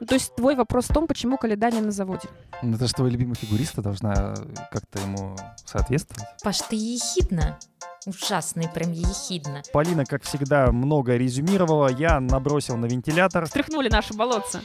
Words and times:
Ну, 0.00 0.06
то 0.06 0.14
есть 0.14 0.34
твой 0.34 0.56
вопрос 0.56 0.86
в 0.86 0.94
том, 0.94 1.06
почему 1.06 1.36
Каледа 1.36 1.70
не 1.70 1.82
на 1.82 1.90
заводе? 1.90 2.28
Ну, 2.62 2.76
это 2.76 2.86
же 2.86 2.94
твой 2.94 3.10
любимый 3.10 3.34
фигурист, 3.34 3.74
должна 3.76 4.34
как-то 4.70 5.00
ему 5.00 5.36
соответствовать. 5.66 6.24
Паш, 6.42 6.58
ты 6.62 6.76
ехидна. 6.76 7.58
Ужасный, 8.06 8.66
прям 8.68 8.92
ехидно. 8.92 9.62
Полина, 9.74 10.06
как 10.06 10.22
всегда, 10.22 10.72
много 10.72 11.16
резюмировала. 11.16 11.88
Я 11.88 12.18
набросил 12.18 12.78
на 12.78 12.86
вентилятор. 12.86 13.46
Стряхнули 13.46 13.90
наши 13.90 14.14
болотца. 14.14 14.62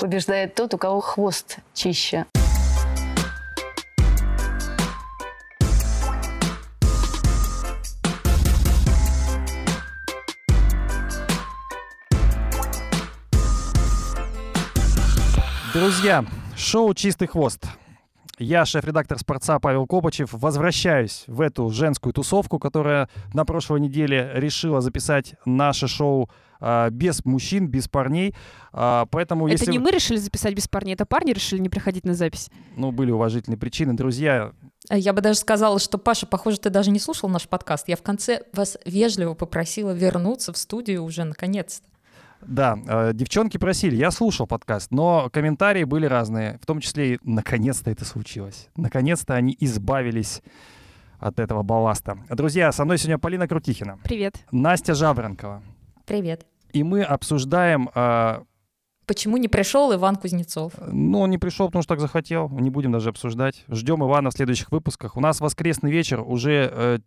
Побеждает 0.00 0.54
тот, 0.54 0.74
у 0.74 0.78
кого 0.78 1.00
хвост 1.00 1.58
чище. 1.74 2.26
Друзья, 15.96 16.26
шоу 16.54 16.92
«Чистый 16.92 17.26
хвост». 17.26 17.64
Я, 18.38 18.66
шеф-редактор 18.66 19.18
«Спорца» 19.18 19.58
Павел 19.58 19.86
Копачев, 19.86 20.28
возвращаюсь 20.30 21.24
в 21.26 21.40
эту 21.40 21.70
женскую 21.70 22.12
тусовку, 22.12 22.58
которая 22.58 23.08
на 23.32 23.46
прошлой 23.46 23.80
неделе 23.80 24.30
решила 24.34 24.82
записать 24.82 25.36
наше 25.46 25.88
шоу 25.88 26.28
а, 26.60 26.90
без 26.90 27.24
мужчин, 27.24 27.68
без 27.68 27.88
парней. 27.88 28.34
А, 28.72 29.06
поэтому 29.06 29.46
Это 29.46 29.54
если... 29.54 29.70
не 29.70 29.78
мы 29.78 29.90
решили 29.90 30.18
записать 30.18 30.54
без 30.54 30.68
парней, 30.68 30.92
это 30.92 31.06
парни 31.06 31.32
решили 31.32 31.60
не 31.60 31.70
приходить 31.70 32.04
на 32.04 32.12
запись. 32.12 32.50
Ну, 32.76 32.92
были 32.92 33.10
уважительные 33.10 33.56
причины. 33.56 33.94
Друзья, 33.94 34.52
Я 34.90 35.14
бы 35.14 35.22
даже 35.22 35.38
сказала, 35.38 35.78
что, 35.78 35.96
Паша, 35.96 36.26
похоже, 36.26 36.58
ты 36.58 36.68
даже 36.68 36.90
не 36.90 36.98
слушал 36.98 37.30
наш 37.30 37.48
подкаст. 37.48 37.88
Я 37.88 37.96
в 37.96 38.02
конце 38.02 38.42
вас 38.52 38.76
вежливо 38.84 39.32
попросила 39.32 39.92
вернуться 39.92 40.52
в 40.52 40.58
студию 40.58 41.04
уже 41.04 41.24
наконец-то. 41.24 41.88
Да, 42.46 42.78
э, 42.86 43.10
девчонки 43.12 43.58
просили, 43.58 43.96
я 43.96 44.10
слушал 44.10 44.46
подкаст, 44.46 44.90
но 44.92 45.28
комментарии 45.32 45.84
были 45.84 46.06
разные, 46.06 46.58
в 46.62 46.66
том 46.66 46.80
числе 46.80 47.14
и 47.14 47.18
наконец-то 47.24 47.90
это 47.90 48.04
случилось. 48.04 48.68
Наконец-то 48.76 49.34
они 49.34 49.56
избавились 49.58 50.42
от 51.18 51.40
этого 51.40 51.62
балласта. 51.62 52.18
Друзья, 52.30 52.70
со 52.72 52.84
мной 52.84 52.98
сегодня 52.98 53.18
Полина 53.18 53.48
Крутихина, 53.48 53.98
Привет. 54.04 54.36
Настя 54.52 54.94
Жаворонкова. 54.94 55.62
Привет. 56.04 56.46
И 56.72 56.82
мы 56.84 57.02
обсуждаем... 57.02 57.90
э, 57.94 58.42
Почему 59.06 59.36
не 59.38 59.48
пришел 59.48 59.92
Иван 59.94 60.16
Кузнецов? 60.16 60.72
ну, 60.86 61.20
он 61.20 61.30
не 61.30 61.38
пришел, 61.38 61.66
потому 61.66 61.82
что 61.82 61.94
так 61.94 62.00
захотел. 62.00 62.48
Не 62.50 62.70
будем 62.70 62.92
даже 62.92 63.08
обсуждать. 63.08 63.64
Ждем 63.68 64.04
Ивана 64.04 64.30
в 64.30 64.34
следующих 64.34 64.70
выпусках. 64.70 65.16
У 65.16 65.20
нас 65.20 65.40
воскресный 65.40 65.90
вечер, 65.90 66.20
уже, 66.20 66.70
э, 66.72 66.98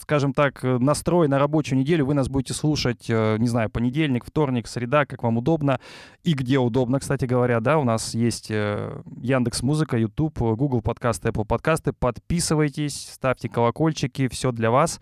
скажем 0.00 0.32
так, 0.32 0.64
э, 0.64 0.78
настрой 0.78 1.28
на 1.28 1.38
рабочую 1.38 1.78
неделю. 1.78 2.06
Вы 2.06 2.14
нас 2.14 2.28
будете 2.28 2.54
слушать, 2.54 3.06
э, 3.08 3.36
не 3.38 3.48
знаю, 3.48 3.70
понедельник, 3.70 4.24
вторник, 4.24 4.66
среда, 4.66 5.06
как 5.06 5.22
вам 5.22 5.38
удобно. 5.38 5.80
И 6.24 6.34
где 6.34 6.58
удобно, 6.58 7.00
кстати 7.00 7.24
говоря, 7.24 7.60
да, 7.60 7.78
у 7.78 7.84
нас 7.84 8.14
есть 8.14 8.50
э, 8.50 9.02
Яндекс 9.20 9.62
Музыка, 9.62 9.96
YouTube, 9.96 10.38
Google 10.38 10.82
подкасты, 10.82 11.28
Apple 11.28 11.44
подкасты. 11.44 11.92
Подписывайтесь, 11.92 13.10
ставьте 13.12 13.48
колокольчики, 13.48 14.28
все 14.28 14.52
для 14.52 14.70
вас. 14.70 15.00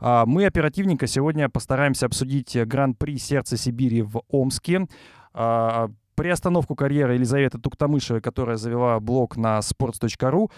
А 0.00 0.26
Мы 0.26 0.46
оперативненько 0.46 1.06
сегодня 1.06 1.48
постараемся 1.48 2.06
обсудить 2.06 2.56
Гран-при 2.56 3.18
«Сердце 3.18 3.56
Сибири» 3.56 4.02
в 4.02 4.22
Омске. 4.28 4.86
А, 5.34 5.90
Приостановку 6.18 6.74
карьеры 6.74 7.14
Елизаветы 7.14 7.58
Туктамышевой, 7.58 8.20
которая 8.20 8.56
завела 8.56 8.98
блог 8.98 9.36
на 9.36 9.60
sports.ru. 9.60 10.50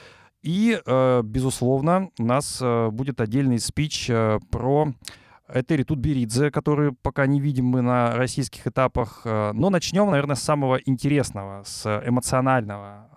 И, 0.42 0.80
э, 0.84 1.22
безусловно, 1.22 2.10
у 2.18 2.24
нас 2.24 2.60
э, 2.62 2.88
будет 2.90 3.20
отдельный 3.20 3.58
спич 3.58 4.08
э, 4.08 4.38
про 4.50 4.88
Этери 5.52 5.82
Тутберидзе, 5.82 6.50
которую 6.50 6.94
пока 6.94 7.26
не 7.26 7.40
видим 7.40 7.66
мы 7.66 7.82
на 7.82 8.16
российских 8.16 8.66
этапах. 8.68 9.22
Но 9.24 9.68
начнем, 9.68 10.08
наверное, 10.08 10.36
с 10.36 10.42
самого 10.42 10.76
интересного, 10.76 11.64
с 11.64 12.02
эмоционального. 12.06 13.08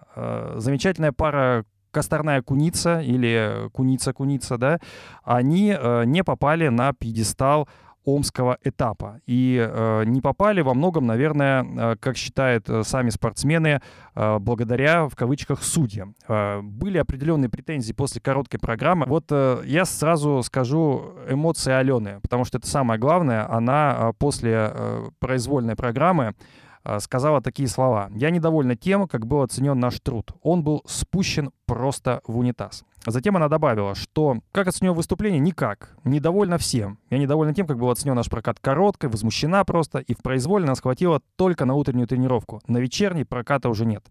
Замечательная 0.56 1.12
пара 1.12 1.64
Косторная 1.92 2.42
Куница 2.42 3.02
или 3.02 3.70
Куница-Куница, 3.72 4.58
да, 4.58 4.80
они 5.24 5.78
не 6.06 6.24
попали 6.24 6.70
на 6.70 6.94
пьедестал 6.94 7.70
омского 8.06 8.58
этапа. 8.64 9.22
И 9.25 9.58
э, 9.58 10.03
не 10.06 10.22
попали 10.22 10.62
во 10.62 10.74
многом, 10.74 11.06
наверное, 11.06 11.64
э, 11.64 11.96
как 12.00 12.18
считают 12.18 12.69
э, 12.69 12.84
сами 12.84 13.09
спортсмены, 13.09 13.81
э, 14.16 14.40
благодаря, 14.40 15.08
в 15.08 15.16
кавычках, 15.16 15.64
судьям. 15.64 16.16
Э, 16.28 16.62
были 16.62 16.97
определенные 16.97 17.50
претензии 17.50 17.94
после 17.94 18.22
короткой 18.22 18.59
программы. 18.59 19.06
Вот 19.08 19.25
э, 19.31 19.62
я 19.66 19.86
сразу 19.86 20.41
скажу 20.44 21.14
эмоции 21.30 21.72
Алены, 21.72 22.19
потому 22.22 22.46
что 22.46 22.58
это 22.58 22.68
самое 22.68 23.00
главное. 23.00 23.50
Она 23.50 23.96
э, 23.97 24.14
после 24.18 24.72
э, 24.74 25.09
произвольной 25.20 25.75
программы 25.75 26.35
э, 26.84 27.00
сказала 27.00 27.41
такие 27.41 27.68
слова. 27.68 28.09
«Я 28.16 28.30
недовольна 28.30 28.75
тем, 28.75 29.08
как 29.08 29.25
был 29.25 29.41
оценен 29.41 29.80
наш 29.80 30.00
труд. 30.00 30.31
Он 30.41 30.64
был 30.64 30.84
спущен 30.85 31.52
просто 31.66 32.22
в 32.28 32.38
унитаз». 32.38 32.84
Затем 33.06 33.36
она 33.36 33.50
добавила, 33.50 33.96
что 33.96 34.38
как 34.52 34.68
оценил 34.68 34.94
выступление, 34.94 35.40
никак. 35.40 35.97
Недовольна 36.06 36.58
всем. 36.58 37.00
Я 37.09 37.18
недовольна 37.18 37.53
тем, 37.53 37.68
как 37.68 37.78
был 37.78 37.90
оценен 37.90 38.16
наш 38.16 38.30
прокат 38.30 38.59
короткой, 38.59 39.09
возмущена 39.09 39.64
просто, 39.66 40.00
и 40.00 40.14
в 40.14 40.19
произволе 40.19 40.66
нас 40.66 40.80
хватило 40.80 41.22
только 41.36 41.66
на 41.66 41.74
утреннюю 41.74 42.08
тренировку. 42.08 42.62
На 42.68 42.78
вечерней 42.78 43.25
проката 43.25 43.68
уже 43.68 43.86
нет. 43.86 44.06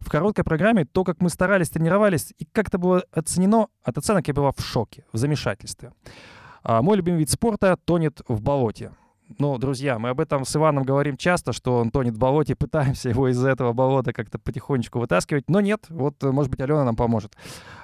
В 0.00 0.10
короткой 0.10 0.44
программе 0.44 0.86
то, 0.86 1.04
как 1.04 1.20
мы 1.20 1.28
старались, 1.28 1.68
тренировались, 1.68 2.32
и 2.38 2.46
как 2.46 2.68
это 2.68 2.78
было 2.78 3.04
оценено, 3.12 3.68
от 3.82 3.98
оценок 3.98 4.26
я 4.28 4.34
была 4.34 4.52
в 4.52 4.60
шоке, 4.60 5.04
в 5.12 5.18
замешательстве. 5.18 5.92
А 6.62 6.80
мой 6.80 6.96
любимый 6.96 7.18
вид 7.18 7.30
спорта 7.30 7.76
тонет 7.84 8.22
в 8.28 8.40
болоте. 8.40 8.92
Ну, 9.36 9.58
друзья, 9.58 9.98
мы 9.98 10.08
об 10.08 10.20
этом 10.20 10.46
с 10.46 10.56
Иваном 10.56 10.84
говорим 10.84 11.18
часто, 11.18 11.52
что 11.52 11.76
он 11.78 11.90
тонет 11.90 12.14
в 12.14 12.18
болоте, 12.18 12.54
пытаемся 12.56 13.10
его 13.10 13.28
из 13.28 13.44
этого 13.44 13.72
болота 13.72 14.12
как-то 14.12 14.38
потихонечку 14.38 14.98
вытаскивать, 14.98 15.50
но 15.50 15.60
нет, 15.60 15.84
вот, 15.90 16.22
э, 16.24 16.30
может 16.30 16.50
быть, 16.50 16.60
Алена 16.60 16.84
нам 16.84 16.96
поможет. 16.96 17.36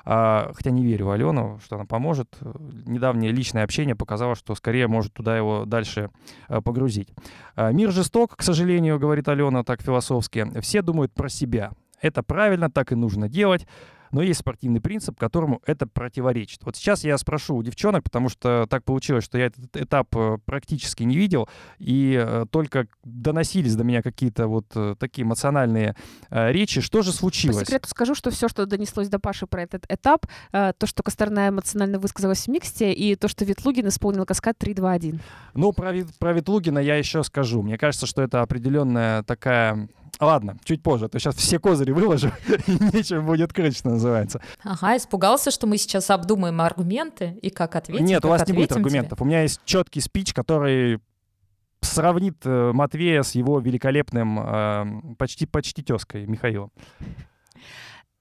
А, 0.06 0.50
хотя 0.54 0.70
не 0.70 0.84
верю 0.84 1.06
в 1.06 1.10
Алену, 1.10 1.60
что 1.62 1.76
она 1.76 1.84
поможет. 1.84 2.38
Недавнее 2.86 3.30
личное 3.30 3.64
общение 3.64 3.94
показало, 3.94 4.34
что 4.34 4.54
скорее 4.54 4.88
может 4.88 5.12
туда 5.12 5.36
его 5.36 5.64
дальше 5.66 6.10
а, 6.48 6.62
погрузить. 6.62 7.08
А, 7.56 7.72
Мир 7.72 7.90
жесток, 7.90 8.36
к 8.36 8.42
сожалению, 8.42 8.98
говорит 8.98 9.28
Алена 9.28 9.64
так 9.64 9.82
философски. 9.82 10.60
Все 10.60 10.80
думают 10.80 11.12
про 11.12 11.28
себя. 11.28 11.72
Это 12.00 12.22
правильно, 12.22 12.70
так 12.70 12.92
и 12.92 12.94
нужно 12.94 13.28
делать. 13.28 13.66
Но 14.14 14.22
есть 14.22 14.40
спортивный 14.40 14.80
принцип, 14.80 15.18
которому 15.18 15.60
это 15.66 15.88
противоречит. 15.88 16.60
Вот 16.64 16.76
сейчас 16.76 17.02
я 17.02 17.18
спрошу 17.18 17.56
у 17.56 17.62
девчонок, 17.64 18.04
потому 18.04 18.28
что 18.28 18.66
так 18.70 18.84
получилось, 18.84 19.24
что 19.24 19.38
я 19.38 19.46
этот 19.46 19.76
этап 19.76 20.14
э, 20.14 20.38
практически 20.44 21.02
не 21.02 21.16
видел, 21.16 21.48
и 21.80 22.16
э, 22.16 22.46
только 22.48 22.86
доносились 23.02 23.74
до 23.74 23.82
меня 23.82 24.02
какие-то 24.02 24.46
вот 24.46 24.66
э, 24.76 24.94
такие 25.00 25.24
эмоциональные 25.24 25.96
речи. 26.30 26.80
Что 26.80 27.02
же 27.02 27.10
По 27.10 27.16
случилось? 27.16 27.58
секрету 27.58 27.88
скажу, 27.88 28.14
что 28.14 28.30
все, 28.30 28.48
что 28.48 28.66
донеслось 28.66 29.08
до 29.08 29.18
Паши 29.18 29.48
про 29.48 29.62
этот 29.62 29.84
этап, 29.88 30.26
то, 30.52 30.74
что 30.84 31.02
Косторная 31.02 31.48
эмоционально 31.48 31.98
высказалась 31.98 32.46
в 32.46 32.48
миксте, 32.48 32.92
и 32.92 33.16
то, 33.16 33.26
что 33.26 33.44
Ветлугин 33.44 33.88
исполнил 33.88 34.24
каскад 34.24 34.56
3-2-1. 34.62 35.18
Ну, 35.54 35.72
про, 35.72 35.92
про 36.18 36.32
Ветлугина 36.32 36.78
я 36.78 36.96
еще 36.96 37.24
скажу. 37.24 37.62
Мне 37.62 37.78
кажется, 37.78 38.06
что 38.06 38.22
это 38.22 38.42
определенная 38.42 39.24
такая... 39.24 39.88
Ладно, 40.20 40.56
чуть 40.64 40.82
позже, 40.82 41.06
а 41.06 41.08
то 41.08 41.18
сейчас 41.18 41.36
все 41.36 41.58
козыри 41.58 41.92
выложу, 41.92 42.30
и 42.66 42.72
нечем 42.92 43.26
будет 43.26 43.52
крыть, 43.52 43.76
что 43.76 43.90
называется. 43.90 44.40
Ага, 44.62 44.96
испугался, 44.96 45.50
что 45.50 45.66
мы 45.66 45.78
сейчас 45.78 46.10
обдумаем 46.10 46.60
аргументы 46.60 47.38
и 47.42 47.50
как 47.50 47.76
ответить. 47.76 48.06
Нет, 48.06 48.24
у 48.24 48.28
вас 48.28 48.46
не 48.46 48.52
будет 48.52 48.70
ответим 48.70 48.74
тебе. 48.74 48.98
аргументов. 48.98 49.20
У 49.20 49.24
меня 49.24 49.42
есть 49.42 49.60
четкий 49.64 50.00
спич, 50.00 50.32
который 50.32 51.00
сравнит 51.80 52.36
э, 52.44 52.72
Матвея 52.72 53.22
с 53.22 53.34
его 53.34 53.60
великолепным 53.60 54.38
э, 54.40 55.14
почти 55.18 55.46
почти 55.46 55.82
тезкой 55.82 56.26
Михаилом. 56.26 56.70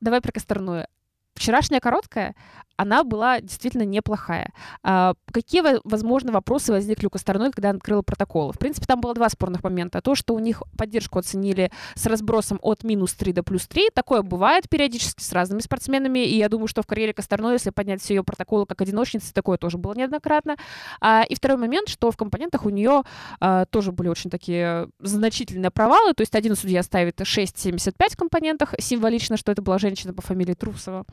Давай 0.01 0.21
про 0.21 0.31
Косторную. 0.31 0.87
Вчерашняя 1.33 1.79
короткая, 1.79 2.35
она 2.77 3.03
была 3.03 3.39
действительно 3.41 3.83
неплохая. 3.83 4.51
А, 4.83 5.13
какие, 5.31 5.61
во- 5.61 5.81
возможно, 5.83 6.31
вопросы 6.31 6.71
возникли 6.71 7.05
у 7.05 7.09
Косторной, 7.09 7.51
когда 7.51 7.69
она 7.69 7.77
открыла 7.77 8.01
протоколы? 8.01 8.53
В 8.53 8.59
принципе, 8.59 8.85
там 8.85 9.01
было 9.01 9.13
два 9.13 9.29
спорных 9.29 9.63
момента. 9.63 10.01
То, 10.01 10.15
что 10.15 10.33
у 10.33 10.39
них 10.39 10.63
поддержку 10.77 11.19
оценили 11.19 11.71
с 11.95 12.05
разбросом 12.05 12.59
от 12.61 12.83
минус 12.83 13.13
3 13.13 13.33
до 13.33 13.43
плюс 13.43 13.67
3. 13.67 13.89
Такое 13.93 14.21
бывает 14.21 14.69
периодически 14.69 15.21
с 15.21 15.31
разными 15.31 15.59
спортсменами. 15.59 16.19
И 16.19 16.37
я 16.37 16.49
думаю, 16.49 16.67
что 16.67 16.81
в 16.81 16.87
карьере 16.87 17.13
Косторной, 17.13 17.53
если 17.53 17.69
поднять 17.69 18.01
все 18.01 18.15
ее 18.15 18.23
протоколы 18.23 18.65
как 18.65 18.81
одиночницы, 18.81 19.33
такое 19.33 19.57
тоже 19.57 19.77
было 19.77 19.93
неоднократно. 19.93 20.55
А, 20.99 21.23
и 21.23 21.35
второй 21.35 21.57
момент, 21.57 21.89
что 21.89 22.11
в 22.11 22.17
компонентах 22.17 22.65
у 22.65 22.69
нее 22.69 23.03
а, 23.39 23.65
тоже 23.65 23.91
были 23.91 24.09
очень 24.09 24.29
такие 24.29 24.89
значительные 24.99 25.71
провалы. 25.71 26.13
То 26.13 26.21
есть 26.21 26.35
один 26.35 26.55
судья 26.55 26.81
ставит 26.83 27.21
6,75 27.21 27.93
в 28.13 28.17
компонентах, 28.17 28.73
символично, 28.79 29.37
что 29.37 29.51
это 29.51 29.61
была 29.61 29.77
женщина 29.77 30.13
по 30.13 30.21
фамилии 30.21 30.53
Трусова. 30.53 31.05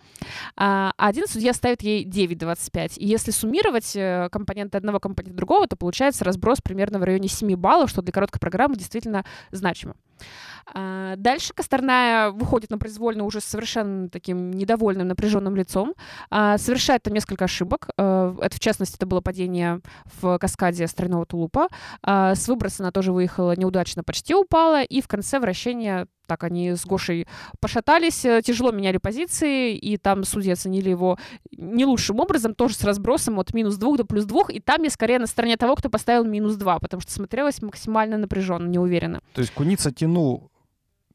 А 0.57 0.93
один 0.97 1.27
судья 1.27 1.50
итоге 1.51 1.55
ставит 1.55 1.83
ей 1.83 2.05
9,25. 2.05 2.95
И 2.97 3.07
если 3.07 3.31
суммировать 3.31 3.95
э, 3.95 4.29
компоненты 4.31 4.79
одного 4.79 5.01
компонента 5.01 5.37
другого, 5.37 5.67
то 5.67 5.77
получается 5.77 6.25
разброс 6.25 6.61
примерно 6.61 6.99
в 6.99 7.05
районе 7.05 7.29
7 7.29 7.55
баллов, 7.57 7.91
что 7.91 8.03
для 8.03 8.13
короткой 8.13 8.41
программы 8.41 8.77
действительно 8.77 9.25
значимо. 9.51 9.95
А, 10.73 11.17
дальше 11.17 11.53
Косторная 11.55 12.31
выходит 12.31 12.71
на 12.71 12.79
произвольно 12.79 13.25
уже 13.25 13.41
с 13.41 13.45
совершенно 13.45 14.09
таким 14.09 14.51
недовольным, 14.51 15.09
напряженным 15.09 15.57
лицом, 15.57 15.95
а, 16.31 16.59
совершает 16.59 17.03
там 17.03 17.15
несколько 17.15 17.45
ошибок. 17.45 17.89
А, 17.97 18.37
это, 18.41 18.57
в 18.57 18.61
частности, 18.61 18.97
это 18.97 19.07
было 19.07 19.21
падение 19.21 19.81
в 20.21 20.39
каскаде 20.39 20.87
стройного 20.87 21.27
тулупа. 21.27 21.69
С 22.05 22.49
выброса 22.49 22.83
она 22.83 22.93
тоже 22.93 23.13
выехала 23.13 23.57
неудачно, 23.57 24.05
почти 24.05 24.35
упала, 24.35 24.83
и 24.83 25.01
в 25.01 25.09
конце 25.09 25.39
вращения 25.39 26.07
так 26.31 26.45
они 26.45 26.77
с 26.77 26.87
Гошей 26.87 27.27
пошатались, 27.59 28.25
э, 28.25 28.41
тяжело 28.41 28.71
меняли 28.71 28.99
позиции, 28.99 29.75
и 29.75 29.97
там 29.97 30.23
судьи 30.23 30.53
оценили 30.53 30.89
его 30.91 31.19
не 31.51 31.85
лучшим 31.85 32.21
образом, 32.21 32.55
тоже 32.55 32.75
с 32.75 32.85
разбросом 32.85 33.41
от 33.41 33.53
минус 33.53 33.75
двух 33.75 33.97
до 33.97 34.05
плюс 34.05 34.27
двух, 34.27 34.49
и 34.51 34.61
там 34.61 34.85
я 34.85 34.91
скорее 34.91 35.19
на 35.19 35.27
стороне 35.27 35.57
того, 35.57 35.75
кто 35.75 35.91
поставил 35.91 36.23
минус 36.25 36.55
два, 36.55 36.79
потому 36.79 37.01
что 37.01 37.11
смотрелось 37.11 37.61
максимально 37.63 38.17
напряженно, 38.17 38.69
неуверенно. 38.69 39.21
То 39.35 39.41
есть 39.41 39.53
Куница 39.53 39.91
тянул 39.91 40.53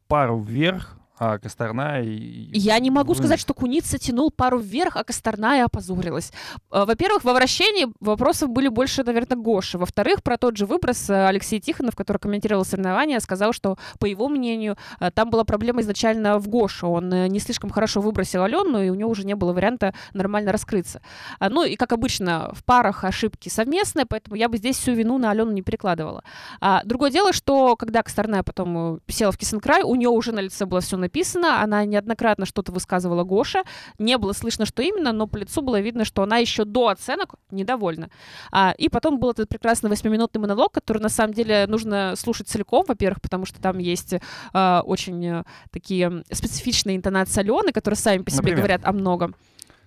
пару 0.08 0.38
вверх, 0.38 0.98
а 1.18 1.38
Косторная... 1.38 2.04
Я 2.04 2.78
не 2.80 2.92
могу 2.92 3.16
сказать, 3.16 3.40
что 3.40 3.54
Куница 3.54 3.98
тянул 3.98 4.32
пару 4.32 4.60
вверх, 4.60 4.98
а 4.98 5.04
Косторная 5.06 5.66
опозорилась. 5.66 6.34
А, 6.70 6.86
во-первых, 6.86 7.24
во 7.24 7.34
вращении 7.34 7.88
вопросов 8.02 8.50
были 8.50 8.68
больше, 8.68 9.04
наверное, 9.04 9.38
Гоши. 9.38 9.78
Во-вторых, 9.78 10.24
про 10.24 10.38
тот 10.38 10.58
же 10.58 10.66
выброс 10.66 11.10
э, 11.10 11.28
Алексей 11.28 11.62
Тихонов, 11.62 11.96
который 11.96 12.18
комментировал 12.18 12.66
соревнования, 12.66 13.20
сказал, 13.20 13.54
что, 13.54 13.78
по 13.98 14.06
его 14.06 14.28
мнению, 14.28 14.78
э, 15.00 15.10
там 15.12 15.30
была 15.30 15.46
проблема 15.46 15.82
изначально 15.82 16.38
в 16.38 16.50
Гоше. 16.50 16.86
Он 16.86 17.14
э, 17.14 17.28
не 17.28 17.40
слишком 17.40 17.70
хорошо 17.70 18.02
выбросил 18.02 18.44
Алену, 18.44 18.82
и 18.82 18.90
у 18.90 18.96
него 18.96 19.10
уже 19.10 19.26
не 19.26 19.36
было 19.36 19.54
варианта 19.54 19.94
нормально 20.14 20.52
раскрыться. 20.52 21.02
А, 21.40 21.50
ну 21.50 21.64
и, 21.64 21.78
как 21.78 21.94
обычно, 21.94 22.52
в 22.54 22.66
парах 22.66 23.06
ошибки 23.06 23.48
совместные, 23.48 24.06
поэтому 24.06 24.36
я 24.36 24.50
бы 24.50 24.58
здесь 24.58 24.78
всю 24.78 24.92
вину 24.92 25.18
на 25.18 25.32
Алену 25.32 25.52
не 25.52 25.62
перекладывала. 25.62 26.24
А, 26.60 26.82
другое 26.84 27.10
дело, 27.10 27.32
что 27.32 27.78
когда 27.78 28.04
Косторная 28.04 28.44
потом 28.44 29.00
села 29.08 29.32
в 29.32 29.38
Кисенкрай, 29.38 29.84
у 29.84 29.96
нее 29.96 30.10
уже 30.10 30.34
на 30.34 30.42
лице 30.42 30.66
было 30.66 30.82
все 30.82 30.98
написано, 31.06 31.62
она 31.62 31.86
неоднократно 31.86 32.46
что-то 32.46 32.72
высказывала 32.72 33.24
Гоша, 33.24 33.64
не 34.00 34.18
было 34.18 34.34
слышно, 34.34 34.66
что 34.66 34.82
именно, 34.82 35.12
но 35.12 35.28
по 35.28 35.38
лицу 35.38 35.62
было 35.62 35.80
видно, 35.80 36.06
что 36.06 36.24
она 36.24 36.38
еще 36.38 36.66
до 36.66 36.90
оценок 36.90 37.36
недовольна. 37.52 38.10
А, 38.52 38.74
и 38.78 38.90
потом 38.90 39.20
был 39.20 39.32
этот 39.32 39.50
прекрасный 39.50 39.90
восьмиминутный 39.90 40.42
монолог, 40.42 40.72
который 40.72 41.02
на 41.02 41.10
самом 41.10 41.34
деле 41.34 41.66
нужно 41.68 42.16
слушать 42.16 42.48
целиком, 42.48 42.86
во-первых, 42.88 43.22
потому 43.22 43.46
что 43.46 43.62
там 43.62 43.78
есть 43.78 44.16
а, 44.54 44.82
очень 44.86 45.28
а, 45.28 45.46
такие 45.72 46.24
специфичные 46.32 46.98
интонации 46.98 47.42
Алены, 47.42 47.72
которые 47.72 47.98
сами 47.98 48.24
по 48.24 48.32
себе 48.32 48.42
Например? 48.42 48.58
говорят 48.58 48.82
о 48.84 48.92
многом. 48.92 49.36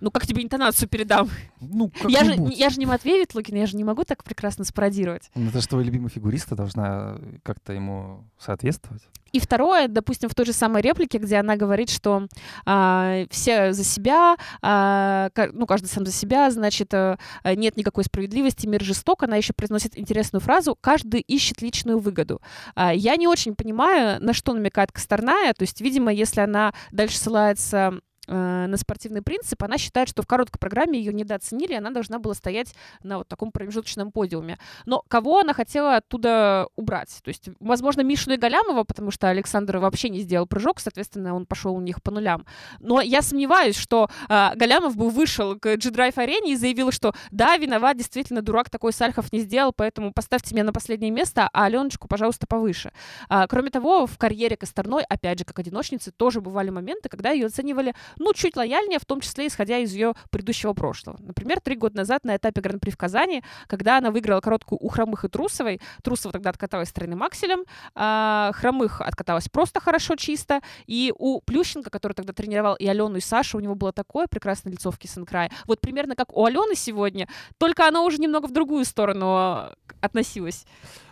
Ну, 0.00 0.10
как 0.10 0.26
тебе 0.26 0.42
интонацию 0.42 0.88
передам? 0.88 1.30
Ну, 1.60 1.90
я 2.08 2.24
же, 2.24 2.36
я 2.50 2.70
же 2.70 2.78
не 2.78 2.86
Матвей 2.86 3.20
Ветлугин, 3.20 3.56
я 3.56 3.66
же 3.66 3.76
не 3.76 3.84
могу 3.84 4.04
так 4.04 4.24
прекрасно 4.24 4.64
спародировать. 4.64 5.30
Ну, 5.34 5.48
это 5.48 5.60
же 5.60 5.68
твой 5.68 5.84
любимый 5.84 6.08
фигурист, 6.08 6.48
должна 6.50 7.18
как-то 7.42 7.72
ему 7.72 8.24
соответствовать. 8.38 9.02
И 9.32 9.40
второе, 9.40 9.88
допустим, 9.88 10.30
в 10.30 10.34
той 10.34 10.46
же 10.46 10.54
самой 10.54 10.80
реплике, 10.80 11.18
где 11.18 11.36
она 11.36 11.56
говорит, 11.56 11.90
что 11.90 12.28
а, 12.64 13.24
все 13.30 13.74
за 13.74 13.84
себя, 13.84 14.36
а, 14.62 15.28
ну, 15.52 15.66
каждый 15.66 15.86
сам 15.88 16.06
за 16.06 16.12
себя, 16.12 16.50
значит, 16.50 16.94
а, 16.94 17.18
нет 17.44 17.76
никакой 17.76 18.04
справедливости, 18.04 18.66
мир 18.66 18.82
жесток. 18.82 19.24
Она 19.24 19.36
еще 19.36 19.52
произносит 19.52 19.98
интересную 19.98 20.40
фразу 20.40 20.74
«каждый 20.80 21.20
ищет 21.20 21.60
личную 21.60 21.98
выгоду». 21.98 22.40
А, 22.74 22.94
я 22.94 23.16
не 23.16 23.28
очень 23.28 23.54
понимаю, 23.54 24.22
на 24.22 24.32
что 24.32 24.54
намекает 24.54 24.92
Косторная. 24.92 25.52
То 25.52 25.62
есть, 25.62 25.82
видимо, 25.82 26.10
если 26.10 26.40
она 26.40 26.72
дальше 26.90 27.18
ссылается 27.18 27.78
Э, 27.78 27.98
на 28.28 28.76
спортивный 28.76 29.22
принцип, 29.22 29.62
она 29.62 29.78
считает, 29.78 30.08
что 30.08 30.22
в 30.22 30.26
короткой 30.26 30.58
программе 30.58 30.98
ее 30.98 31.12
недооценили, 31.12 31.74
она 31.74 31.90
должна 31.90 32.18
была 32.18 32.34
стоять 32.34 32.74
на 33.02 33.18
вот 33.18 33.28
таком 33.28 33.50
промежуточном 33.52 34.12
подиуме. 34.12 34.58
Но 34.86 35.02
кого 35.08 35.40
она 35.40 35.54
хотела 35.54 35.96
оттуда 35.96 36.68
убрать? 36.76 37.18
То 37.22 37.28
есть, 37.28 37.48
возможно, 37.60 38.02
Мишину 38.02 38.34
и 38.34 38.38
Галямова, 38.38 38.84
потому 38.84 39.10
что 39.10 39.28
Александр 39.28 39.78
вообще 39.78 40.08
не 40.08 40.20
сделал 40.20 40.46
прыжок, 40.46 40.80
соответственно, 40.80 41.34
он 41.34 41.46
пошел 41.46 41.74
у 41.74 41.80
них 41.80 42.02
по 42.02 42.10
нулям. 42.10 42.46
Но 42.80 43.00
я 43.00 43.22
сомневаюсь, 43.22 43.76
что 43.76 44.08
э, 44.28 44.50
Галямов 44.54 44.96
бы 44.96 45.10
вышел 45.10 45.58
к 45.58 45.76
G-Drive 45.76 46.16
арене 46.16 46.52
и 46.52 46.56
заявил, 46.56 46.92
что 46.92 47.14
да, 47.30 47.56
виноват, 47.56 47.96
действительно, 47.96 48.42
дурак 48.42 48.70
такой 48.70 48.92
Сальхов 48.92 49.32
не 49.32 49.40
сделал, 49.40 49.72
поэтому 49.72 50.12
поставьте 50.12 50.54
меня 50.54 50.64
на 50.64 50.72
последнее 50.72 51.10
место, 51.10 51.48
а 51.52 51.64
Аленочку, 51.64 52.08
пожалуйста, 52.08 52.46
повыше. 52.46 52.92
А, 53.28 53.46
кроме 53.46 53.70
того, 53.70 54.06
в 54.06 54.18
карьере 54.18 54.56
Косторной, 54.56 55.04
опять 55.04 55.38
же, 55.38 55.44
как 55.44 55.58
одиночницы, 55.58 56.10
тоже 56.10 56.40
бывали 56.40 56.70
моменты, 56.70 57.08
когда 57.08 57.30
ее 57.30 57.46
оценивали 57.46 57.94
ну, 58.18 58.32
чуть 58.32 58.56
лояльнее, 58.56 58.98
в 58.98 59.04
том 59.04 59.20
числе 59.20 59.46
исходя 59.46 59.78
из 59.78 59.92
ее 59.92 60.14
предыдущего 60.30 60.72
прошлого. 60.72 61.16
Например, 61.20 61.60
три 61.60 61.76
года 61.76 61.96
назад 61.96 62.24
на 62.24 62.36
этапе 62.36 62.60
Гран-при 62.60 62.90
в 62.90 62.96
Казани, 62.96 63.42
когда 63.66 63.98
она 63.98 64.10
выиграла 64.10 64.40
короткую 64.40 64.78
у 64.80 64.88
Хромых 64.88 65.24
и 65.24 65.28
Трусовой, 65.28 65.80
Трусова 66.02 66.32
тогда 66.32 66.50
откаталась 66.50 66.92
тройным 66.92 67.22
акселем, 67.22 67.64
а 67.94 68.52
Хромых 68.54 69.00
откаталась 69.00 69.48
просто 69.48 69.80
хорошо, 69.80 70.16
чисто, 70.16 70.60
и 70.86 71.12
у 71.16 71.40
Плющенко, 71.40 71.90
который 71.90 72.12
тогда 72.12 72.32
тренировал 72.32 72.74
и 72.76 72.86
Алену, 72.86 73.16
и 73.16 73.20
Сашу, 73.20 73.58
у 73.58 73.60
него 73.60 73.74
было 73.74 73.92
такое 73.92 74.26
прекрасное 74.26 74.72
лицо 74.72 74.90
в 74.90 74.98
Кисенкрае. 74.98 75.50
Вот 75.66 75.80
примерно 75.80 76.14
как 76.16 76.36
у 76.36 76.44
Алены 76.44 76.74
сегодня, 76.74 77.28
только 77.58 77.86
она 77.86 78.02
уже 78.02 78.18
немного 78.18 78.46
в 78.46 78.52
другую 78.52 78.84
сторону 78.84 79.70
относилась. 80.00 80.66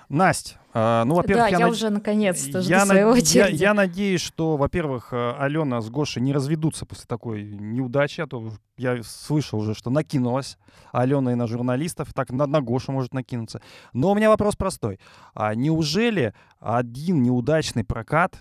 Настя, 0.08 0.56
э, 0.72 1.02
ну, 1.04 1.16
во-первых, 1.16 1.44
да, 1.44 1.48
я, 1.48 1.58
я 1.58 1.66
над... 1.66 1.74
уже 1.74 1.90
наконец-то 1.90 2.60
жду 2.60 2.70
я 2.70 2.86
своего 2.86 3.14
над... 3.14 3.26
я, 3.26 3.48
я 3.48 3.74
надеюсь, 3.74 4.20
что, 4.20 4.56
во-первых, 4.56 5.08
э, 5.12 5.32
Алена 5.38 5.80
с 5.80 5.90
Гошей 5.90 6.22
не 6.22 6.32
разведутся 6.32 6.86
после 6.86 7.06
такой 7.06 7.42
неудачи, 7.42 8.20
а 8.20 8.26
то 8.26 8.52
я 8.76 9.02
слышал 9.02 9.58
уже, 9.58 9.74
что 9.74 9.90
накинулась 9.90 10.58
Алена 10.92 11.32
и 11.32 11.34
на 11.34 11.46
журналистов, 11.46 12.12
так 12.14 12.30
на, 12.30 12.46
на 12.46 12.60
Гошу 12.60 12.92
может 12.92 13.14
накинуться. 13.14 13.60
Но 13.92 14.12
у 14.12 14.14
меня 14.14 14.28
вопрос 14.28 14.54
простой. 14.54 15.00
А 15.34 15.54
неужели 15.54 16.34
один 16.60 17.22
неудачный 17.22 17.84
прокат, 17.84 18.36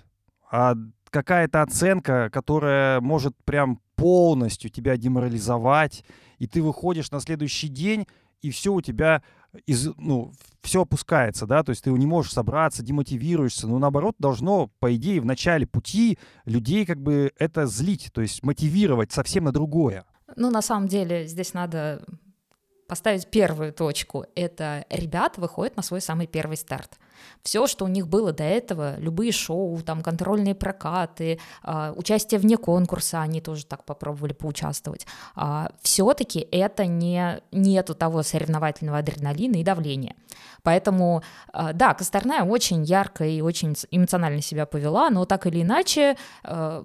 а 0.52 0.76
какая-то 1.10 1.62
оценка, 1.62 2.30
которая 2.32 3.02
может 3.02 3.34
прям 3.46 3.80
полностью 3.96 4.70
тебя 4.70 4.98
деморализовать, 4.98 6.04
и 6.38 6.48
ты 6.48 6.62
выходишь 6.62 7.12
на 7.12 7.20
следующий 7.20 7.70
день, 7.70 8.06
и 8.42 8.52
все 8.52 8.74
у 8.74 8.82
тебя 8.82 9.24
из, 9.66 9.90
ну, 9.98 10.32
все 10.62 10.82
опускается, 10.82 11.46
да, 11.46 11.64
то 11.64 11.72
есть 11.72 11.84
ты 11.84 11.92
не 11.92 12.06
можешь 12.06 12.34
собраться, 12.34 12.84
демотивируешься, 12.84 13.68
но 13.68 13.80
наоборот 13.80 14.16
должно, 14.20 14.70
по 14.80 14.96
идее, 14.96 15.22
в 15.22 15.26
начале 15.26 15.66
пути 15.68 16.18
людей 16.46 16.86
как 16.86 17.02
бы 17.02 17.32
это 17.38 17.66
злить, 17.66 18.10
то 18.14 18.22
есть 18.22 18.44
мотивировать 18.44 19.12
совсем 19.12 19.46
на 19.46 19.52
другое. 19.52 20.06
Ну, 20.36 20.50
на 20.50 20.62
самом 20.62 20.88
деле, 20.88 21.28
здесь 21.28 21.54
надо 21.54 22.04
поставить 22.88 23.30
первую 23.30 23.74
точку. 23.74 24.26
Это 24.36 24.86
ребята 24.90 25.42
выходят 25.42 25.76
на 25.76 25.84
свой 25.84 26.02
самый 26.02 26.28
первый 26.28 26.58
старт. 26.58 27.00
Все, 27.44 27.68
что 27.68 27.86
у 27.86 27.88
них 27.88 28.08
было 28.08 28.32
до 28.32 28.44
этого, 28.44 28.98
любые 29.00 29.32
шоу, 29.32 29.82
там 29.82 30.02
контрольные 30.02 30.56
прокаты, 30.56 31.40
э, 31.64 31.94
участие 31.96 32.40
вне 32.40 32.58
конкурса, 32.58 33.22
они 33.22 33.42
тоже 33.42 33.66
так 33.66 33.84
попробовали 33.84 34.34
поучаствовать. 34.34 35.06
А, 35.36 35.72
все-таки 35.82 36.48
это 36.52 36.86
не 36.86 37.42
нету 37.52 37.96
того 37.96 38.24
соревновательного 38.24 39.00
адреналина 39.00 39.56
и 39.56 39.64
давления. 39.64 40.16
Поэтому, 40.64 41.24
э, 41.54 41.72
да, 41.74 41.94
Косторная 41.94 42.44
очень 42.44 42.84
ярко 42.84 43.26
и 43.26 43.42
очень 43.42 43.76
эмоционально 43.92 44.42
себя 44.42 44.66
повела, 44.66 45.10
но 45.10 45.26
так 45.26 45.48
или 45.48 45.62
иначе, 45.62 46.18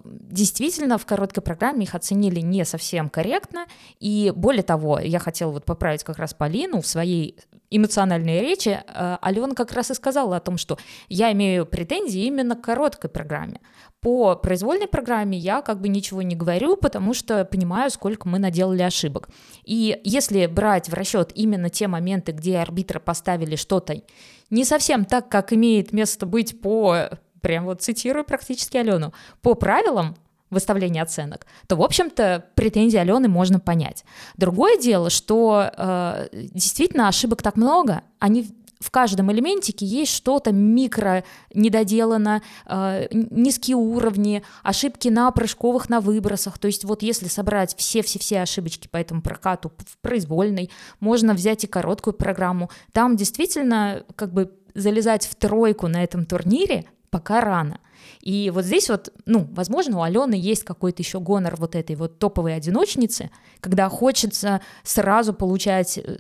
действительно, 0.05 0.99
в 0.99 1.07
короткой 1.07 1.43
программе 1.43 1.85
их 1.85 1.95
оценили 1.95 2.41
не 2.41 2.65
совсем 2.65 3.09
корректно. 3.09 3.67
И 3.99 4.33
более 4.35 4.63
того, 4.63 4.99
я 4.99 5.19
хотела 5.19 5.51
вот 5.51 5.65
поправить 5.65 6.05
как 6.05 6.19
раз 6.19 6.35
Полину 6.35 6.81
в 6.81 6.87
своей 6.87 7.37
эмоциональной 7.71 8.41
речи 8.41 8.81
э, 8.85 9.17
Алена 9.23 9.55
как 9.55 9.73
раз 9.73 9.91
и 9.91 9.95
сказала 9.95 10.37
о 10.37 10.41
том, 10.41 10.59
что 10.59 10.79
я 11.09 11.33
имею 11.33 11.67
претензии 11.67 12.23
именно 12.25 12.57
к 12.57 12.63
короткой 12.63 13.11
программе. 13.11 13.61
По 14.01 14.35
произвольной 14.35 14.89
программе 14.89 15.39
я 15.39 15.63
как 15.63 15.81
бы 15.81 15.89
ничего 15.89 16.23
не 16.23 16.35
говорю, 16.35 16.77
потому 16.77 17.15
что 17.15 17.45
понимаю, 17.45 17.91
сколько 17.91 18.29
мы 18.29 18.39
наделали 18.39 18.83
ошибок. 18.83 19.29
И 19.65 20.01
если 20.05 20.47
брать 20.47 20.89
в 20.89 20.95
расчет 20.95 21.33
именно 21.35 21.69
те 21.69 21.87
моменты, 21.87 22.33
где 22.33 22.59
арбитры 22.59 22.99
поставили 22.99 23.57
что-то 23.57 24.03
не 24.49 24.65
совсем 24.65 25.05
так, 25.05 25.29
как 25.29 25.53
имеет 25.53 25.93
место 25.93 26.27
быть 26.27 26.61
по, 26.61 27.11
прям 27.41 27.67
вот 27.67 27.83
цитирую 27.83 28.25
практически 28.25 28.79
Алену, 28.79 29.13
по 29.43 29.55
правилам, 29.55 30.17
выставления 30.51 31.03
оценок, 31.03 31.47
то, 31.67 31.77
в 31.77 31.83
общем-то, 31.83 32.47
претензии 32.55 32.99
Алены 32.99 33.29
можно 33.29 33.61
понять. 33.61 34.05
Другое 34.37 34.79
дело, 34.79 35.11
что 35.11 35.71
э, 35.77 36.29
действительно 36.33 37.09
ошибок 37.09 37.43
так 37.43 37.57
много, 37.57 38.03
они 38.19 38.49
в 38.81 38.91
каждом 38.91 39.31
элементике 39.31 39.85
есть 39.85 40.13
что-то 40.13 40.53
микро 40.53 41.23
недоделано, 41.53 42.43
э, 42.67 43.09
низкие 43.11 43.77
уровни, 43.77 44.43
ошибки 44.63 45.09
на 45.09 45.31
прыжковых, 45.31 45.91
на 45.91 46.01
выбросах. 46.01 46.59
То 46.59 46.67
есть 46.67 46.85
вот 46.85 47.03
если 47.03 47.29
собрать 47.29 47.77
все-все-все 47.77 48.41
ошибочки 48.41 48.89
по 48.89 48.97
этому 48.97 49.21
прокату 49.21 49.71
в 49.77 49.99
произвольной, 49.99 50.71
можно 50.99 51.35
взять 51.35 51.65
и 51.65 51.67
короткую 51.67 52.15
программу. 52.15 52.71
Там 52.93 53.17
действительно 53.17 54.03
как 54.17 54.33
бы 54.33 54.51
залезать 54.75 55.27
в 55.27 55.35
тройку 55.35 55.87
на 55.87 56.03
этом 56.03 56.25
турнире 56.25 56.87
пока 57.11 57.41
рано. 57.41 57.81
И 58.21 58.51
вот 58.51 58.65
здесь 58.65 58.89
вот, 58.89 59.13
ну, 59.27 59.47
возможно, 59.53 59.99
у 59.99 60.03
Алены 60.03 60.35
есть 60.35 60.65
какой-то 60.65 61.03
еще 61.03 61.21
гонор 61.21 61.57
вот 61.57 61.75
этой 61.75 61.97
вот 61.97 62.19
топовой 62.19 62.55
одиночницы, 62.55 63.31
когда 63.61 63.89
хочется 63.89 64.61
сразу 64.83 65.33
получать 65.33 65.99
э, 65.99 66.19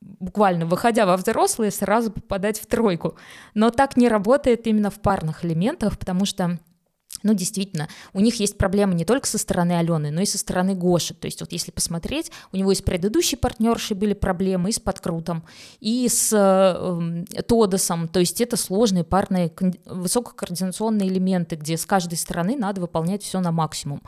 буквально 0.00 0.66
выходя 0.66 1.06
во 1.06 1.16
взрослые, 1.16 1.70
сразу 1.70 2.10
попадать 2.10 2.60
в 2.60 2.66
тройку. 2.66 3.16
Но 3.54 3.70
так 3.70 3.96
не 3.96 4.08
работает 4.08 4.66
именно 4.66 4.90
в 4.90 5.00
парных 5.00 5.44
элементах, 5.44 5.98
потому 5.98 6.24
что 6.24 6.58
ну, 7.22 7.34
действительно, 7.34 7.88
у 8.12 8.20
них 8.20 8.40
есть 8.40 8.58
проблемы 8.58 8.94
не 8.94 9.04
только 9.04 9.26
со 9.26 9.38
стороны 9.38 9.72
Алены, 9.72 10.10
но 10.10 10.20
и 10.20 10.26
со 10.26 10.38
стороны 10.38 10.74
Гоши. 10.74 11.14
То 11.14 11.26
есть 11.26 11.40
вот 11.40 11.52
если 11.52 11.70
посмотреть, 11.70 12.30
у 12.52 12.56
него 12.56 12.72
и 12.72 12.74
с 12.74 12.82
предыдущей 12.82 13.36
партнершей 13.36 13.96
были 13.96 14.14
проблемы, 14.14 14.70
и 14.70 14.72
с 14.72 14.80
Подкрутом, 14.80 15.44
и 15.80 16.08
с 16.08 16.32
э, 16.32 17.42
Тодосом. 17.42 18.08
То 18.08 18.20
есть 18.20 18.40
это 18.40 18.56
сложные 18.56 19.04
парные 19.04 19.52
высококоординационные 19.86 21.08
элементы, 21.08 21.56
где 21.56 21.76
с 21.76 21.86
каждой 21.86 22.18
стороны 22.18 22.56
надо 22.56 22.80
выполнять 22.80 23.22
все 23.22 23.40
на 23.40 23.52
максимум. 23.52 24.02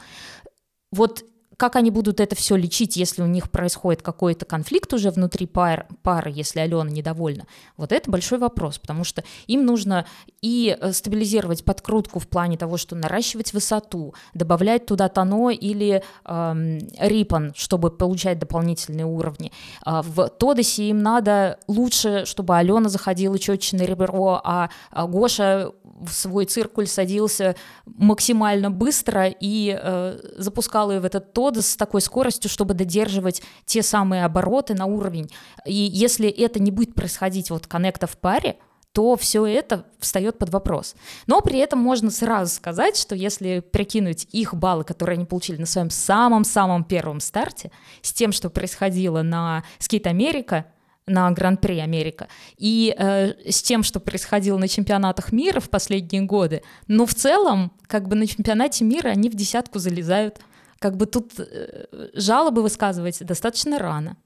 Вот 0.91 1.25
как 1.65 1.77
они 1.77 1.91
будут 1.91 2.21
это 2.21 2.37
все 2.37 2.57
лечить, 2.57 2.99
если 2.99 3.23
у 3.23 3.27
них 3.27 3.51
происходит 3.51 4.03
какой-то 4.03 4.45
конфликт 4.45 4.93
уже 4.93 5.09
внутри 5.09 5.47
пар, 5.47 5.87
пары, 6.03 6.31
если 6.31 6.61
Алена 6.61 6.91
недовольна? 6.91 7.47
Вот 7.79 7.91
это 7.91 8.11
большой 8.11 8.39
вопрос, 8.39 8.79
потому 8.79 9.03
что 9.03 9.25
им 9.47 9.65
нужно 9.65 10.05
и 10.43 10.77
э, 10.79 10.93
стабилизировать 10.93 11.65
подкрутку 11.65 12.19
в 12.19 12.29
плане 12.29 12.59
того, 12.59 12.77
что 12.77 12.95
наращивать 12.97 13.55
высоту, 13.55 14.13
добавлять 14.35 14.85
туда 14.85 15.09
тоно 15.09 15.49
или 15.49 16.03
эм, 16.27 16.81
рипан, 16.99 17.55
чтобы 17.57 17.91
получать 17.91 18.39
дополнительные 18.39 19.07
уровни. 19.07 19.51
А 19.87 20.03
в 20.03 20.29
Тодосе 20.29 20.91
им 20.91 20.99
надо 20.99 21.59
лучше, 21.67 22.27
чтобы 22.27 22.59
Алена 22.59 22.91
заходила 22.91 23.39
четче 23.39 23.79
на 23.79 23.85
ребро, 23.85 24.39
а, 24.45 24.69
а 24.91 25.07
Гоша 25.07 25.73
в 25.83 26.13
свой 26.13 26.45
циркуль 26.45 26.87
садился 26.87 27.57
максимально 27.87 28.71
быстро 28.71 29.29
и 29.29 29.79
э, 29.81 30.19
запускал 30.37 30.91
ее 30.91 31.01
в 31.01 31.05
этот 31.05 31.33
тода 31.55 31.63
с 31.63 31.77
такой 31.77 32.01
скоростью, 32.01 32.51
чтобы 32.51 32.75
додерживать 32.75 33.43
те 33.65 33.83
самые 33.83 34.25
обороты 34.25 34.75
на 34.75 34.87
уровень. 34.87 35.31
И 35.65 35.75
если 35.75 36.29
это 36.29 36.61
не 36.61 36.71
будет 36.71 36.95
происходить 36.95 37.51
вот 37.51 37.67
коннекта 37.67 38.07
в 38.07 38.17
паре, 38.17 38.57
то 38.93 39.17
все 39.17 39.45
это 39.45 39.87
встает 39.99 40.39
под 40.39 40.51
вопрос. 40.51 40.95
Но 41.27 41.41
при 41.41 41.59
этом 41.59 41.81
можно 41.81 42.11
сразу 42.11 42.55
сказать, 42.55 42.97
что 42.97 43.17
если 43.17 43.59
прикинуть 43.59 44.29
их 44.31 44.55
баллы, 44.55 44.85
которые 44.85 45.15
они 45.17 45.25
получили 45.25 45.57
на 45.57 45.67
своем 45.67 45.91
самом-самом 45.91 46.85
первом 46.85 47.19
старте, 47.19 47.73
с 48.03 48.13
тем, 48.13 48.31
что 48.31 48.51
происходило 48.51 49.23
на 49.23 49.65
Скейт 49.79 50.07
Америка, 50.07 50.67
на 51.07 51.31
Гран-при 51.33 51.81
Америка, 51.81 52.29
и 52.57 52.95
э, 52.97 53.51
с 53.51 53.63
тем, 53.63 53.83
что 53.83 53.99
происходило 53.99 54.59
на 54.59 54.69
чемпионатах 54.69 55.33
мира 55.33 55.61
в 55.61 55.69
последние 55.69 56.23
годы, 56.23 56.63
но 56.87 57.05
в 57.05 57.15
целом, 57.15 57.73
как 57.89 58.09
бы 58.09 58.15
на 58.15 58.27
чемпионате 58.27 58.85
мира 58.85 59.09
они 59.09 59.29
в 59.29 59.35
десятку 59.35 59.81
залезают. 59.81 60.39
Как 60.79 60.97
бы 60.97 61.07
тут 61.07 61.33
э, 61.39 61.87
жалобы 62.15 62.63
высказывать 62.63 63.25
достаточно 63.25 63.79
рано. 63.79 64.17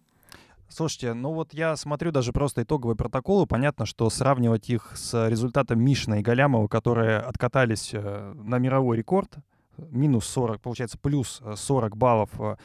Слушайте, 0.68 1.14
ну 1.14 1.32
вот 1.32 1.54
я 1.54 1.76
смотрю 1.76 2.12
даже 2.12 2.32
просто 2.32 2.62
итоговые 2.62 2.96
протоколы, 2.96 3.46
понятно, 3.46 3.86
что 3.86 4.10
сравнивать 4.10 4.68
их 4.68 4.92
с 4.96 5.28
результатом 5.28 5.80
Мишина 5.82 6.18
и 6.18 6.22
Галямова, 6.22 6.68
которые 6.68 7.18
откатались 7.18 7.90
э, 7.92 8.34
на 8.34 8.58
мировой 8.58 8.98
рекорд, 8.98 9.36
минус 9.78 10.26
40, 10.26 10.60
получается, 10.60 10.98
плюс 10.98 11.40
40 11.56 11.96
баллов, 11.96 12.30
э, 12.38 12.56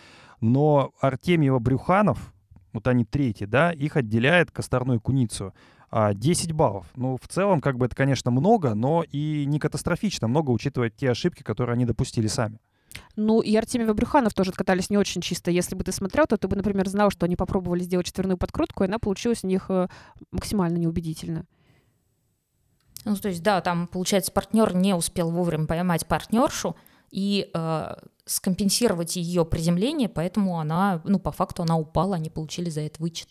но 0.42 0.92
Артемьева-Брюханов, 1.02 2.18
вот 2.74 2.88
они 2.88 3.06
третьи, 3.06 3.46
да, 3.46 3.72
их 3.72 3.96
отделяет 3.96 4.52
Косторной 4.52 5.00
Куницу 5.00 5.54
10 5.94 6.52
а, 6.52 6.54
баллов. 6.54 6.88
Ну, 6.96 7.18
в 7.22 7.28
целом, 7.28 7.62
как 7.62 7.78
бы 7.78 7.86
это, 7.86 7.96
конечно, 7.96 8.32
много, 8.32 8.74
но 8.74 9.04
и 9.10 9.46
не 9.46 9.60
катастрофично 9.60 10.28
много, 10.28 10.50
учитывая 10.50 10.90
те 10.90 11.12
ошибки, 11.12 11.44
которые 11.44 11.75
они 11.75 11.86
допустили 11.86 12.28
сами. 12.28 12.60
Ну, 13.15 13.41
и 13.41 13.55
Артемий 13.55 13.86
Вабрюханов 13.86 14.34
тоже 14.34 14.50
откатались 14.50 14.89
не 14.89 14.98
очень 14.98 15.22
чисто. 15.22 15.51
Если 15.51 15.75
бы 15.75 15.84
ты 15.84 15.91
смотрел, 15.91 16.25
то 16.25 16.38
ты 16.38 16.48
бы, 16.48 16.55
например, 16.55 16.89
знал, 16.89 17.12
что 17.12 17.25
они 17.25 17.36
попробовали 17.36 17.84
сделать 17.84 18.08
четверную 18.08 18.38
подкрутку, 18.38 18.84
и 18.84 18.88
она 18.88 18.98
получилась 18.98 19.43
у 19.43 19.48
них 19.48 19.65
э, 19.70 19.88
максимально 20.32 20.77
неубедительно. 20.77 21.46
Ну, 23.05 23.15
то 23.15 23.27
есть, 23.27 23.43
да, 23.43 23.62
там, 23.62 23.88
получается, 23.88 24.32
партнер 24.32 24.75
не 24.75 24.96
успел 24.96 25.29
вовремя 25.29 25.67
поймать 25.67 26.08
партнершу, 26.08 26.75
и 27.13 27.51
э, 27.53 27.96
скомпенсировать 28.25 29.15
ее 29.17 29.46
приземление, 29.46 30.10
поэтому 30.10 30.60
она, 30.60 31.00
ну, 31.03 31.20
по 31.20 31.32
факту 31.32 31.62
она 31.62 31.77
упала, 31.77 32.15
они 32.15 32.32
получили 32.32 32.72
за 32.72 32.82
это 32.82 33.00
вычет. 33.00 33.29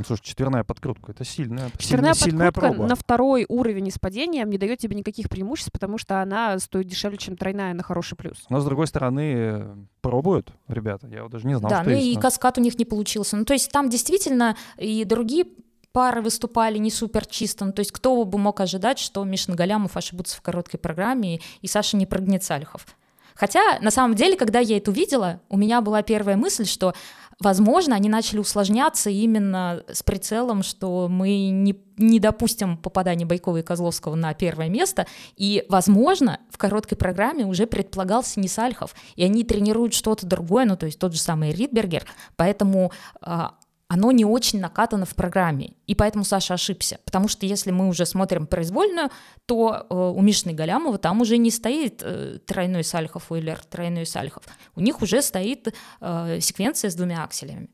Ну, 0.00 0.04
слушай, 0.06 0.22
четверная 0.22 0.64
подкрутка, 0.64 1.12
это 1.12 1.26
сильная, 1.26 1.70
четверная 1.76 2.14
сильная, 2.14 2.46
подкрутка 2.46 2.74
проба. 2.74 2.88
на 2.88 2.94
второй 2.94 3.44
уровень 3.50 3.90
с 3.90 3.98
падением 3.98 4.48
не 4.48 4.56
дает 4.56 4.78
тебе 4.78 4.96
никаких 4.96 5.28
преимуществ, 5.28 5.70
потому 5.70 5.98
что 5.98 6.22
она 6.22 6.58
стоит 6.58 6.86
дешевле, 6.86 7.18
чем 7.18 7.36
тройная 7.36 7.74
на 7.74 7.82
хороший 7.82 8.16
плюс. 8.16 8.46
Но, 8.48 8.60
с 8.60 8.64
другой 8.64 8.86
стороны, 8.86 9.86
пробуют 10.00 10.54
ребята, 10.68 11.06
я 11.06 11.22
вот 11.22 11.32
даже 11.32 11.46
не 11.46 11.58
знал, 11.58 11.70
да, 11.70 11.82
что 11.82 11.90
ну 11.90 11.96
есть. 11.96 12.16
и 12.16 12.18
каскад 12.18 12.56
у 12.56 12.62
них 12.62 12.78
не 12.78 12.86
получился. 12.86 13.36
Ну, 13.36 13.44
то 13.44 13.52
есть 13.52 13.70
там 13.70 13.90
действительно 13.90 14.56
и 14.78 15.04
другие 15.04 15.44
пары 15.92 16.22
выступали 16.22 16.78
не 16.78 16.90
супер 16.90 17.26
чисто. 17.26 17.66
Ну, 17.66 17.72
то 17.72 17.80
есть 17.80 17.92
кто 17.92 18.24
бы 18.24 18.38
мог 18.38 18.58
ожидать, 18.60 18.98
что 18.98 19.22
Мишин 19.24 19.54
Галямов 19.54 19.98
ошибутся 19.98 20.38
в 20.38 20.40
короткой 20.40 20.80
программе 20.80 21.40
и 21.60 21.66
Саша 21.66 21.98
не 21.98 22.06
прыгнет 22.06 22.42
Сальхов. 22.42 22.86
Хотя, 23.34 23.78
на 23.80 23.90
самом 23.90 24.16
деле, 24.16 24.36
когда 24.36 24.60
я 24.60 24.76
это 24.76 24.90
увидела, 24.90 25.40
у 25.48 25.56
меня 25.56 25.80
была 25.80 26.02
первая 26.02 26.36
мысль, 26.36 26.66
что, 26.66 26.94
возможно, 27.40 27.96
они 27.96 28.08
начали 28.08 28.38
усложняться 28.38 29.10
именно 29.10 29.82
с 29.90 30.02
прицелом, 30.02 30.62
что 30.62 31.08
мы 31.08 31.48
не, 31.50 31.74
не 31.96 32.20
допустим 32.20 32.76
попадания 32.76 33.24
Байкова 33.24 33.58
и 33.58 33.62
Козловского 33.62 34.14
на 34.14 34.34
первое 34.34 34.68
место, 34.68 35.06
и, 35.36 35.64
возможно, 35.68 36.40
в 36.50 36.58
короткой 36.58 36.98
программе 36.98 37.46
уже 37.46 37.66
предполагался 37.66 38.40
не 38.40 38.48
Сальхов, 38.48 38.94
и 39.16 39.24
они 39.24 39.42
тренируют 39.42 39.94
что-то 39.94 40.26
другое, 40.26 40.66
ну, 40.66 40.76
то 40.76 40.86
есть 40.86 40.98
тот 40.98 41.14
же 41.14 41.20
самый 41.20 41.52
Ридбергер, 41.52 42.04
поэтому 42.36 42.92
а, 43.22 43.54
оно 43.92 44.12
не 44.12 44.24
очень 44.24 44.60
накатано 44.60 45.04
в 45.04 45.16
программе. 45.16 45.72
И 45.88 45.96
поэтому 45.96 46.24
Саша 46.24 46.54
ошибся. 46.54 47.00
Потому 47.04 47.26
что 47.26 47.44
если 47.44 47.72
мы 47.72 47.88
уже 47.88 48.06
смотрим 48.06 48.46
произвольную, 48.46 49.10
то 49.46 49.84
э, 49.90 49.94
у 49.94 50.20
Мишны 50.22 50.52
Галямова 50.52 50.96
там 50.96 51.20
уже 51.20 51.38
не 51.38 51.50
стоит 51.50 52.00
э, 52.04 52.38
тройной 52.46 52.84
Сальхов 52.84 53.32
или 53.32 53.58
тройной 53.68 54.06
Сальхов. 54.06 54.44
У 54.76 54.80
них 54.80 55.02
уже 55.02 55.22
стоит 55.22 55.74
э, 56.00 56.38
секвенция 56.40 56.88
с 56.88 56.94
двумя 56.94 57.24
акселями. 57.24 57.68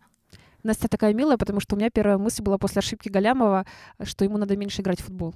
Настя 0.63 0.89
такая 0.89 1.13
милая, 1.13 1.37
потому 1.37 1.61
что 1.61 1.75
у 1.75 1.79
меня 1.79 1.91
первая 1.91 2.17
мысль 2.17 2.43
была 2.43 2.57
после 2.57 2.79
ошибки 2.79 3.11
Галямова, 3.11 3.67
что 4.03 4.25
ему 4.25 4.39
надо 4.39 4.57
меньше 4.57 4.81
играть 4.81 5.03
в 5.03 5.05
футбол. 5.05 5.35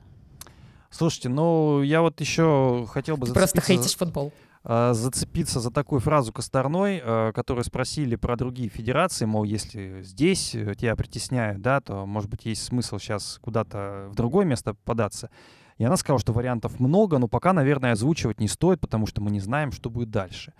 Слушайте, 0.89 1.29
ну 1.29 1.83
я 1.83 2.01
вот 2.01 2.23
еще 2.23 2.87
хотел 2.91 3.19
бы 3.19 3.27
Ты 3.27 3.35
просто 3.35 3.61
хейтишь 3.61 3.97
футбол. 3.99 4.33
А, 4.62 4.93
зацепиться 4.93 5.59
за 5.59 5.71
такую 5.71 6.00
фразу 6.00 6.33
Косторной, 6.33 7.00
а, 7.02 7.33
которую 7.33 7.64
спросили 7.64 8.17
про 8.17 8.37
другие 8.37 8.69
федерации, 8.69 9.25
мол, 9.25 9.45
если 9.45 10.02
здесь 10.02 10.55
э, 10.55 10.75
тебя 10.75 10.97
притесняют, 10.97 11.62
да, 11.62 11.81
то, 11.81 12.05
может 12.05 12.29
быть, 12.29 12.45
есть 12.45 12.62
смысл 12.62 12.99
сейчас 12.99 13.38
куда-то 13.40 14.09
в 14.11 14.14
другое 14.14 14.45
место 14.45 14.75
податься. 14.85 15.31
И 15.79 15.85
она 15.85 15.97
сказала, 15.97 16.21
что 16.21 16.35
вариантов 16.35 16.79
много, 16.79 17.17
но 17.17 17.26
пока, 17.26 17.55
наверное, 17.55 17.93
озвучивать 17.93 18.38
не 18.38 18.49
стоит, 18.49 18.81
потому 18.81 19.07
что 19.07 19.23
мы 19.23 19.31
не 19.31 19.40
знаем, 19.40 19.73
что 19.73 19.88
будет 19.88 20.11
дальше. 20.11 20.52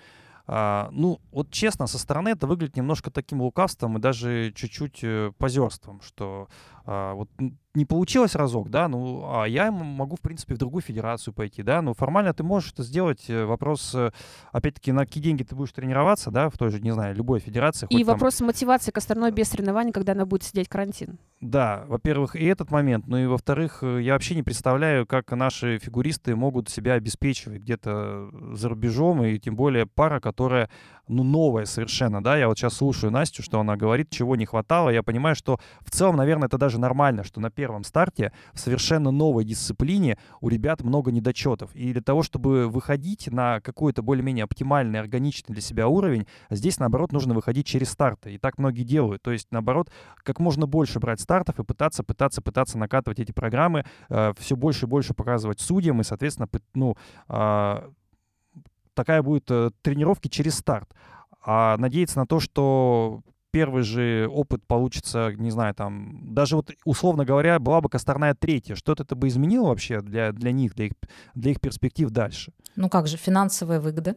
А, 0.47 0.89
ну, 0.93 1.21
вот 1.31 1.51
честно, 1.51 1.87
со 1.87 1.99
стороны 1.99 2.31
это 2.31 2.47
выглядит 2.47 2.77
немножко 2.77 3.11
таким 3.11 3.43
лукавством 3.43 3.99
и 3.99 4.01
даже 4.01 4.51
чуть-чуть 4.57 5.01
э, 5.03 5.33
позерством, 5.37 6.01
что 6.01 6.49
а, 6.93 7.15
вот 7.15 7.29
не 7.75 7.85
получилось 7.85 8.35
разок, 8.35 8.69
да, 8.69 8.89
ну, 8.89 9.23
а 9.33 9.45
я 9.45 9.71
могу, 9.71 10.17
в 10.17 10.21
принципе, 10.21 10.55
в 10.55 10.59
другую 10.59 10.83
федерацию 10.83 11.33
пойти, 11.33 11.63
да, 11.63 11.83
ну, 11.83 11.95
формально 11.95 12.35
ты 12.35 12.43
можешь 12.43 12.73
это 12.73 12.83
сделать, 12.83 13.31
э, 13.31 13.45
вопрос, 13.45 13.95
э, 13.95 14.11
опять-таки, 14.51 14.91
на 14.91 15.07
какие 15.07 15.23
деньги 15.23 15.45
ты 15.45 15.55
будешь 15.55 15.71
тренироваться, 15.73 16.33
да, 16.33 16.51
в 16.51 16.59
той 16.59 16.71
же, 16.71 16.81
не 16.81 16.91
знаю, 16.91 17.15
любой 17.15 17.39
федерации. 17.39 17.87
И 17.91 18.03
вопрос 18.03 18.39
там... 18.39 18.49
мотивации 18.49 18.91
к 18.91 18.99
остальной 18.99 19.31
без 19.31 19.49
соревнований, 19.49 19.93
когда 19.93 20.13
она 20.13 20.27
будет 20.27 20.43
сидеть 20.43 20.69
карантин. 20.69 21.21
Да, 21.41 21.85
во-первых, 21.87 22.35
и 22.35 22.45
этот 22.45 22.73
момент, 22.73 23.07
ну 23.07 23.17
и 23.19 23.27
во-вторых, 23.27 23.85
э, 23.85 24.03
я 24.03 24.15
вообще 24.15 24.35
не 24.35 24.43
представляю, 24.43 25.07
как 25.07 25.31
наши 25.31 25.79
фигуристы 25.79 26.35
могут 26.35 26.69
себя 26.69 26.95
обеспечивать 26.95 27.61
где-то 27.61 28.31
за 28.53 28.69
рубежом, 28.69 29.23
и 29.23 29.39
тем 29.39 29.55
более 29.55 29.87
пара, 29.87 30.19
которая 30.19 30.69
ну, 31.07 31.23
новое 31.25 31.67
совершенно, 31.67 32.23
да, 32.23 32.37
я 32.37 32.49
вот 32.49 32.59
сейчас 32.59 32.75
слушаю 32.75 33.11
Настю, 33.11 33.43
что 33.43 33.61
она 33.61 33.77
говорит, 33.77 34.11
чего 34.11 34.37
не 34.37 34.47
хватало, 34.47 34.91
я 34.91 35.03
понимаю, 35.03 35.35
что 35.35 35.59
в 35.81 35.91
целом, 35.91 36.17
наверное, 36.17 36.47
это 36.47 36.57
даже 36.57 36.79
нормально, 36.81 37.23
что 37.25 37.41
на 37.41 37.51
первом 37.51 37.85
старте 37.85 38.33
в 38.53 38.59
совершенно 38.59 39.11
новой 39.11 39.45
дисциплине 39.45 40.19
у 40.41 40.49
ребят 40.49 40.83
много 40.83 41.13
недочетов, 41.13 41.75
и 41.75 41.93
для 41.93 42.03
того, 42.03 42.23
чтобы 42.23 42.69
выходить 42.69 43.29
на 43.31 43.61
какой-то 43.61 44.03
более-менее 44.03 44.45
оптимальный, 44.45 44.99
органичный 44.99 45.53
для 45.53 45.63
себя 45.63 45.87
уровень, 45.89 46.27
здесь, 46.51 46.79
наоборот, 46.79 47.13
нужно 47.13 47.35
выходить 47.35 47.67
через 47.67 47.91
старты, 47.91 48.35
и 48.35 48.39
так 48.39 48.59
многие 48.59 48.83
делают, 48.83 49.23
то 49.23 49.31
есть, 49.31 49.49
наоборот, 49.51 49.91
как 50.17 50.41
можно 50.41 50.67
больше 50.67 50.99
брать 50.99 51.21
стартов 51.21 51.59
и 51.59 51.65
пытаться, 51.65 52.03
пытаться, 52.03 52.43
пытаться 52.43 52.79
накатывать 52.79 53.21
эти 53.21 53.33
программы, 53.33 53.85
э, 54.09 54.33
все 54.39 54.57
больше 54.57 54.87
и 54.87 54.89
больше 54.89 55.15
показывать 55.15 55.61
судьям, 55.61 56.01
и, 56.01 56.05
соответственно, 56.05 56.49
ну, 56.75 56.97
э, 57.29 57.91
такая 58.95 59.23
будет 59.23 59.51
э, 59.51 59.71
тренировки 59.83 60.29
через 60.29 60.57
старт. 60.57 60.95
А 61.43 61.77
надеяться 61.79 62.19
на 62.19 62.27
то, 62.27 62.39
что 62.39 63.23
первый 63.51 63.83
же 63.83 64.29
опыт 64.31 64.67
получится, 64.67 65.33
не 65.37 65.51
знаю, 65.51 65.75
там, 65.75 66.35
даже 66.35 66.57
вот, 66.57 66.71
условно 66.85 67.25
говоря, 67.25 67.59
была 67.59 67.81
бы 67.81 67.89
Косторная 67.89 68.35
третья, 68.35 68.75
что-то 68.75 69.03
это 69.03 69.17
бы 69.17 69.29
изменило 69.29 69.69
вообще 69.69 70.01
для, 70.01 70.33
для 70.33 70.53
них, 70.53 70.75
для 70.75 70.87
их, 70.87 70.93
для 71.35 71.53
их 71.53 71.61
перспектив 71.61 72.11
дальше? 72.11 72.53
Ну 72.77 72.89
как 72.89 73.07
же, 73.07 73.17
финансовая 73.17 73.81
выгода. 73.81 74.17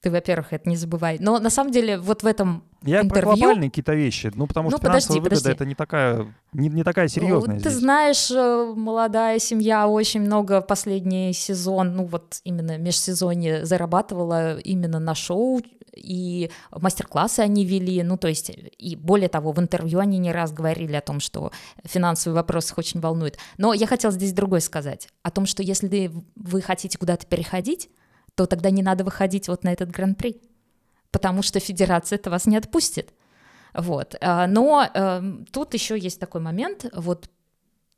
Ты, 0.00 0.10
во-первых, 0.10 0.52
это 0.54 0.68
не 0.68 0.76
забывай. 0.76 1.18
Но 1.20 1.38
на 1.38 1.50
самом 1.50 1.72
деле 1.72 1.98
вот 1.98 2.22
в 2.22 2.26
этом 2.26 2.64
Я 2.82 3.02
интервью... 3.02 3.10
про 3.32 3.36
глобальные 3.36 3.68
какие-то 3.70 3.92
вещи, 3.94 4.30
ну 4.34 4.46
потому 4.46 4.70
Ну, 4.70 4.76
что 4.78 4.86
финансовая 4.86 5.20
подожди, 5.20 5.20
выгода 5.20 5.40
подожди. 5.42 5.50
это 5.56 5.64
не 5.66 5.74
такая, 5.74 6.34
не, 6.54 6.68
не 6.70 6.82
такая 6.84 7.08
серьезная 7.08 7.56
Ну, 7.56 7.62
Ты 7.62 7.68
здесь. 7.68 7.80
знаешь, 7.82 8.30
э, 8.30 8.72
молодая 8.74 9.38
семья 9.38 9.86
очень 9.88 10.22
много 10.22 10.62
последний 10.62 11.34
сезон, 11.34 11.96
ну 11.96 12.04
вот 12.06 12.40
именно 12.44 12.78
межсезонье 12.78 13.66
зарабатывала 13.66 14.58
именно 14.58 14.98
на 15.00 15.14
шоу, 15.14 15.60
и 15.94 16.50
мастер-классы 16.72 17.40
они 17.40 17.66
вели, 17.66 18.02
ну 18.02 18.16
то 18.16 18.28
есть, 18.28 18.50
и 18.78 18.96
более 18.96 19.28
того, 19.28 19.52
в 19.52 19.58
интервью 19.58 19.98
они 19.98 20.16
не 20.18 20.32
раз 20.32 20.52
говорили 20.52 20.94
о 20.94 21.00
том, 21.02 21.20
что 21.20 21.50
финансовый 21.84 22.32
вопрос 22.34 22.70
их 22.70 22.78
очень 22.78 23.00
волнует. 23.00 23.36
Но 23.58 23.74
я 23.74 23.86
хотела 23.86 24.12
здесь 24.12 24.32
другое 24.32 24.60
сказать, 24.60 25.08
о 25.22 25.30
том, 25.30 25.44
что 25.46 25.62
если 25.62 26.10
вы 26.36 26.62
хотите 26.62 26.96
куда-то 26.96 27.26
переходить, 27.26 27.90
то 28.34 28.46
тогда 28.46 28.70
не 28.70 28.82
надо 28.82 29.04
выходить 29.04 29.48
вот 29.48 29.64
на 29.64 29.72
этот 29.72 29.90
гран-при, 29.90 30.40
потому 31.10 31.42
что 31.42 31.60
федерация 31.60 32.16
это 32.16 32.30
вас 32.30 32.46
не 32.46 32.56
отпустит. 32.56 33.12
Вот. 33.74 34.16
А, 34.20 34.46
Но 34.46 34.88
эм, 34.94 35.46
тут 35.52 35.74
еще 35.74 35.98
есть 35.98 36.18
такой 36.18 36.40
момент, 36.40 36.86
вот 36.94 37.30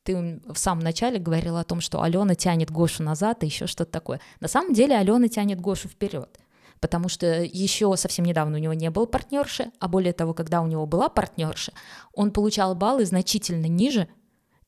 ты 0.03 0.41
в 0.47 0.59
самом 0.59 0.83
начале 0.83 1.19
говорила 1.19 1.61
о 1.61 1.65
том, 1.65 1.81
что 1.81 2.03
Алена 2.03 2.35
тянет 2.35 2.71
Гошу 2.71 3.03
назад 3.03 3.43
и 3.43 3.47
еще 3.47 3.67
что-то 3.67 3.93
такое. 3.93 4.21
На 4.41 4.49
самом 4.49 4.75
деле 4.75 4.97
Алена 4.97 5.29
тянет 5.29 5.61
Гошу 5.61 5.89
вперед, 5.89 6.39
потому 6.81 7.09
что 7.09 7.43
еще 7.43 7.97
совсем 7.97 8.25
недавно 8.25 8.59
у 8.59 8.61
него 8.61 8.73
не 8.73 8.91
было 8.91 9.07
партнерши, 9.07 9.71
а 9.79 9.89
более 9.89 10.13
того, 10.13 10.35
когда 10.35 10.61
у 10.61 10.67
него 10.67 10.87
была 10.87 11.09
партнерша, 11.09 11.73
он 12.13 12.33
получал 12.33 12.75
баллы 12.75 13.07
значительно 13.07 13.67
ниже, 13.67 14.09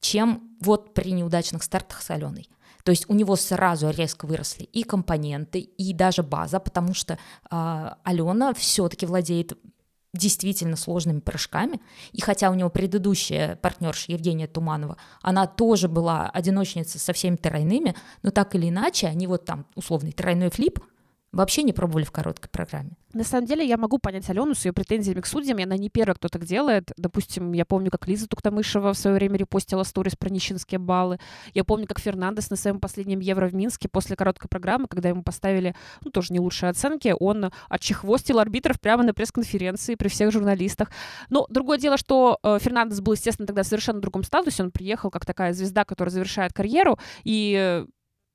чем 0.00 0.56
вот 0.60 0.94
при 0.94 1.10
неудачных 1.10 1.62
стартах 1.62 2.02
с 2.02 2.10
Аленой. 2.10 2.48
То 2.84 2.90
есть 2.90 3.06
у 3.08 3.14
него 3.14 3.34
сразу 3.34 3.90
резко 3.90 4.26
выросли 4.26 4.64
и 4.64 4.82
компоненты, 4.82 5.58
и 5.58 5.92
даже 5.94 6.22
база, 6.22 6.60
потому 6.60 6.94
что 6.94 7.18
а, 7.50 7.98
Алена 8.04 8.52
все-таки 8.54 9.06
владеет 9.06 9.58
действительно 10.12 10.76
сложными 10.76 11.20
прыжками. 11.20 11.80
И 12.12 12.20
хотя 12.20 12.50
у 12.50 12.54
него 12.54 12.70
предыдущая 12.70 13.56
партнерша 13.56 14.12
Евгения 14.12 14.46
Туманова, 14.46 14.96
она 15.22 15.46
тоже 15.46 15.88
была 15.88 16.30
одиночницей 16.30 17.00
со 17.00 17.12
всеми 17.12 17.36
тройными, 17.36 17.96
но 18.22 18.30
так 18.30 18.54
или 18.54 18.68
иначе 18.68 19.08
они 19.08 19.26
вот 19.26 19.44
там 19.44 19.66
условный 19.74 20.12
тройной 20.12 20.50
флип 20.50 20.78
вообще 21.34 21.62
не 21.62 21.72
пробовали 21.72 22.04
в 22.04 22.12
короткой 22.12 22.48
программе. 22.48 22.96
На 23.12 23.22
самом 23.22 23.46
деле 23.46 23.66
я 23.66 23.76
могу 23.76 23.98
понять 23.98 24.28
Алену 24.28 24.54
с 24.54 24.64
ее 24.64 24.72
претензиями 24.72 25.20
к 25.20 25.26
судьям, 25.26 25.58
и 25.58 25.62
она 25.62 25.76
не 25.76 25.88
первая, 25.88 26.14
кто 26.14 26.28
так 26.28 26.44
делает. 26.44 26.90
Допустим, 26.96 27.52
я 27.52 27.64
помню, 27.64 27.90
как 27.90 28.08
Лиза 28.08 28.26
Туктамышева 28.26 28.92
в 28.92 28.98
свое 28.98 29.16
время 29.16 29.36
репостила 29.36 29.84
сторис 29.84 30.16
про 30.16 30.30
нищенские 30.30 30.80
баллы. 30.80 31.18
Я 31.52 31.62
помню, 31.62 31.86
как 31.86 32.00
Фернандес 32.00 32.50
на 32.50 32.56
своем 32.56 32.80
последнем 32.80 33.20
Евро 33.20 33.46
в 33.46 33.54
Минске 33.54 33.88
после 33.88 34.16
короткой 34.16 34.48
программы, 34.48 34.88
когда 34.88 35.10
ему 35.10 35.22
поставили, 35.22 35.76
ну, 36.04 36.10
тоже 36.10 36.32
не 36.32 36.40
лучшие 36.40 36.70
оценки, 36.70 37.14
он 37.18 37.52
отчехвостил 37.68 38.40
арбитров 38.40 38.80
прямо 38.80 39.04
на 39.04 39.14
пресс-конференции 39.14 39.94
при 39.94 40.08
всех 40.08 40.32
журналистах. 40.32 40.90
Но 41.30 41.46
другое 41.50 41.78
дело, 41.78 41.96
что 41.96 42.38
э, 42.42 42.58
Фернандес 42.60 43.00
был, 43.00 43.12
естественно, 43.12 43.46
тогда 43.46 43.62
в 43.62 43.66
совершенно 43.66 44.00
другом 44.00 44.24
статусе. 44.24 44.64
Он 44.64 44.72
приехал 44.72 45.10
как 45.10 45.24
такая 45.24 45.52
звезда, 45.52 45.84
которая 45.84 46.12
завершает 46.12 46.52
карьеру, 46.52 46.98
и 47.22 47.56
э, 47.56 47.86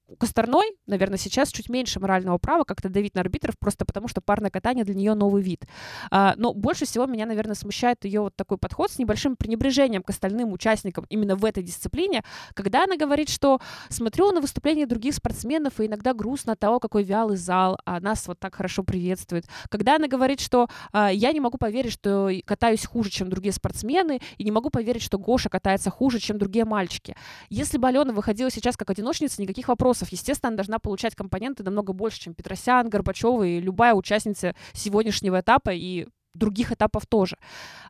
у 0.10 0.16
Косторной, 0.16 0.76
наверное, 0.88 1.18
сейчас 1.18 1.52
чуть 1.52 1.70
меньше 1.70 2.00
морального 2.00 2.38
права 2.40 2.64
как-то 2.64 2.90
давить 2.90 3.14
на 3.14 3.22
арбитров, 3.22 3.58
просто 3.60 3.86
потому 3.86 4.08
что 4.08 4.22
парное 4.22 4.50
катание 4.50 4.84
для 4.84 4.96
нее 4.96 5.14
новый 5.14 5.44
вид. 5.44 5.66
А, 6.10 6.34
но 6.36 6.54
больше 6.54 6.86
всего 6.86 7.06
меня, 7.06 7.26
наверное, 7.28 7.56
смущает 7.56 8.06
ее 8.06 8.22
вот 8.22 8.36
такой 8.36 8.58
подход 8.58 8.92
с 8.92 8.98
небольшим 8.98 9.36
пренебрежением 9.36 10.02
к 10.02 10.10
остальным 10.10 10.52
участникам 10.52 11.06
именно 11.10 11.36
в 11.36 11.46
этой 11.46 11.62
дисциплине, 11.62 12.24
когда 12.56 12.86
она 12.86 12.98
говорит, 12.98 13.30
что 13.30 13.60
смотрю 13.90 14.32
на 14.32 14.42
выступления 14.42 14.88
других 14.88 15.14
спортсменов, 15.14 15.80
и 15.80 15.86
иногда 15.86 16.14
грустно 16.14 16.54
от 16.54 16.60
того, 16.60 16.80
какой 16.80 17.04
вялый 17.04 17.38
зал, 17.38 17.78
а 17.86 18.00
нас 18.00 18.28
вот 18.28 18.40
так 18.40 18.56
хорошо 18.56 18.84
приветствует. 18.84 19.46
Когда 19.70 19.98
она 19.98 20.08
говорит, 20.08 20.40
что 20.40 20.68
а, 20.92 21.12
я 21.12 21.32
не 21.34 21.40
могу 21.40 21.58
поверить, 21.60 21.94
что 21.94 22.32
катаюсь 22.46 22.86
хуже, 22.86 23.12
чем 23.12 23.30
другие 23.30 23.54
спортсмены, 23.54 24.20
и 24.38 24.44
не 24.44 24.52
могу 24.52 24.72
поверить, 24.72 25.04
что 25.04 25.20
Гоша 25.20 25.50
катается 25.50 25.92
хуже, 25.92 26.20
чем 26.20 26.40
другие 26.40 26.66
мальчики. 26.66 27.16
Если 27.50 27.78
бы 27.78 27.88
Алена 27.88 28.12
выходила 28.12 28.50
сейчас 28.50 28.76
как 28.76 28.90
одиночница, 28.90 29.42
никаких 29.42 29.68
вопросов. 29.68 29.99
Естественно, 30.12 30.50
она 30.50 30.58
должна 30.58 30.80
получать 30.80 31.16
компоненты 31.16 31.64
намного 31.64 31.94
больше, 31.94 32.20
чем 32.22 32.34
Петросян, 32.34 32.90
Горбачева 32.90 33.44
и 33.44 33.60
любая 33.60 33.94
участница 33.94 34.56
сегодняшнего 34.74 35.42
этапа. 35.42 35.72
И 35.72 36.08
других 36.34 36.72
этапов 36.72 37.06
тоже. 37.06 37.38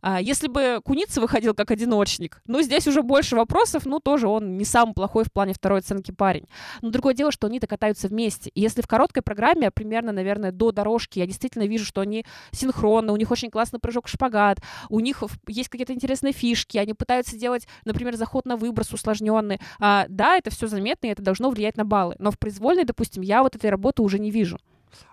А, 0.01 0.22
Если 0.22 0.48
бы 0.48 0.81
Куница 0.84 1.22
выходил 1.22 1.53
как 1.53 1.72
одиночник, 1.72 2.41
ну, 2.46 2.62
здесь 2.62 2.88
уже 2.88 3.01
больше 3.01 3.36
вопросов, 3.36 3.86
ну, 3.86 4.00
тоже 4.00 4.27
он 4.27 4.58
не 4.58 4.65
самый 4.65 4.93
плохой 4.93 5.24
в 5.24 5.31
плане 5.31 5.53
второй 5.53 5.79
оценки 5.79 6.12
парень. 6.12 6.46
Но 6.81 6.89
другое 6.89 7.13
дело, 7.13 7.31
что 7.31 7.48
они-то 7.48 7.67
катаются 7.67 8.08
вместе. 8.08 8.50
И 8.53 8.62
если 8.62 8.81
в 8.81 8.88
короткой 8.88 9.24
программе, 9.24 9.72
примерно, 9.72 10.12
наверное, 10.12 10.51
до 10.51 10.72
дорожки, 10.72 11.19
я 11.19 11.27
действительно 11.27 11.63
вижу, 11.63 11.86
что 11.86 12.01
они 12.01 12.25
синхронно, 12.51 13.13
у 13.13 13.17
них 13.17 13.32
очень 13.32 13.49
классный 13.49 13.80
прыжок 13.80 14.08
шпагат, 14.08 14.60
у 14.89 14.99
них 14.99 15.23
есть 15.47 15.69
какие-то 15.69 15.93
интересные 15.93 16.34
фишки, 16.34 16.78
они 16.78 16.93
пытаются 16.93 17.38
делать, 17.38 17.67
например, 17.86 18.15
заход 18.15 18.45
на 18.45 18.56
выброс 18.56 18.93
усложненный. 18.93 19.60
А, 19.80 20.06
да, 20.10 20.38
это 20.38 20.49
все 20.49 20.67
заметно, 20.67 21.08
и 21.08 21.10
это 21.10 21.21
должно 21.21 21.49
влиять 21.49 21.78
на 21.78 21.86
баллы. 21.86 22.15
Но 22.19 22.32
в 22.32 22.39
произвольной, 22.39 22.86
допустим, 22.86 23.21
я 23.21 23.43
вот 23.43 23.56
этой 23.56 23.69
работы 23.69 24.02
уже 24.02 24.19
не 24.19 24.32
вижу. 24.32 24.60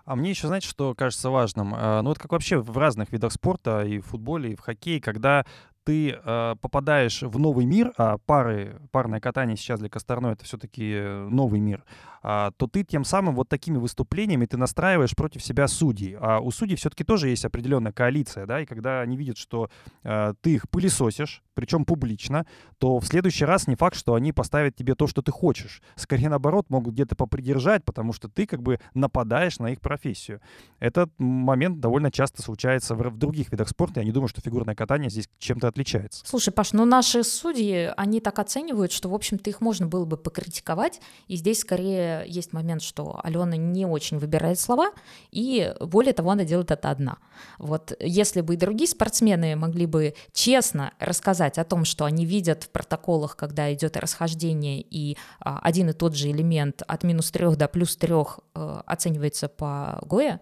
А 0.05 0.17
мне 0.17 0.31
еще, 0.31 0.47
знаете, 0.47 0.69
что 0.69 0.95
кажется 0.95 1.31
важным? 1.31 1.75
А, 1.77 2.03
Ну, 2.03 2.12
это 2.12 2.21
как 2.21 2.33
вообще 2.33 2.59
в 2.59 2.77
разных 2.77 3.12
видах 3.12 3.33
спорта, 3.33 3.85
и 3.85 3.99
в 3.99 4.07
футболе, 4.07 4.53
и 4.53 4.57
в 4.57 4.61
хоккее, 4.61 5.01
когда 5.01 5.45
ты 5.85 6.11
э, 6.11 6.55
попадаешь 6.61 7.23
в 7.23 7.39
новый 7.39 7.65
мир, 7.65 7.93
а 7.97 8.19
пары, 8.19 8.81
парное 8.91 9.21
катание 9.21 9.57
сейчас 9.57 9.79
для 9.79 9.89
Косторной 9.89 10.33
это 10.33 10.45
все-таки 10.45 10.99
новый 11.31 11.61
мир, 11.61 11.85
то 12.27 12.67
ты 12.67 12.83
тем 12.83 13.05
самым 13.05 13.37
вот 13.37 13.49
такими 13.49 13.79
выступлениями 13.79 14.47
ты 14.47 14.57
настраиваешь 14.57 15.15
против 15.15 15.45
себя 15.45 15.69
судей. 15.69 16.17
А 16.19 16.41
у 16.41 16.51
судей 16.51 16.75
все-таки 16.75 17.05
тоже 17.05 17.29
есть 17.29 17.45
определенная 17.45 17.93
коалиция, 17.93 18.47
да, 18.47 18.61
и 18.61 18.67
когда 18.67 19.01
они 19.01 19.17
видят, 19.17 19.39
что 19.39 19.71
э, 20.03 20.35
ты 20.41 20.55
их 20.55 20.69
пылесосишь, 20.69 21.43
причем 21.55 21.85
публично, 21.85 22.45
то 22.79 22.99
в 22.99 23.07
следующий 23.07 23.45
раз 23.45 23.67
не 23.67 23.77
факт, 23.77 23.97
что 23.97 24.15
они 24.15 24.33
поставят 24.33 24.75
тебе 24.75 24.95
то, 24.95 25.07
что 25.07 25.23
ты 25.23 25.31
хочешь. 25.31 25.83
Скорее 25.95 26.29
наоборот, 26.29 26.67
могут 26.69 26.95
где-то 26.95 27.15
попридержать, 27.15 27.85
потому 27.85 28.12
что 28.12 28.29
ты 28.29 28.47
как 28.47 28.61
бы 28.61 28.81
нападаешь 28.95 29.59
на 29.59 29.71
их 29.71 29.81
профессию. 29.81 30.41
Этот 30.81 31.11
момент 31.19 31.81
довольно 31.81 32.11
часто 32.11 32.43
случается 32.43 32.95
в, 32.95 32.99
в 32.99 33.17
других 33.19 33.53
видах 33.53 33.69
спорта. 33.69 34.01
Я 34.01 34.07
не 34.07 34.12
думаю, 34.12 34.29
что 34.29 34.41
фигурное 34.41 34.75
катание 34.75 35.11
здесь 35.11 35.29
чем-то 35.39 35.69
отличается. 35.69 36.25
Слушай, 36.27 36.53
Паш, 36.53 36.73
ну 36.73 36.85
наши 36.85 37.23
судьи, 37.23 37.91
они 37.97 38.21
так 38.21 38.39
оценивают, 38.39 38.93
что, 38.93 39.09
в 39.09 39.15
общем-то, 39.15 39.49
их 39.49 39.61
можно 39.61 39.87
было 39.87 40.05
бы 40.05 40.17
покритиковать, 40.17 41.01
и 41.29 41.37
здесь 41.37 41.61
скорее 41.61 42.15
есть 42.26 42.52
момент, 42.52 42.83
что 42.83 43.20
Алена 43.22 43.57
не 43.57 43.87
очень 43.87 44.18
выбирает 44.18 44.59
слова, 44.59 44.90
и 45.31 45.74
более 45.81 46.12
того, 46.12 46.31
она 46.31 46.44
делает 46.44 46.70
это 46.70 46.90
одна. 46.90 47.18
Вот 47.59 47.92
если 48.00 48.40
бы 48.40 48.55
и 48.55 48.57
другие 48.57 48.88
спортсмены 48.88 49.57
могли 49.57 49.87
бы 49.87 50.14
честно 50.33 50.92
рассказать 50.98 51.59
о 51.59 51.64
том, 51.64 51.85
что 51.85 52.05
они 52.05 52.24
видят 52.24 52.64
в 52.64 52.70
протоколах, 52.70 53.37
когда 53.37 53.72
идет 53.72 53.96
расхождение, 53.96 54.81
и 54.81 55.16
а, 55.40 55.59
один 55.62 55.90
и 55.90 55.92
тот 55.92 56.14
же 56.14 56.31
элемент 56.31 56.83
от 56.87 57.02
минус 57.02 57.31
трех 57.31 57.57
до 57.57 57.68
плюс 57.68 57.96
трех 57.96 58.40
э, 58.55 58.81
оценивается 58.87 59.48
по 59.48 59.98
ГОЯ, 60.07 60.40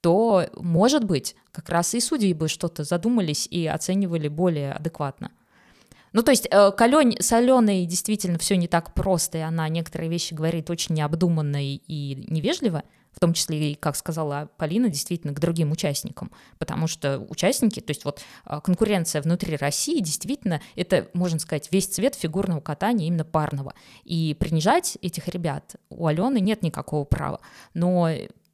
то, 0.00 0.46
может 0.56 1.04
быть, 1.04 1.36
как 1.52 1.68
раз 1.68 1.94
и 1.94 2.00
судьи 2.00 2.34
бы 2.34 2.48
что-то 2.48 2.82
задумались 2.84 3.46
и 3.46 3.66
оценивали 3.66 4.28
более 4.28 4.72
адекватно. 4.72 5.30
Ну, 6.12 6.22
то 6.22 6.30
есть 6.30 6.46
э, 6.50 6.72
к 6.72 6.80
Алёне- 6.80 7.20
с 7.20 7.86
действительно 7.86 8.38
все 8.38 8.56
не 8.56 8.68
так 8.68 8.94
просто, 8.94 9.38
и 9.38 9.40
она 9.40 9.68
некоторые 9.68 10.10
вещи 10.10 10.34
говорит 10.34 10.70
очень 10.70 10.94
необдуманно 10.94 11.64
и- 11.64 11.80
и 11.86 12.24
невежливо, 12.28 12.82
в 13.12 13.20
том 13.20 13.34
числе 13.34 13.72
и, 13.72 13.74
как 13.74 13.94
сказала 13.96 14.48
Полина, 14.56 14.88
действительно 14.88 15.34
к 15.34 15.40
другим 15.40 15.70
участникам, 15.70 16.30
потому 16.58 16.86
что 16.86 17.18
участники, 17.28 17.80
то 17.80 17.90
есть 17.90 18.04
вот 18.04 18.20
э, 18.46 18.60
конкуренция 18.62 19.22
внутри 19.22 19.56
России, 19.56 20.00
действительно, 20.00 20.60
это, 20.76 21.08
можно 21.12 21.38
сказать, 21.38 21.68
весь 21.70 21.86
цвет 21.86 22.14
фигурного 22.14 22.60
катания 22.60 23.06
именно 23.06 23.24
парного. 23.24 23.74
И 24.04 24.34
принижать 24.38 24.98
этих 25.02 25.28
ребят 25.28 25.76
у 25.90 26.06
Алены 26.06 26.40
нет 26.40 26.62
никакого 26.62 27.04
права. 27.04 27.40
Но 27.74 28.08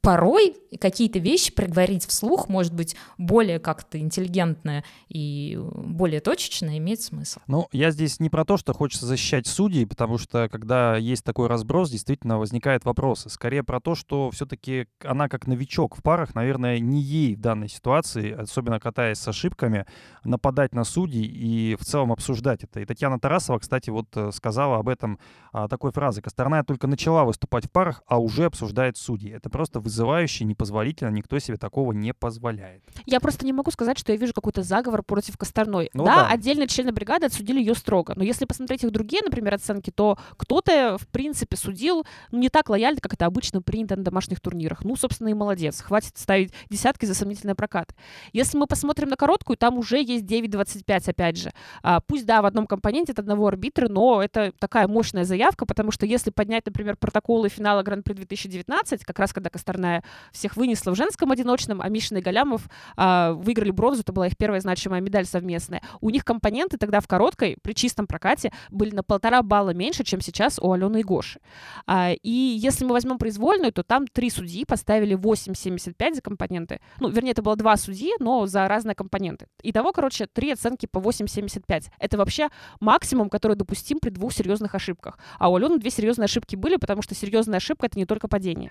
порой 0.09 0.55
какие-то 0.81 1.19
вещи 1.19 1.53
проговорить 1.53 2.03
вслух, 2.03 2.49
может 2.49 2.73
быть, 2.73 2.95
более 3.19 3.59
как-то 3.59 3.99
интеллигентно 3.99 4.83
и 5.07 5.55
более 5.61 6.19
точечно 6.19 6.79
имеет 6.79 6.99
смысл. 6.99 7.41
Ну, 7.45 7.67
я 7.71 7.91
здесь 7.91 8.19
не 8.19 8.31
про 8.31 8.43
то, 8.43 8.57
что 8.57 8.73
хочется 8.73 9.05
защищать 9.05 9.45
судей, 9.45 9.85
потому 9.85 10.17
что 10.17 10.49
когда 10.49 10.97
есть 10.97 11.23
такой 11.23 11.45
разброс, 11.45 11.91
действительно 11.91 12.39
возникают 12.39 12.85
вопросы. 12.85 13.29
Скорее 13.29 13.61
про 13.61 13.79
то, 13.79 13.93
что 13.93 14.31
все-таки 14.31 14.87
она 15.03 15.29
как 15.29 15.45
новичок 15.45 15.95
в 15.95 16.01
парах, 16.01 16.33
наверное, 16.33 16.79
не 16.79 17.01
ей 17.03 17.35
в 17.35 17.39
данной 17.39 17.69
ситуации, 17.69 18.31
особенно 18.31 18.79
катаясь 18.79 19.19
с 19.19 19.27
ошибками, 19.27 19.85
нападать 20.23 20.73
на 20.73 20.85
судей 20.85 21.23
и 21.23 21.75
в 21.79 21.85
целом 21.85 22.11
обсуждать 22.11 22.63
это. 22.63 22.79
И 22.79 22.85
Татьяна 22.85 23.19
Тарасова, 23.19 23.59
кстати, 23.59 23.91
вот 23.91 24.07
э, 24.15 24.31
сказала 24.31 24.77
об 24.77 24.89
этом 24.89 25.19
а, 25.53 25.67
такой 25.67 25.91
фразой. 25.91 26.23
Косторная 26.23 26.63
только 26.63 26.87
начала 26.87 27.25
выступать 27.25 27.67
в 27.67 27.71
парах, 27.71 28.01
а 28.07 28.19
уже 28.19 28.45
обсуждает 28.45 28.97
судей. 28.97 29.33
Это 29.33 29.51
просто 29.51 29.79
вызывает 29.79 29.98
вызывающе, 29.99 30.45
непозволительно, 30.45 31.09
никто 31.09 31.39
себе 31.39 31.57
такого 31.57 31.91
не 31.91 32.13
позволяет. 32.13 32.81
Я 33.05 33.19
просто 33.19 33.45
не 33.45 33.51
могу 33.51 33.69
сказать, 33.71 33.99
что 33.99 34.13
я 34.13 34.17
вижу 34.17 34.33
какой-то 34.33 34.63
заговор 34.63 35.03
против 35.03 35.37
Косторной. 35.37 35.89
Ну 35.93 36.05
да, 36.05 36.15
да. 36.15 36.27
отдельные 36.29 36.67
члены 36.67 36.93
бригады 36.93 37.25
отсудили 37.25 37.59
ее 37.59 37.75
строго, 37.75 38.13
но 38.15 38.23
если 38.23 38.45
посмотреть 38.45 38.83
их 38.83 38.91
другие, 38.91 39.21
например, 39.23 39.55
оценки, 39.55 39.91
то 39.91 40.17
кто-то, 40.37 40.97
в 40.97 41.07
принципе, 41.07 41.57
судил 41.57 42.05
ну, 42.31 42.39
не 42.39 42.49
так 42.49 42.69
лояльно, 42.69 43.01
как 43.01 43.13
это 43.13 43.25
обычно 43.25 43.61
принято 43.61 43.97
на 43.97 44.03
домашних 44.03 44.39
турнирах. 44.39 44.85
Ну, 44.85 44.95
собственно, 44.95 45.29
и 45.29 45.33
молодец. 45.33 45.81
Хватит 45.81 46.17
ставить 46.17 46.53
десятки 46.69 47.05
за 47.05 47.13
сомнительный 47.13 47.55
прокат. 47.55 47.93
Если 48.31 48.57
мы 48.57 48.67
посмотрим 48.67 49.09
на 49.09 49.17
короткую, 49.17 49.57
там 49.57 49.77
уже 49.77 49.97
есть 50.01 50.23
9.25, 50.23 51.09
опять 51.09 51.37
же. 51.37 51.51
А, 51.83 51.99
пусть, 51.99 52.25
да, 52.25 52.41
в 52.41 52.45
одном 52.45 52.67
компоненте 52.67 53.11
от 53.11 53.19
одного 53.19 53.47
арбитра, 53.47 53.89
но 53.89 54.23
это 54.23 54.53
такая 54.59 54.87
мощная 54.87 55.25
заявка, 55.25 55.65
потому 55.65 55.91
что 55.91 56.05
если 56.05 56.29
поднять, 56.29 56.65
например, 56.65 56.95
протоколы 56.95 57.49
финала 57.49 57.83
Гран-при 57.83 58.13
2019, 58.13 59.03
как 59.03 59.19
раз 59.19 59.33
когда 59.33 59.49
Косторная 59.49 59.78
всех 60.31 60.55
вынесла 60.55 60.91
в 60.91 60.95
женском 60.95 61.31
одиночном, 61.31 61.81
а 61.81 61.89
Мишин 61.89 62.17
и 62.17 62.21
Галямов 62.21 62.69
а, 62.95 63.33
выиграли 63.33 63.71
бронзу, 63.71 64.01
это 64.01 64.13
была 64.13 64.27
их 64.27 64.37
первая 64.37 64.61
значимая 64.61 65.01
медаль 65.01 65.25
совместная. 65.25 65.81
У 66.01 66.09
них 66.09 66.25
компоненты 66.25 66.77
тогда 66.77 66.99
в 66.99 67.07
короткой, 67.07 67.57
при 67.61 67.73
чистом 67.73 68.07
прокате, 68.07 68.51
были 68.69 68.93
на 68.95 69.03
полтора 69.03 69.41
балла 69.41 69.71
меньше, 69.71 70.03
чем 70.03 70.21
сейчас 70.21 70.59
у 70.59 70.71
Алены 70.71 71.01
и 71.01 71.03
Гоши. 71.03 71.39
А, 71.85 72.11
и 72.11 72.29
если 72.29 72.85
мы 72.85 72.93
возьмем 72.93 73.17
произвольную, 73.17 73.71
то 73.71 73.83
там 73.83 74.07
три 74.07 74.29
судьи 74.29 74.65
поставили 74.65 75.15
8,75 75.15 76.15
за 76.15 76.21
компоненты. 76.21 76.79
Ну, 76.99 77.09
вернее, 77.09 77.31
это 77.31 77.41
было 77.41 77.55
два 77.55 77.77
судьи, 77.77 78.13
но 78.19 78.45
за 78.45 78.67
разные 78.67 78.95
компоненты. 78.95 79.47
Итого, 79.63 79.91
короче, 79.91 80.27
три 80.27 80.51
оценки 80.51 80.85
по 80.85 80.99
8,75. 80.99 81.87
Это 81.99 82.17
вообще 82.17 82.49
максимум, 82.79 83.29
который 83.29 83.55
допустим 83.55 83.99
при 83.99 84.09
двух 84.09 84.33
серьезных 84.33 84.75
ошибках. 84.75 85.17
А 85.37 85.49
у 85.49 85.55
Алены 85.55 85.77
две 85.79 85.91
серьезные 85.91 86.25
ошибки 86.25 86.55
были, 86.55 86.77
потому 86.77 87.01
что 87.01 87.15
серьезная 87.15 87.57
ошибка— 87.57 87.85
это 87.87 87.97
не 87.97 88.05
только 88.05 88.27
падение. 88.27 88.69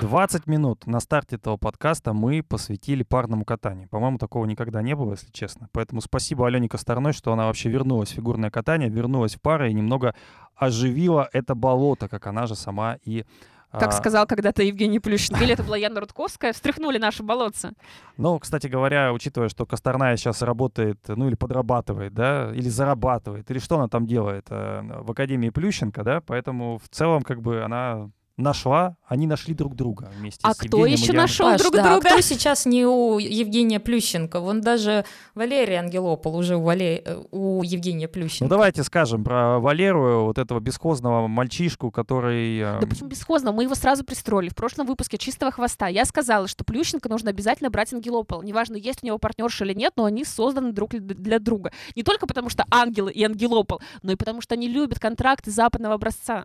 20 0.00 0.46
минут 0.46 0.86
на 0.86 0.98
старте 0.98 1.36
этого 1.36 1.58
подкаста 1.58 2.14
мы 2.14 2.42
посвятили 2.42 3.02
парному 3.02 3.44
катанию. 3.44 3.86
По-моему, 3.88 4.16
такого 4.16 4.46
никогда 4.46 4.80
не 4.80 4.96
было, 4.96 5.12
если 5.12 5.30
честно. 5.30 5.68
Поэтому 5.72 6.00
спасибо 6.00 6.46
Алене 6.46 6.70
Косторной, 6.70 7.12
что 7.12 7.32
она 7.34 7.46
вообще 7.46 7.68
вернулась 7.68 8.08
в 8.08 8.14
фигурное 8.14 8.50
катание, 8.50 8.88
вернулась 8.88 9.34
в 9.34 9.42
пары 9.42 9.70
и 9.70 9.74
немного 9.74 10.14
оживила 10.56 11.28
это 11.34 11.54
болото, 11.54 12.08
как 12.08 12.26
она 12.26 12.46
же 12.46 12.54
сама 12.54 12.96
и 13.04 13.26
Как 13.70 13.90
а, 13.90 13.92
сказал 13.92 14.26
когда-то 14.26 14.62
Евгений 14.62 15.00
Плющин. 15.00 15.36
Или 15.36 15.52
это 15.52 15.62
была 15.62 15.76
Яна 15.76 16.00
Рудковская. 16.00 16.54
Встряхнули 16.54 16.96
наши 16.96 17.22
болотца. 17.22 17.74
Ну, 18.16 18.38
кстати 18.38 18.68
говоря, 18.68 19.12
учитывая, 19.12 19.50
что 19.50 19.66
Косторная 19.66 20.16
сейчас 20.16 20.40
работает, 20.40 20.98
ну, 21.08 21.28
или 21.28 21.34
подрабатывает, 21.34 22.14
да, 22.14 22.50
или 22.54 22.70
зарабатывает, 22.70 23.50
или 23.50 23.58
что 23.58 23.76
она 23.76 23.88
там 23.88 24.06
делает 24.06 24.46
э, 24.48 24.80
в 25.02 25.10
Академии 25.10 25.50
Плющенко, 25.50 26.02
да, 26.04 26.20
поэтому 26.22 26.78
в 26.78 26.88
целом, 26.88 27.22
как 27.22 27.42
бы, 27.42 27.62
она 27.62 28.10
нашла, 28.40 28.96
они 29.06 29.26
нашли 29.26 29.54
друг 29.54 29.74
друга 29.74 30.10
вместе 30.18 30.40
А 30.42 30.54
с 30.54 30.58
кто 30.58 30.86
еще 30.86 31.12
нашел 31.12 31.50
Паш, 31.50 31.60
друг 31.60 31.74
да, 31.74 31.82
друга? 31.92 32.08
кто 32.10 32.20
сейчас 32.20 32.66
не 32.66 32.84
у 32.86 33.18
Евгения 33.18 33.80
Плющенко? 33.80 34.40
Вон 34.40 34.60
даже 34.60 35.04
Валерий 35.34 35.76
Ангелопол 35.76 36.36
уже 36.36 36.56
у, 36.56 36.62
Вале- 36.62 37.26
у 37.30 37.62
Евгения 37.62 38.06
Ну, 38.06 38.12
Плющенко. 38.12 38.48
давайте 38.50 38.82
скажем 38.84 39.24
про 39.24 39.58
Валеру, 39.58 40.24
вот 40.24 40.38
этого 40.38 40.60
бесхозного 40.60 41.26
мальчишку, 41.28 41.90
который... 41.90 42.58
э, 42.58 42.78
Да 42.80 42.86
почему 42.86 43.08
бесхозно? 43.08 43.52
Мы 43.52 43.64
его 43.64 43.74
сразу 43.74 44.04
пристроили. 44.04 44.48
В 44.48 44.54
прошлом 44.54 44.86
выпуске 44.86 45.18
«Чистого 45.18 45.50
хвоста» 45.52 45.88
я 45.88 46.04
сказала, 46.04 46.48
что 46.48 46.64
Плющенко 46.64 47.08
нужно 47.08 47.30
обязательно 47.30 47.70
брать 47.70 47.92
Ангелопол. 47.92 48.42
Неважно, 48.42 48.76
есть 48.76 49.00
у 49.02 49.06
него 49.06 49.18
партнерша 49.18 49.64
или 49.64 49.74
нет, 49.74 49.92
но 49.96 50.04
они 50.04 50.24
созданы 50.24 50.72
друг 50.72 50.90
для- 50.90 51.14
для 51.14 51.38
друга. 51.38 51.72
Не 51.96 52.02
только 52.02 52.26
потому, 52.26 52.48
что 52.48 52.64
ангелы 52.70 53.12
и 53.12 53.22
Ангелопол, 53.24 53.80
но 54.02 54.12
и 54.12 54.16
потому, 54.16 54.40
что 54.40 54.54
они 54.54 54.68
любят 54.68 54.98
контракты 54.98 55.50
западного 55.50 55.94
образца. 55.94 56.44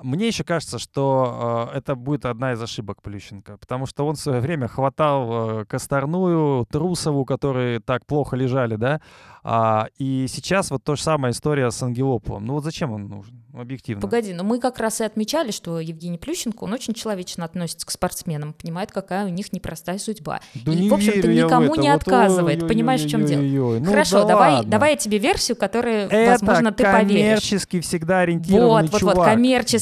Мне 0.00 0.28
еще 0.28 0.42
кажется, 0.42 0.78
что 0.78 1.68
э, 1.72 1.76
это 1.78 1.94
будет 1.94 2.24
одна 2.24 2.52
из 2.52 2.62
ошибок 2.62 3.02
Плющенко, 3.02 3.58
потому 3.58 3.86
что 3.86 4.06
он 4.06 4.14
в 4.16 4.20
свое 4.20 4.40
время 4.40 4.66
хватал 4.66 5.60
э, 5.60 5.64
Косторную, 5.66 6.66
Трусову, 6.70 7.24
которые 7.24 7.80
так 7.80 8.06
плохо 8.06 8.34
лежали, 8.36 8.76
да, 8.76 9.00
а, 9.44 9.88
и 9.98 10.26
сейчас 10.28 10.70
вот 10.70 10.84
то 10.84 10.94
же 10.94 11.02
самая 11.02 11.32
история 11.32 11.70
с 11.70 11.82
Ангелополом. 11.82 12.44
Ну 12.46 12.54
вот 12.54 12.64
зачем 12.64 12.92
он 12.92 13.08
нужен, 13.08 13.42
объективно? 13.52 14.00
Погоди, 14.00 14.32
но 14.32 14.44
мы 14.44 14.60
как 14.60 14.78
раз 14.78 15.00
и 15.00 15.04
отмечали, 15.04 15.50
что 15.50 15.80
Евгений 15.80 16.16
Плющенко, 16.18 16.62
он 16.62 16.72
очень 16.72 16.94
человечно 16.94 17.44
относится 17.44 17.84
к 17.84 17.90
спортсменам, 17.90 18.52
понимает, 18.52 18.92
какая 18.92 19.26
у 19.26 19.30
них 19.30 19.52
непростая 19.52 19.98
судьба. 19.98 20.40
Да 20.54 20.72
и, 20.72 20.76
не 20.76 20.88
в 20.88 20.94
общем-то, 20.94 21.26
никому 21.26 21.72
это. 21.74 21.82
не 21.82 21.90
Вот 21.90 22.02
отказывает. 22.02 22.68
Понимаешь, 22.68 23.02
в 23.02 23.08
чем 23.08 23.24
дело? 23.24 23.78
Ну 23.80 23.84
Хорошо, 23.84 24.22
да 24.22 24.28
давай, 24.28 24.52
ладно. 24.54 24.70
давай 24.70 24.90
я 24.92 24.96
тебе 24.96 25.18
версию, 25.18 25.56
которую, 25.56 26.08
Это 26.08 26.30
возможно, 26.32 26.70
ты 26.70 26.84
поверишь. 26.84 27.08
коммерчески 27.08 27.80
всегда 27.80 28.20
ориентированный 28.20 28.68
Вот, 28.82 28.90
вот, 28.92 29.00
чувак. 29.00 29.16
вот, 29.16 29.24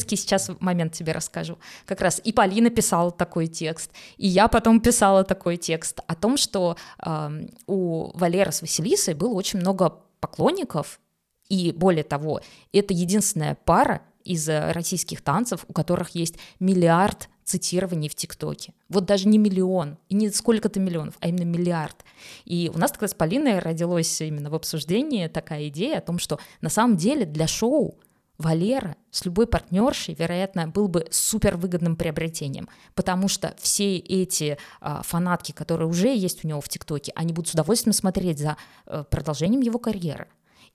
коммерческий 0.00 0.16
сейчас 0.16 0.50
момент 0.60 0.92
тебе 0.92 1.12
расскажу. 1.12 1.58
Как 1.86 2.00
раз 2.00 2.20
и 2.24 2.32
Полина 2.32 2.70
писала 2.70 3.10
такой 3.10 3.46
текст, 3.46 3.90
и 4.16 4.26
я 4.26 4.48
потом 4.48 4.80
писала 4.80 5.24
такой 5.24 5.56
текст 5.56 6.00
о 6.06 6.14
том, 6.14 6.36
что 6.36 6.76
эм, 7.04 7.50
у 7.66 8.10
Валеры 8.14 8.52
с 8.52 8.62
Василисой 8.62 9.14
было 9.14 9.34
очень 9.34 9.60
много 9.60 9.98
поклонников, 10.20 11.00
и 11.48 11.72
более 11.72 12.04
того, 12.04 12.40
это 12.72 12.94
единственная 12.94 13.56
пара 13.64 14.02
из 14.24 14.48
э, 14.48 14.72
российских 14.72 15.22
танцев, 15.22 15.64
у 15.68 15.72
которых 15.72 16.10
есть 16.10 16.36
миллиард 16.60 17.28
цитирований 17.44 18.08
в 18.08 18.14
ТикТоке. 18.14 18.72
Вот 18.88 19.06
даже 19.06 19.26
не 19.26 19.38
миллион, 19.38 19.96
и 20.08 20.14
не 20.14 20.30
сколько-то 20.30 20.78
миллионов, 20.78 21.14
а 21.20 21.28
именно 21.28 21.44
миллиард. 21.44 21.96
И 22.44 22.70
у 22.72 22.78
нас 22.78 22.92
тогда 22.92 23.08
с 23.08 23.14
Полиной 23.14 23.58
родилась 23.58 24.20
именно 24.20 24.50
в 24.50 24.54
обсуждении 24.54 25.26
такая 25.26 25.68
идея 25.68 25.98
о 25.98 26.00
том, 26.00 26.18
что 26.20 26.38
на 26.60 26.68
самом 26.68 26.96
деле 26.96 27.24
для 27.24 27.48
шоу 27.48 27.98
Валера 28.40 28.96
с 29.10 29.24
любой 29.26 29.46
партнершей, 29.46 30.14
вероятно, 30.14 30.66
был 30.66 30.88
бы 30.88 31.06
супер 31.10 31.56
выгодным 31.56 31.94
приобретением, 31.94 32.68
потому 32.94 33.28
что 33.28 33.54
все 33.58 33.96
эти 33.96 34.56
а, 34.80 35.02
фанатки, 35.02 35.52
которые 35.52 35.88
уже 35.88 36.08
есть 36.16 36.44
у 36.44 36.48
него 36.48 36.60
в 36.60 36.68
ТикТоке, 36.68 37.12
они 37.14 37.34
будут 37.34 37.48
с 37.48 37.54
удовольствием 37.54 37.92
смотреть 37.92 38.38
за 38.38 38.56
э, 38.86 39.04
продолжением 39.10 39.60
его 39.60 39.78
карьеры. 39.78 40.28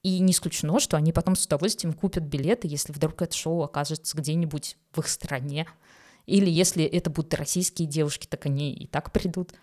И 0.04 0.20
не 0.20 0.32
исключено, 0.32 0.80
что 0.80 0.98
они 0.98 1.12
потом 1.12 1.36
с 1.36 1.48
удовольствием 1.48 1.94
купят 1.94 2.24
билеты, 2.24 2.68
если 2.68 2.94
вдруг 2.94 3.20
это 3.24 3.36
шоу 3.36 3.64
окажется 3.64 4.16
где-нибудь 4.16 4.78
в 4.94 5.00
их 5.00 5.08
стране. 5.08 5.66
Или 6.28 6.50
если 6.50 6.84
это 6.84 7.10
будут 7.10 7.34
российские 7.34 7.88
девушки, 7.88 8.28
так 8.28 8.46
они 8.46 8.72
и 8.74 8.86
так 8.86 9.12
придут. 9.12 9.54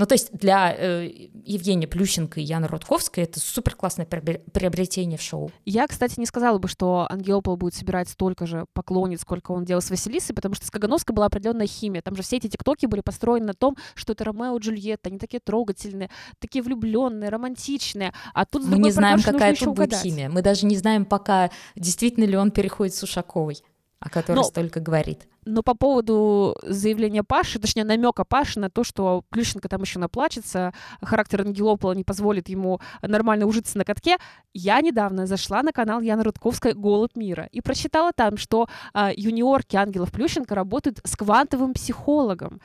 Ну, 0.00 0.06
то 0.06 0.14
есть 0.14 0.32
для 0.32 0.74
э, 0.74 1.10
Евгения 1.44 1.86
Плющенко 1.86 2.40
и 2.40 2.42
Яны 2.42 2.68
Рудковской 2.68 3.24
это 3.24 3.38
супер 3.38 3.74
классное 3.74 4.06
приобретение 4.06 5.18
в 5.18 5.20
шоу. 5.20 5.52
Я, 5.66 5.86
кстати, 5.86 6.18
не 6.18 6.24
сказала 6.24 6.56
бы, 6.56 6.68
что 6.68 7.06
Ангелопол 7.10 7.58
будет 7.58 7.74
собирать 7.74 8.08
столько 8.08 8.46
же 8.46 8.64
поклонниц, 8.72 9.20
сколько 9.20 9.50
он 9.50 9.66
делал 9.66 9.82
с 9.82 9.90
Василисой, 9.90 10.34
потому 10.34 10.54
что 10.54 10.64
с 10.64 10.70
Кагановской 10.70 11.14
была 11.14 11.26
определенная 11.26 11.66
химия. 11.66 12.00
Там 12.00 12.16
же 12.16 12.22
все 12.22 12.38
эти 12.38 12.48
тиктоки 12.48 12.86
были 12.86 13.02
построены 13.02 13.48
на 13.48 13.52
том, 13.52 13.76
что 13.94 14.14
это 14.14 14.24
Ромео 14.24 14.56
и 14.56 14.60
Джульетта, 14.60 15.10
они 15.10 15.18
такие 15.18 15.40
трогательные, 15.40 16.08
такие 16.38 16.62
влюбленные, 16.62 17.28
романтичные. 17.28 18.14
А 18.32 18.46
тут 18.46 18.64
Мы 18.64 18.78
не 18.78 18.92
знаем, 18.92 19.20
какая 19.20 19.54
тут 19.54 19.76
будет 19.76 19.94
химия. 19.94 20.30
Мы 20.30 20.40
даже 20.40 20.64
не 20.64 20.78
знаем 20.78 21.04
пока, 21.04 21.50
действительно 21.76 22.24
ли 22.24 22.38
он 22.38 22.52
переходит 22.52 22.94
с 22.94 23.02
Ушаковой, 23.02 23.58
о 24.00 24.08
которой 24.08 24.36
Но- 24.36 24.42
столько 24.44 24.80
говорит. 24.80 25.26
Но 25.46 25.62
по 25.62 25.74
поводу 25.74 26.56
заявления 26.62 27.22
Паши, 27.22 27.58
точнее 27.58 27.84
намека 27.84 28.24
Паши 28.24 28.60
на 28.60 28.68
то, 28.70 28.84
что 28.84 29.24
Плющенко 29.30 29.68
там 29.68 29.82
еще 29.82 29.98
наплачется, 29.98 30.72
характер 31.02 31.42
Ангелопола 31.42 31.92
не 31.92 32.04
позволит 32.04 32.48
ему 32.48 32.80
нормально 33.02 33.46
ужиться 33.46 33.78
на 33.78 33.84
катке, 33.84 34.16
я 34.52 34.80
недавно 34.80 35.26
зашла 35.26 35.62
на 35.62 35.72
канал 35.72 36.00
Яны 36.00 36.22
Рудковской 36.24 36.72
«Голубь 36.74 37.16
мира» 37.16 37.48
и 37.52 37.60
прочитала 37.60 38.12
там, 38.12 38.36
что 38.36 38.68
а, 38.92 39.12
юниорки 39.14 39.76
Ангелов 39.76 40.12
Плющенко 40.12 40.54
работают 40.54 41.00
с 41.04 41.16
квантовым 41.16 41.72
психологом. 41.74 42.60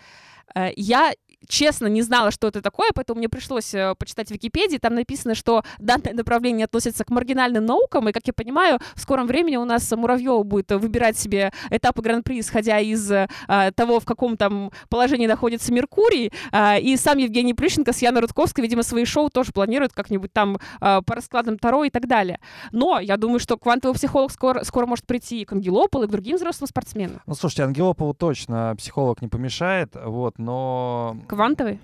Э, 0.54 0.69
Я 0.76 1.12
честно 1.47 1.88
не 1.88 2.01
знала, 2.01 2.31
что 2.31 2.47
это 2.47 2.62
такое, 2.62 2.89
поэтому 2.93 3.19
мне 3.19 3.29
пришлось 3.29 3.73
э, 3.73 3.95
почитать 3.97 4.29
в 4.29 4.31
Википедии. 4.31 4.77
Там 4.77 4.95
написано, 4.95 5.36
что 5.36 5.63
данное 5.79 6.13
направление 6.13 6.65
относится 6.65 7.03
к 7.03 7.10
маргинальным 7.10 7.65
наукам, 7.65 8.10
и, 8.10 8.12
как 8.12 8.27
я 8.27 8.34
понимаю, 8.34 8.79
в 8.95 8.99
скором 8.99 9.27
времени 9.27 9.58
у 9.58 9.65
нас 9.65 9.91
Муравьева 9.91 10.43
будет 10.43 10.71
э, 10.71 10.77
выбирать 10.77 11.17
себе 11.17 11.51
этапы 11.69 12.01
Гран-при, 12.01 12.39
исходя 12.39 12.79
из 12.79 13.12
э, 13.12 13.27
того, 13.75 13.99
в 13.99 14.05
каком 14.05 14.38
там 14.38 14.71
положении 14.89 15.27
находится 15.27 15.73
Меркурий. 15.73 16.31
А, 16.51 16.77
И 16.77 16.95
сам 16.97 17.17
Евгений 17.17 17.53
Плющенко 17.53 17.93
с 17.93 18.01
Яной 18.01 18.21
Рудковской, 18.21 18.62
видимо, 18.62 18.84
свои 18.84 19.05
шоу 19.05 19.29
тоже 19.29 19.51
планируют 19.51 19.93
как-нибудь 19.93 20.34
там 20.34 20.58
а, 20.79 21.01
по 21.01 21.15
раскладам 21.15 21.58
Таро 21.58 21.84
и 21.84 21.89
так 21.89 22.08
далее. 22.08 22.39
Но 22.71 22.99
я 22.99 23.17
думаю, 23.17 23.39
что 23.39 23.58
квантовый 23.58 23.95
психолог 23.95 24.31
скоро, 24.31 24.63
скоро 24.63 24.86
может 24.86 25.05
прийти 25.05 25.41
и 25.41 25.45
к 25.45 25.53
Ангелополу, 25.53 26.05
и 26.05 26.08
к 26.08 26.12
другим 26.12 26.38
взрослым 26.38 26.67
спортсменам. 26.67 27.21
Ну, 27.25 27.36
слушайте, 27.36 27.63
Ангелополу 27.63 28.13
точно 28.13 28.75
психолог 28.77 29.21
не 29.21 29.27
помешает, 29.27 29.95
вот, 29.95 30.38
но... 30.38 31.17
Квантовый? 31.36 31.82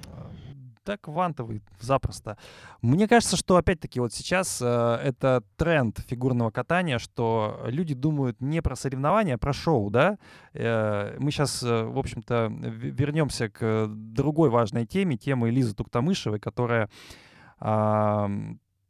Да, 0.85 0.97
квантовый, 0.97 1.61
запросто. 1.79 2.37
Мне 2.81 3.07
кажется, 3.07 3.35
что 3.35 3.57
опять-таки 3.57 3.99
вот 3.99 4.13
сейчас 4.13 4.61
э, 4.61 4.99
это 5.03 5.43
тренд 5.57 5.99
фигурного 6.07 6.51
катания, 6.51 6.97
что 6.99 7.59
люди 7.65 7.93
думают 7.93 8.39
не 8.39 8.61
про 8.61 8.75
соревнования, 8.75 9.35
а 9.35 9.37
про 9.37 9.51
шоу, 9.51 9.89
да? 9.91 10.17
Э, 10.53 11.17
мы 11.19 11.29
сейчас, 11.31 11.61
э, 11.61 11.83
в 11.83 11.99
общем-то, 11.99 12.47
вернемся 12.49 13.49
к 13.49 13.87
другой 13.89 14.49
важной 14.49 14.87
теме, 14.87 15.17
темы 15.17 15.51
Лизы 15.51 15.75
Туктамышевой, 15.75 16.39
которая 16.39 16.89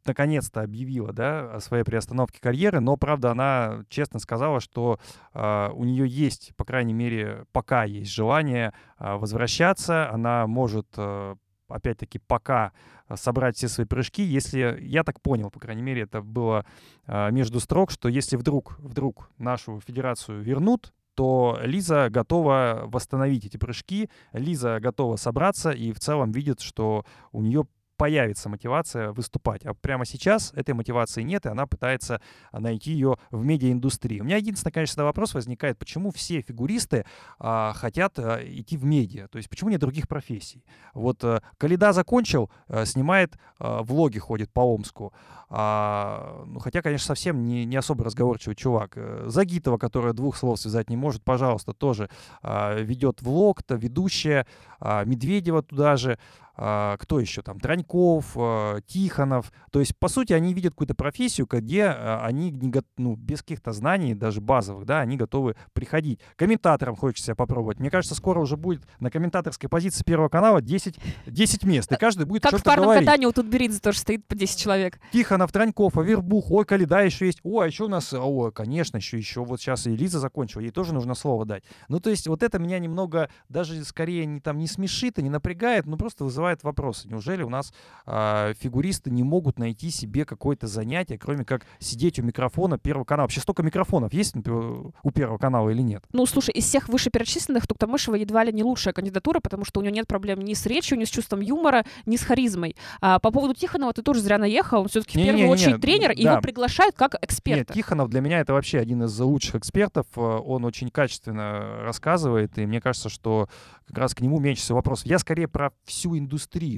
наконец-то 0.06 0.62
объявила 0.62 1.12
да, 1.12 1.54
о 1.54 1.60
своей 1.60 1.84
приостановке 1.84 2.40
карьеры, 2.40 2.80
но, 2.80 2.96
правда, 2.96 3.30
она 3.32 3.84
честно 3.88 4.20
сказала, 4.20 4.60
что 4.60 4.98
э, 5.34 5.70
у 5.74 5.84
нее 5.84 6.06
есть, 6.06 6.52
по 6.56 6.64
крайней 6.64 6.94
мере, 6.94 7.44
пока 7.52 7.84
есть 7.84 8.12
желание 8.12 8.72
э, 8.98 9.14
возвращаться, 9.14 10.10
она 10.10 10.46
может, 10.46 10.88
э, 10.96 11.36
опять-таки, 11.68 12.18
пока 12.18 12.72
собрать 13.16 13.56
все 13.56 13.68
свои 13.68 13.86
прыжки, 13.86 14.22
если, 14.22 14.78
я 14.80 15.04
так 15.04 15.20
понял, 15.20 15.50
по 15.50 15.60
крайней 15.60 15.82
мере, 15.82 16.02
это 16.02 16.22
было 16.22 16.64
э, 17.06 17.30
между 17.30 17.60
строк, 17.60 17.90
что 17.90 18.08
если 18.08 18.36
вдруг, 18.36 18.78
вдруг 18.78 19.30
нашу 19.38 19.80
федерацию 19.80 20.42
вернут, 20.42 20.92
то 21.14 21.58
Лиза 21.62 22.08
готова 22.10 22.84
восстановить 22.86 23.44
эти 23.44 23.56
прыжки, 23.56 24.08
Лиза 24.32 24.78
готова 24.80 25.16
собраться 25.16 25.70
и 25.70 25.92
в 25.92 26.00
целом 26.00 26.32
видит, 26.32 26.60
что 26.60 27.04
у 27.32 27.42
нее 27.42 27.66
появится 27.96 28.48
мотивация 28.48 29.12
выступать. 29.12 29.64
А 29.64 29.74
прямо 29.74 30.04
сейчас 30.04 30.52
этой 30.54 30.74
мотивации 30.74 31.22
нет, 31.22 31.46
и 31.46 31.48
она 31.48 31.66
пытается 31.66 32.20
найти 32.52 32.92
ее 32.92 33.16
в 33.30 33.44
медиаиндустрии. 33.44 34.20
У 34.20 34.24
меня 34.24 34.36
единственный, 34.36 34.72
конечно, 34.72 35.04
вопрос 35.04 35.34
возникает, 35.34 35.78
почему 35.78 36.10
все 36.10 36.40
фигуристы 36.40 37.04
а, 37.38 37.72
хотят 37.74 38.18
а, 38.18 38.40
идти 38.42 38.76
в 38.76 38.84
медиа? 38.84 39.28
То 39.28 39.38
есть 39.38 39.48
почему 39.48 39.70
нет 39.70 39.80
других 39.80 40.08
профессий? 40.08 40.64
Вот 40.94 41.22
а, 41.24 41.42
Каледа 41.58 41.92
закончил, 41.92 42.50
а, 42.68 42.84
снимает 42.84 43.38
а, 43.58 43.82
влоги, 43.82 44.18
ходит 44.18 44.52
по 44.52 44.60
Омску. 44.60 45.12
А, 45.54 46.44
ну, 46.46 46.60
хотя, 46.60 46.80
конечно, 46.80 47.06
совсем 47.06 47.44
не, 47.44 47.66
не 47.66 47.76
особо 47.76 48.04
разговорчивый 48.04 48.56
чувак. 48.56 48.92
Э, 48.96 49.24
Загитова, 49.26 49.76
которая 49.76 50.14
двух 50.14 50.38
слов 50.38 50.58
связать 50.58 50.88
не 50.88 50.96
может, 50.96 51.22
пожалуйста, 51.22 51.74
тоже 51.74 52.08
а, 52.40 52.74
ведет 52.74 53.20
влог-то, 53.20 53.74
ведущая. 53.74 54.46
А, 54.80 55.04
Медведева 55.04 55.62
туда 55.62 55.98
же. 55.98 56.18
А, 56.54 56.96
кто 56.98 57.18
еще 57.18 57.42
там, 57.42 57.58
Траньков, 57.58 58.32
а, 58.36 58.80
Тихонов. 58.86 59.52
То 59.70 59.80
есть, 59.80 59.96
по 59.96 60.08
сути, 60.08 60.32
они 60.32 60.52
видят 60.52 60.72
какую-то 60.72 60.94
профессию, 60.94 61.46
где 61.50 61.84
а, 61.84 62.22
они 62.24 62.54
ну, 62.96 63.16
без 63.16 63.40
каких-то 63.40 63.72
знаний, 63.72 64.14
даже 64.14 64.40
базовых, 64.40 64.84
да, 64.84 65.00
они 65.00 65.16
готовы 65.16 65.56
приходить. 65.72 66.20
Комментатором 66.36 66.96
хочется 66.96 67.26
себя 67.26 67.36
попробовать. 67.36 67.80
Мне 67.80 67.90
кажется, 67.90 68.14
скоро 68.14 68.40
уже 68.40 68.56
будет 68.56 68.82
на 69.00 69.10
комментаторской 69.10 69.68
позиции 69.68 70.04
Первого 70.04 70.28
канала 70.28 70.60
10, 70.60 70.96
10 71.26 71.64
мест, 71.64 71.90
и 71.90 71.96
каждый 71.96 72.26
будет 72.26 72.42
Как 72.42 72.58
в 72.58 72.62
парном 72.62 72.86
говорить. 72.86 73.06
катании 73.06 73.26
у 73.26 73.32
Тутберидзе 73.32 73.80
тоже 73.80 73.98
стоит 73.98 74.26
по 74.26 74.34
10 74.34 74.58
человек. 74.58 75.00
Тихонов, 75.12 75.52
Траньков, 75.52 75.96
Авербух, 75.96 76.50
ой, 76.50 76.64
Каледа 76.64 77.00
еще 77.00 77.26
есть. 77.26 77.40
Ой, 77.42 77.64
а 77.64 77.66
еще 77.66 77.84
у 77.84 77.88
нас, 77.88 78.12
ой, 78.12 78.52
конечно, 78.52 78.98
еще, 78.98 79.16
еще 79.16 79.44
вот 79.44 79.60
сейчас 79.60 79.86
и 79.86 79.96
Лиза 79.96 80.20
закончила, 80.20 80.60
ей 80.60 80.70
тоже 80.70 80.92
нужно 80.92 81.14
слово 81.14 81.46
дать. 81.46 81.64
Ну, 81.88 81.98
то 82.00 82.10
есть 82.10 82.26
вот 82.26 82.42
это 82.42 82.58
меня 82.58 82.78
немного 82.78 83.30
даже 83.48 83.82
скорее 83.84 84.26
не 84.26 84.40
там 84.40 84.58
не 84.58 84.66
смешит 84.66 85.18
и 85.18 85.22
не 85.22 85.30
напрягает, 85.30 85.86
но 85.86 85.96
просто 85.96 86.24
вызывает 86.24 86.51
вопросы. 86.62 87.08
Неужели 87.08 87.42
у 87.42 87.48
нас 87.48 87.72
а, 88.06 88.52
фигуристы 88.54 89.10
не 89.10 89.22
могут 89.22 89.58
найти 89.58 89.90
себе 89.90 90.24
какое-то 90.24 90.66
занятие, 90.66 91.18
кроме 91.18 91.44
как 91.44 91.66
сидеть 91.78 92.18
у 92.18 92.22
микрофона 92.22 92.78
Первого 92.78 93.04
канала? 93.04 93.24
Вообще 93.24 93.40
столько 93.40 93.62
микрофонов 93.62 94.12
есть 94.12 94.34
например, 94.36 94.92
у 95.02 95.10
Первого 95.10 95.38
канала 95.38 95.70
или 95.70 95.82
нет? 95.82 96.04
Ну, 96.12 96.26
слушай, 96.26 96.50
из 96.50 96.66
всех 96.66 96.88
вышеперечисленных 96.88 97.66
Туктамышева 97.66 98.14
едва 98.16 98.44
ли 98.44 98.52
не 98.52 98.62
лучшая 98.62 98.92
кандидатура, 98.92 99.40
потому 99.40 99.64
что 99.64 99.80
у 99.80 99.82
нее 99.82 99.92
нет 99.92 100.06
проблем 100.06 100.40
ни 100.40 100.54
с 100.54 100.66
речью, 100.66 100.98
ни 100.98 101.04
с 101.04 101.08
чувством 101.08 101.40
юмора, 101.40 101.84
ни 102.06 102.16
с 102.16 102.22
харизмой. 102.22 102.76
А 103.00 103.18
по 103.18 103.30
поводу 103.30 103.54
Тихонова 103.54 103.92
ты 103.92 104.02
тоже 104.02 104.20
зря 104.20 104.38
наехал. 104.38 104.82
Он 104.82 104.88
все-таки 104.88 105.18
в 105.18 105.24
первую 105.24 105.48
очередь 105.48 105.80
тренер, 105.80 106.12
и 106.12 106.24
да. 106.24 106.32
его 106.32 106.42
приглашают 106.42 106.94
как 106.94 107.14
Нет, 107.14 107.24
эксперта. 107.24 107.72
Тихонов 107.72 108.10
для 108.10 108.20
меня 108.20 108.40
это 108.40 108.52
вообще 108.52 108.78
один 108.78 109.02
из 109.04 109.18
лучших 109.18 109.56
экспертов. 109.56 110.06
Э, 110.16 110.20
Он 110.20 110.64
очень 110.64 110.90
качественно 110.90 111.82
рассказывает, 111.82 112.58
и 112.58 112.66
мне 112.66 112.80
кажется, 112.80 113.08
что 113.08 113.48
как 113.86 113.98
раз 113.98 114.14
к 114.14 114.20
нему 114.20 114.38
меньше 114.38 114.62
всего 114.62 114.76
вопросов. 114.76 115.06
Я 115.06 115.18
скорее 115.18 115.48
про 115.48 115.72
всю 115.84 116.16
индустрию. 116.18 116.31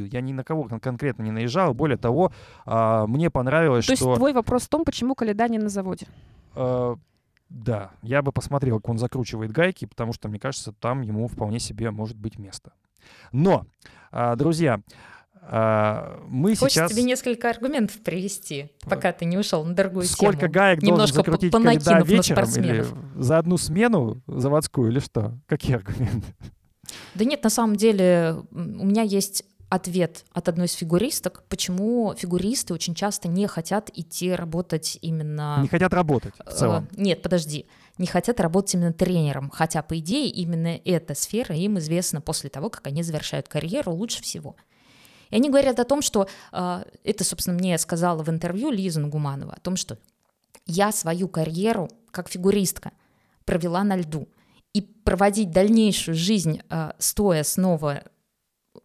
Я 0.07 0.21
ни 0.21 0.33
на 0.33 0.45
кого 0.45 0.65
кон- 0.65 0.81
конкретно 0.81 1.23
не 1.23 1.31
наезжал. 1.31 1.75
Более 1.75 1.97
того, 1.97 2.33
а, 2.65 3.07
мне 3.07 3.31
понравилось, 3.31 3.87
То 3.87 3.93
есть 3.93 4.03
что... 4.03 4.17
твой 4.17 4.33
вопрос 4.33 4.65
в 4.65 4.69
том, 4.69 4.85
почему 4.85 5.15
Каледа 5.15 5.49
не 5.49 5.59
на 5.59 5.69
заводе. 5.69 6.07
э, 6.57 6.97
да, 7.51 7.91
я 8.03 8.23
бы 8.23 8.33
посмотрел, 8.33 8.79
как 8.81 8.89
он 8.89 8.99
закручивает 8.99 9.53
гайки, 9.53 9.85
потому 9.85 10.13
что, 10.13 10.29
мне 10.29 10.41
кажется, 10.41 10.73
там 10.73 11.03
ему 11.03 11.29
вполне 11.29 11.61
себе 11.61 11.91
может 11.91 12.17
быть 12.17 12.39
место. 12.39 12.73
Но, 13.33 13.67
а, 14.11 14.35
друзья, 14.35 14.81
а, 15.47 16.21
мы 16.27 16.57
Хочется 16.57 16.71
сейчас... 16.71 16.93
тебе 16.93 17.03
несколько 17.03 17.51
аргументов 17.51 18.01
привести, 18.03 18.71
пока 18.83 19.13
ты 19.13 19.27
не 19.27 19.37
ушел 19.37 19.65
на 19.65 19.75
другую 19.75 20.07
Сколько 20.07 20.43
тему. 20.43 20.53
гаек 20.53 20.83
Немножко 20.83 21.23
должен 21.23 21.51
закрутить 21.51 21.85
на 21.85 22.01
вечером? 22.03 22.49
Или 22.49 22.87
за 23.15 23.39
одну 23.39 23.59
смену 23.59 24.23
заводскую 24.27 24.91
или 24.91 25.01
что? 25.01 25.39
Какие 25.47 25.77
аргументы? 25.77 26.27
Да 27.15 27.25
нет, 27.25 27.43
на 27.43 27.51
самом 27.51 27.77
деле 27.77 28.43
у 28.53 28.59
меня 28.87 29.03
есть 29.03 29.45
ответ 29.69 30.25
от 30.33 30.49
одной 30.49 30.67
из 30.67 30.73
фигуристок, 30.73 31.43
почему 31.49 32.15
фигуристы 32.17 32.75
очень 32.75 32.95
часто 32.95 33.29
не 33.29 33.47
хотят 33.47 33.91
идти 33.95 34.33
работать 34.33 34.99
именно... 35.01 35.59
Не 35.63 35.69
хотят 35.69 35.93
работать 35.93 36.35
в 36.37 36.49
Э, 36.49 36.57
целом. 36.57 36.89
Нет, 36.97 37.23
подожди. 37.23 37.67
Не 37.99 38.07
хотят 38.07 38.41
работать 38.41 38.75
именно 38.75 38.93
тренером, 38.93 39.51
хотя, 39.51 39.83
по 39.83 39.99
идее, 39.99 40.29
именно 40.29 40.81
эта 40.85 41.15
сфера 41.15 41.57
им 41.57 41.79
известна 41.79 42.21
после 42.21 42.51
того, 42.51 42.71
как 42.71 42.87
они 42.87 43.03
завершают 43.03 43.49
карьеру 43.49 43.93
лучше 43.93 44.23
всего. 44.23 44.57
И 45.31 45.37
они 45.37 45.49
говорят 45.51 45.81
о 45.81 45.85
том, 45.85 46.03
что 46.03 46.29
э, 46.53 46.85
это, 47.03 47.25
собственно, 47.25 47.57
мне 47.57 47.77
сказала 47.79 48.23
в 48.23 48.29
интервью 48.31 48.71
Лиза 48.71 49.01
Нугуманова, 49.01 49.55
о 49.55 49.61
том, 49.61 49.77
что 49.77 49.99
я 50.67 50.93
свою 50.93 51.29
карьеру 51.29 51.91
как 52.11 52.29
фигуристка 52.29 52.93
провела 53.45 53.83
на 53.85 53.97
льду. 53.97 54.29
И 54.75 54.83
проводить 54.83 55.51
дальнейшую 55.51 56.15
жизнь, 56.15 56.61
э, 56.69 56.93
стоя 56.99 57.43
снова 57.43 58.05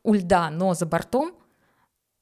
у 0.04 0.14
льда, 0.14 0.50
но 0.50 0.74
за 0.74 0.86
бортом, 0.86 1.34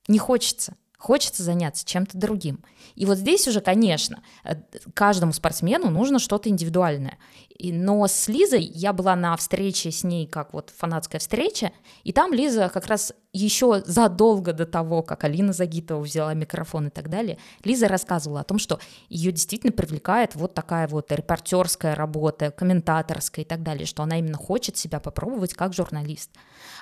не 0.08 0.18
хочется. 0.18 0.76
Хочется 0.98 1.44
заняться 1.44 1.86
чем-то 1.86 2.18
другим. 2.18 2.64
И 2.96 3.06
вот 3.06 3.20
здесь 3.20 3.48
уже, 3.48 3.62
конечно, 3.62 4.24
э, 4.44 4.56
каждому 4.96 5.32
спортсмену 5.32 5.92
нужно 5.92 6.18
что-то 6.18 6.50
индивидуальное. 6.50 7.20
Но 7.60 8.08
с 8.08 8.28
Лизой 8.28 8.64
я 8.64 8.94
была 8.94 9.16
на 9.16 9.38
встрече 9.38 9.92
с 9.92 10.04
ней, 10.04 10.26
как 10.26 10.54
вот 10.54 10.74
фанатская 10.76 11.20
встреча, 11.20 11.72
и 12.04 12.12
там 12.14 12.34
Лиза 12.34 12.70
как 12.70 12.88
раз 12.88 13.14
еще 13.32 13.84
задолго 13.86 14.54
до 14.54 14.66
того, 14.66 15.04
как 15.04 15.24
Алина 15.24 15.54
Загитова 15.54 16.02
взяла 16.02 16.34
микрофон 16.34 16.88
и 16.88 16.90
так 16.90 17.10
далее, 17.10 17.38
Лиза 17.64 17.88
рассказывала 17.88 18.40
о 18.40 18.44
том, 18.44 18.58
что 18.58 18.80
ее 19.10 19.32
действительно 19.32 19.72
привлекает 19.72 20.34
вот 20.34 20.56
такая 20.56 20.88
вот 20.88 21.12
репортерская 21.12 21.94
работа, 21.94 22.50
комментаторская 22.50 23.46
и 23.46 23.48
так 23.48 23.62
далее, 23.62 23.86
что 23.86 24.02
она 24.02 24.18
именно 24.18 24.38
хочет 24.38 24.78
себя 24.78 25.00
попробовать 25.00 25.54
как 25.54 25.74
журналист. 25.74 26.32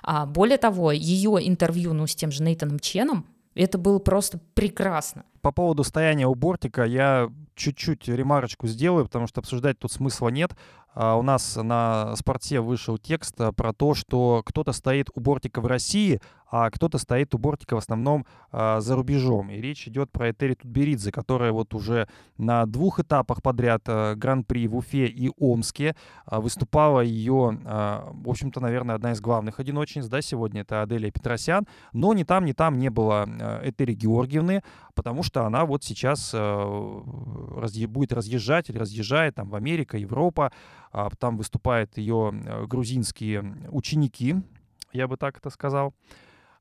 А 0.04 0.26
более 0.26 0.58
того, 0.58 0.92
ее 0.94 1.38
интервью 1.42 1.94
ну, 1.94 2.08
с 2.08 2.16
тем 2.16 2.32
же 2.32 2.44
Нейтаном 2.44 2.80
Ченом, 2.80 3.28
это 3.56 3.78
было 3.78 4.00
просто 4.00 4.40
прекрасно. 4.54 5.24
По 5.42 5.52
поводу 5.52 5.84
стояния 5.84 6.28
у 6.28 6.36
бортика 6.36 6.84
я 6.84 7.30
чуть-чуть 7.56 8.08
ремарочку 8.08 8.68
сделаю, 8.68 9.06
потому 9.06 9.28
что 9.28 9.40
обсуждать 9.40 9.80
тут 9.80 9.92
смысла 9.92 10.30
нет. 10.30 10.52
А 10.96 11.18
У 11.18 11.22
нас 11.22 11.58
на 11.62 12.16
спорте 12.16 12.62
вышел 12.62 12.98
текст 12.98 13.40
а, 13.42 13.52
про 13.52 13.74
то, 13.74 13.94
что 13.94 14.42
кто-то 14.46 14.72
стоит 14.72 15.10
у 15.14 15.20
бортика 15.20 15.60
в 15.60 15.66
России, 15.66 16.22
а 16.50 16.70
кто-то 16.70 17.00
стоит 17.00 17.36
у 17.36 17.38
бортика 17.38 17.76
в 17.76 17.80
основном 17.80 18.26
а, 18.50 18.80
за 18.80 18.96
рубежом. 18.96 19.50
И 19.50 19.60
речь 19.60 19.90
идет 19.90 20.10
про 20.10 20.32
Этери 20.32 20.54
Тутберидзе, 20.54 21.12
которая 21.12 21.52
вот 21.52 21.74
уже 21.74 22.08
на 22.38 22.66
двух 22.66 23.02
этапах 23.02 23.42
подряд 23.42 23.82
а, 23.88 24.16
Гран-при 24.16 24.70
в 24.70 24.78
Уфе 24.78 25.08
и 25.08 25.30
Омске 25.38 25.98
а, 26.26 26.40
выступала 26.40 27.02
ее, 27.02 27.60
в 27.66 28.30
общем-то, 28.30 28.62
наверное, 28.62 28.96
одна 28.96 29.12
из 29.12 29.20
главных 29.20 29.60
одиночниц, 29.60 30.08
да, 30.08 30.22
сегодня. 30.22 30.62
Это 30.62 30.82
Аделия 30.82 31.12
Петросян, 31.12 31.68
но 31.92 32.14
ни 32.14 32.24
там, 32.24 32.46
ни 32.46 32.54
там 32.54 32.80
не 32.80 32.90
было 32.90 33.26
а, 33.28 33.62
Этери 33.68 33.94
Георгиевны, 33.94 34.64
потому 34.94 35.24
что 35.24 35.46
она 35.46 35.66
вот 35.66 35.84
сейчас 35.84 36.34
разъе- 36.34 37.88
будет 37.88 38.14
разъезжать 38.14 38.70
или 38.70 38.78
разъезжает 38.78 39.36
там 39.36 39.50
в 39.50 39.56
Америка, 39.56 39.98
Европа, 39.98 40.54
там 41.20 41.38
выступают 41.38 41.98
ее 41.98 42.34
э, 42.34 42.66
грузинские 42.66 43.68
ученики, 43.70 44.36
я 44.94 45.08
бы 45.08 45.18
так 45.18 45.38
это 45.38 45.50
сказал. 45.50 45.94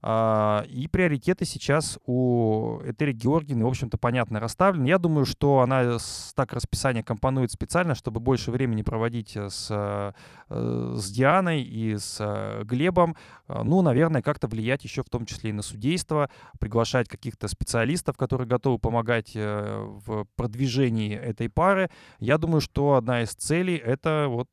А, 0.06 0.66
И 0.68 0.86
приоритеты 0.86 1.46
сейчас 1.46 1.98
у 2.04 2.78
Этери 2.84 3.12
Георгиевны, 3.12 3.64
в 3.64 3.68
общем-то, 3.68 3.96
понятно 3.96 4.38
расставлены. 4.38 4.86
Я 4.86 4.98
думаю, 4.98 5.24
что 5.24 5.60
она 5.60 5.96
так 6.34 6.52
расписание 6.52 7.02
компонует 7.02 7.50
специально, 7.50 7.94
чтобы 7.94 8.20
больше 8.20 8.50
времени 8.50 8.82
проводить 8.82 9.34
с, 9.34 9.68
э, 9.70 10.12
с 10.50 11.10
Дианой 11.10 11.62
и 11.62 11.96
с 11.96 12.18
э, 12.20 12.64
Глебом. 12.64 13.16
А, 13.48 13.64
Ну, 13.64 13.80
наверное, 13.80 14.20
как-то 14.20 14.46
влиять 14.46 14.84
еще 14.84 15.02
в 15.02 15.08
том 15.08 15.24
числе 15.24 15.50
и 15.50 15.52
на 15.54 15.62
судейство, 15.62 16.28
приглашать 16.60 17.08
каких-то 17.08 17.48
специалистов, 17.48 18.18
которые 18.18 18.46
готовы 18.46 18.78
помогать 18.78 19.32
э, 19.34 19.86
в 20.04 20.26
продвижении 20.36 21.14
этой 21.16 21.48
пары. 21.48 21.88
Я 22.18 22.36
думаю, 22.36 22.60
что 22.60 22.92
одна 22.96 23.22
из 23.22 23.30
целей— 23.30 23.76
это 23.76 24.26
вот 24.28 24.50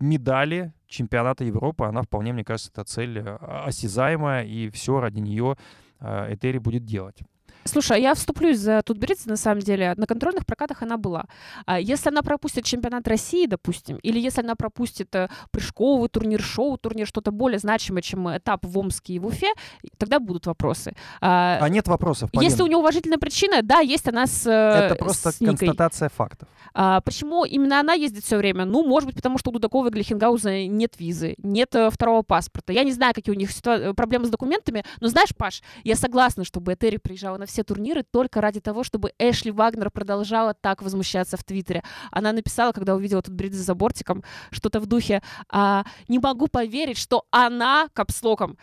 медали 0.00 0.72
чемпионата 0.86 1.44
Европы, 1.44 1.84
она 1.84 2.02
вполне, 2.02 2.32
мне 2.32 2.44
кажется, 2.44 2.70
эта 2.72 2.84
цель 2.84 3.18
э, 3.18 3.36
осязаемая, 3.66 4.44
и 4.44 4.70
все 4.70 5.00
ради 5.00 5.20
нее 5.20 5.56
э, 6.00 6.34
Этери 6.34 6.58
будет 6.58 6.84
делать. 6.84 7.18
Слушай, 7.66 7.98
а 7.98 8.00
я 8.00 8.14
вступлюсь 8.14 8.58
за 8.58 8.82
Тутберидзе, 8.82 9.30
на 9.30 9.36
самом 9.36 9.60
деле. 9.60 9.94
На 9.96 10.06
контрольных 10.06 10.46
прокатах 10.46 10.82
она 10.82 10.96
была. 10.96 11.24
А 11.66 11.78
если 11.78 12.08
она 12.08 12.22
пропустит 12.22 12.64
чемпионат 12.64 13.06
России, 13.08 13.46
допустим, 13.46 13.96
или 13.98 14.18
если 14.18 14.40
она 14.42 14.54
пропустит 14.54 15.14
э, 15.14 15.28
прыжковый 15.50 16.08
турнир, 16.08 16.42
шоу-турнир, 16.42 17.06
что-то 17.06 17.30
более 17.30 17.58
значимое, 17.58 18.02
чем 18.02 18.36
этап 18.36 18.64
в 18.64 18.78
Омске 18.78 19.14
и 19.14 19.18
в 19.18 19.26
Уфе, 19.26 19.52
тогда 19.98 20.18
будут 20.18 20.46
вопросы. 20.46 20.94
А, 21.20 21.58
а 21.60 21.68
нет 21.68 21.88
вопросов, 21.88 22.30
Полин. 22.30 22.48
Если 22.48 22.62
у 22.62 22.66
нее 22.66 22.76
уважительная 22.76 23.18
причина, 23.18 23.62
да, 23.62 23.80
есть 23.80 24.08
она 24.08 24.26
с 24.26 24.46
Это 24.46 24.94
просто 24.94 25.32
с 25.32 25.38
констатация 25.38 26.08
фактов. 26.08 26.48
А, 26.74 27.00
почему 27.00 27.44
именно 27.44 27.80
она 27.80 27.94
ездит 27.94 28.24
все 28.24 28.36
время? 28.36 28.64
Ну, 28.64 28.86
может 28.86 29.06
быть, 29.06 29.16
потому 29.16 29.38
что 29.38 29.50
у 29.50 29.52
Дудакова 29.52 29.88
и 29.88 29.90
Глихенгауза 29.90 30.66
нет 30.66 30.94
визы, 30.98 31.34
нет 31.38 31.74
э, 31.74 31.90
второго 31.90 32.22
паспорта. 32.22 32.72
Я 32.72 32.84
не 32.84 32.92
знаю, 32.92 33.14
какие 33.14 33.34
у 33.34 33.38
них 33.38 33.50
ситуа- 33.50 33.94
проблемы 33.94 34.26
с 34.26 34.30
документами, 34.30 34.84
но 35.00 35.08
знаешь, 35.08 35.30
Паш, 35.36 35.62
я 35.84 35.96
согласна, 35.96 36.44
чтобы 36.44 36.74
Этери 36.74 36.98
приезжала 36.98 37.38
на 37.38 37.46
все 37.46 37.55
турниры 37.64 38.02
только 38.02 38.40
ради 38.40 38.60
того, 38.60 38.84
чтобы 38.84 39.12
Эшли 39.18 39.50
Вагнер 39.50 39.90
продолжала 39.90 40.54
так 40.54 40.82
возмущаться 40.82 41.36
в 41.36 41.44
Твиттере. 41.44 41.82
Она 42.10 42.32
написала, 42.32 42.72
когда 42.72 42.94
увидела 42.94 43.22
тут 43.22 43.34
Бридзе 43.34 43.62
за 43.62 43.74
бортиком, 43.74 44.24
что-то 44.50 44.80
в 44.80 44.86
духе 44.86 45.22
а, 45.50 45.84
«Не 46.08 46.18
могу 46.18 46.48
поверить, 46.48 46.98
что 46.98 47.24
она 47.30 47.88
капслоком 47.92 48.58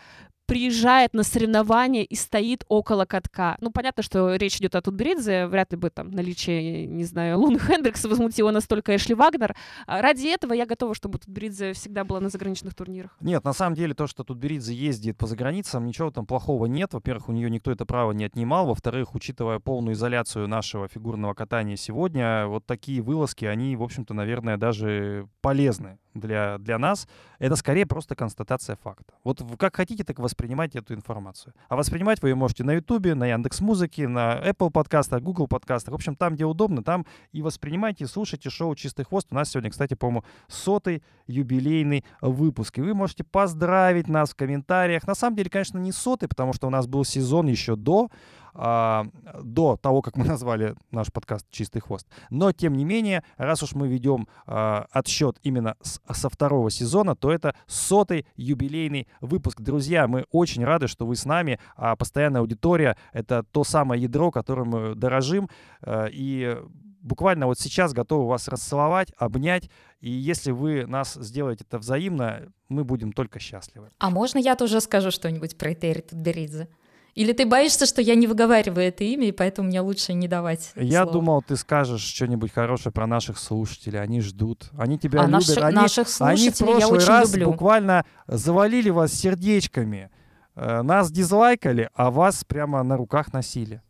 приезжает 0.46 1.14
на 1.14 1.22
соревнования 1.22 2.02
и 2.02 2.14
стоит 2.14 2.64
около 2.68 3.04
катка. 3.04 3.56
Ну, 3.60 3.70
понятно, 3.70 4.02
что 4.02 4.34
речь 4.34 4.58
идет 4.58 4.74
о 4.74 4.82
Тутберидзе, 4.82 5.46
вряд 5.46 5.72
ли 5.72 5.78
бы 5.78 5.90
там 5.90 6.10
наличие, 6.10 6.86
не 6.86 7.04
знаю, 7.04 7.38
Луны 7.38 7.58
Хендрикса 7.58 8.08
возмутило 8.08 8.50
настолько 8.50 8.94
Эшли 8.94 9.14
Вагнер. 9.14 9.56
А 9.86 10.02
ради 10.02 10.28
этого 10.28 10.52
я 10.52 10.66
готова, 10.66 10.94
чтобы 10.94 11.18
Тутберидзе 11.18 11.72
всегда 11.72 12.04
была 12.04 12.20
на 12.20 12.28
заграничных 12.28 12.74
турнирах. 12.74 13.16
Нет, 13.20 13.44
на 13.44 13.52
самом 13.52 13.74
деле 13.74 13.94
то, 13.94 14.06
что 14.06 14.24
Тутберидзе 14.24 14.74
ездит 14.74 15.16
по 15.16 15.26
заграницам, 15.26 15.86
ничего 15.86 16.10
там 16.10 16.26
плохого 16.26 16.66
нет. 16.66 16.92
Во-первых, 16.92 17.28
у 17.28 17.32
нее 17.32 17.50
никто 17.50 17.70
это 17.70 17.86
право 17.86 18.12
не 18.12 18.24
отнимал. 18.24 18.66
Во-вторых, 18.66 19.14
учитывая 19.14 19.58
полную 19.58 19.94
изоляцию 19.94 20.46
нашего 20.48 20.88
фигурного 20.88 21.34
катания 21.34 21.76
сегодня, 21.76 22.46
вот 22.46 22.66
такие 22.66 23.00
вылазки, 23.00 23.44
они, 23.44 23.76
в 23.76 23.82
общем-то, 23.82 24.14
наверное, 24.14 24.56
даже 24.56 25.28
полезны 25.40 25.98
для, 26.14 26.58
для 26.58 26.78
нас, 26.78 27.08
это 27.38 27.56
скорее 27.56 27.86
просто 27.86 28.14
констатация 28.14 28.76
факта. 28.76 29.14
Вот 29.24 29.42
как 29.58 29.74
хотите, 29.76 30.04
так 30.04 30.18
воспринимайте 30.18 30.33
эту 30.74 30.94
информацию. 30.94 31.54
А 31.68 31.76
воспринимать 31.76 32.22
вы 32.22 32.30
ее 32.30 32.34
можете 32.34 32.64
на 32.64 32.72
Ютубе, 32.72 33.14
на 33.14 33.26
Яндекс 33.26 33.60
Музыке, 33.60 34.08
на 34.08 34.40
Apple 34.40 34.70
подкастах, 34.70 35.22
Google 35.22 35.48
подкастах. 35.48 35.92
В 35.92 35.94
общем, 35.94 36.16
там, 36.16 36.34
где 36.34 36.44
удобно, 36.44 36.82
там 36.82 37.06
и 37.32 37.42
воспринимайте, 37.42 38.06
слушайте 38.06 38.50
шоу 38.50 38.74
«Чистый 38.74 39.04
хвост». 39.04 39.28
У 39.30 39.34
нас 39.34 39.50
сегодня, 39.50 39.70
кстати, 39.70 39.94
по-моему, 39.94 40.24
сотый 40.48 41.02
юбилейный 41.26 42.04
выпуск. 42.20 42.78
И 42.78 42.82
вы 42.82 42.94
можете 42.94 43.24
поздравить 43.24 44.08
нас 44.08 44.30
в 44.30 44.36
комментариях. 44.36 45.06
На 45.06 45.14
самом 45.14 45.36
деле, 45.36 45.50
конечно, 45.50 45.78
не 45.78 45.92
сотый, 45.92 46.28
потому 46.28 46.52
что 46.52 46.66
у 46.66 46.70
нас 46.70 46.86
был 46.86 47.04
сезон 47.04 47.46
еще 47.46 47.76
до, 47.76 48.10
а, 48.54 49.06
до 49.42 49.76
того, 49.76 50.02
как 50.02 50.16
мы 50.16 50.24
назвали 50.26 50.74
наш 50.90 51.12
подкаст 51.12 51.46
«Чистый 51.50 51.80
хвост». 51.80 52.06
Но, 52.30 52.52
тем 52.52 52.74
не 52.74 52.84
менее, 52.84 53.24
раз 53.36 53.62
уж 53.62 53.74
мы 53.74 53.88
ведем 53.88 54.28
а, 54.46 54.86
отсчет 54.90 55.38
именно 55.42 55.76
с, 55.82 56.00
со 56.10 56.28
второго 56.28 56.70
сезона, 56.70 57.16
то 57.16 57.32
это 57.32 57.54
сотый 57.66 58.26
юбилейный 58.36 59.08
выпуск. 59.20 59.60
Друзья, 59.60 60.06
мы 60.08 60.26
очень 60.30 60.64
рады, 60.64 60.88
что 60.88 61.06
вы 61.06 61.16
с 61.16 61.24
нами. 61.24 61.58
А 61.76 61.96
постоянная 61.96 62.40
аудитория— 62.40 62.96
это 63.12 63.42
то 63.42 63.64
самое 63.64 64.02
ядро, 64.02 64.30
которым 64.30 64.68
мы 64.68 64.94
дорожим. 64.94 65.48
А, 65.82 66.06
и 66.06 66.56
буквально 67.04 67.46
вот 67.46 67.60
сейчас 67.60 67.92
готовы 67.92 68.26
вас 68.26 68.48
расцеловать, 68.48 69.12
обнять. 69.16 69.70
И 70.00 70.10
если 70.10 70.50
вы 70.50 70.86
нас 70.86 71.14
сделаете 71.14 71.64
это 71.68 71.78
взаимно, 71.78 72.52
мы 72.68 72.84
будем 72.84 73.12
только 73.12 73.38
счастливы. 73.38 73.90
А 73.98 74.10
можно 74.10 74.38
я 74.38 74.56
тоже 74.56 74.80
скажу 74.80 75.10
что-нибудь 75.10 75.56
про 75.56 75.72
Этери 75.72 76.00
Тутберидзе? 76.00 76.68
Или 77.14 77.32
ты 77.32 77.46
боишься, 77.46 77.86
что 77.86 78.02
я 78.02 78.16
не 78.16 78.26
выговариваю 78.26 78.88
это 78.88 79.04
имя, 79.04 79.28
и 79.28 79.32
поэтому 79.32 79.68
мне 79.68 79.80
лучше 79.80 80.14
не 80.14 80.26
давать 80.26 80.72
Я 80.74 81.02
слово? 81.02 81.12
думал, 81.12 81.42
ты 81.42 81.56
скажешь 81.56 82.02
что-нибудь 82.02 82.52
хорошее 82.52 82.92
про 82.92 83.06
наших 83.06 83.38
слушателей. 83.38 84.00
Они 84.00 84.20
ждут. 84.20 84.70
Они 84.76 84.98
тебя 84.98 85.20
а 85.20 85.26
любят. 85.26 85.46
Наши, 85.46 85.60
они, 85.60 85.76
наших 85.76 86.08
слушателей 86.08 86.48
они 86.48 86.50
в 86.50 86.58
прошлый 86.58 86.80
я 86.80 86.88
очень 86.88 87.06
раз 87.06 87.32
люблю. 87.32 87.52
буквально 87.52 88.04
завалили 88.26 88.90
вас 88.90 89.12
сердечками. 89.12 90.10
Э, 90.56 90.82
нас 90.82 91.12
дизлайкали, 91.12 91.88
а 91.94 92.10
вас 92.10 92.44
прямо 92.44 92.82
на 92.82 92.96
руках 92.96 93.32
носили. 93.32 93.80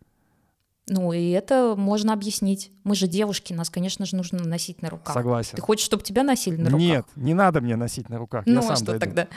Ну, 0.86 1.14
и 1.14 1.30
это 1.30 1.74
можно 1.78 2.12
объяснить. 2.12 2.70
Мы 2.84 2.94
же 2.94 3.08
девушки, 3.08 3.54
нас, 3.54 3.70
конечно 3.70 4.04
же, 4.04 4.16
нужно 4.16 4.44
носить 4.44 4.82
на 4.82 4.90
руках. 4.90 5.14
Согласен. 5.14 5.56
Ты 5.56 5.62
хочешь, 5.62 5.86
чтобы 5.86 6.02
тебя 6.02 6.22
носили 6.22 6.56
на 6.56 6.66
руках? 6.66 6.78
Нет, 6.78 7.06
не 7.16 7.32
надо 7.32 7.62
мне 7.62 7.76
носить 7.76 8.10
на 8.10 8.18
руках. 8.18 8.44
Ну, 8.44 8.60
а 8.68 8.76
что 8.76 8.84
дойду. 8.84 9.00
тогда? 9.00 9.28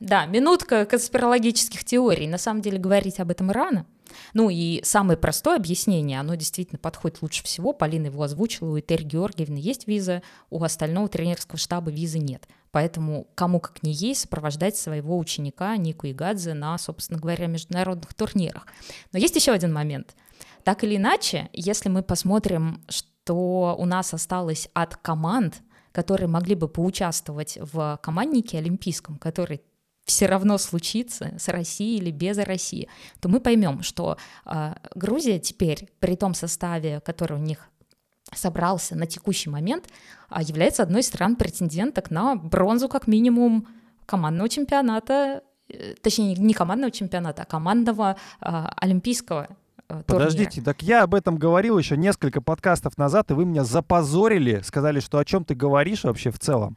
Да, 0.00 0.26
минутка 0.26 0.84
конспирологических 0.84 1.84
теорий. 1.84 2.26
На 2.26 2.38
самом 2.38 2.60
деле 2.60 2.78
говорить 2.78 3.18
об 3.18 3.30
этом 3.30 3.50
рано. 3.50 3.86
Ну 4.34 4.50
и 4.50 4.82
самое 4.84 5.18
простое 5.18 5.56
объяснение, 5.56 6.20
оно 6.20 6.34
действительно 6.34 6.78
подходит 6.78 7.22
лучше 7.22 7.42
всего. 7.42 7.72
Полина 7.72 8.06
его 8.06 8.22
озвучила, 8.22 8.70
у 8.70 8.78
Этери 8.78 9.04
Георгиевны 9.04 9.56
есть 9.56 9.86
виза, 9.86 10.22
у 10.50 10.62
остального 10.62 11.08
тренерского 11.08 11.58
штаба 11.58 11.90
визы 11.90 12.18
нет. 12.18 12.46
Поэтому 12.70 13.26
кому 13.34 13.58
как 13.58 13.82
не 13.82 13.92
ей 13.92 14.14
сопровождать 14.14 14.76
своего 14.76 15.18
ученика 15.18 15.76
Нику 15.76 16.08
Игадзе 16.08 16.54
на, 16.54 16.76
собственно 16.78 17.18
говоря, 17.18 17.46
международных 17.46 18.12
турнирах. 18.14 18.66
Но 19.12 19.18
есть 19.18 19.36
еще 19.36 19.52
один 19.52 19.72
момент. 19.72 20.14
Так 20.62 20.84
или 20.84 20.96
иначе, 20.96 21.48
если 21.52 21.88
мы 21.88 22.02
посмотрим, 22.02 22.84
что 22.88 23.74
у 23.78 23.84
нас 23.86 24.12
осталось 24.12 24.68
от 24.74 24.96
команд, 24.96 25.62
которые 25.92 26.28
могли 26.28 26.54
бы 26.54 26.68
поучаствовать 26.68 27.58
в 27.60 27.98
команднике 28.02 28.58
олимпийском, 28.58 29.16
который 29.16 29.62
все 30.06 30.26
равно 30.26 30.56
случится 30.56 31.34
с 31.38 31.48
Россией 31.48 31.98
или 31.98 32.10
без 32.10 32.38
России, 32.38 32.88
то 33.20 33.28
мы 33.28 33.40
поймем, 33.40 33.82
что 33.82 34.16
э, 34.46 34.74
Грузия 34.94 35.38
теперь 35.38 35.88
при 35.98 36.16
том 36.16 36.32
составе, 36.32 37.00
который 37.00 37.36
у 37.36 37.42
них 37.42 37.68
собрался 38.32 38.96
на 38.96 39.06
текущий 39.06 39.50
момент, 39.50 39.88
э, 40.30 40.38
является 40.42 40.84
одной 40.84 41.00
из 41.00 41.08
стран 41.08 41.36
претенденток 41.36 42.10
на 42.10 42.36
бронзу 42.36 42.88
как 42.88 43.08
минимум 43.08 43.66
командного 44.06 44.48
чемпионата, 44.48 45.42
э, 45.68 45.94
точнее 46.00 46.34
не 46.36 46.54
командного 46.54 46.92
чемпионата, 46.92 47.42
а 47.42 47.44
командного 47.44 48.16
э, 48.40 48.64
олимпийского 48.76 49.48
турнира. 49.88 50.04
Подождите, 50.04 50.62
так 50.62 50.82
я 50.82 51.02
об 51.02 51.14
этом 51.14 51.36
говорил 51.36 51.78
еще 51.78 51.96
несколько 51.96 52.40
подкастов 52.40 52.96
назад, 52.96 53.32
и 53.32 53.34
вы 53.34 53.44
меня 53.44 53.64
запозорили, 53.64 54.60
сказали, 54.64 55.00
что 55.00 55.18
о 55.18 55.24
чем 55.24 55.44
ты 55.44 55.56
говоришь 55.56 56.04
вообще 56.04 56.30
в 56.30 56.38
целом. 56.38 56.76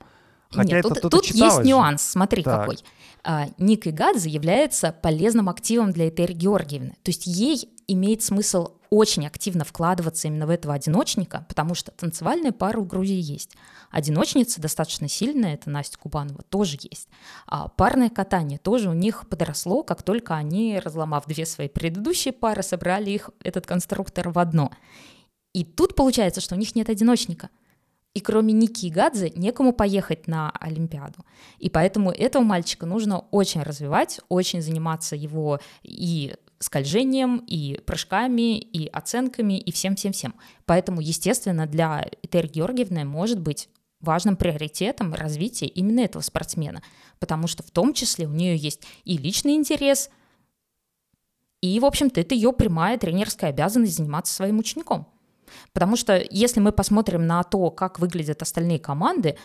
Хотя 0.51 0.77
Нет, 0.77 0.85
это 0.85 1.01
тут, 1.01 1.12
тут, 1.12 1.25
есть 1.27 1.63
нюанс, 1.63 2.01
смотри 2.01 2.43
Так. 2.43 2.62
какой. 2.62 2.79
А, 3.23 3.47
Ник 3.57 3.85
Игадзе 3.88 4.29
является 4.29 4.91
полезным 4.91 5.49
активом 5.49 5.91
для 5.91 6.09
Этери 6.09 6.33
Георгиевны. 6.33 6.95
То 7.03 7.09
есть 7.09 7.27
ей 7.27 7.69
имеет 7.88 8.23
смысл 8.23 8.69
очень 8.89 9.27
активно 9.27 9.63
вкладываться 9.63 10.27
именно 10.27 10.47
в 10.47 10.49
этого 10.49 10.73
одиночника, 10.73 11.45
потому 11.47 11.75
что 11.75 11.91
танцевальная 11.91 12.51
пара 12.51 12.79
у 12.79 12.85
Грузии 12.85 13.19
есть. 13.19 13.51
Одиночница 13.91 14.62
достаточно 14.62 15.07
сильная, 15.07 15.53
это 15.53 15.69
Настя 15.69 15.99
Кубанова, 15.99 16.41
тоже 16.49 16.77
есть. 16.81 17.07
А 17.45 17.67
парное 17.67 18.09
катание 18.09 18.57
тоже 18.57 18.89
у 18.89 18.93
них 18.93 19.27
подросло, 19.29 19.83
как 19.83 20.01
только 20.01 20.35
они, 20.35 20.79
разломав 20.79 21.27
две 21.27 21.45
свои 21.45 21.67
предыдущие 21.67 22.31
пары, 22.31 22.63
собрали 22.63 23.12
их, 23.12 23.29
этот 23.43 23.67
конструктор, 23.67 24.29
в 24.29 24.39
одно. 24.39 24.71
И 25.53 25.63
тут 25.63 25.95
получается, 25.95 26.41
что 26.41 26.55
у 26.55 26.57
них 26.57 26.75
нет 26.75 26.89
одиночника. 26.89 27.49
И 28.13 28.21
кроме 28.21 28.53
Ники 28.53 28.87
и 28.87 28.89
Гадзе 28.89 29.31
некому 29.35 29.71
поехать 29.71 30.27
на 30.27 30.49
Олимпиаду. 30.51 31.25
И 31.59 31.69
поэтому 31.69 32.11
этого 32.11 32.43
мальчика 32.43 32.85
нужно 32.85 33.19
очень 33.31 33.61
развивать, 33.61 34.19
очень 34.29 34.61
заниматься 34.61 35.15
его 35.15 35.59
и 35.83 36.35
скольжением, 36.57 37.37
и 37.37 37.79
прыжками, 37.85 38.57
и 38.57 38.87
оценками, 38.87 39.59
и 39.59 39.71
всем-всем-всем. 39.71 40.35
Поэтому, 40.65 41.01
естественно, 41.01 41.67
для 41.67 42.05
Этери 42.23 42.47
Георгиевны 42.47 43.05
может 43.05 43.39
быть 43.39 43.69
важным 44.01 44.37
приоритетом 44.37 45.13
развитие 45.13 45.69
именно 45.69 46.01
этого 46.01 46.21
спортсмена, 46.21 46.81
потому 47.19 47.47
что 47.47 47.63
в 47.63 47.71
том 47.71 47.93
числе 47.93 48.27
у 48.27 48.31
нее 48.31 48.55
есть 48.55 48.83
и 49.03 49.17
личный 49.17 49.55
интерес, 49.55 50.09
и, 51.61 51.79
в 51.79 51.85
общем-то, 51.85 52.21
это 52.21 52.35
ее 52.35 52.53
прямая 52.53 52.97
тренерская 52.97 53.49
обязанность 53.49 53.97
заниматься 53.97 54.33
своим 54.33 54.59
учеником. 54.59 55.07
Потому 55.73 55.95
что 55.95 56.23
если 56.29 56.59
мы 56.59 56.71
посмотрим 56.71 57.25
на 57.27 57.43
то, 57.43 57.71
как 57.71 57.99
выглядят 57.99 58.41
остальные 58.41 58.79
команды, 58.79 59.38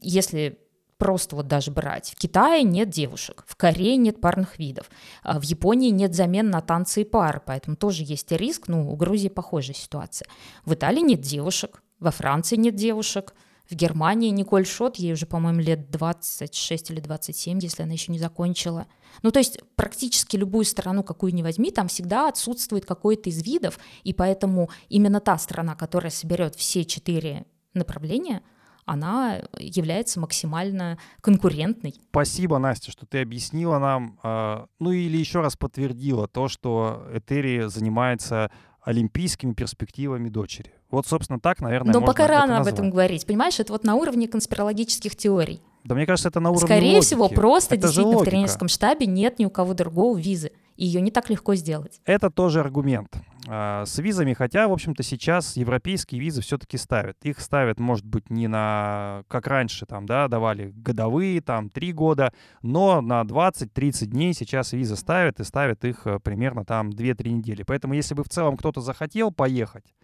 если 0.00 0.58
просто 0.96 1.36
вот 1.36 1.48
даже 1.48 1.70
брать, 1.70 2.10
в 2.10 2.16
Китае 2.16 2.62
нет 2.62 2.88
девушек, 2.88 3.44
в 3.46 3.56
Корее 3.56 3.96
нет 3.96 4.20
парных 4.20 4.58
видов, 4.58 4.90
а 5.22 5.40
в 5.40 5.42
Японии 5.42 5.90
нет 5.90 6.14
замен 6.14 6.50
на 6.50 6.60
танцы 6.60 7.02
и 7.02 7.04
пары, 7.04 7.42
поэтому 7.44 7.76
тоже 7.76 8.04
есть 8.04 8.30
риск, 8.32 8.68
ну, 8.68 8.90
у 8.90 8.96
Грузии 8.96 9.28
похожая 9.28 9.74
ситуация. 9.74 10.28
В 10.64 10.74
Италии 10.74 11.00
нет 11.00 11.20
девушек, 11.20 11.82
во 11.98 12.10
Франции 12.10 12.56
нет 12.56 12.76
девушек, 12.76 13.34
в 13.68 13.74
Германии 13.74 14.30
Николь 14.30 14.66
Шот, 14.66 14.96
ей 14.96 15.12
уже, 15.14 15.26
по-моему, 15.26 15.60
лет 15.60 15.90
26 15.90 16.90
или 16.90 17.00
27, 17.00 17.58
если 17.60 17.82
она 17.82 17.92
еще 17.92 18.12
не 18.12 18.18
закончила. 18.18 18.86
Ну, 19.22 19.30
то 19.30 19.38
есть 19.38 19.58
практически 19.76 20.36
любую 20.36 20.64
страну, 20.64 21.02
какую 21.02 21.34
ни 21.34 21.42
возьми, 21.42 21.70
там 21.70 21.88
всегда 21.88 22.28
отсутствует 22.28 22.84
какой-то 22.84 23.30
из 23.30 23.42
видов, 23.42 23.78
и 24.02 24.12
поэтому 24.12 24.70
именно 24.88 25.20
та 25.20 25.38
страна, 25.38 25.74
которая 25.76 26.10
соберет 26.10 26.54
все 26.56 26.84
четыре 26.84 27.46
направления, 27.72 28.42
она 28.86 29.40
является 29.58 30.20
максимально 30.20 30.98
конкурентной. 31.22 31.94
Спасибо, 32.10 32.58
Настя, 32.58 32.92
что 32.92 33.06
ты 33.06 33.22
объяснила 33.22 33.78
нам, 33.78 34.18
э, 34.22 34.66
ну 34.78 34.92
или 34.92 35.16
еще 35.16 35.40
раз 35.40 35.56
подтвердила 35.56 36.28
то, 36.28 36.48
что 36.48 37.06
Этери 37.12 37.66
занимается 37.68 38.50
олимпийскими 38.84 39.52
перспективами 39.54 40.28
дочери. 40.28 40.72
Вот, 40.90 41.06
собственно, 41.06 41.40
так, 41.40 41.60
наверное, 41.60 41.92
Но 41.92 42.02
пока 42.02 42.24
это 42.24 42.32
рано 42.34 42.52
об 42.56 42.58
назвать. 42.60 42.74
этом 42.74 42.90
говорить. 42.90 43.26
Понимаешь, 43.26 43.58
это 43.58 43.72
вот 43.72 43.84
на 43.84 43.94
уровне 43.94 44.28
конспирологических 44.28 45.16
теорий. 45.16 45.60
Да 45.84 45.94
мне 45.94 46.06
кажется, 46.06 46.28
это 46.28 46.40
на 46.40 46.50
уровне 46.50 46.66
Скорее 46.66 46.94
логики. 46.94 47.04
всего, 47.06 47.28
просто 47.28 47.74
Это 47.74 47.86
действительно 47.86 48.18
в 48.18 48.24
тренерском 48.24 48.68
штабе 48.68 49.06
нет 49.06 49.38
ни 49.38 49.44
у 49.44 49.50
кого 49.50 49.74
другого 49.74 50.16
визы. 50.16 50.52
И 50.76 50.86
ее 50.86 51.00
не 51.00 51.10
так 51.10 51.30
легко 51.30 51.54
сделать. 51.54 52.00
Это 52.04 52.30
тоже 52.30 52.60
аргумент. 52.60 53.08
А, 53.46 53.84
С 53.84 53.98
визами, 53.98 54.32
хотя, 54.32 54.68
в 54.68 54.72
общем-то, 54.72 55.02
сейчас 55.02 55.56
европейские 55.56 56.20
визы 56.20 56.40
все-таки 56.40 56.76
ставят. 56.78 57.16
Их 57.22 57.40
ставят, 57.40 57.78
может 57.78 58.04
быть, 58.06 58.30
не 58.30 58.48
на, 58.48 59.24
как 59.28 59.46
раньше, 59.46 59.86
там, 59.86 60.06
да, 60.06 60.28
давали 60.28 60.72
годовые, 60.74 61.40
там, 61.40 61.68
три 61.68 61.92
года, 61.92 62.32
но 62.62 63.00
на 63.00 63.22
20-30 63.22 64.06
дней 64.06 64.34
сейчас 64.34 64.72
визы 64.72 64.96
ставят 64.96 65.40
и 65.40 65.44
ставят 65.44 65.84
их 65.84 66.06
э, 66.06 66.18
примерно 66.20 66.64
там 66.64 66.90
2-3 66.90 67.30
недели. 67.30 67.62
Поэтому, 67.62 67.94
если 67.94 68.14
бы 68.14 68.24
в 68.24 68.28
целом 68.28 68.56
кто-то 68.56 68.80
захотел 68.80 69.30
поехать, 69.30 69.94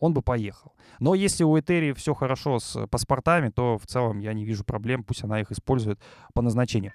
он 0.00 0.14
бы 0.14 0.22
поехал. 0.22 0.72
Но 0.98 1.14
если 1.14 1.44
у 1.44 1.58
Этери 1.58 1.92
все 1.92 2.14
хорошо 2.14 2.58
с 2.58 2.86
паспортами, 2.86 3.50
то 3.50 3.78
в 3.78 3.86
целом 3.86 4.18
я 4.18 4.32
не 4.32 4.44
вижу 4.44 4.64
проблем, 4.64 5.04
пусть 5.04 5.22
она 5.22 5.40
их 5.40 5.52
использует 5.52 6.00
по 6.34 6.42
назначению. 6.42 6.92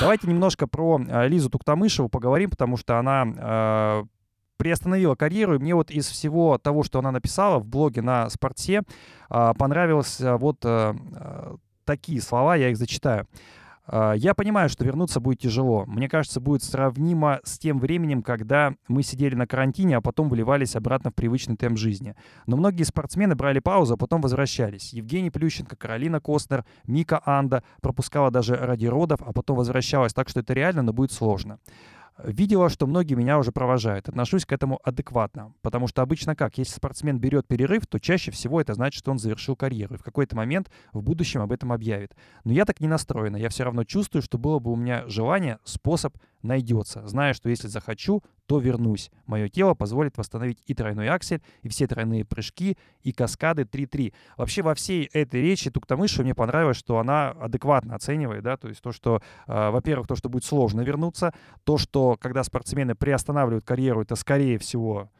Давайте 0.00 0.26
немножко 0.28 0.66
про 0.66 0.98
э, 0.98 1.28
Лизу 1.28 1.50
Туктамышеву 1.50 2.08
поговорим, 2.08 2.48
потому 2.48 2.78
что 2.78 2.98
она 2.98 3.26
э, 3.26 4.04
приостановила 4.56 5.14
карьеру. 5.14 5.56
И 5.56 5.58
мне 5.58 5.74
вот 5.74 5.90
из 5.90 6.08
всего 6.08 6.56
того, 6.56 6.82
что 6.84 7.00
она 7.00 7.12
написала 7.12 7.58
в 7.58 7.66
блоге 7.66 8.00
на 8.00 8.30
Спорте, 8.30 8.82
э, 9.28 9.52
понравилось 9.58 10.16
вот 10.20 10.64
такие 11.84 12.22
слова, 12.22 12.56
я 12.56 12.70
их 12.70 12.78
зачитаю. 12.78 13.26
Э, 13.86 14.14
Я 14.16 14.34
понимаю, 14.34 14.68
что 14.68 14.84
вернуться 14.84 15.20
будет 15.20 15.40
тяжело. 15.40 15.84
Мне 15.86 16.08
кажется, 16.08 16.40
будет 16.40 16.62
сравнимо 16.62 17.40
с 17.44 17.58
тем 17.58 17.78
временем, 17.78 18.22
когда 18.22 18.74
мы 18.88 19.02
сидели 19.02 19.34
на 19.34 19.46
карантине, 19.46 19.96
а 19.96 20.00
потом 20.00 20.28
выливались 20.28 20.76
обратно 20.76 21.10
в 21.10 21.14
привычный 21.14 21.56
темп 21.56 21.78
жизни. 21.78 22.14
Но 22.46 22.56
многие 22.56 22.84
спортсмены 22.84 23.34
брали 23.34 23.58
паузу, 23.58 23.94
а 23.94 23.96
потом 23.96 24.20
возвращались. 24.20 24.92
Евгений 24.92 25.30
Плющенко, 25.30 25.76
Каролина 25.76 26.20
Костнер, 26.20 26.64
Мика 26.86 27.20
Анда 27.24 27.62
пропускала 27.80 28.30
даже 28.30 28.56
ради 28.56 28.86
родов, 28.86 29.20
а 29.24 29.32
потом 29.32 29.56
возвращалась. 29.56 30.12
Так 30.14 30.28
что 30.28 30.40
это 30.40 30.52
реально, 30.52 30.82
но 30.82 30.92
будет 30.92 31.12
сложно. 31.12 31.58
Видела, 32.24 32.68
что 32.68 32.86
многие 32.86 33.14
меня 33.14 33.38
уже 33.38 33.52
провожают. 33.52 34.08
Отношусь 34.08 34.44
к 34.44 34.52
этому 34.52 34.80
адекватно. 34.82 35.54
Потому 35.62 35.86
что 35.86 36.02
обычно 36.02 36.36
как? 36.36 36.58
Если 36.58 36.74
спортсмен 36.74 37.18
берет 37.18 37.46
перерыв, 37.46 37.86
то 37.86 37.98
чаще 37.98 38.30
всего 38.30 38.60
это 38.60 38.74
значит, 38.74 38.98
что 38.98 39.10
он 39.10 39.18
завершил 39.18 39.56
карьеру. 39.56 39.94
И 39.94 39.98
в 39.98 40.02
какой-то 40.02 40.36
момент 40.36 40.70
в 40.92 41.02
будущем 41.02 41.40
об 41.40 41.52
этом 41.52 41.72
объявит. 41.72 42.14
Но 42.44 42.52
я 42.52 42.64
так 42.64 42.80
не 42.80 42.88
настроена. 42.88 43.36
Я 43.36 43.48
все 43.48 43.64
равно 43.64 43.84
чувствую, 43.84 44.22
что 44.22 44.38
было 44.38 44.58
бы 44.58 44.72
у 44.72 44.76
меня 44.76 45.04
желание, 45.08 45.58
способ 45.64 46.14
найдется. 46.42 47.06
Зная, 47.06 47.34
что 47.34 47.48
если 47.48 47.68
захочу, 47.68 48.22
то 48.46 48.58
вернусь. 48.58 49.10
Мое 49.26 49.48
тело 49.48 49.74
позволит 49.74 50.18
восстановить 50.18 50.62
и 50.66 50.74
тройной 50.74 51.08
аксель, 51.08 51.42
и 51.62 51.68
все 51.68 51.86
тройные 51.86 52.24
прыжки, 52.24 52.76
и 53.02 53.12
каскады 53.12 53.62
3-3. 53.62 54.12
Вообще 54.36 54.62
во 54.62 54.74
всей 54.74 55.04
этой 55.12 55.40
речи 55.40 55.70
Туктамышева 55.70 56.24
мне 56.24 56.34
понравилось, 56.34 56.76
что 56.76 56.98
она 56.98 57.30
адекватно 57.30 57.94
оценивает, 57.94 58.42
да, 58.42 58.56
то 58.56 58.68
есть 58.68 58.80
то, 58.82 58.92
что, 58.92 59.22
э, 59.46 59.70
во-первых, 59.70 60.08
то, 60.08 60.16
что 60.16 60.28
будет 60.28 60.44
сложно 60.44 60.80
вернуться, 60.80 61.32
то, 61.64 61.78
что 61.78 62.16
когда 62.20 62.42
спортсмены 62.42 62.94
приостанавливают 62.94 63.64
карьеру, 63.64 64.02
это 64.02 64.16
скорее 64.16 64.58
всего 64.58 65.10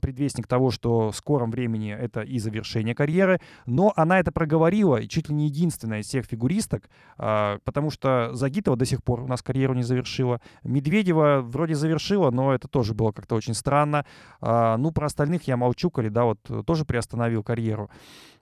предвестник 0.00 0.46
того, 0.46 0.70
что 0.70 1.10
в 1.10 1.16
скором 1.16 1.50
времени 1.50 1.92
это 1.92 2.22
и 2.22 2.38
завершение 2.38 2.94
карьеры. 2.94 3.40
Но 3.66 3.92
она 3.96 4.20
это 4.20 4.32
проговорила, 4.32 4.96
и 4.96 5.08
чуть 5.08 5.28
ли 5.28 5.34
не 5.34 5.46
единственная 5.46 6.00
из 6.00 6.06
всех 6.06 6.26
фигуристок, 6.26 6.88
а, 7.18 7.58
потому 7.64 7.90
что 7.90 8.30
Загитова 8.32 8.76
до 8.76 8.84
сих 8.84 9.02
пор 9.02 9.20
у 9.22 9.26
нас 9.26 9.42
карьеру 9.42 9.74
не 9.74 9.82
завершила. 9.82 10.40
Медведева 10.64 11.40
вроде 11.42 11.74
завершила, 11.74 12.30
но 12.30 12.54
это 12.54 12.68
тоже 12.68 12.94
было 12.94 13.12
как-то 13.12 13.34
очень 13.34 13.54
странно. 13.54 14.04
А, 14.40 14.76
Ну, 14.76 14.92
про 14.92 15.06
остальных 15.06 15.44
я 15.48 15.56
молчу, 15.56 15.90
Коли, 15.90 16.08
да, 16.08 16.24
вот 16.24 16.38
э, 16.48 16.62
тоже 16.66 16.84
приостановил 16.84 17.42
карьеру. 17.42 17.90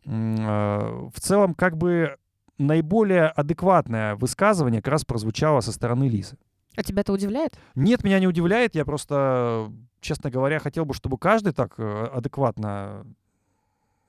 А, 0.07 1.09
В 1.15 1.21
целом, 1.21 1.55
как 1.55 1.77
бы 1.77 2.17
наиболее 2.59 3.29
адекватное 3.29 4.17
высказывание 4.17 4.83
как 4.83 4.93
раз 4.93 5.05
прозвучало 5.05 5.61
со 5.61 5.73
стороны 5.73 6.09
Лизы. 6.09 6.37
А 6.77 6.83
тебя 6.83 7.01
это 7.03 7.13
удивляет? 7.13 7.59
Нет, 7.75 8.05
меня 8.05 8.21
не 8.21 8.27
удивляет. 8.27 8.75
Я 8.75 8.85
просто, 8.85 9.73
честно 10.01 10.31
говоря, 10.31 10.59
хотел 10.59 10.85
бы, 10.85 10.95
чтобы 10.95 11.19
каждый 11.19 11.53
так 11.53 11.75
э, 11.79 12.09
адекватно 12.13 13.05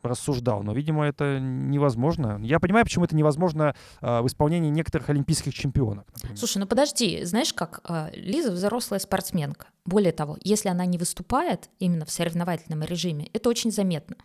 рассуждал. 0.03 0.63
Но, 0.63 0.73
видимо, 0.73 1.05
это 1.05 1.39
невозможно. 1.39 2.39
Я 2.41 2.59
понимаю, 2.59 2.85
почему 2.85 3.05
это 3.05 3.15
невозможно 3.15 3.75
а, 4.01 4.21
в 4.21 4.27
исполнении 4.27 4.69
некоторых 4.69 5.09
олимпийских 5.09 5.53
чемпионок. 5.53 6.07
например. 6.13 6.37
Слушай, 6.37 6.57
ну 6.57 6.67
подожди, 6.67 7.23
знаешь 7.23 7.53
как, 7.53 7.81
а, 7.83 8.09
Лиза 8.13 8.51
взрослая 8.51 8.99
спортсменка. 8.99 9.67
Более 9.85 10.11
того, 10.11 10.37
если 10.43 10.69
она 10.69 10.85
не 10.85 10.97
выступает 10.97 11.69
именно 11.79 12.05
в 12.05 12.11
соревновательном 12.11 12.83
режиме, 12.83 13.29
это 13.33 13.49
очень 13.49 13.71
заметно. 13.71 14.15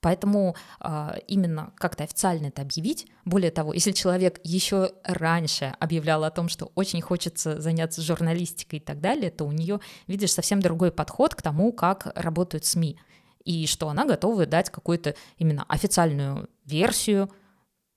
Поэтому 0.00 0.56
а, 0.80 1.16
именно 1.26 1.72
как-то 1.76 2.04
официально 2.04 2.46
это 2.46 2.62
объявить. 2.62 3.06
Более 3.24 3.50
того, 3.50 3.72
если 3.72 3.92
человек 3.92 4.40
еще 4.42 4.92
раньше 5.04 5.74
объявлял 5.78 6.24
о 6.24 6.30
том, 6.30 6.48
что 6.48 6.72
очень 6.74 7.02
хочется 7.02 7.60
заняться 7.60 8.00
журналистикой 8.00 8.78
и 8.78 8.82
так 8.82 9.00
далее, 9.00 9.30
то 9.30 9.44
у 9.44 9.52
нее, 9.52 9.80
видишь, 10.06 10.32
совсем 10.32 10.60
другой 10.60 10.90
подход 10.90 11.34
к 11.34 11.42
тому, 11.42 11.72
как 11.72 12.12
работают 12.14 12.64
СМИ. 12.64 12.98
И 13.44 13.66
что 13.66 13.88
она 13.88 14.04
готова 14.04 14.46
дать 14.46 14.70
какую-то 14.70 15.14
именно 15.38 15.64
официальную 15.68 16.48
версию, 16.64 17.30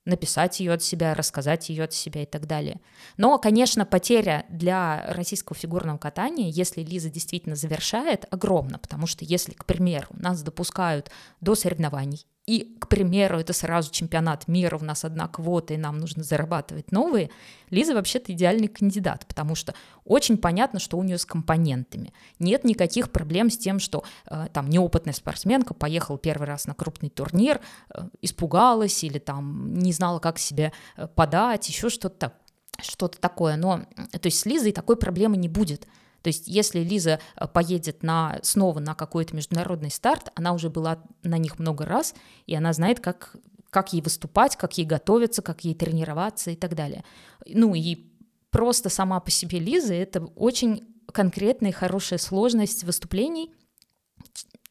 написать 0.05 0.59
ее 0.59 0.73
от 0.73 0.83
себя, 0.83 1.13
рассказать 1.13 1.69
ее 1.69 1.85
от 1.85 1.93
себя 1.93 2.23
и 2.23 2.25
так 2.25 2.45
далее. 2.45 2.81
Но, 3.17 3.37
конечно, 3.37 3.85
потеря 3.85 4.45
для 4.49 5.05
российского 5.07 5.57
фигурного 5.57 5.97
катания, 5.97 6.49
если 6.49 6.81
Лиза 6.81 7.09
действительно 7.09 7.55
завершает, 7.55 8.25
огромна, 8.31 8.79
потому 8.79 9.07
что 9.07 9.23
если, 9.25 9.53
к 9.53 9.65
примеру, 9.65 10.07
нас 10.11 10.41
допускают 10.41 11.09
до 11.39 11.55
соревнований, 11.55 12.25
и, 12.45 12.75
к 12.79 12.89
примеру, 12.89 13.39
это 13.39 13.53
сразу 13.53 13.89
чемпионат 13.91 14.49
мира, 14.49 14.77
у 14.77 14.83
нас 14.83 15.05
одна 15.05 15.29
квота, 15.29 15.75
и 15.75 15.77
нам 15.77 15.97
нужно 15.97 16.23
зарабатывать 16.23 16.91
новые, 16.91 17.29
Лиза 17.69 17.93
вообще-то 17.93 18.33
идеальный 18.33 18.67
кандидат, 18.67 19.25
потому 19.27 19.55
что 19.55 19.73
очень 20.03 20.37
понятно, 20.37 20.79
что 20.79 20.97
у 20.97 21.03
нее 21.03 21.17
с 21.17 21.25
компонентами. 21.25 22.13
Нет 22.39 22.65
никаких 22.65 23.11
проблем 23.11 23.49
с 23.49 23.57
тем, 23.57 23.79
что 23.79 24.03
э, 24.29 24.47
там 24.51 24.69
неопытная 24.69 25.13
спортсменка 25.13 25.73
поехала 25.73 26.17
первый 26.17 26.45
раз 26.45 26.67
на 26.67 26.73
крупный 26.73 27.09
турнир, 27.09 27.61
э, 27.89 28.09
испугалась 28.21 29.03
или 29.05 29.19
там 29.19 29.73
не 29.75 29.93
знала, 29.93 30.19
как 30.19 30.37
себя 30.37 30.73
э, 30.97 31.07
подать, 31.07 31.69
еще 31.69 31.89
что-то 31.89 32.33
что-то 32.81 33.19
такое, 33.19 33.55
но 33.55 33.81
то 34.11 34.25
есть 34.25 34.39
с 34.39 34.45
Лизой 34.45 34.71
такой 34.71 34.97
проблемы 34.97 35.37
не 35.37 35.47
будет. 35.47 35.87
То 36.23 36.29
есть 36.29 36.47
если 36.47 36.79
Лиза 36.79 37.19
э, 37.35 37.47
поедет 37.47 38.01
на, 38.01 38.39
снова 38.41 38.79
на 38.79 38.95
какой-то 38.95 39.35
международный 39.35 39.91
старт, 39.91 40.31
она 40.33 40.53
уже 40.53 40.69
была 40.69 41.03
на 41.21 41.37
них 41.37 41.59
много 41.59 41.85
раз, 41.85 42.15
и 42.47 42.55
она 42.55 42.73
знает, 42.73 42.99
как, 42.99 43.35
как 43.69 43.93
ей 43.93 44.01
выступать, 44.01 44.55
как 44.55 44.77
ей 44.77 44.85
готовиться, 44.85 45.41
как 45.41 45.63
ей 45.63 45.75
тренироваться 45.75 46.49
и 46.49 46.55
так 46.55 46.75
далее. 46.75 47.03
Ну 47.45 47.75
и 47.75 48.07
просто 48.49 48.89
сама 48.89 49.19
по 49.19 49.29
себе 49.29 49.59
Лиза— 49.59 49.93
это 49.95 50.23
очень 50.35 50.87
конкретная 51.11 51.73
хорошая 51.73 52.17
сложность 52.19 52.83
выступлений, 52.83 53.51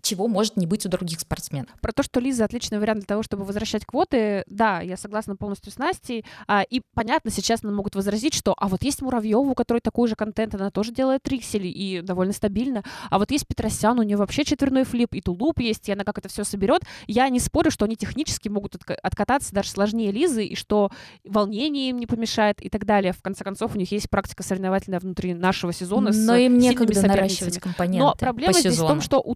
чего 0.03 0.29
может 0.29 0.57
не 0.57 0.67
быть 0.67 0.85
у 0.85 0.89
других 0.89 1.21
спортсменов. 1.21 1.71
Про 1.81 1.93
то, 1.93 2.03
что 2.03 2.21
Лиза 2.21 2.45
отличный 2.45 2.79
вариант 2.79 3.01
для 3.01 3.07
того, 3.07 3.23
чтобы 3.23 3.45
возвращать 3.45 3.87
квоты, 3.87 4.45
да, 4.49 4.81
я 4.81 4.97
согласна 4.97 5.37
полностью 5.37 5.73
с 5.73 5.79
Настей. 5.79 6.25
А, 6.49 6.63
и 6.63 6.83
понятно, 6.95 7.31
сейчас 7.31 7.63
нам 7.63 7.77
могут 7.77 7.95
возразить, 7.95 8.35
что 8.35 8.55
а 8.59 8.69
вот 8.69 8.83
есть 8.83 9.01
Муравьева, 9.01 9.39
у 9.41 9.55
которой 9.55 9.81
такой 9.81 10.09
же 10.09 10.17
контент, 10.17 10.55
она 10.55 10.71
тоже 10.71 10.93
делает 10.93 11.23
триксели 11.23 11.69
и 11.69 12.01
довольно 12.03 12.33
стабильно. 12.33 12.83
А 13.11 13.19
вот 13.19 13.31
есть 13.31 13.47
Петросян, 13.47 13.99
у 13.99 14.03
нее 14.03 14.17
вообще 14.17 14.45
четверной 14.45 14.85
флип, 14.85 15.15
и 15.15 15.21
тулуп 15.21 15.61
есть, 15.61 15.89
и 15.89 15.93
она 15.93 16.05
как 16.05 16.19
это 16.19 16.29
все 16.29 16.45
соберет. 16.45 16.83
Я 17.07 17.29
не 17.29 17.39
спорю, 17.39 17.71
что 17.71 17.85
они 17.85 17.97
технически 17.97 18.49
могут 18.49 18.75
отка- 18.75 18.99
откататься 19.03 19.53
даже 19.55 19.71
сложнее 19.71 20.11
Лизы, 20.11 20.45
и 20.45 20.57
что 20.57 20.91
волнение 21.25 21.91
им 21.91 21.99
не 21.99 22.07
помешает 22.07 22.61
и 22.61 22.69
так 22.69 22.85
далее. 22.85 23.13
В 23.13 23.23
конце 23.23 23.45
концов, 23.45 23.77
у 23.77 23.79
них 23.79 23.93
есть 23.93 24.11
практика 24.11 24.43
соревновательная 24.43 24.99
внутри 24.99 25.35
нашего 25.35 25.73
сезона 25.73 26.13
с 26.13 26.17
Но 26.17 26.35
им 26.35 26.61
сильными 26.61 26.63
некогда 26.63 27.07
наращивать 27.07 27.59
компоненты 27.61 27.99
Но 28.05 28.15
проблема 28.19 28.53
по 28.53 28.59
здесь 28.59 28.73
в 28.73 28.77
сезону. 28.77 28.89
том, 28.89 29.01
что 29.01 29.21
у 29.21 29.35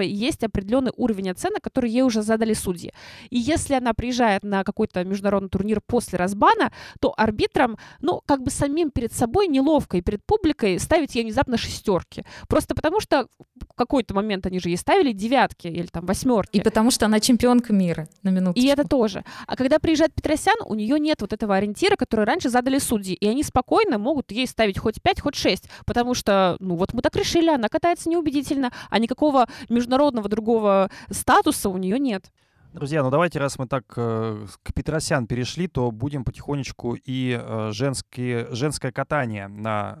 Туктамышевой 0.00 0.08
есть 0.08 0.44
определенный 0.44 0.92
уровень 0.96 1.30
оценок, 1.30 1.62
который 1.62 1.90
ей 1.90 2.02
уже 2.02 2.22
задали 2.22 2.54
судьи. 2.54 2.92
И 3.30 3.38
если 3.38 3.74
она 3.74 3.92
приезжает 3.92 4.42
на 4.42 4.64
какой-то 4.64 5.04
международный 5.04 5.48
турнир 5.48 5.80
после 5.86 6.18
разбана, 6.18 6.72
то 7.00 7.12
арбитрам, 7.16 7.76
ну, 8.00 8.20
как 8.26 8.42
бы 8.42 8.50
самим 8.50 8.90
перед 8.90 9.12
собой 9.12 9.48
неловко 9.48 9.96
и 9.96 10.02
перед 10.02 10.24
публикой 10.24 10.78
ставить 10.78 11.14
ей 11.14 11.24
внезапно 11.24 11.56
шестерки. 11.56 12.24
Просто 12.48 12.74
потому 12.74 13.00
что 13.00 13.26
в 13.60 13.74
какой-то 13.74 14.14
момент 14.14 14.46
они 14.46 14.60
же 14.60 14.68
ей 14.68 14.76
ставили 14.76 15.12
девятки 15.12 15.68
или 15.68 15.86
там 15.86 16.06
восьмерки. 16.06 16.56
И 16.56 16.60
потому 16.60 16.90
что 16.90 17.06
она 17.06 17.20
чемпионка 17.20 17.72
мира, 17.72 18.08
на 18.22 18.30
минуточку. 18.30 18.66
И 18.66 18.70
это 18.70 18.84
тоже. 18.88 19.24
А 19.46 19.56
когда 19.56 19.78
приезжает 19.78 20.14
Петросян, 20.14 20.56
у 20.64 20.74
нее 20.74 20.98
нет 20.98 21.20
вот 21.20 21.32
этого 21.32 21.56
ориентира, 21.56 21.96
который 21.96 22.24
раньше 22.24 22.48
задали 22.48 22.78
судьи. 22.78 23.14
И 23.14 23.28
они 23.28 23.42
спокойно 23.42 23.98
могут 23.98 24.32
ей 24.32 24.46
ставить 24.46 24.78
хоть 24.78 25.02
5, 25.02 25.20
хоть 25.20 25.34
6. 25.34 25.64
Потому 25.84 26.14
что, 26.14 26.56
ну 26.60 26.76
вот 26.76 26.94
мы 26.94 27.02
так 27.02 27.16
решили, 27.16 27.50
она 27.50 27.68
катается 27.68 28.08
неубедительно, 28.08 28.70
а 28.88 28.98
никакого 28.98 29.48
международного 29.68 29.89
международного 29.90 30.28
другого 30.28 30.90
статуса 31.10 31.68
у 31.68 31.76
нее 31.76 31.98
нет. 31.98 32.30
Друзья, 32.72 33.02
ну 33.02 33.10
давайте, 33.10 33.40
раз 33.40 33.58
мы 33.58 33.66
так 33.66 33.82
э, 33.96 34.46
к 34.62 34.72
Петросян 34.72 35.26
перешли, 35.26 35.66
то 35.66 35.90
будем 35.90 36.24
потихонечку 36.24 36.94
и 36.94 37.36
э, 37.40 37.70
женские, 37.72 38.46
женское 38.52 38.92
катание 38.92 39.48
на 39.48 39.98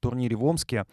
турнире 0.00 0.36
в 0.36 0.44
Омске. 0.44 0.84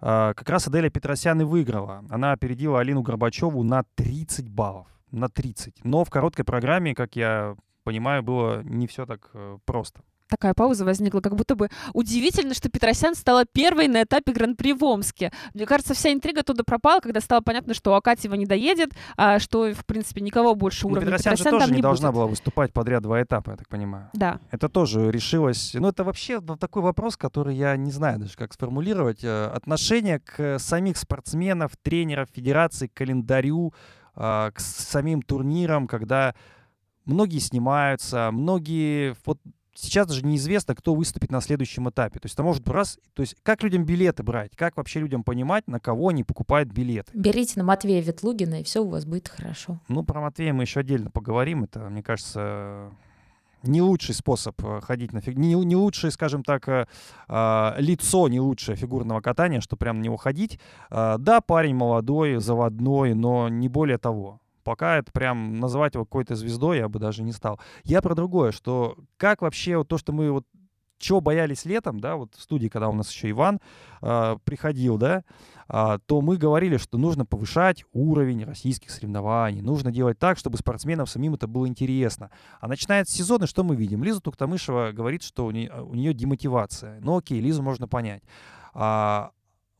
Э, 0.00 0.32
как 0.34 0.48
раз 0.48 0.66
Аделя 0.68 0.88
Петросян 0.88 1.38
и 1.42 1.44
выиграла. 1.44 2.02
Она 2.08 2.32
опередила 2.32 2.80
Алину 2.80 3.02
Горбачеву 3.02 3.62
на 3.62 3.82
30 3.96 4.48
баллов. 4.48 4.86
На 5.10 5.28
30. 5.28 5.84
Но 5.84 6.04
в 6.04 6.08
короткой 6.08 6.46
программе, 6.46 6.94
как 6.94 7.14
я 7.14 7.56
понимаю, 7.84 8.22
было 8.22 8.62
не 8.62 8.86
все 8.86 9.04
так 9.04 9.28
э, 9.34 9.58
просто 9.66 10.00
такая 10.30 10.54
пауза 10.54 10.84
возникла, 10.84 11.20
как 11.20 11.36
будто 11.36 11.54
бы 11.54 11.68
удивительно, 11.92 12.54
что 12.54 12.68
Петросян 12.70 13.14
стала 13.14 13.44
первой 13.44 13.88
на 13.88 14.04
этапе 14.04 14.32
Гран-при 14.32 14.72
в 14.72 14.82
Омске. 14.84 15.32
Мне 15.54 15.66
кажется, 15.66 15.94
вся 15.94 16.12
интрига 16.12 16.42
туда 16.42 16.64
пропала, 16.64 17.00
когда 17.00 17.20
стало 17.20 17.40
понятно, 17.40 17.74
что 17.74 17.94
Акатьева 17.94 18.34
не 18.34 18.46
доедет, 18.46 18.92
а 19.16 19.38
что, 19.38 19.72
в 19.72 19.84
принципе, 19.84 20.20
никого 20.20 20.54
больше 20.54 20.86
ну, 20.86 20.92
уровня 20.92 21.08
Петросян, 21.08 21.32
Петросян 21.34 21.52
же 21.52 21.58
тоже 21.60 21.72
не, 21.72 21.76
не 21.76 21.82
должна 21.82 22.08
будет. 22.08 22.16
была 22.16 22.26
выступать 22.26 22.72
подряд 22.72 23.02
два 23.02 23.22
этапа, 23.22 23.50
я 23.50 23.56
так 23.56 23.68
понимаю. 23.68 24.08
Да. 24.14 24.40
Это 24.50 24.68
тоже 24.68 25.10
решилось... 25.10 25.74
Ну, 25.74 25.88
это 25.88 26.04
вообще 26.04 26.40
такой 26.40 26.82
вопрос, 26.82 27.16
который 27.16 27.56
я 27.56 27.76
не 27.76 27.90
знаю 27.90 28.20
даже, 28.20 28.36
как 28.36 28.52
сформулировать. 28.52 29.24
Э, 29.24 29.46
отношение 29.46 30.20
к 30.20 30.58
самих 30.58 30.96
спортсменов, 30.96 31.72
тренеров, 31.82 32.28
федерации, 32.32 32.86
к 32.86 32.94
календарю, 32.94 33.74
а, 34.14 34.50
к 34.50 34.60
самим 34.60 35.22
турнирам, 35.22 35.86
когда 35.86 36.34
многие 37.04 37.38
снимаются, 37.38 38.30
многие... 38.32 39.16
Вот 39.24 39.38
сейчас 39.74 40.06
даже 40.06 40.24
неизвестно, 40.24 40.74
кто 40.74 40.94
выступит 40.94 41.30
на 41.30 41.40
следующем 41.40 41.88
этапе. 41.88 42.18
То 42.20 42.26
есть 42.26 42.34
это 42.34 42.42
может 42.42 42.68
раз... 42.68 42.98
То 43.14 43.22
есть 43.22 43.36
как 43.42 43.62
людям 43.62 43.84
билеты 43.84 44.22
брать? 44.22 44.56
Как 44.56 44.76
вообще 44.76 45.00
людям 45.00 45.24
понимать, 45.24 45.66
на 45.68 45.80
кого 45.80 46.08
они 46.08 46.24
покупают 46.24 46.70
билеты? 46.70 47.10
Берите 47.14 47.54
на 47.56 47.64
Матвея 47.64 48.02
Ветлугина, 48.02 48.60
и 48.60 48.64
все 48.64 48.82
у 48.82 48.88
вас 48.88 49.04
будет 49.04 49.28
хорошо. 49.28 49.80
Ну, 49.88 50.02
про 50.02 50.20
Матвея 50.20 50.52
мы 50.52 50.64
еще 50.64 50.80
отдельно 50.80 51.10
поговорим. 51.10 51.64
Это, 51.64 51.80
мне 51.88 52.02
кажется, 52.02 52.90
не 53.62 53.82
лучший 53.82 54.14
способ 54.14 54.54
э, 54.64 54.80
ходить 54.80 55.12
на 55.12 55.20
фиг... 55.20 55.36
не, 55.36 55.54
не 55.54 55.76
лучшее, 55.76 56.10
скажем 56.10 56.42
так, 56.42 56.68
э, 56.68 56.86
э, 57.28 57.74
лицо 57.78 58.28
не 58.28 58.40
лучшее 58.40 58.76
фигурного 58.76 59.20
катания, 59.20 59.60
что 59.60 59.76
прям 59.76 59.98
на 59.98 60.04
него 60.04 60.16
ходить. 60.16 60.58
Э, 60.90 61.16
да, 61.18 61.40
парень 61.40 61.74
молодой, 61.74 62.40
заводной, 62.40 63.14
но 63.14 63.48
не 63.48 63.68
более 63.68 63.98
того. 63.98 64.39
Пока 64.62 64.98
это 64.98 65.12
прям 65.12 65.58
называть 65.58 65.94
его 65.94 66.04
какой-то 66.04 66.34
звездой 66.34 66.78
я 66.78 66.88
бы 66.88 66.98
даже 66.98 67.22
не 67.22 67.32
стал. 67.32 67.60
Я 67.84 68.02
про 68.02 68.14
другое, 68.14 68.52
что 68.52 68.96
как 69.16 69.42
вообще 69.42 69.76
вот 69.76 69.88
то, 69.88 69.98
что 69.98 70.12
мы 70.12 70.30
вот 70.30 70.46
чего 71.00 71.20
боялись 71.20 71.64
летом, 71.64 71.98
да, 71.98 72.16
вот 72.16 72.34
в 72.36 72.42
студии, 72.42 72.68
когда 72.68 72.88
у 72.88 72.92
нас 72.92 73.10
еще 73.10 73.30
Иван 73.30 73.58
э, 74.02 74.36
приходил, 74.44 74.98
да, 74.98 75.24
э, 75.68 75.98
то 76.04 76.20
мы 76.20 76.36
говорили, 76.36 76.76
что 76.76 76.98
нужно 76.98 77.24
повышать 77.24 77.84
уровень 77.92 78.44
российских 78.44 78.90
соревнований, 78.90 79.62
нужно 79.62 79.90
делать 79.90 80.18
так, 80.18 80.38
чтобы 80.38 80.58
спортсменам 80.58 81.06
самим 81.06 81.34
это 81.34 81.48
было 81.48 81.66
интересно. 81.66 82.30
А 82.60 82.68
начинается 82.68 83.16
сезон, 83.16 83.42
и 83.42 83.46
что 83.46 83.64
мы 83.64 83.74
видим? 83.74 84.04
Лиза 84.04 84.20
Туктамышева 84.20 84.92
говорит, 84.92 85.22
что 85.22 85.46
у 85.46 85.50
нее, 85.50 85.72
у 85.82 85.94
нее 85.94 86.12
демотивация. 86.12 87.00
Ну 87.00 87.16
окей, 87.16 87.40
Лизу 87.40 87.62
можно 87.62 87.88
понять. 87.88 88.22
А, 88.74 89.30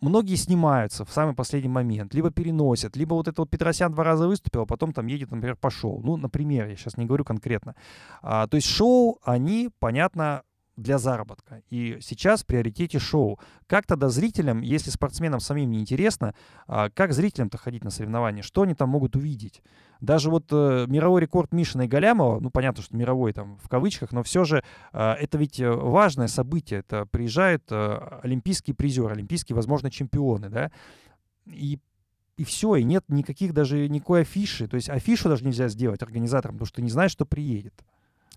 многие 0.01 0.37
снимаются 0.37 1.05
в 1.05 1.13
самый 1.13 1.35
последний 1.35 1.69
момент, 1.69 2.15
либо 2.15 2.31
переносят, 2.31 2.97
либо 2.97 3.15
вот 3.15 3.29
это 3.29 3.43
вот 3.43 3.51
Петросян 3.51 3.93
два 3.93 4.05
раза 4.05 4.27
выступил, 4.27 4.63
а 4.63 4.67
потом 4.67 4.93
там 4.93 5.07
едет, 5.07 5.31
например, 5.31 5.57
по 5.57 5.71
шоу. 5.71 6.01
Ну, 6.03 6.17
например, 6.17 6.69
я 6.69 6.77
сейчас 6.77 6.97
не 6.97 7.07
говорю 7.07 7.25
конкретно. 7.25 7.75
А, 8.23 8.47
то 8.47 8.57
есть 8.57 8.69
шоу, 8.69 9.19
они, 9.25 9.71
понятно, 9.79 10.43
для 10.77 10.99
заработка. 10.99 11.63
И 11.71 11.99
сейчас 12.01 12.43
в 12.43 12.47
приоритете 12.47 12.99
шоу. 12.99 13.39
Как 13.67 13.87
тогда 13.87 14.09
зрителям, 14.09 14.63
если 14.63 14.91
спортсменам 14.91 15.41
самим 15.41 15.71
не 15.71 15.81
интересно, 15.81 16.35
а, 16.67 16.91
как 16.91 17.13
зрителям-то 17.13 17.59
ходить 17.59 17.85
на 17.85 17.91
соревнования? 17.91 18.43
Что 18.43 18.63
они 18.63 18.75
там 18.75 18.89
могут 18.89 19.17
увидеть? 19.17 19.63
Даже 20.01 20.31
вот 20.31 20.47
э, 20.51 20.87
мировой 20.89 21.21
рекорд 21.21 21.53
Мишина 21.53 21.85
и 21.85 21.89
Галямова, 21.89 22.41
ну, 22.41 22.49
понятно, 22.51 22.83
что 22.83 22.97
мировой 22.97 23.35
там 23.35 23.59
в 23.59 23.69
кавычках, 23.69 24.13
но 24.13 24.23
все 24.23 24.45
же 24.45 24.65
э, 24.93 25.13
это 25.13 25.37
ведь 25.37 25.61
э, 25.61 25.71
важное 25.71 26.27
событие. 26.27 26.81
Это 26.81 27.05
приезжают 27.05 27.65
э, 27.71 28.21
олимпийские 28.23 28.75
призеры, 28.75 29.13
олимпийские, 29.13 29.55
возможно, 29.55 29.91
чемпионы, 29.91 30.49
да, 30.49 30.73
и 31.47 31.79
и 32.39 32.45
все, 32.45 32.77
и 32.77 32.85
нет 32.85 33.05
никаких 33.09 33.53
даже 33.53 33.87
никакой 33.87 34.23
афиши. 34.23 34.67
То 34.67 34.77
есть 34.77 34.89
афишу 34.89 35.29
даже 35.29 35.45
нельзя 35.45 35.69
сделать 35.69 36.03
организаторам, 36.03 36.55
потому 36.55 36.67
что 36.67 36.77
ты 36.77 36.83
не 36.83 36.89
знаешь, 36.89 37.11
что 37.11 37.27
приедет. 37.27 37.75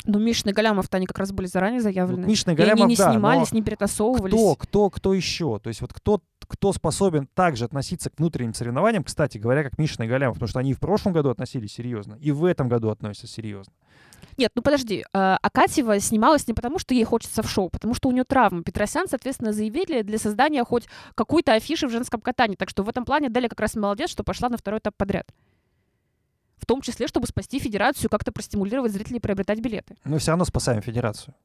Ну, 0.06 0.20
Мишин 0.20 0.50
и 0.50 0.54
Галямов-то 0.54 0.98
они 0.98 1.06
как 1.06 1.18
раз 1.20 1.32
были 1.32 1.48
заранее 1.48 1.82
заявлены. 1.82 2.24
Вот 2.24 2.28
Мишин 2.28 2.52
и 2.52 2.54
и 2.54 2.58
Галямов, 2.58 2.82
они 2.82 2.94
не 2.94 2.98
да, 2.98 3.12
снимались, 3.12 3.52
не 3.54 3.62
перетасовывались. 3.62 4.34
Кто, 4.34 4.56
кто, 4.56 4.90
кто 4.90 5.14
еще? 5.14 5.60
То 5.60 5.70
есть 5.70 5.80
вот 5.80 5.94
кто, 5.94 6.22
кто 6.46 6.74
способен 6.74 7.28
также 7.34 7.66
относиться 7.66 8.10
к 8.10 8.20
внутренним 8.20 8.54
соревнованиям, 8.54 9.04
кстати 9.04 9.38
говоря, 9.38 9.64
как 9.64 9.78
Мишин 9.78 10.04
и 10.04 10.08
Галямов, 10.08 10.36
потому 10.36 10.50
что 10.50 10.60
они 10.60 10.72
и 10.72 10.74
в 10.74 10.80
прошлом 10.80 11.14
году 11.14 11.30
относились 11.30 11.72
серьезно, 11.74 12.16
и 12.16 12.32
в 12.32 12.44
этом 12.44 12.68
году 12.68 12.90
относятся 12.90 13.28
серьезно. 13.28 13.72
Нет, 14.36 14.52
ну 14.56 14.62
подожди, 14.62 15.06
Акатьева 15.14 16.00
снималась 16.00 16.48
не 16.48 16.54
потому, 16.54 16.80
что 16.80 16.94
ей 16.94 17.04
хочется 17.04 17.44
в 17.44 17.50
шоу, 17.50 17.70
потому 17.70 17.94
что 17.94 18.10
у 18.10 18.12
нее 18.12 18.24
травма. 18.24 18.64
Петросян, 18.64 19.08
соответственно, 19.08 19.54
заявили 19.54 20.02
для 20.02 20.18
создания 20.18 20.64
хоть 20.64 20.88
какой-то 21.16 21.54
афиши 21.54 21.88
в 21.88 21.92
женском 21.92 22.20
катании. 22.20 22.56
Так 22.56 22.70
что 22.70 22.84
в 22.84 22.90
этом 22.90 23.06
плане 23.06 23.30
Деля 23.30 23.48
как 23.48 23.60
раз 23.60 23.76
молодец, 23.76 24.10
что 24.10 24.24
пошла 24.24 24.50
на 24.50 24.58
второй 24.58 24.80
этап 24.80 24.96
подряд. 24.98 25.28
В 26.64 26.66
том 26.66 26.80
числе, 26.80 27.08
чтобы 27.10 27.28
спасти 27.28 27.60
федерацию, 27.60 28.10
как-то 28.10 28.32
простимулировать 28.32 28.94
зрителей 28.94 29.20
приобретать 29.20 29.60
билеты. 29.60 29.98
Мы 30.06 30.18
все 30.20 30.32
равно 30.32 30.46
спасаем 30.46 30.82
федерацию. 30.82 31.36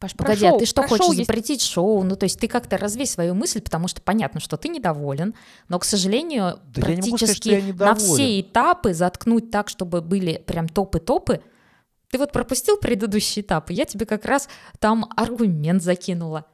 Паш, 0.00 0.14
Про 0.14 0.24
погоди, 0.24 0.46
а 0.46 0.50
шоу, 0.52 0.58
ты 0.60 0.64
что 0.64 0.80
хочешь 0.80 1.04
шоу 1.04 1.12
есть- 1.12 1.26
запретить 1.26 1.60
шоу? 1.60 2.02
Ну, 2.02 2.16
то 2.16 2.24
есть 2.24 2.40
ты 2.40 2.48
как-то 2.48 2.78
развей 2.78 3.06
свою 3.06 3.34
мысль, 3.34 3.60
потому 3.60 3.86
что 3.86 4.00
понятно, 4.00 4.40
что 4.40 4.56
ты 4.56 4.68
недоволен, 4.68 5.34
но, 5.68 5.78
к 5.78 5.84
сожалению, 5.84 6.58
Да 6.68 6.80
сказать, 6.80 7.00
практически 7.02 7.48
я 7.50 7.74
на 7.74 7.94
все 7.94 8.40
этапы 8.40 8.94
заткнуть 8.94 9.50
так, 9.50 9.68
чтобы 9.68 10.00
были 10.00 10.42
прям 10.46 10.70
топы-топы. 10.70 11.42
Ты 12.08 12.16
вот 12.16 12.32
пропустил 12.32 12.78
предыдущий 12.78 13.42
этап, 13.42 13.68
и 13.70 13.74
я 13.74 13.84
тебе 13.84 14.06
как 14.06 14.24
раз 14.24 14.48
там 14.78 15.06
аргумент 15.18 15.82
закинула. 15.82 16.46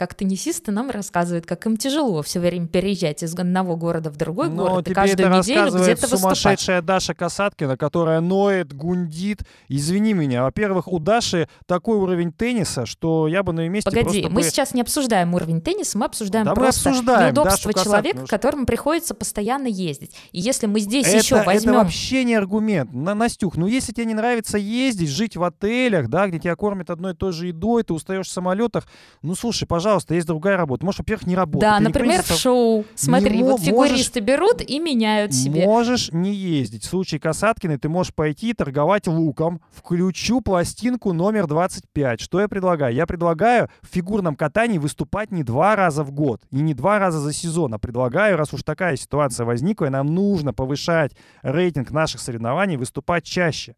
Как 0.00 0.14
теннисисты 0.14 0.72
нам 0.72 0.88
рассказывают, 0.88 1.44
как 1.44 1.66
им 1.66 1.76
тяжело 1.76 2.22
все 2.22 2.40
время 2.40 2.66
переезжать 2.66 3.22
из 3.22 3.34
одного 3.34 3.76
города 3.76 4.08
в 4.08 4.16
другой 4.16 4.48
Но 4.48 4.66
город 4.66 4.88
и 4.88 4.94
каждую 4.94 5.28
это 5.28 5.38
неделю 5.40 5.66
где-то 5.72 6.06
выступать. 6.06 6.20
сумасшедшая 6.20 6.80
Даша 6.80 7.12
Касаткина, 7.12 7.76
которая 7.76 8.20
ноет, 8.20 8.72
гундит. 8.72 9.42
Извини 9.68 10.14
меня. 10.14 10.44
Во-первых, 10.44 10.88
у 10.90 10.98
Даши 11.00 11.50
такой 11.66 11.98
уровень 11.98 12.32
тенниса, 12.32 12.86
что 12.86 13.28
я 13.28 13.42
бы 13.42 13.52
на 13.52 13.60
ее 13.60 13.68
месте 13.68 13.90
Погоди, 13.90 14.22
мы 14.22 14.36
бы... 14.36 14.42
сейчас 14.42 14.72
не 14.72 14.80
обсуждаем 14.80 15.34
уровень 15.34 15.60
тенниса, 15.60 15.98
мы 15.98 16.06
обсуждаем 16.06 16.46
Да 16.46 16.52
мы 16.52 16.62
просто 16.62 16.88
обсуждаем 16.88 17.34
неудобство 17.34 17.70
Дашу 17.70 17.84
человека, 17.84 18.20
Касаткину. 18.20 18.26
которому 18.26 18.64
приходится 18.64 19.14
постоянно 19.14 19.66
ездить. 19.66 20.16
И 20.32 20.40
если 20.40 20.64
мы 20.64 20.80
здесь 20.80 21.08
это, 21.08 21.18
еще 21.18 21.36
это 21.36 21.44
возьмем... 21.44 21.74
вообще 21.74 22.24
не 22.24 22.36
аргумент. 22.36 22.90
На, 22.94 23.14
Настюх, 23.14 23.58
ну 23.58 23.66
если 23.66 23.92
тебе 23.92 24.06
не 24.06 24.14
нравится 24.14 24.56
ездить, 24.56 25.10
жить 25.10 25.36
в 25.36 25.44
отелях, 25.44 26.08
да, 26.08 26.26
где 26.26 26.38
тебя 26.38 26.56
кормят 26.56 26.88
одной 26.88 27.12
и 27.12 27.14
той 27.14 27.32
же 27.32 27.48
едой, 27.48 27.82
ты 27.82 27.92
устаешь 27.92 28.28
в 28.28 28.32
самолетах, 28.32 28.86
ну 29.20 29.34
слушай, 29.34 29.66
пожалуйста, 29.66 29.89
есть 30.14 30.26
другая 30.26 30.56
работа. 30.56 30.84
Можешь, 30.84 31.00
во-первых, 31.00 31.26
не 31.26 31.34
работать. 31.34 31.60
Да, 31.60 31.76
Ты 31.76 31.82
не 31.82 31.88
например, 31.88 32.22
в 32.22 32.26
шоу. 32.26 32.84
Смотри, 32.94 33.40
мо- 33.40 33.50
вот 33.52 33.60
фигуристы 33.60 34.20
берут 34.20 34.60
и 34.60 34.78
меняют 34.78 35.34
себе. 35.34 35.64
Можешь 35.64 36.12
не 36.12 36.32
ездить. 36.32 36.84
В 36.84 36.88
случае 36.88 37.20
Касаткиной 37.20 37.78
ты 37.78 37.88
можешь 37.88 38.14
пойти 38.14 38.52
торговать 38.54 39.06
луком. 39.06 39.60
Включу 39.72 40.40
пластинку 40.40 41.12
номер 41.12 41.46
25. 41.46 42.20
Что 42.20 42.40
я 42.40 42.48
предлагаю? 42.48 42.94
Я 42.94 43.06
предлагаю 43.06 43.68
в 43.82 43.86
фигурном 43.92 44.36
катании 44.36 44.78
выступать 44.78 45.30
не 45.30 45.42
два 45.42 45.76
раза 45.76 46.04
в 46.04 46.12
год 46.12 46.40
и 46.50 46.56
не 46.56 46.74
два 46.74 46.98
раза 46.98 47.18
за 47.18 47.32
сезон, 47.32 47.74
а 47.74 47.78
предлагаю, 47.78 48.36
раз 48.36 48.52
уж 48.52 48.62
такая 48.62 48.96
ситуация 48.96 49.44
возникла, 49.44 49.86
и 49.86 49.90
нам 49.90 50.06
нужно 50.06 50.52
повышать 50.52 51.12
рейтинг 51.42 51.90
наших 51.90 52.20
соревнований, 52.20 52.76
выступать 52.76 53.24
чаще. 53.24 53.74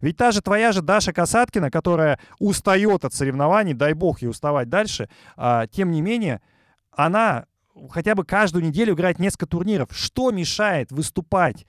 Ведь 0.00 0.16
та 0.16 0.32
же 0.32 0.40
твоя 0.40 0.72
же 0.72 0.82
Даша 0.82 1.12
Касаткина, 1.12 1.70
которая 1.70 2.18
устает 2.38 3.04
от 3.04 3.14
соревнований, 3.14 3.74
дай 3.74 3.92
бог 3.92 4.22
ей 4.22 4.28
уставать 4.28 4.68
дальше, 4.68 5.08
а, 5.36 5.66
тем 5.66 5.90
не 5.90 6.00
менее, 6.00 6.40
она 6.90 7.46
хотя 7.90 8.14
бы 8.14 8.24
каждую 8.24 8.64
неделю 8.64 8.94
играет 8.94 9.18
несколько 9.18 9.46
турниров. 9.46 9.88
Что 9.92 10.30
мешает 10.30 10.90
выступать 10.92 11.66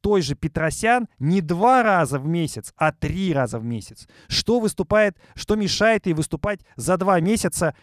той 0.00 0.20
же 0.20 0.34
Петросян 0.34 1.08
не 1.18 1.40
два 1.40 1.82
раза 1.82 2.18
в 2.18 2.26
месяц, 2.26 2.72
а 2.76 2.92
три 2.92 3.32
раза 3.32 3.58
в 3.58 3.64
месяц? 3.64 4.06
Что 4.28 4.60
выступает, 4.60 5.16
что 5.34 5.56
мешает 5.56 6.06
ей 6.06 6.12
выступать 6.12 6.60
за 6.76 6.96
два 6.96 7.20
месяца 7.20 7.74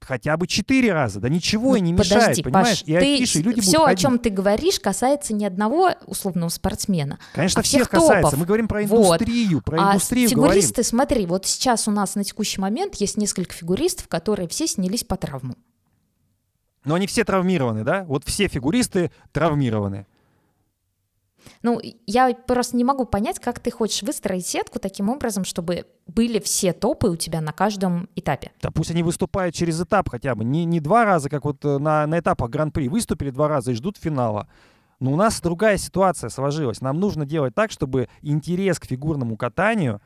хотя 0.00 0.36
бы 0.36 0.46
четыре 0.46 0.92
раза? 0.92 1.20
Да 1.20 1.28
ничего 1.28 1.76
и 1.76 1.80
не 1.80 1.92
Ну, 1.92 1.98
мешает, 1.98 2.22
Подожди, 2.22 2.42
понимаешь? 2.42 2.80
Паш, 2.80 2.88
и 2.88 2.92
ты 2.98 3.14
афиши, 3.14 3.38
и 3.38 3.42
люди 3.42 3.60
все, 3.60 3.70
будут 3.72 3.82
о 3.82 3.86
ходить. 3.86 4.00
чем 4.02 4.18
ты 4.18 4.30
говоришь, 4.30 4.80
касается 4.80 5.32
не 5.34 5.46
одного 5.46 5.92
условного 6.06 6.48
спортсмена. 6.50 7.18
Конечно, 7.34 7.60
а 7.60 7.62
всех 7.62 7.82
всех 7.82 7.90
касается. 7.90 8.22
топов. 8.22 8.38
Мы 8.38 8.46
говорим 8.46 8.68
про 8.68 8.82
Вот. 8.82 9.20
индустрию, 9.22 9.60
про 9.62 9.78
а 9.82 9.90
индустрию 9.92 10.30
говорим. 10.30 10.52
фигуристы, 10.54 10.82
смотри, 10.82 11.26
вот 11.26 11.46
сейчас 11.46 11.88
у 11.88 11.90
нас 11.90 12.14
на 12.16 12.24
текущий 12.24 12.60
момент 12.60 12.94
есть 12.96 13.16
несколько 13.16 13.54
фигуристов, 13.54 14.08
которые 14.08 14.48
все 14.48 14.66
снялись 14.66 15.04
по 15.04 15.16
травмам. 15.16 15.56
Но 16.84 16.94
они 16.96 17.06
все 17.06 17.24
травмированы, 17.24 17.82
да? 17.82 18.04
Вот 18.04 18.24
все 18.24 18.46
фигуристы 18.48 19.10
травмированы. 19.32 20.06
Ну, 21.62 21.80
я 22.06 22.34
просто 22.34 22.76
не 22.76 22.84
могу 22.84 23.04
понять, 23.04 23.38
как 23.38 23.60
ты 23.60 23.70
хочешь 23.70 24.02
выстроить 24.02 24.46
сетку 24.46 24.78
таким 24.78 25.08
образом, 25.08 25.44
чтобы 25.44 25.86
были 26.06 26.38
все 26.38 26.72
топы 26.72 27.08
у 27.08 27.16
тебя 27.16 27.40
на 27.40 27.52
каждом 27.52 28.08
этапе. 28.14 28.52
Да 28.60 28.70
пусть 28.70 28.90
они 28.90 29.02
выступают 29.02 29.54
через 29.54 29.80
этап 29.80 30.10
хотя 30.10 30.34
бы. 30.34 30.44
Не, 30.44 30.64
не 30.64 30.80
два 30.80 31.04
раза, 31.04 31.30
как 31.30 31.44
вот 31.44 31.64
э, 31.64 31.78
на, 31.78 32.06
на 32.06 32.18
этапах 32.18 32.50
Гран-при. 32.50 32.88
Выступили 32.88 33.30
два 33.30 33.48
раза 33.48 33.72
и 33.72 33.74
ждут 33.74 33.96
финала. 33.96 34.48
Но 35.00 35.12
у 35.12 35.16
нас 35.16 35.40
другая 35.40 35.76
ситуация 35.76 36.30
сложилась. 36.30 36.80
Нам 36.80 37.00
нужно 37.00 37.26
делать 37.26 37.54
так, 37.54 37.70
чтобы 37.70 38.08
интерес 38.22 38.78
к 38.78 38.86
фигурному 38.86 39.36
катанию, 39.36 40.00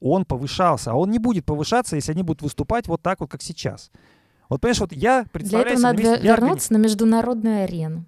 он 0.00 0.24
повышался. 0.24 0.92
А 0.92 0.94
он 0.94 1.10
не 1.10 1.18
будет 1.18 1.44
повышаться, 1.44 1.96
если 1.96 2.12
они 2.12 2.22
будут 2.22 2.42
выступать 2.42 2.86
вот 2.86 3.02
так 3.02 3.20
вот, 3.20 3.30
как 3.30 3.42
сейчас. 3.42 3.90
Вот, 4.48 4.60
понимаешь, 4.60 4.80
вот 4.80 4.92
я 4.92 5.24
представляю... 5.30 5.76
Для 5.76 5.90
этого 5.90 6.10
надо 6.10 6.26
вернуться 6.26 6.72
на 6.72 6.78
международную 6.78 7.64
арену. 7.64 8.04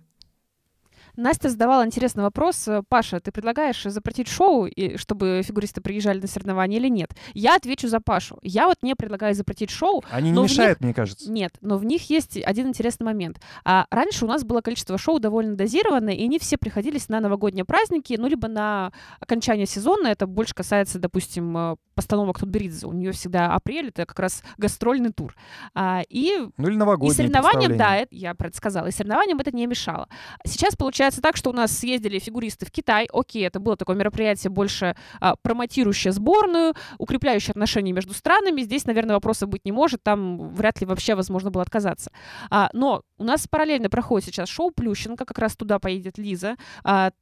Настя 1.16 1.48
задавала 1.48 1.84
интересный 1.84 2.22
вопрос. 2.22 2.68
Паша, 2.88 3.20
ты 3.20 3.32
предлагаешь 3.32 3.82
запретить 3.82 4.28
шоу, 4.28 4.68
чтобы 4.96 5.42
фигуристы 5.44 5.80
приезжали 5.80 6.20
на 6.20 6.26
соревнования 6.26 6.78
или 6.78 6.88
нет? 6.88 7.11
Я 7.34 7.56
отвечу 7.56 7.88
за 7.88 8.00
Пашу. 8.00 8.38
Я 8.42 8.66
вот 8.66 8.78
не 8.82 8.94
предлагаю 8.94 9.34
запретить 9.34 9.70
шоу. 9.70 10.02
Они 10.11 10.30
не 10.30 10.42
мешают, 10.42 10.80
них... 10.80 10.86
мне 10.86 10.94
кажется. 10.94 11.30
Нет, 11.30 11.54
но 11.61 11.76
в 11.76 11.84
них 11.84 12.08
есть 12.11 12.36
один 12.36 12.68
интересный 12.68 13.04
момент. 13.04 13.40
А 13.64 13.86
раньше 13.90 14.24
у 14.24 14.28
нас 14.28 14.44
было 14.44 14.61
количество 14.61 14.96
шоу 14.98 15.18
довольно 15.18 15.56
дозированное, 15.56 16.14
и 16.14 16.24
они 16.24 16.38
все 16.38 16.56
приходились 16.56 17.08
на 17.08 17.20
новогодние 17.20 17.64
праздники, 17.64 18.14
ну, 18.18 18.26
либо 18.26 18.48
на 18.48 18.92
окончание 19.20 19.66
сезона. 19.66 20.08
Это 20.08 20.26
больше 20.26 20.54
касается, 20.54 20.98
допустим, 20.98 21.56
э, 21.56 21.76
постановок 21.94 22.38
Тутберидзе. 22.38 22.86
У 22.86 22.92
нее 22.92 23.12
всегда 23.12 23.54
апрель, 23.54 23.88
это 23.88 24.06
как 24.06 24.18
раз 24.18 24.42
гастрольный 24.56 25.12
тур. 25.12 25.34
А, 25.74 26.02
и, 26.08 26.48
ну, 26.56 26.68
или 26.68 26.76
новогодние 26.76 27.12
И 27.12 27.16
соревнованиям, 27.16 27.76
да, 27.76 27.96
это, 27.96 28.14
я 28.14 28.34
предсказала, 28.34 28.86
и 28.86 28.90
соревнованиям 28.90 29.38
это 29.38 29.54
не 29.54 29.66
мешало. 29.66 30.08
Сейчас 30.44 30.76
получается 30.76 30.99
получается 31.01 31.22
так, 31.22 31.38
что 31.38 31.48
у 31.48 31.55
нас 31.55 31.72
съездили 31.72 32.18
фигуристы 32.18 32.66
в 32.66 32.70
Китай. 32.70 33.09
Окей, 33.11 33.46
это 33.46 33.59
было 33.59 33.74
такое 33.74 33.96
мероприятие 33.96 34.51
больше 34.51 34.94
а, 35.18 35.34
промотирующее 35.36 36.12
сборную, 36.12 36.74
укрепляющее 36.98 37.53
отношения 37.53 37.92
между 37.92 38.12
странами. 38.12 38.61
Здесь, 38.61 38.84
наверное, 38.84 39.14
вопросов 39.14 39.48
быть 39.48 39.64
не 39.64 39.72
может. 39.72 40.03
Там 40.03 40.51
вряд 40.51 40.78
ли 40.82 40.86
вообще 40.86 41.14
возможно 41.14 41.51
было 41.51 41.62
отказаться. 41.62 42.11
А, 42.51 42.68
но 42.74 43.01
у 43.16 43.24
нас 43.24 43.48
параллельно 43.48 43.88
проходит 43.88 44.26
сейчас 44.26 44.51
шоу 44.51 44.72
Плющенко, 44.72 45.24
как 45.24 45.38
раз 45.38 45.57
туда 45.57 45.78
поедет 45.78 46.18
Лиза. 46.18 46.57
А, 46.84 47.12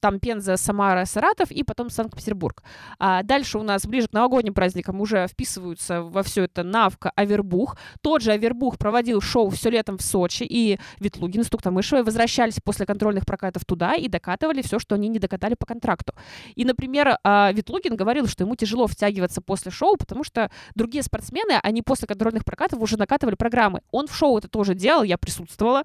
там 0.00 0.20
Пенза, 0.20 0.56
Самара, 0.56 1.04
Саратов 1.04 1.50
и 1.50 1.64
потом 1.64 1.90
Санкт-Петербург. 1.90 2.62
А 2.98 3.24
дальше 3.24 3.58
у 3.58 3.62
нас 3.62 3.86
ближе 3.86 4.08
к 4.08 4.12
новогодним 4.12 4.54
праздникам 4.54 5.00
уже 5.00 5.26
вписываются 5.26 6.02
во 6.02 6.22
все 6.22 6.44
это 6.44 6.62
Навка, 6.62 7.10
Авербух. 7.16 7.76
Тот 8.02 8.22
же 8.22 8.30
Авербух 8.32 8.78
проводил 8.78 9.20
шоу 9.20 9.50
все 9.50 9.70
летом 9.70 9.98
в 9.98 10.02
Сочи, 10.02 10.44
и 10.44 10.78
Ветлугин 11.00 11.42
с 11.42 11.48
Туктамышевой 11.48 12.04
возвращались 12.04 12.60
после 12.62 12.86
контрольных 13.16 13.26
прокатов 13.26 13.64
туда 13.64 13.94
и 13.94 14.08
докатывали 14.08 14.62
все, 14.62 14.78
что 14.78 14.94
они 14.94 15.08
не 15.08 15.18
докатали 15.18 15.54
по 15.54 15.66
контракту. 15.66 16.12
И, 16.54 16.64
например, 16.64 17.18
а, 17.24 17.52
Ветлугин 17.52 17.96
говорил, 17.96 18.26
что 18.26 18.44
ему 18.44 18.56
тяжело 18.56 18.86
втягиваться 18.86 19.40
после 19.40 19.70
шоу, 19.70 19.96
потому 19.96 20.24
что 20.24 20.50
другие 20.74 21.02
спортсмены, 21.02 21.58
они 21.62 21.82
после 21.82 22.06
контрольных 22.06 22.44
прокатов 22.44 22.80
уже 22.80 22.98
накатывали 22.98 23.34
программы. 23.34 23.80
Он 23.90 24.06
в 24.06 24.14
шоу 24.14 24.38
это 24.38 24.48
тоже 24.48 24.74
делал, 24.74 25.04
я 25.04 25.16
присутствовала 25.16 25.82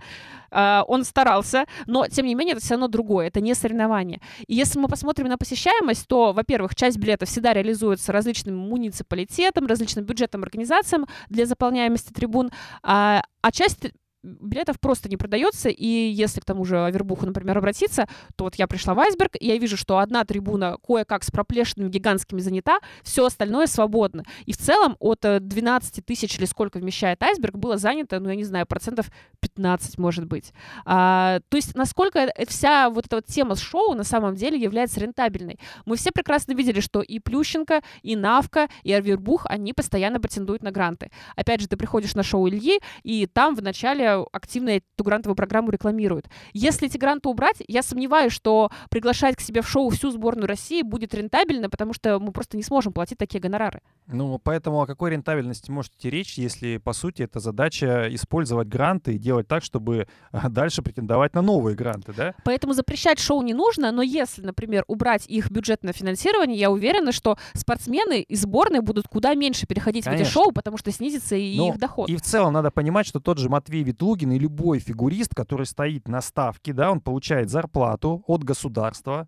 а, 0.51 0.83
он 0.87 1.03
старался, 1.03 1.65
но, 1.87 2.07
тем 2.07 2.25
не 2.25 2.35
менее, 2.35 2.53
это 2.53 2.61
все 2.61 2.73
равно 2.73 2.87
другое, 2.87 3.27
это 3.27 3.39
не 3.41 3.55
соревнование. 3.55 4.19
И 4.47 4.55
если 4.55 4.79
мы 4.79 4.87
посмотрим 4.87 5.27
на 5.27 5.37
посещаемость, 5.37 6.07
то, 6.07 6.33
во-первых, 6.33 6.75
часть 6.75 6.97
билетов 6.97 7.29
всегда 7.29 7.53
реализуется 7.53 8.11
различным 8.11 8.57
муниципалитетам, 8.57 9.67
различным 9.67 10.05
бюджетным 10.05 10.43
организациям 10.43 11.05
для 11.29 11.45
заполняемости 11.45 12.11
трибун, 12.11 12.51
а, 12.83 13.23
а 13.41 13.51
часть 13.51 13.91
билетов 14.23 14.79
просто 14.79 15.09
не 15.09 15.17
продается, 15.17 15.69
и 15.69 15.85
если 15.85 16.39
к 16.39 16.45
тому 16.45 16.65
же 16.65 16.83
Авербуху, 16.83 17.25
например, 17.25 17.57
обратиться, 17.57 18.07
то 18.35 18.45
вот 18.45 18.55
я 18.55 18.67
пришла 18.67 18.93
в 18.93 18.99
Айсберг, 18.99 19.35
и 19.39 19.47
я 19.47 19.57
вижу, 19.57 19.77
что 19.77 19.97
одна 19.97 20.23
трибуна 20.23 20.77
кое-как 20.85 21.23
с 21.23 21.31
проплешинами 21.31 21.89
гигантскими 21.89 22.39
занята, 22.39 22.79
все 23.03 23.25
остальное 23.25 23.67
свободно. 23.67 24.23
И 24.45 24.53
в 24.53 24.57
целом 24.57 24.95
от 24.99 25.21
12 25.21 25.97
э, 25.97 26.01
тысяч 26.01 26.37
или 26.37 26.45
сколько 26.45 26.77
вмещает 26.77 27.21
Айсберг 27.23 27.55
было 27.55 27.77
занято, 27.77 28.19
ну, 28.19 28.29
я 28.29 28.35
не 28.35 28.43
знаю, 28.43 28.65
процентов 28.65 29.07
15, 29.39 29.97
может 29.97 30.25
быть. 30.25 30.53
А, 30.85 31.39
то 31.49 31.57
есть 31.57 31.75
насколько 31.75 32.31
вся 32.47 32.89
вот 32.89 33.05
эта 33.05 33.17
вот 33.17 33.25
тема 33.25 33.55
с 33.55 33.59
шоу 33.59 33.93
на 33.93 34.03
самом 34.03 34.35
деле 34.35 34.59
является 34.59 34.99
рентабельной. 34.99 35.59
Мы 35.85 35.95
все 35.95 36.11
прекрасно 36.11 36.53
видели, 36.53 36.79
что 36.79 37.01
и 37.01 37.19
Плющенко, 37.19 37.81
и 38.01 38.15
Навка, 38.15 38.69
и 38.83 38.93
Авербух, 38.93 39.45
они 39.47 39.73
постоянно 39.73 40.19
претендуют 40.19 40.63
на 40.63 40.71
гранты. 40.71 41.11
Опять 41.35 41.61
же, 41.61 41.67
ты 41.67 41.77
приходишь 41.77 42.15
на 42.15 42.23
шоу 42.23 42.47
Ильи, 42.47 42.79
и 43.03 43.25
там 43.25 43.55
в 43.55 43.61
начале 43.61 44.10
активно 44.31 44.69
эту 44.69 45.03
грантовую 45.03 45.35
программу 45.35 45.71
рекламируют. 45.71 46.27
Если 46.53 46.87
эти 46.87 46.97
гранты 46.97 47.29
убрать, 47.29 47.57
я 47.67 47.83
сомневаюсь, 47.83 48.33
что 48.33 48.71
приглашать 48.89 49.35
к 49.35 49.41
себе 49.41 49.61
в 49.61 49.67
шоу 49.67 49.89
всю 49.89 50.11
сборную 50.11 50.47
России 50.47 50.81
будет 50.81 51.13
рентабельно, 51.13 51.69
потому 51.69 51.93
что 51.93 52.19
мы 52.19 52.31
просто 52.31 52.57
не 52.57 52.63
сможем 52.63 52.93
платить 52.93 53.17
такие 53.17 53.39
гонорары. 53.39 53.81
Ну, 54.07 54.39
поэтому 54.39 54.81
о 54.81 54.85
какой 54.85 55.11
рентабельности 55.11 55.71
может 55.71 55.93
идти 55.95 56.09
речь, 56.09 56.37
если, 56.37 56.77
по 56.77 56.93
сути, 56.93 57.23
это 57.23 57.39
задача 57.39 58.07
использовать 58.13 58.67
гранты 58.67 59.15
и 59.15 59.17
делать 59.17 59.47
так, 59.47 59.63
чтобы 59.63 60.07
а, 60.31 60.49
дальше 60.49 60.81
претендовать 60.81 61.33
на 61.33 61.41
новые 61.41 61.75
гранты, 61.75 62.13
да? 62.13 62.35
Поэтому 62.43 62.73
запрещать 62.73 63.19
шоу 63.19 63.41
не 63.41 63.53
нужно, 63.53 63.91
но 63.91 64.01
если, 64.01 64.41
например, 64.41 64.83
убрать 64.87 65.25
их 65.27 65.49
бюджетное 65.49 65.93
финансирование, 65.93 66.57
я 66.57 66.71
уверена, 66.71 67.11
что 67.11 67.37
спортсмены 67.53 68.21
из 68.21 68.41
сборной 68.41 68.81
будут 68.81 69.07
куда 69.07 69.33
меньше 69.33 69.67
переходить 69.67 70.05
Конечно. 70.05 70.25
в 70.25 70.27
эти 70.27 70.33
шоу, 70.33 70.51
потому 70.51 70.77
что 70.77 70.91
снизится 70.91 71.35
и 71.35 71.57
но 71.57 71.69
их 71.69 71.77
доход. 71.77 72.09
И 72.09 72.15
в 72.15 72.21
целом 72.21 72.53
надо 72.53 72.71
понимать, 72.71 73.05
что 73.05 73.19
тот 73.19 73.37
же 73.37 73.49
Матвей 73.49 73.83
Вит 73.83 74.00
Ветлугин 74.01 74.31
и 74.31 74.39
любой 74.39 74.79
фигурист, 74.79 75.35
который 75.35 75.67
стоит 75.67 76.07
на 76.07 76.21
ставке, 76.21 76.73
да, 76.73 76.91
он 76.91 77.01
получает 77.01 77.51
зарплату 77.51 78.23
от 78.25 78.43
государства, 78.43 79.27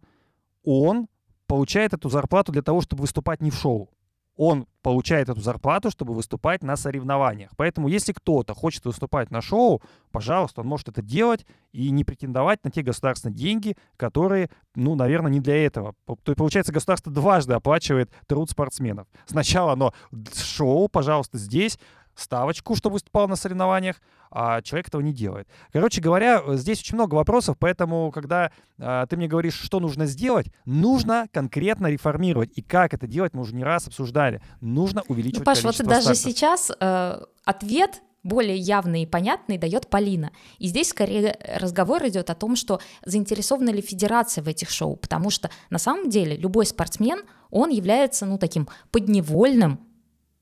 он 0.63 1.07
получает 1.45 1.93
эту 1.93 2.09
зарплату 2.09 2.51
для 2.51 2.63
того, 2.63 2.81
чтобы 2.81 3.01
выступать 3.01 3.41
не 3.41 3.51
в 3.51 3.55
шоу. 3.55 3.91
Он 4.35 4.65
получает 4.81 5.29
эту 5.29 5.41
зарплату, 5.41 5.91
чтобы 5.91 6.15
выступать 6.15 6.63
на 6.63 6.75
соревнованиях. 6.75 7.51
Поэтому, 7.55 7.87
если 7.87 8.13
кто-то 8.13 8.55
хочет 8.55 8.83
выступать 8.83 9.29
на 9.29 9.41
шоу, 9.41 9.83
пожалуйста, 10.11 10.61
он 10.61 10.67
может 10.67 10.89
это 10.89 11.03
делать 11.03 11.45
и 11.71 11.91
не 11.91 12.03
претендовать 12.03 12.63
на 12.63 12.71
те 12.71 12.81
государственные 12.81 13.35
деньги, 13.35 13.77
которые, 13.95 14.49
ну, 14.73 14.95
наверное, 14.95 15.31
не 15.31 15.39
для 15.39 15.63
этого. 15.63 15.93
То 16.07 16.17
есть, 16.25 16.37
получается, 16.37 16.73
государство 16.73 17.11
дважды 17.11 17.53
оплачивает 17.53 18.11
труд 18.25 18.49
спортсменов. 18.49 19.05
Сначала 19.27 19.73
оно 19.73 19.93
шоу, 20.33 20.87
пожалуйста, 20.87 21.37
здесь, 21.37 21.77
ставочку, 22.15 22.75
чтобы 22.75 22.93
выступал 22.93 23.27
на 23.27 23.35
соревнованиях, 23.35 24.01
а 24.31 24.61
человек 24.61 24.87
этого 24.87 25.01
не 25.01 25.13
делает. 25.13 25.47
Короче 25.71 26.01
говоря, 26.01 26.41
здесь 26.55 26.79
очень 26.79 26.95
много 26.95 27.15
вопросов, 27.15 27.55
поэтому, 27.59 28.11
когда 28.11 28.51
э, 28.77 29.05
ты 29.09 29.15
мне 29.15 29.27
говоришь, 29.27 29.59
что 29.59 29.79
нужно 29.79 30.05
сделать, 30.05 30.47
нужно 30.65 31.27
конкретно 31.31 31.87
реформировать. 31.87 32.51
И 32.55 32.61
как 32.61 32.93
это 32.93 33.05
делать, 33.05 33.33
мы 33.33 33.41
уже 33.41 33.53
не 33.55 33.63
раз 33.63 33.87
обсуждали. 33.87 34.41
Нужно 34.59 35.03
увеличивать 35.07 35.39
ну, 35.39 35.45
Паш, 35.45 35.61
количество 35.61 35.83
вот 35.83 35.89
даже 35.93 36.15
сейчас 36.15 36.71
э, 36.79 37.21
ответ 37.45 38.01
более 38.23 38.57
явный 38.57 39.03
и 39.03 39.05
понятный 39.05 39.57
дает 39.57 39.87
Полина. 39.87 40.31
И 40.57 40.67
здесь 40.67 40.89
скорее 40.89 41.37
разговор 41.59 42.05
идет 42.07 42.29
о 42.29 42.35
том, 42.35 42.55
что 42.55 42.79
заинтересована 43.05 43.69
ли 43.69 43.81
федерация 43.81 44.43
в 44.43 44.47
этих 44.47 44.69
шоу, 44.69 44.95
потому 44.95 45.29
что 45.29 45.49
на 45.69 45.77
самом 45.77 46.09
деле 46.09 46.35
любой 46.35 46.65
спортсмен, 46.65 47.23
он 47.51 47.69
является, 47.69 48.25
ну, 48.25 48.37
таким 48.37 48.67
подневольным 48.91 49.79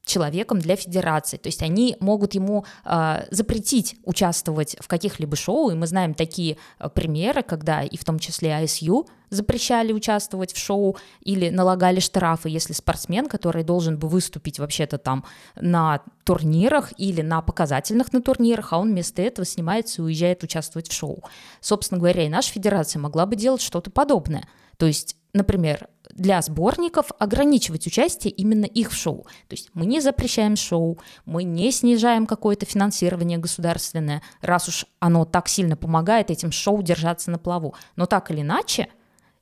человеком 0.05 0.59
для 0.59 0.75
федерации. 0.75 1.37
То 1.37 1.47
есть 1.47 1.61
они 1.61 1.95
могут 1.99 2.33
ему 2.33 2.65
э, 2.83 3.25
запретить 3.29 3.97
участвовать 4.03 4.75
в 4.79 4.87
каких-либо 4.87 5.35
шоу, 5.35 5.69
и 5.69 5.75
мы 5.75 5.87
знаем 5.87 6.13
такие 6.13 6.57
э, 6.79 6.89
примеры, 6.89 7.43
когда 7.43 7.83
и 7.83 7.97
в 7.97 8.03
том 8.03 8.19
числе 8.19 8.49
ISU 8.49 9.07
запрещали 9.29 9.93
участвовать 9.93 10.53
в 10.53 10.57
шоу 10.57 10.97
или 11.21 11.49
налагали 11.49 11.99
штрафы, 11.99 12.49
если 12.49 12.73
спортсмен, 12.73 13.27
который 13.27 13.63
должен 13.63 13.97
бы 13.97 14.09
выступить 14.09 14.59
вообще-то 14.59 14.97
там 14.97 15.23
на 15.55 16.01
турнирах 16.25 16.91
или 16.97 17.21
на 17.21 17.41
показательных 17.41 18.11
на 18.11 18.21
турнирах, 18.21 18.73
а 18.73 18.79
он 18.79 18.89
вместо 18.89 19.21
этого 19.21 19.45
снимается 19.45 20.01
и 20.01 20.05
уезжает 20.05 20.43
участвовать 20.43 20.89
в 20.89 20.93
шоу. 20.93 21.23
Собственно 21.61 21.99
говоря, 21.99 22.25
и 22.25 22.29
наша 22.29 22.51
федерация 22.51 22.99
могла 22.99 23.25
бы 23.25 23.35
делать 23.35 23.61
что-то 23.61 23.89
подобное. 23.89 24.47
То 24.77 24.85
есть, 24.85 25.15
например, 25.33 25.87
для 26.13 26.41
сборников 26.41 27.11
ограничивать 27.19 27.87
участие 27.87 28.31
именно 28.33 28.65
их 28.65 28.91
в 28.91 28.95
шоу. 28.95 29.23
То 29.47 29.55
есть 29.55 29.69
мы 29.73 29.85
не 29.85 29.99
запрещаем 30.01 30.55
шоу, 30.55 30.97
мы 31.25 31.43
не 31.43 31.71
снижаем 31.71 32.25
какое-то 32.25 32.65
финансирование 32.65 33.37
государственное, 33.37 34.21
раз 34.41 34.67
уж 34.67 34.85
оно 34.99 35.25
так 35.25 35.47
сильно 35.47 35.75
помогает 35.75 36.31
этим 36.31 36.51
шоу 36.51 36.81
держаться 36.81 37.31
на 37.31 37.37
плаву. 37.37 37.75
Но 37.95 38.05
так 38.05 38.31
или 38.31 38.41
иначе, 38.41 38.87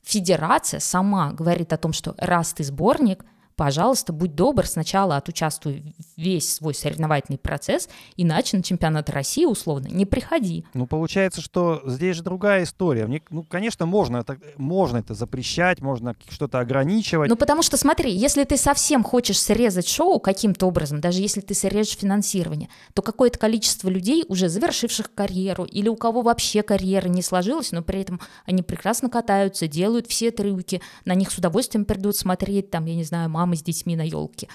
федерация 0.03 0.79
сама 0.79 1.33
говорит 1.33 1.73
о 1.73 1.77
том, 1.77 1.93
что 1.93 2.15
раз 2.17 2.53
ты 2.53 2.63
сборник, 2.63 3.25
пожалуйста, 3.59 4.13
будь 4.13 4.35
добр, 4.35 4.65
сначала 4.65 5.17
отучаствуй 5.17 5.93
весь 6.15 6.53
свой 6.53 6.73
соревновательный 6.73 7.37
процесс, 7.37 7.89
иначе 8.15 8.55
на 8.55 8.63
чемпионат 8.63 9.09
России, 9.09 9.43
условно, 9.43 9.89
не 9.89 10.05
приходи. 10.05 10.63
Ну, 10.73 10.87
получается, 10.87 11.41
что 11.41 11.81
здесь 11.85 12.15
же 12.15 12.23
другая 12.23 12.63
история. 12.63 13.05
Мне, 13.05 13.21
ну, 13.29 13.43
конечно, 13.43 13.85
можно 13.85 14.19
это, 14.19 14.37
можно 14.55 14.95
это 14.95 15.13
запрещать, 15.13 15.81
можно 15.81 16.15
что-то 16.29 16.61
ограничивать. 16.61 17.29
Ну, 17.29 17.35
потому 17.35 17.61
что, 17.61 17.75
смотри, 17.75 18.13
если 18.13 18.45
ты 18.45 18.55
совсем 18.55 19.03
хочешь 19.03 19.41
срезать 19.41 19.89
шоу 19.89 20.21
каким-то 20.21 20.65
образом, 20.65 21.01
даже 21.01 21.19
если 21.19 21.41
ты 21.41 21.53
срежешь 21.53 21.97
финансирование, 21.97 22.69
то 22.93 23.01
какое-то 23.01 23.39
количество 23.39 23.89
людей, 23.89 24.23
уже 24.29 24.47
завершивших 24.47 25.13
карьеру, 25.13 25.65
или 25.65 25.89
у 25.89 25.97
кого 25.97 26.21
вообще 26.21 26.63
карьера 26.63 27.09
не 27.09 27.21
сложилась, 27.21 27.73
но 27.73 27.81
при 27.81 27.99
этом 27.99 28.21
они 28.45 28.63
прекрасно 28.63 29.09
катаются, 29.09 29.67
делают 29.67 30.07
все 30.07 30.31
трюки, 30.31 30.81
на 31.03 31.13
них 31.13 31.29
с 31.29 31.37
удовольствием 31.37 31.83
придут 31.83 32.15
смотреть, 32.15 32.71
там, 32.71 32.85
я 32.85 32.95
не 32.95 33.03
знаю, 33.03 33.29
мамы 33.49 33.55
с 33.55 33.63
детьми 33.63 33.95
на 33.95 34.03
елке, 34.03 34.47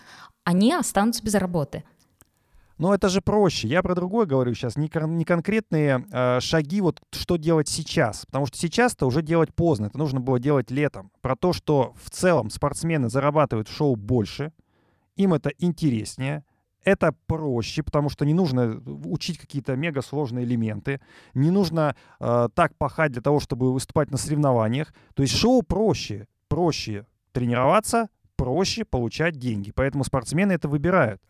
они 0.45 0.73
останутся 0.73 1.23
без 1.23 1.35
работы. 1.35 1.83
Но 2.79 2.93
это 2.93 3.09
же 3.09 3.21
проще. 3.21 3.69
Я 3.69 3.83
про 3.83 3.95
другое 3.95 4.27
говорю 4.27 4.53
сейчас, 4.55 4.77
не, 4.77 4.89
кон- 4.89 5.17
не 5.17 5.25
конкретные 5.25 6.05
э, 6.11 6.41
шаги, 6.41 6.81
вот 6.81 7.01
что 7.13 7.37
делать 7.37 7.69
сейчас. 7.69 8.27
Потому 8.27 8.47
что 8.47 8.59
сейчас-то 8.59 9.07
уже 9.07 9.23
делать 9.23 9.55
поздно. 9.55 9.87
Это 9.87 9.99
нужно 9.99 10.21
было 10.21 10.41
делать 10.41 10.73
летом. 10.73 11.13
Про 11.21 11.37
то, 11.37 11.53
что 11.53 11.95
в 12.03 12.11
целом 12.11 12.51
спортсмены 12.51 13.09
зарабатывают 13.09 13.69
в 13.69 13.73
шоу 13.73 13.95
больше, 13.95 14.53
им 15.15 15.35
это 15.35 15.51
интереснее, 15.59 16.45
это 16.85 17.15
проще, 17.27 17.85
потому 17.85 18.09
что 18.09 18.27
не 18.27 18.35
нужно 18.35 18.83
учить 19.05 19.39
какие-то 19.39 19.77
мега 19.77 20.03
сложные 20.03 20.45
элементы, 20.45 21.01
не 21.33 21.53
нужно 21.53 21.95
э, 22.19 22.49
так 22.55 22.77
пахать 22.77 23.13
для 23.13 23.23
того, 23.23 23.39
чтобы 23.39 23.73
выступать 23.73 24.11
на 24.11 24.17
соревнованиях. 24.17 24.93
То 25.15 25.23
есть 25.23 25.37
шоу 25.37 25.63
проще, 25.63 26.27
проще 26.49 27.07
тренироваться, 27.31 28.09
проще 28.55 28.85
получать 28.85 29.37
деньги. 29.37 29.73
Поэтому 29.75 30.05
спортсмены 30.05 30.53
это 30.53 30.69
выбирают. 30.69 31.21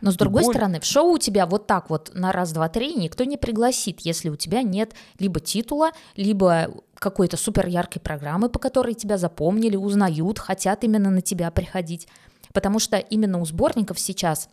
Но 0.00 0.10
с 0.10 0.16
другой 0.16 0.42
боль- 0.42 0.52
стороны, 0.52 0.80
в 0.80 0.84
шоу 0.84 1.12
у 1.12 1.18
тебя 1.18 1.46
вот 1.46 1.68
так 1.68 1.90
вот 1.90 2.10
на 2.12 2.32
раз, 2.32 2.52
два, 2.52 2.68
три 2.68 2.94
никто 2.94 3.22
не 3.22 3.36
пригласит, 3.36 4.00
если 4.00 4.30
у 4.30 4.34
тебя 4.36 4.62
нет 4.62 4.94
либо 5.20 5.38
титула, 5.38 5.92
либо 6.16 6.74
какой-то 6.94 7.36
супер 7.36 7.68
яркой 7.68 8.02
программы, 8.02 8.48
по 8.48 8.58
которой 8.58 8.94
тебя 8.94 9.16
запомнили, 9.16 9.76
узнают, 9.76 10.40
хотят 10.40 10.82
именно 10.82 11.10
на 11.10 11.20
тебя 11.20 11.52
приходить. 11.52 12.08
Потому 12.52 12.80
что 12.80 12.96
именно 12.96 13.40
у 13.40 13.44
сборников 13.46 14.00
сейчас 14.00 14.48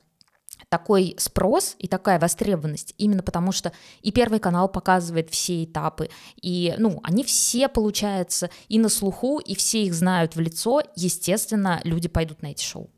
такой 0.69 1.15
спрос 1.17 1.75
и 1.79 1.87
такая 1.87 2.19
востребованность, 2.19 2.93
именно 2.97 3.23
потому 3.23 3.51
что 3.51 3.73
и 4.01 4.11
Первый 4.11 4.39
канал 4.39 4.69
показывает 4.69 5.29
все 5.29 5.63
этапы, 5.63 6.09
и, 6.41 6.75
ну, 6.77 6.99
они 7.03 7.23
все, 7.23 7.67
получается, 7.67 8.49
и 8.67 8.79
на 8.79 8.89
слуху, 8.89 9.39
и 9.39 9.55
все 9.55 9.83
их 9.83 9.93
знают 9.93 10.35
в 10.35 10.39
лицо, 10.39 10.81
естественно, 10.95 11.81
люди 11.83 12.07
пойдут 12.07 12.41
на 12.41 12.47
эти 12.47 12.63
шоу. 12.63 12.89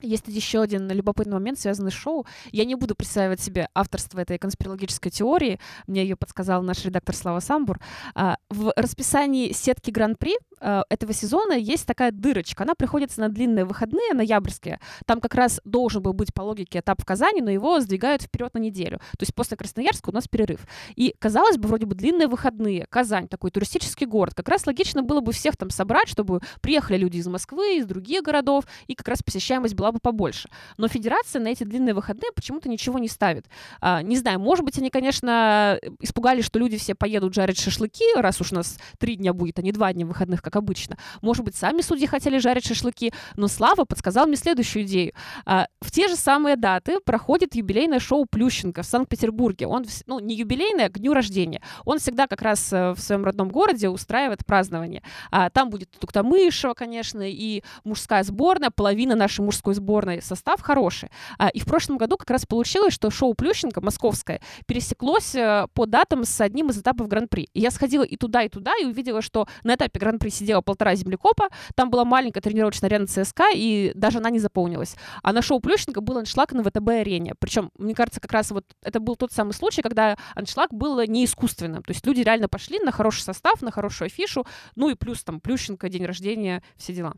Есть 0.00 0.28
еще 0.28 0.62
один 0.62 0.88
любопытный 0.90 1.34
момент, 1.34 1.58
связанный 1.58 1.90
с 1.90 1.94
шоу. 1.94 2.26
Я 2.52 2.64
не 2.64 2.76
буду 2.76 2.94
присваивать 2.94 3.40
себе 3.40 3.68
авторство 3.74 4.20
этой 4.20 4.38
конспирологической 4.38 5.10
теории. 5.10 5.58
Мне 5.86 6.02
ее 6.02 6.16
подсказал 6.16 6.62
наш 6.62 6.84
редактор 6.84 7.16
Слава 7.16 7.40
Самбур. 7.40 7.80
А, 8.14 8.36
В 8.48 8.72
расписании 8.76 9.52
сетки 9.52 9.90
Гран-при 9.90 10.36
а, 10.60 10.84
этого 10.88 11.12
сезона 11.12 11.52
есть 11.54 11.86
такая 11.86 12.12
дырочка. 12.12 12.62
Она 12.62 12.74
приходится 12.74 13.20
на 13.20 13.28
длинные 13.28 13.64
выходные, 13.64 14.12
ноябрьские. 14.14 14.80
Там 15.04 15.20
как 15.20 15.34
раз 15.34 15.60
должен 15.64 16.02
был 16.02 16.12
быть 16.12 16.32
по 16.32 16.42
логике 16.42 16.78
этап 16.78 17.02
в 17.02 17.04
Казани, 17.04 17.40
но 17.40 17.50
его 17.50 17.80
сдвигают 17.80 18.22
вперед 18.22 18.54
на 18.54 18.58
неделю. 18.58 18.98
То 18.98 19.22
есть 19.22 19.34
после 19.34 19.56
Красноярска 19.56 20.10
у 20.10 20.12
нас 20.12 20.28
перерыв. 20.28 20.60
И 20.94 21.14
казалось 21.18 21.56
бы, 21.56 21.68
вроде 21.68 21.86
бы 21.86 21.94
длинные 21.94 22.28
выходные. 22.28 22.86
Казань 22.88 23.28
такой 23.28 23.50
туристический 23.50 24.06
город. 24.06 24.34
Как 24.34 24.48
раз 24.48 24.66
логично 24.66 25.02
было 25.02 25.20
бы 25.20 25.32
всех 25.32 25.56
там 25.56 25.70
собрать, 25.70 26.08
чтобы 26.08 26.40
приехали 26.60 26.98
люди 26.98 27.16
из 27.16 27.26
Москвы, 27.26 27.78
из 27.78 27.86
других 27.86 28.22
городов, 28.22 28.64
и 28.86 28.94
как 28.94 29.08
раз 29.08 29.22
посещаемость 29.22 29.74
была 29.74 29.87
бы 29.92 29.98
побольше. 30.00 30.48
Но 30.76 30.88
федерация 30.88 31.40
на 31.40 31.48
эти 31.48 31.64
длинные 31.64 31.94
выходные 31.94 32.32
почему-то 32.34 32.68
ничего 32.68 32.98
не 32.98 33.08
ставит. 33.08 33.46
А, 33.80 34.02
не 34.02 34.16
знаю, 34.16 34.40
может 34.40 34.64
быть, 34.64 34.78
они, 34.78 34.90
конечно, 34.90 35.78
испугались, 36.00 36.44
что 36.44 36.58
люди 36.58 36.76
все 36.76 36.94
поедут 36.94 37.34
жарить 37.34 37.60
шашлыки, 37.60 38.04
раз 38.16 38.40
уж 38.40 38.52
у 38.52 38.56
нас 38.56 38.78
три 38.98 39.16
дня 39.16 39.32
будет, 39.32 39.58
а 39.58 39.62
не 39.62 39.72
два 39.72 39.92
дня 39.92 40.06
выходных, 40.06 40.42
как 40.42 40.56
обычно. 40.56 40.96
Может 41.22 41.44
быть, 41.44 41.54
сами 41.54 41.80
судьи 41.80 42.06
хотели 42.06 42.38
жарить 42.38 42.66
шашлыки, 42.66 43.12
но 43.36 43.48
Слава 43.48 43.84
подсказал 43.84 44.26
мне 44.26 44.36
следующую 44.36 44.84
идею. 44.84 45.12
А, 45.44 45.66
в 45.80 45.90
те 45.90 46.08
же 46.08 46.16
самые 46.16 46.56
даты 46.56 47.00
проходит 47.00 47.54
юбилейное 47.54 47.98
шоу 48.00 48.26
Плющенко 48.26 48.82
в 48.82 48.86
Санкт-Петербурге. 48.86 49.66
Он, 49.66 49.84
ну, 50.06 50.18
не 50.20 50.34
юбилейное, 50.34 50.86
а 50.86 50.90
к 50.90 50.98
дню 50.98 51.12
рождения. 51.12 51.60
Он 51.84 51.98
всегда 51.98 52.26
как 52.26 52.42
раз 52.42 52.72
э, 52.72 52.92
в 52.92 53.00
своем 53.00 53.24
родном 53.24 53.48
городе 53.48 53.88
устраивает 53.88 54.44
празднование. 54.44 55.02
А, 55.30 55.50
там 55.50 55.70
будет 55.70 55.90
Туктамышева, 55.98 56.74
конечно, 56.74 57.22
и 57.22 57.62
мужская 57.84 58.22
сборная, 58.22 58.70
половина 58.70 59.14
нашей 59.14 59.44
мужской 59.44 59.74
сборной, 59.78 60.20
состав 60.22 60.60
хороший. 60.60 61.10
А, 61.38 61.48
и 61.48 61.60
в 61.60 61.64
прошлом 61.64 61.98
году 61.98 62.16
как 62.16 62.30
раз 62.30 62.44
получилось, 62.46 62.94
что 62.94 63.10
шоу 63.10 63.34
Плющенко, 63.34 63.80
московское, 63.80 64.40
пересеклось 64.66 65.34
э, 65.34 65.66
по 65.74 65.86
датам 65.86 66.24
с 66.24 66.40
одним 66.40 66.70
из 66.70 66.78
этапов 66.78 67.08
Гран-при. 67.08 67.48
И 67.54 67.60
я 67.60 67.70
сходила 67.70 68.02
и 68.02 68.16
туда, 68.16 68.42
и 68.42 68.48
туда, 68.48 68.72
и 68.80 68.84
увидела, 68.84 69.22
что 69.22 69.46
на 69.64 69.74
этапе 69.74 69.98
Гран-при 69.98 70.28
сидела 70.30 70.60
полтора 70.60 70.94
землекопа, 70.94 71.48
там 71.74 71.90
была 71.90 72.04
маленькая 72.04 72.40
тренировочная 72.40 72.88
арена 72.88 73.06
ЦСКА, 73.06 73.50
и 73.54 73.92
даже 73.94 74.18
она 74.18 74.30
не 74.30 74.38
заполнилась. 74.38 74.96
А 75.22 75.32
на 75.32 75.42
шоу 75.42 75.60
Плющенко 75.60 76.00
был 76.00 76.18
аншлаг 76.18 76.52
на 76.52 76.62
ВТБ-арене. 76.62 77.34
Причем, 77.38 77.70
мне 77.78 77.94
кажется, 77.94 78.20
как 78.20 78.32
раз 78.32 78.50
вот 78.50 78.64
это 78.82 79.00
был 79.00 79.16
тот 79.16 79.32
самый 79.32 79.52
случай, 79.52 79.82
когда 79.82 80.16
аншлаг 80.34 80.72
был 80.72 81.00
не 81.02 81.24
искусственным. 81.24 81.82
То 81.82 81.92
есть 81.92 82.04
люди 82.06 82.20
реально 82.20 82.48
пошли 82.48 82.78
на 82.80 82.92
хороший 82.92 83.22
состав, 83.22 83.62
на 83.62 83.70
хорошую 83.70 84.06
афишу, 84.06 84.46
ну 84.74 84.90
и 84.90 84.94
плюс 84.94 85.22
там 85.24 85.40
Плющенко, 85.40 85.88
день 85.88 86.04
рождения, 86.04 86.62
все 86.76 86.92
дела. 86.92 87.14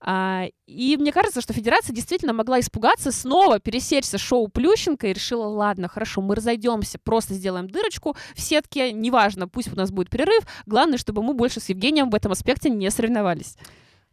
А, 0.00 0.46
и 0.66 0.96
мне 0.96 1.12
кажется, 1.12 1.40
что 1.40 1.52
федерация 1.52 1.94
действительно 1.96 2.32
могла 2.32 2.60
испугаться, 2.60 3.10
снова 3.10 3.58
пересечься 3.58 4.18
шоу 4.18 4.46
Плющенко 4.46 5.08
и 5.08 5.12
решила, 5.12 5.46
ладно, 5.46 5.88
хорошо, 5.88 6.20
мы 6.20 6.36
разойдемся, 6.36 6.98
просто 7.02 7.34
сделаем 7.34 7.68
дырочку 7.68 8.16
в 8.34 8.40
сетке, 8.40 8.92
неважно, 8.92 9.48
пусть 9.48 9.72
у 9.72 9.76
нас 9.76 9.90
будет 9.90 10.10
перерыв, 10.10 10.46
главное, 10.66 10.98
чтобы 10.98 11.22
мы 11.22 11.34
больше 11.34 11.58
с 11.58 11.68
Евгением 11.68 12.10
в 12.10 12.14
этом 12.14 12.30
аспекте 12.32 12.70
не 12.70 12.90
соревновались. 12.90 13.56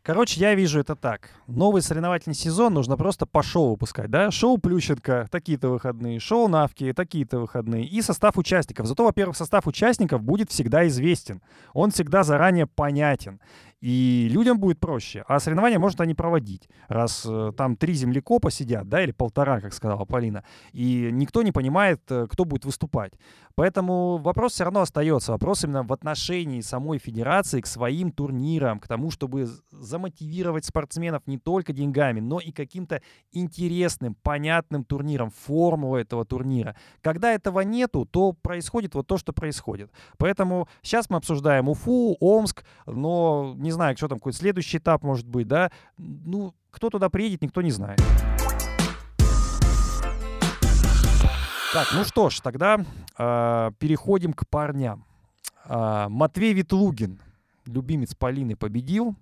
Короче, 0.05 0.37
я 0.41 0.53
вижу 0.53 0.81
это 0.81 0.97
так. 0.97 1.29
Новый 1.47 1.81
соревновательный 1.81 2.35
сезон 2.35 2.73
нужно 2.73 2.97
просто 2.97 3.25
по 3.25 3.41
шоу 3.41 3.69
выпускать, 3.69 4.09
да? 4.09 4.31
Шоу 4.31 4.57
Плющенко, 4.57 5.29
такие-то 5.31 5.69
выходные, 5.69 6.19
шоу 6.19 6.49
Навки, 6.49 6.91
такие-то 6.91 7.39
выходные. 7.39 7.85
И 7.85 8.01
состав 8.01 8.37
участников. 8.37 8.85
Зато, 8.85 9.05
во-первых, 9.05 9.37
состав 9.37 9.65
участников 9.65 10.21
будет 10.21 10.51
всегда 10.51 10.85
известен. 10.87 11.41
Он 11.71 11.91
всегда 11.91 12.23
заранее 12.23 12.67
понятен. 12.67 13.39
И 13.83 14.29
людям 14.31 14.59
будет 14.59 14.79
проще. 14.79 15.25
А 15.27 15.41
соревнования 15.41 15.77
может 15.77 15.99
они 15.99 16.13
проводить. 16.13 16.69
Раз 16.87 17.25
э, 17.29 17.51
там 17.57 17.75
три 17.75 17.93
землекопа 17.95 18.49
сидят, 18.49 18.87
да, 18.87 19.03
или 19.03 19.11
полтора, 19.11 19.59
как 19.59 19.73
сказала 19.73 20.05
Полина. 20.05 20.45
И 20.71 21.09
никто 21.11 21.43
не 21.43 21.51
понимает, 21.51 21.99
э, 22.09 22.27
кто 22.29 22.45
будет 22.45 22.63
выступать. 22.63 23.11
Поэтому 23.55 24.19
вопрос 24.19 24.53
все 24.53 24.63
равно 24.63 24.79
остается. 24.79 25.33
Вопрос 25.33 25.65
именно 25.65 25.83
в 25.83 25.91
отношении 25.91 26.61
самой 26.61 26.97
федерации 26.97 27.59
к 27.59 27.67
своим 27.67 28.11
турнирам, 28.11 28.79
к 28.79 28.87
тому, 28.87 29.11
чтобы 29.11 29.49
замотивировать 29.71 30.63
спортсменов 30.63 31.23
не 31.27 31.37
только 31.37 31.73
деньгами, 31.73 32.21
но 32.21 32.39
и 32.39 32.53
каким-то 32.53 33.01
интересным, 33.33 34.15
понятным 34.15 34.85
турниром, 34.85 35.29
формулу 35.29 35.97
этого 35.97 36.23
турнира. 36.23 36.77
Когда 37.01 37.33
этого 37.33 37.59
нету, 37.59 38.05
то 38.05 38.31
происходит 38.31 38.95
вот 38.95 39.07
то, 39.07 39.17
что 39.17 39.33
происходит. 39.33 39.91
Поэтому 40.17 40.69
сейчас 40.81 41.09
мы 41.09 41.17
обсуждаем 41.17 41.67
Уфу, 41.67 42.15
Омск, 42.21 42.63
но 42.85 43.53
не 43.57 43.72
знаю, 43.73 43.97
что 43.97 44.07
там, 44.07 44.19
какой 44.19 44.33
следующий 44.33 44.77
этап 44.77 45.03
может 45.03 45.27
быть, 45.27 45.47
да. 45.47 45.71
Ну, 45.97 46.53
кто 46.71 46.89
туда 46.89 47.09
приедет, 47.09 47.41
никто 47.41 47.61
не 47.61 47.71
знает. 47.71 48.01
Так, 51.73 51.87
ну 51.93 52.03
что 52.05 52.29
ж, 52.29 52.39
тогда 52.39 52.85
э, 53.17 53.71
переходим 53.79 54.33
к 54.33 54.47
парням. 54.47 55.05
А, 55.65 56.09
Матвей 56.09 56.53
Ветлугин, 56.53 57.19
любимец 57.65 58.15
Полины, 58.15 58.55
победил. 58.55 59.15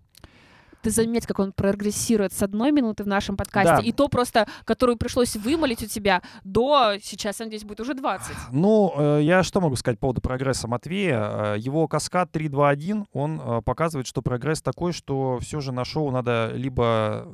Ты 0.82 0.90
заметь, 0.90 1.26
как 1.28 1.40
он 1.40 1.52
прогрессирует 1.52 2.34
с 2.34 2.42
одной 2.42 2.72
минуты 2.72 3.04
в 3.04 3.08
нашем 3.08 3.38
подкасте, 3.38 3.76
Да. 3.78 3.82
и 3.82 3.92
то 3.92 4.08
просто, 4.08 4.48
которую 4.66 4.98
пришлось 4.98 5.36
вымолить 5.36 5.84
у 5.84 5.88
тебя, 5.88 6.22
до, 6.44 6.96
сейчас, 7.02 7.40
я 7.40 7.46
надеюсь, 7.46 7.64
будет 7.64 7.80
уже 7.80 7.94
20. 7.94 8.36
Ну, 8.52 8.94
э, 8.98 9.20
я 9.24 9.44
что 9.44 9.62
могу 9.62 9.76
сказать 9.76 10.00
по 10.00 10.08
поводу 10.08 10.22
прогресса 10.22 10.68
Матвея? 10.68 11.56
Э, 11.56 11.58
Его 11.58 11.88
каскад 11.88 12.36
3-2-1, 12.36 13.06
он 13.14 13.40
э, 13.40 13.62
показывает, 13.62 14.08
что 14.08 14.22
прогресс 14.22 14.62
такой, 14.62 14.92
что 14.94 15.40
все 15.40 15.60
же 15.62 15.72
на 15.72 15.86
шоу 15.86 16.12
надо 16.12 16.52
либо 16.54 17.28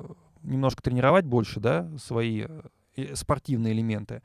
немножко 0.44 0.82
тренировать 0.82 1.26
больше, 1.26 1.60
да, 1.60 1.90
свои 1.98 2.46
спортивные 3.14 3.74
элементы. 3.74 4.22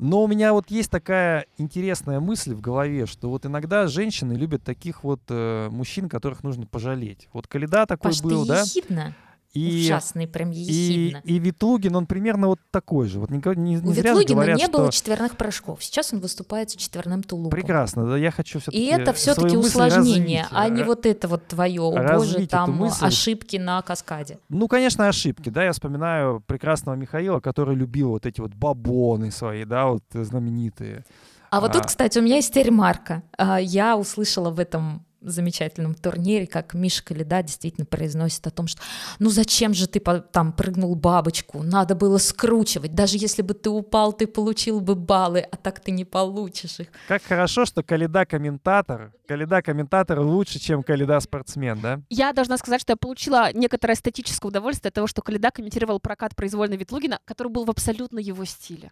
Но 0.00 0.22
у 0.22 0.26
меня 0.26 0.54
вот 0.54 0.70
есть 0.70 0.90
такая 0.90 1.44
интересная 1.58 2.20
мысль 2.20 2.54
в 2.54 2.62
голове, 2.62 3.04
что 3.04 3.28
вот 3.28 3.44
иногда 3.44 3.86
женщины 3.86 4.32
любят 4.32 4.64
таких 4.64 5.04
вот 5.04 5.20
э, 5.28 5.68
мужчин, 5.70 6.08
которых 6.08 6.42
нужно 6.42 6.66
пожалеть. 6.66 7.28
Вот 7.34 7.46
Каледа 7.46 7.84
такой 7.84 8.12
Паш, 8.12 8.22
был, 8.22 8.44
ты 8.44 8.48
да? 8.48 8.60
ехидна. 8.62 9.14
И, 9.52 9.84
Ужасный, 9.84 10.28
прям 10.28 10.52
и, 10.52 10.56
ехидно. 10.56 11.22
и 11.24 11.38
Ветлугин, 11.40 11.96
он 11.96 12.06
примерно 12.06 12.46
вот 12.46 12.60
такой 12.70 13.08
же. 13.08 13.18
Вот 13.18 13.30
не, 13.30 13.38
не, 13.56 13.78
У 13.78 13.92
зря 13.92 13.94
же 13.94 14.20
Ветлугина 14.20 14.34
говорят, 14.34 14.58
не 14.58 14.64
что... 14.64 14.78
было 14.78 14.92
четверных 14.92 15.36
прыжков. 15.36 15.82
Сейчас 15.82 16.12
он 16.12 16.20
выступает 16.20 16.70
с 16.70 16.76
четверным 16.76 17.24
тулупом. 17.24 17.50
Прекрасно, 17.50 18.06
да, 18.06 18.16
я 18.16 18.30
хочу 18.30 18.60
все-таки 18.60 18.78
И 18.80 18.86
это 18.86 19.12
все-таки 19.12 19.56
усложнение, 19.56 20.46
а 20.52 20.68
не 20.68 20.84
вот 20.84 21.04
это 21.04 21.26
вот 21.26 21.46
твое, 21.48 21.82
о 21.82 21.90
боже, 21.90 22.06
развить 22.06 22.50
там 22.50 22.76
мысль. 22.76 23.04
ошибки 23.04 23.56
на 23.56 23.82
каскаде. 23.82 24.38
Ну, 24.48 24.68
конечно, 24.68 25.08
ошибки, 25.08 25.48
да, 25.48 25.64
я 25.64 25.72
вспоминаю 25.72 26.42
прекрасного 26.46 26.94
Михаила, 26.94 27.40
который 27.40 27.74
любил 27.74 28.10
вот 28.10 28.26
эти 28.26 28.40
вот 28.40 28.54
бабоны 28.54 29.32
свои, 29.32 29.64
да, 29.64 29.86
вот 29.86 30.04
э, 30.12 30.22
знаменитые. 30.22 31.04
А 31.50 31.60
вот 31.60 31.72
тут, 31.72 31.82
А. 31.82 31.86
кстати, 31.86 32.18
у 32.20 32.22
меня 32.22 32.36
есть 32.36 32.54
ремарка. 32.54 33.24
А, 33.36 33.58
Я 33.60 33.96
услышала 33.96 34.50
в 34.50 34.60
этом 34.60 35.04
замечательном 35.20 35.94
турнире, 35.94 36.46
как 36.46 36.74
Миша 36.74 37.04
Калида 37.04 37.42
действительно 37.42 37.86
произносит 37.86 38.46
о 38.46 38.50
том, 38.50 38.66
что 38.66 38.80
ну 39.18 39.30
зачем 39.30 39.74
же 39.74 39.86
ты 39.86 40.00
там 40.00 40.52
прыгнул 40.52 40.94
бабочку, 40.94 41.62
надо 41.62 41.94
было 41.94 42.18
скручивать, 42.18 42.94
даже 42.94 43.16
если 43.16 43.42
бы 43.42 43.54
ты 43.54 43.70
упал, 43.70 44.12
ты 44.12 44.26
получил 44.26 44.80
бы 44.80 44.94
баллы, 44.94 45.40
а 45.40 45.56
так 45.56 45.80
ты 45.80 45.90
не 45.90 46.04
получишь 46.04 46.80
их. 46.80 46.88
Как 47.08 47.22
хорошо, 47.22 47.64
что 47.66 47.82
Калида 47.82 48.24
комментатор, 48.24 49.12
Калида 49.26 49.62
комментатор 49.62 50.20
лучше, 50.20 50.58
чем 50.58 50.82
Калида 50.82 51.20
спортсмен, 51.20 51.80
да? 51.80 52.00
Я 52.08 52.32
должна 52.32 52.56
сказать, 52.56 52.80
что 52.80 52.92
я 52.92 52.96
получила 52.96 53.52
некоторое 53.52 53.94
эстетическое 53.94 54.48
удовольствие 54.48 54.88
от 54.88 54.94
того, 54.94 55.06
что 55.06 55.22
Калида 55.22 55.50
комментировал 55.50 56.00
прокат 56.00 56.34
произвольной 56.34 56.76
Ветлугина, 56.76 57.20
который 57.24 57.48
был 57.48 57.64
в 57.64 57.70
абсолютно 57.70 58.18
его 58.18 58.44
стиле. 58.44 58.90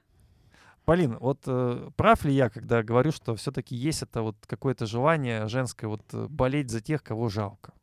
Полин, 0.89 1.19
вот 1.21 1.41
э, 1.47 1.91
прав 1.97 2.25
ли 2.25 2.33
я, 2.33 2.49
когда 2.49 2.83
говорю, 2.83 3.13
что 3.13 3.35
все-таки 3.35 3.77
есть 3.77 4.03
это 4.03 4.23
вот 4.23 4.37
какое-то 4.47 4.87
желание 4.87 5.47
женское 5.47 5.87
вот 5.87 6.01
э, 6.15 6.27
болеть 6.31 6.71
за 6.71 6.81
тех, 6.81 7.03
кого 7.03 7.29
жалко? 7.29 7.75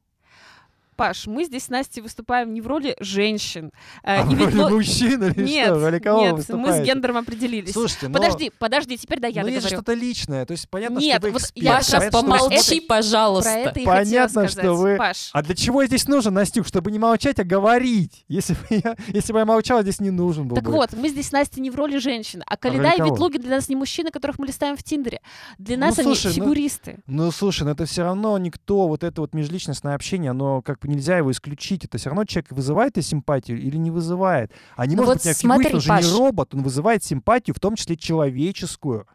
Паш, 0.96 1.28
мы 1.28 1.44
здесь 1.46 1.66
с 1.66 1.70
Настей 1.70 2.02
выступаем 2.02 2.54
не 2.54 2.62
в 2.62 2.68
роли 2.68 2.96
женщин. 3.00 3.72
э, 4.04 4.18
А 4.18 4.22
и 4.22 4.36
в 4.36 4.40
роли 4.40 4.52
Ветлу- 4.54 4.70
мужчин 4.70 5.24
или 5.24 5.44
Нет, 5.44 5.66
что? 5.68 5.76
В 5.76 5.84
роли 5.84 6.00
кого 6.00 6.22
нет, 6.22 6.50
мы 6.50 6.72
с 6.72 6.82
гендером 6.86 7.18
определились. 7.18 7.74
Слушайте, 7.74 8.08
но, 8.08 8.14
Подожди, 8.20 8.52
подожди, 8.60 8.98
теперь 8.98 9.20
да 9.20 9.28
я 9.28 9.42
ну 9.44 9.50
договорю. 9.50 9.68
что-то 9.76 9.94
личное, 9.94 10.46
то 10.46 10.52
есть 10.52 10.70
понятно, 10.70 11.00
Нет, 11.00 11.18
что 11.18 11.28
вы 11.28 11.32
вот 11.34 11.42
эксперт, 11.42 11.64
я 11.66 11.72
Паша, 11.78 11.92
понятно, 11.98 12.22
помолчи, 12.22 12.48
помолчи, 12.50 12.80
пожалуйста. 12.82 13.50
Про 13.52 13.60
это 13.60 13.80
и 13.80 13.86
Понятно, 13.86 14.48
что 14.48 14.74
вы- 14.74 14.96
Паш, 14.98 15.30
А 15.34 15.42
для 15.44 15.56
чего 15.56 15.82
я 15.82 15.88
здесь 15.88 16.08
нужен, 16.08 16.34
Настюк? 16.34 16.66
Чтобы 16.68 16.92
не 16.92 17.00
молчать, 17.00 17.40
а 17.40 17.44
говорить. 17.44 18.24
Если 18.28 18.54
бы 18.54 18.60
я, 18.70 18.96
если 19.10 19.34
бы 19.34 19.40
я 19.40 19.46
молчал, 19.46 19.82
здесь 19.82 20.00
не 20.00 20.12
нужен 20.12 20.48
был 20.48 20.56
Так 20.56 20.66
бы. 20.66 20.72
вот, 20.72 20.94
мы 20.94 21.10
здесь 21.10 21.28
с 21.28 21.32
Настей 21.32 21.62
не 21.62 21.70
в 21.72 21.76
роли 21.76 21.98
женщин, 21.98 22.44
а 22.46 22.56
Калида 22.58 22.92
и 22.92 22.98
кого? 22.98 23.12
Ветлугин 23.12 23.42
для 23.42 23.56
нас 23.58 23.68
не 23.70 23.76
мужчины, 23.76 24.12
которых 24.12 24.40
мы 24.40 24.48
листаем 24.48 24.78
в 24.78 24.84
Тиндере. 24.84 25.20
Для 25.58 25.76
Ну, 25.78 25.86
нас 25.88 26.00
они 26.00 26.06
слушай, 26.16 26.28
ну- 26.28 26.34
фигуристы. 26.46 27.00
Ну, 27.08 27.32
слушай, 27.32 27.64
ну 27.64 27.72
это 27.72 27.86
все 27.86 28.04
равно 28.04 28.38
никто, 28.38 28.88
вот 28.88 29.04
это 29.04 29.22
вот 29.22 29.34
межличностное 29.34 29.96
общение, 29.96 30.32
оно 30.32 30.62
как 30.62 30.85
нельзя 30.88 31.18
его 31.18 31.32
исключить. 31.32 31.86
Это 31.86 31.98
все 31.98 32.10
равно 32.10 32.26
человек 32.26 32.52
вызывает 32.52 32.98
ли 32.98 33.04
симпатию 33.04 33.60
или 33.60 33.78
не 33.78 33.92
вызывает. 33.92 34.52
А 34.76 34.86
не 34.86 34.96
Ну 34.96 35.04
может 35.04 35.24
вот 35.24 35.24
быть, 35.26 35.38
смотри, 35.38 35.74
он 35.74 35.82
же 35.82 35.90
Паш. 35.90 36.06
не 36.06 36.12
робот, 36.12 36.54
он 36.54 36.64
вызывает 36.64 37.04
симпатию, 37.04 37.56
в 37.56 37.60
том 37.60 37.76
числе 37.76 37.96
человеческую. 37.98 39.08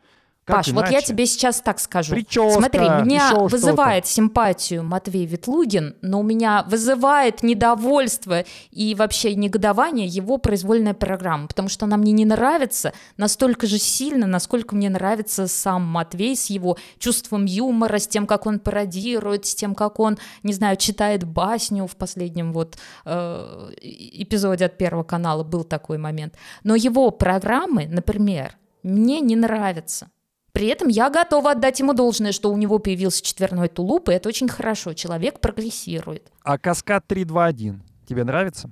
Как 0.50 0.64
Паш, 0.64 0.68
вот 0.72 0.86
я 0.86 0.92
иначе? 0.92 1.06
тебе 1.06 1.26
сейчас 1.26 1.60
так 1.60 1.80
скажу. 1.80 2.14
Прическа, 2.14 2.50
Смотри, 2.58 2.80
меня 2.80 3.34
вызывает 3.34 4.06
симпатию 4.06 4.82
Матвей 4.82 5.26
Ветлугин, 5.26 5.96
но 6.02 6.20
у 6.20 6.22
меня 6.22 6.64
вызывает 6.68 7.42
недовольство 7.42 8.44
и 8.70 8.94
вообще 8.94 9.34
негодование 9.34 10.06
его 10.06 10.38
произвольная 10.38 10.94
программа, 10.94 11.46
потому 11.46 11.68
что 11.68 11.86
она 11.86 11.96
мне 11.96 12.12
не 12.12 12.24
нравится 12.24 12.92
настолько 13.16 13.66
же 13.66 13.78
сильно, 13.78 14.26
насколько 14.26 14.74
мне 14.74 14.90
нравится 14.90 15.46
сам 15.46 15.82
Матвей 15.82 16.36
с 16.36 16.46
его 16.46 16.76
чувством 16.98 17.44
юмора, 17.44 17.98
с 17.98 18.06
тем, 18.06 18.26
как 18.26 18.46
он 18.46 18.58
пародирует, 18.58 19.46
с 19.46 19.54
тем, 19.54 19.74
как 19.74 20.00
он, 20.00 20.18
не 20.42 20.52
знаю, 20.52 20.76
читает 20.76 21.24
басню 21.24 21.86
в 21.86 21.96
последнем 21.96 22.52
вот 22.52 22.76
э, 23.04 23.70
эпизоде 23.80 24.66
от 24.66 24.76
Первого 24.76 25.04
канала 25.04 25.44
был 25.44 25.64
такой 25.64 25.98
момент. 25.98 26.34
Но 26.64 26.74
его 26.74 27.10
программы, 27.10 27.86
например, 27.86 28.56
мне 28.82 29.20
не 29.20 29.36
нравятся. 29.36 30.10
При 30.52 30.66
этом 30.66 30.88
я 30.88 31.10
готова 31.10 31.52
отдать 31.52 31.78
ему 31.80 31.92
должное, 31.92 32.32
что 32.32 32.50
у 32.52 32.56
него 32.56 32.78
появился 32.78 33.22
четверной 33.22 33.68
тулуп, 33.68 34.08
и 34.08 34.12
это 34.12 34.28
очень 34.28 34.48
хорошо. 34.48 34.94
Человек 34.94 35.40
прогрессирует. 35.40 36.30
А 36.42 36.58
каскад 36.58 37.04
3-2-1 37.10 37.80
тебе 38.06 38.24
нравится? 38.24 38.70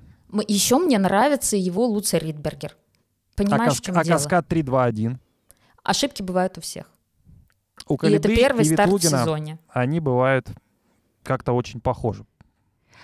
Еще 0.49 0.79
мне 0.79 0.99
нравится 0.99 1.57
его 1.57 1.87
Луца 1.87 2.19
Ридбергер. 2.19 2.73
А, 2.75 3.37
Понимаешь, 3.37 3.71
кас- 3.73 3.79
в 3.79 3.83
чем 3.83 3.99
а 3.99 4.05
дело? 4.05 4.17
каскад 4.17 4.47
3-2-1? 4.53 5.17
Ошибки 5.85 6.23
бывают 6.23 6.59
у 6.59 6.61
всех. 6.61 6.87
У 7.87 7.95
и 7.95 8.11
это 8.11 8.29
первый 8.29 8.63
и 8.63 8.65
старт 8.65 8.91
в 8.91 8.93
Ветлугина 8.95 9.21
сезоне. 9.21 9.59
они 9.69 10.01
бывают 10.01 10.49
как-то 11.23 11.53
очень 11.53 11.81
похожи. 11.81 12.27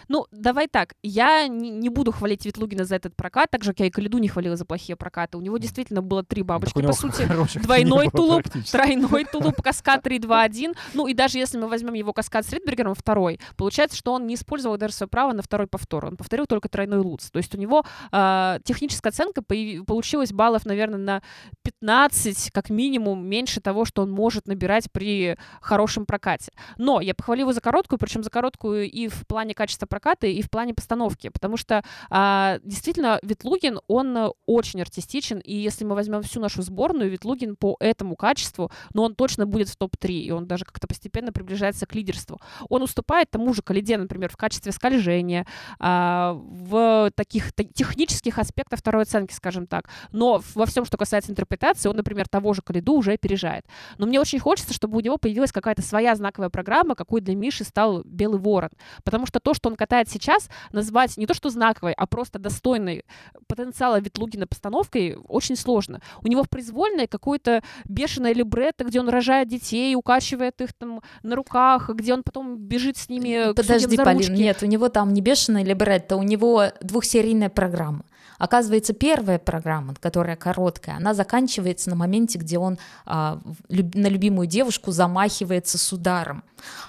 Ну, 0.09 0.27
давай 0.31 0.69
так, 0.69 0.95
я 1.03 1.47
не, 1.49 1.71
не 1.71 1.89
буду 1.89 2.13
хвалить 2.13 2.45
Ветлугина 2.45 2.85
за 2.85 2.97
этот 2.97 3.17
прокат, 3.17 3.51
так 3.51 3.65
же, 3.65 3.71
как 3.71 3.81
я 3.81 3.87
и 3.87 3.91
Калиду 3.91 4.19
не 4.19 4.29
хвалила 4.29 4.57
за 4.57 4.65
плохие 4.65 4.97
прокаты. 4.97 5.39
У 5.39 5.41
него 5.41 5.59
действительно 5.59 6.03
было 6.03 6.23
три 6.23 6.43
бабочки, 6.43 6.81
по 6.83 6.93
сути. 6.93 7.29
двойной 7.59 8.11
тулуп. 8.11 8.45
Тройной 8.71 9.25
тулуп, 9.33 9.63
каскад 9.63 10.07
3-2-1. 10.07 10.77
Ну 10.95 11.07
и 11.07 11.15
даже 11.15 11.39
если 11.39 11.59
мы 11.59 11.69
возьмем 11.69 11.95
его 11.95 12.13
каскад 12.13 12.47
с 12.47 12.53
Ридбергером 12.53 12.95
второй, 12.95 13.41
получается, 13.57 13.97
что 13.97 14.13
он 14.13 14.27
не 14.27 14.35
использовал 14.35 14.77
даже 14.77 14.95
свое 14.95 15.09
право 15.09 15.33
на 15.33 15.43
второй 15.43 15.67
повтор. 15.67 16.07
Он 16.07 16.17
повторил 16.17 16.47
только 16.47 16.69
тройной 16.69 16.99
луц. 16.99 17.31
То 17.31 17.39
есть 17.39 17.55
у 17.55 17.59
него 17.59 17.85
а, 18.11 18.59
техническая 18.65 19.11
оценка 19.11 19.43
получилась 19.43 20.33
баллов, 20.33 20.67
наверное, 20.67 20.99
на 20.99 21.23
15, 21.63 22.51
как 22.53 22.71
минимум, 22.71 23.27
меньше 23.27 23.61
того, 23.61 23.85
что 23.85 24.03
он 24.03 24.11
может 24.11 24.47
набирать 24.47 24.91
при 24.93 25.37
хорошем 25.61 26.07
прокате. 26.07 26.53
Но 26.79 27.01
я 27.01 27.15
похвалю 27.15 27.43
его 27.43 27.53
за 27.53 27.61
короткую, 27.61 27.99
причем 27.99 28.23
за 28.23 28.31
короткую 28.31 28.91
и 28.91 29.09
в 29.09 29.27
плане 29.27 29.55
качества 29.55 29.87
проката, 29.95 30.27
и 30.27 30.43
в 30.43 30.51
плане 30.51 30.75
постановки, 30.75 31.29
потому 31.29 31.57
что 31.57 31.85
а, 32.11 32.59
действительно 32.65 33.21
Ветлугин, 33.23 33.79
он 33.87 34.17
э, 34.17 34.31
очень 34.45 34.81
артистичен, 34.81 35.39
и 35.39 35.55
если 35.55 35.85
мы 35.85 35.95
возьмем 35.95 36.23
всю 36.23 36.41
нашу 36.41 36.63
сборную, 36.63 37.11
Ветлугин 37.11 37.55
по 37.55 37.77
этому 37.79 38.17
качеству, 38.17 38.73
но 38.93 39.05
он 39.05 39.15
точно 39.15 39.47
будет 39.47 39.69
в 39.69 39.77
топ-3, 39.77 40.09
и 40.11 40.31
он 40.33 40.49
даже 40.49 40.65
как-то 40.65 40.89
постепенно 40.89 41.33
приближается 41.33 41.87
к 41.87 41.95
лидерству. 41.95 42.41
Он 42.69 42.83
уступает 42.83 43.31
тому 43.31 43.55
же 43.55 43.63
Калиде, 43.63 43.97
например, 43.97 44.31
в 44.33 44.37
качестве 44.37 44.73
скольжения, 44.73 45.47
а, 45.79 46.33
в 46.33 47.13
таких 47.15 47.53
та- 47.53 47.63
технических 47.63 48.39
аспектах 48.39 48.81
второй 48.81 49.03
оценки, 49.03 49.33
скажем 49.33 49.69
так, 49.69 49.89
но 50.11 50.43
во 50.57 50.67
всем, 50.67 50.85
что 50.85 50.97
касается 50.97 51.31
интерпретации, 51.31 51.89
он, 51.89 51.97
например, 51.97 52.29
того 52.29 52.53
же 52.53 52.63
Калиду 52.63 52.95
уже 52.95 53.13
опережает. 53.13 53.65
Но 53.99 54.07
мне 54.07 54.21
очень 54.21 54.41
хочется, 54.41 54.75
чтобы 54.75 54.97
у 54.97 55.01
него 55.01 55.19
появилась 55.19 55.53
какая-то 55.53 55.83
своя 55.83 56.17
знаковая 56.17 56.51
программа, 56.51 56.97
какой 56.97 57.21
для 57.21 57.37
Миши 57.37 57.63
стал 57.63 58.03
Белый 58.05 58.41
Ворон. 58.41 58.71
Потому 59.05 59.27
что 59.27 59.39
то, 59.39 59.55
что 59.55 59.69
он 59.69 59.74
катает 59.77 60.09
сейчас, 60.09 60.49
назвать 60.73 61.17
не 61.17 61.27
то 61.27 61.35
что 61.35 61.51
знаковой, 61.51 61.93
а 61.93 62.07
просто 62.07 62.39
достойной 62.39 63.05
потенциала 63.47 64.01
Ветлугина 64.01 64.47
постановкой 64.47 65.17
очень 65.29 65.57
сложно. 65.57 66.01
У 66.23 66.29
него 66.29 66.43
в 66.43 66.49
произвольной 66.49 67.07
какое-то 67.07 67.63
бешеное 67.85 68.35
либретто, 68.35 68.85
где 68.85 69.01
он 69.01 69.09
рожает 69.09 69.49
детей, 69.49 69.95
укачивает 69.95 70.61
их 70.61 70.73
там 70.73 71.03
на 71.23 71.37
руках, 71.37 71.91
где 71.91 72.15
он 72.15 72.23
потом 72.23 72.57
бежит 72.57 72.97
с 72.97 73.09
ними 73.09 73.53
к 73.53 73.57
Подожди, 73.57 73.97
за 73.97 74.05
Полин, 74.05 74.35
нет, 74.35 74.63
у 74.63 74.67
него 74.67 74.89
там 74.89 75.13
не 75.13 75.21
бешеный 75.21 75.65
либретто, 75.65 76.17
у 76.17 76.23
него 76.23 76.65
двухсерийная 76.81 77.49
программа. 77.49 78.05
Оказывается, 78.39 78.93
первая 78.93 79.39
программа, 79.39 79.95
которая 79.95 80.37
короткая, 80.37 80.97
она 80.97 81.15
заканчивается 81.15 81.91
на 81.91 81.97
моменте, 81.97 82.39
где 82.39 82.59
он 82.59 82.79
а, 83.07 83.41
люб- 83.69 83.95
на 83.95 84.07
любимую 84.09 84.47
девушку 84.47 84.91
замахивается 84.91 85.79
с 85.79 85.93
ударом. 85.93 86.45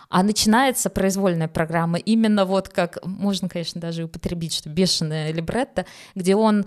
А 0.09 0.23
начинается 0.23 0.89
произвольная 0.89 1.47
программа 1.47 1.97
именно 1.97 2.45
вот 2.45 2.69
как, 2.69 2.97
можно, 3.03 3.49
конечно, 3.49 3.81
даже 3.81 4.05
употребить, 4.05 4.53
что 4.53 4.69
бешеная 4.69 5.33
либретто, 5.33 5.85
где 6.13 6.35
он 6.35 6.65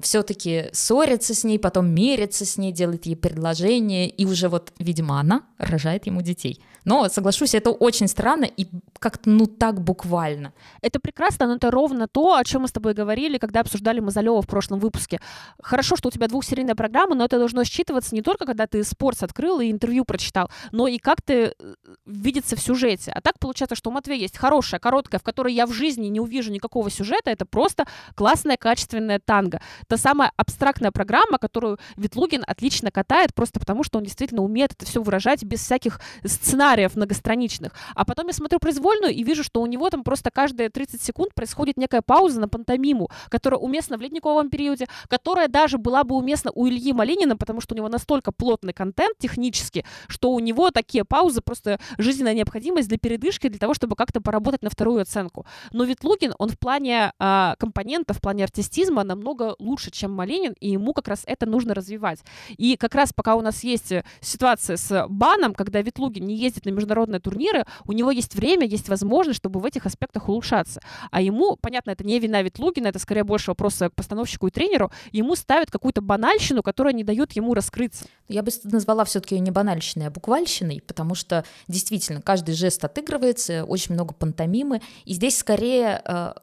все-таки 0.00 0.66
ссорится 0.72 1.34
с 1.34 1.44
ней, 1.44 1.58
потом 1.58 1.90
мерится 1.94 2.46
с 2.46 2.56
ней, 2.56 2.72
делает 2.72 3.06
ей 3.06 3.16
предложение, 3.16 4.08
и 4.08 4.24
уже 4.24 4.48
вот, 4.48 4.72
видимо, 4.78 5.20
она 5.20 5.42
рожает 5.58 6.06
ему 6.06 6.22
детей. 6.22 6.62
Но, 6.84 7.08
соглашусь, 7.08 7.54
это 7.54 7.70
очень 7.70 8.08
странно 8.08 8.44
и 8.44 8.66
как-то, 8.98 9.30
ну, 9.30 9.46
так 9.46 9.80
буквально. 9.80 10.52
Это 10.80 11.00
прекрасно, 11.00 11.46
но 11.46 11.54
это 11.54 11.70
ровно 11.70 12.08
то, 12.08 12.36
о 12.36 12.44
чем 12.44 12.62
мы 12.62 12.68
с 12.68 12.72
тобой 12.72 12.94
говорили, 12.94 13.38
когда 13.38 13.60
обсуждали 13.60 14.00
Мазалева 14.00 14.42
в 14.42 14.46
прошлом 14.46 14.80
выпуске. 14.80 15.20
Хорошо, 15.62 15.96
что 15.96 16.08
у 16.08 16.12
тебя 16.12 16.28
двухсерийная 16.28 16.74
программа, 16.74 17.14
но 17.14 17.24
это 17.24 17.38
должно 17.38 17.64
считываться 17.64 18.14
не 18.14 18.22
только, 18.22 18.46
когда 18.46 18.66
ты 18.66 18.82
спортс 18.84 19.22
открыл 19.22 19.60
и 19.60 19.70
интервью 19.70 20.04
прочитал, 20.04 20.50
но 20.72 20.88
и 20.88 20.98
как 20.98 21.22
ты 21.22 21.34
э, 21.34 21.74
видится 22.06 22.56
в 22.56 22.60
сюжете. 22.60 23.12
А 23.12 23.20
так 23.20 23.38
получается, 23.38 23.76
что 23.76 23.90
у 23.90 23.92
Матвея 23.92 24.18
есть 24.18 24.36
хорошая, 24.36 24.80
короткая, 24.80 25.20
в 25.20 25.22
которой 25.22 25.54
я 25.54 25.66
в 25.66 25.72
жизни 25.72 26.06
не 26.06 26.20
увижу 26.20 26.50
никакого 26.50 26.90
сюжета, 26.90 27.30
это 27.30 27.46
просто 27.46 27.86
классная, 28.14 28.56
качественная 28.56 29.20
танго. 29.24 29.60
Та 29.86 29.96
самая 29.96 30.32
абстрактная 30.36 30.90
программа, 30.90 31.38
которую 31.38 31.78
Ветлугин 31.96 32.44
отлично 32.46 32.90
катает, 32.90 33.34
просто 33.34 33.60
потому 33.60 33.84
что 33.84 33.98
он 33.98 34.04
действительно 34.04 34.42
умеет 34.42 34.72
это 34.72 34.86
все 34.86 35.02
выражать 35.02 35.44
без 35.44 35.60
всяких 35.60 36.00
сценариев 36.24 36.71
сценариев 36.72 36.96
многостраничных. 36.96 37.72
А 37.94 38.04
потом 38.04 38.26
я 38.28 38.32
смотрю 38.32 38.58
произвольную 38.58 39.12
и 39.12 39.22
вижу, 39.22 39.44
что 39.44 39.60
у 39.60 39.66
него 39.66 39.90
там 39.90 40.04
просто 40.04 40.30
каждые 40.30 40.70
30 40.70 41.02
секунд 41.02 41.34
происходит 41.34 41.76
некая 41.76 42.00
пауза 42.00 42.40
на 42.40 42.48
пантомиму, 42.48 43.10
которая 43.28 43.60
уместна 43.60 43.98
в 43.98 44.00
ледниковом 44.00 44.48
периоде, 44.48 44.86
которая 45.08 45.48
даже 45.48 45.78
была 45.78 46.04
бы 46.04 46.14
уместна 46.16 46.50
у 46.54 46.66
Ильи 46.66 46.92
Малинина, 46.92 47.36
потому 47.36 47.60
что 47.60 47.74
у 47.74 47.76
него 47.76 47.88
настолько 47.88 48.32
плотный 48.32 48.72
контент 48.72 49.18
технически, 49.18 49.84
что 50.08 50.30
у 50.30 50.40
него 50.40 50.70
такие 50.70 51.04
паузы 51.04 51.42
просто 51.42 51.78
жизненная 51.98 52.34
необходимость 52.34 52.88
для 52.88 52.98
передышки, 52.98 53.48
для 53.48 53.58
того, 53.58 53.74
чтобы 53.74 53.96
как-то 53.96 54.20
поработать 54.20 54.62
на 54.62 54.70
вторую 54.70 55.02
оценку. 55.02 55.44
Но 55.72 55.84
Ветлугин, 55.84 56.34
он 56.38 56.48
в 56.48 56.58
плане 56.58 57.12
э, 57.18 57.54
компонентов, 57.58 58.18
в 58.18 58.20
плане 58.20 58.44
артистизма 58.44 59.04
намного 59.04 59.56
лучше, 59.58 59.90
чем 59.90 60.12
Малинин, 60.12 60.54
и 60.60 60.70
ему 60.70 60.94
как 60.94 61.08
раз 61.08 61.22
это 61.26 61.46
нужно 61.46 61.74
развивать. 61.74 62.20
И 62.56 62.76
как 62.76 62.94
раз 62.94 63.12
пока 63.12 63.34
у 63.34 63.42
нас 63.42 63.62
есть 63.64 63.92
ситуация 64.20 64.76
с 64.76 65.06
баном, 65.08 65.54
когда 65.54 65.82
Ветлугин 65.82 66.24
не 66.24 66.36
ездит 66.36 66.61
на 66.64 66.70
международные 66.70 67.20
турниры, 67.20 67.64
у 67.86 67.92
него 67.92 68.10
есть 68.10 68.34
время, 68.34 68.66
есть 68.66 68.88
возможность, 68.88 69.38
чтобы 69.38 69.60
в 69.60 69.64
этих 69.64 69.86
аспектах 69.86 70.28
улучшаться. 70.28 70.80
А 71.10 71.20
ему, 71.20 71.56
понятно, 71.56 71.90
это 71.90 72.04
не 72.04 72.18
вина 72.18 72.42
Ветлугина, 72.42 72.88
это 72.88 72.98
скорее 72.98 73.24
больше 73.24 73.50
вопрос 73.50 73.78
к 73.78 73.90
постановщику 73.94 74.48
и 74.48 74.50
тренеру, 74.50 74.90
ему 75.10 75.36
ставят 75.36 75.70
какую-то 75.70 76.00
банальщину, 76.00 76.62
которая 76.62 76.92
не 76.92 77.04
дает 77.04 77.32
ему 77.32 77.54
раскрыться. 77.54 78.06
Я 78.28 78.42
бы 78.42 78.50
назвала 78.64 79.04
все-таки 79.04 79.38
не 79.38 79.50
банальщиной, 79.50 80.06
а 80.06 80.10
буквальщиной, 80.10 80.82
потому 80.86 81.14
что 81.14 81.44
действительно 81.68 82.22
каждый 82.22 82.54
жест 82.54 82.84
отыгрывается, 82.84 83.64
очень 83.64 83.94
много 83.94 84.14
пантомимы, 84.14 84.80
и 85.04 85.14
здесь 85.14 85.38
скорее 85.38 86.02
э, 86.04 86.34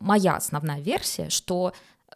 моя 0.00 0.36
основная 0.36 0.80
версия, 0.80 1.30
что 1.30 1.72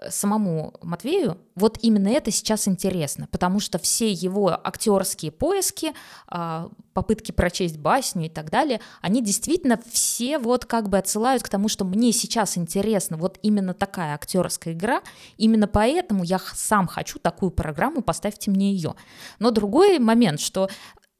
самому 0.08 0.74
Матвею 0.82 1.38
вот 1.54 1.78
именно 1.82 2.08
это 2.08 2.30
сейчас 2.30 2.68
интересно, 2.68 3.28
потому 3.30 3.60
что 3.60 3.78
все 3.78 4.10
его 4.10 4.48
актерские 4.48 5.32
поиски, 5.32 5.92
а, 6.28 6.68
попытки 6.92 7.32
прочесть 7.32 7.78
басню 7.78 8.26
и 8.26 8.28
так 8.28 8.50
далее, 8.50 8.80
они 9.00 9.22
действительно 9.22 9.80
все 9.90 10.38
вот 10.38 10.64
как 10.66 10.88
бы 10.88 10.98
отсылают 10.98 11.42
к 11.42 11.48
тому, 11.48 11.68
что 11.68 11.84
мне 11.84 12.12
сейчас 12.12 12.58
интересно 12.58 13.16
вот 13.16 13.38
именно 13.42 13.74
такая 13.74 14.14
актерская 14.14 14.74
игра, 14.74 15.02
именно 15.36 15.66
поэтому 15.66 16.24
я 16.24 16.38
сам 16.38 16.86
хочу 16.86 17.18
такую 17.18 17.50
программу, 17.50 18.02
поставьте 18.02 18.50
мне 18.50 18.72
ее. 18.72 18.94
Но 19.38 19.50
другой 19.50 19.98
момент, 19.98 20.40
что 20.40 20.68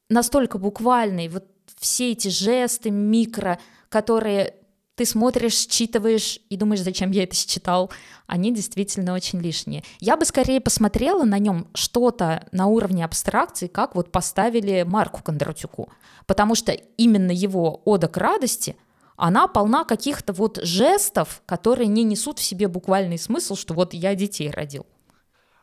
настолько 0.09 0.59
буквальный, 0.59 1.29
вот 1.29 1.47
все 1.79 2.12
эти 2.12 2.29
жесты, 2.29 2.91
микро, 2.91 3.59
которые 3.89 4.55
ты 4.97 5.05
смотришь, 5.05 5.69
считываешь 5.69 6.41
и 6.49 6.57
думаешь, 6.57 6.83
зачем 6.83 7.11
я 7.11 7.25
это 7.25 7.37
считал, 7.37 7.93
они 8.27 8.53
действительно 8.53 9.13
очень 9.13 9.41
лишние. 9.41 9.85
Я 10.01 10.17
бы 10.17 10.25
скорее 10.25 10.61
посмотрела 10.61 11.25
на 11.25 11.39
нем 11.39 11.69
что-то 11.75 12.47
на 12.51 12.67
уровне 12.67 13.05
абстракции, 13.05 13.67
как 13.67 13.95
вот 13.95 14.11
поставили 14.11 14.85
Марку 14.89 15.23
Кондратюку, 15.23 15.91
потому 16.27 16.55
что 16.55 16.73
именно 16.73 17.31
его 17.31 17.83
«Ода 17.85 18.09
к 18.09 18.17
радости» 18.17 18.75
она 19.19 19.49
полна 19.49 19.85
каких-то 19.85 20.33
вот 20.33 20.59
жестов, 20.63 21.43
которые 21.47 21.87
не 21.87 22.05
несут 22.05 22.39
в 22.39 22.43
себе 22.43 22.69
буквальный 22.69 23.19
смысл, 23.19 23.55
что 23.55 23.73
вот 23.73 23.95
я 23.95 24.15
детей 24.15 24.51
родил. 24.51 24.87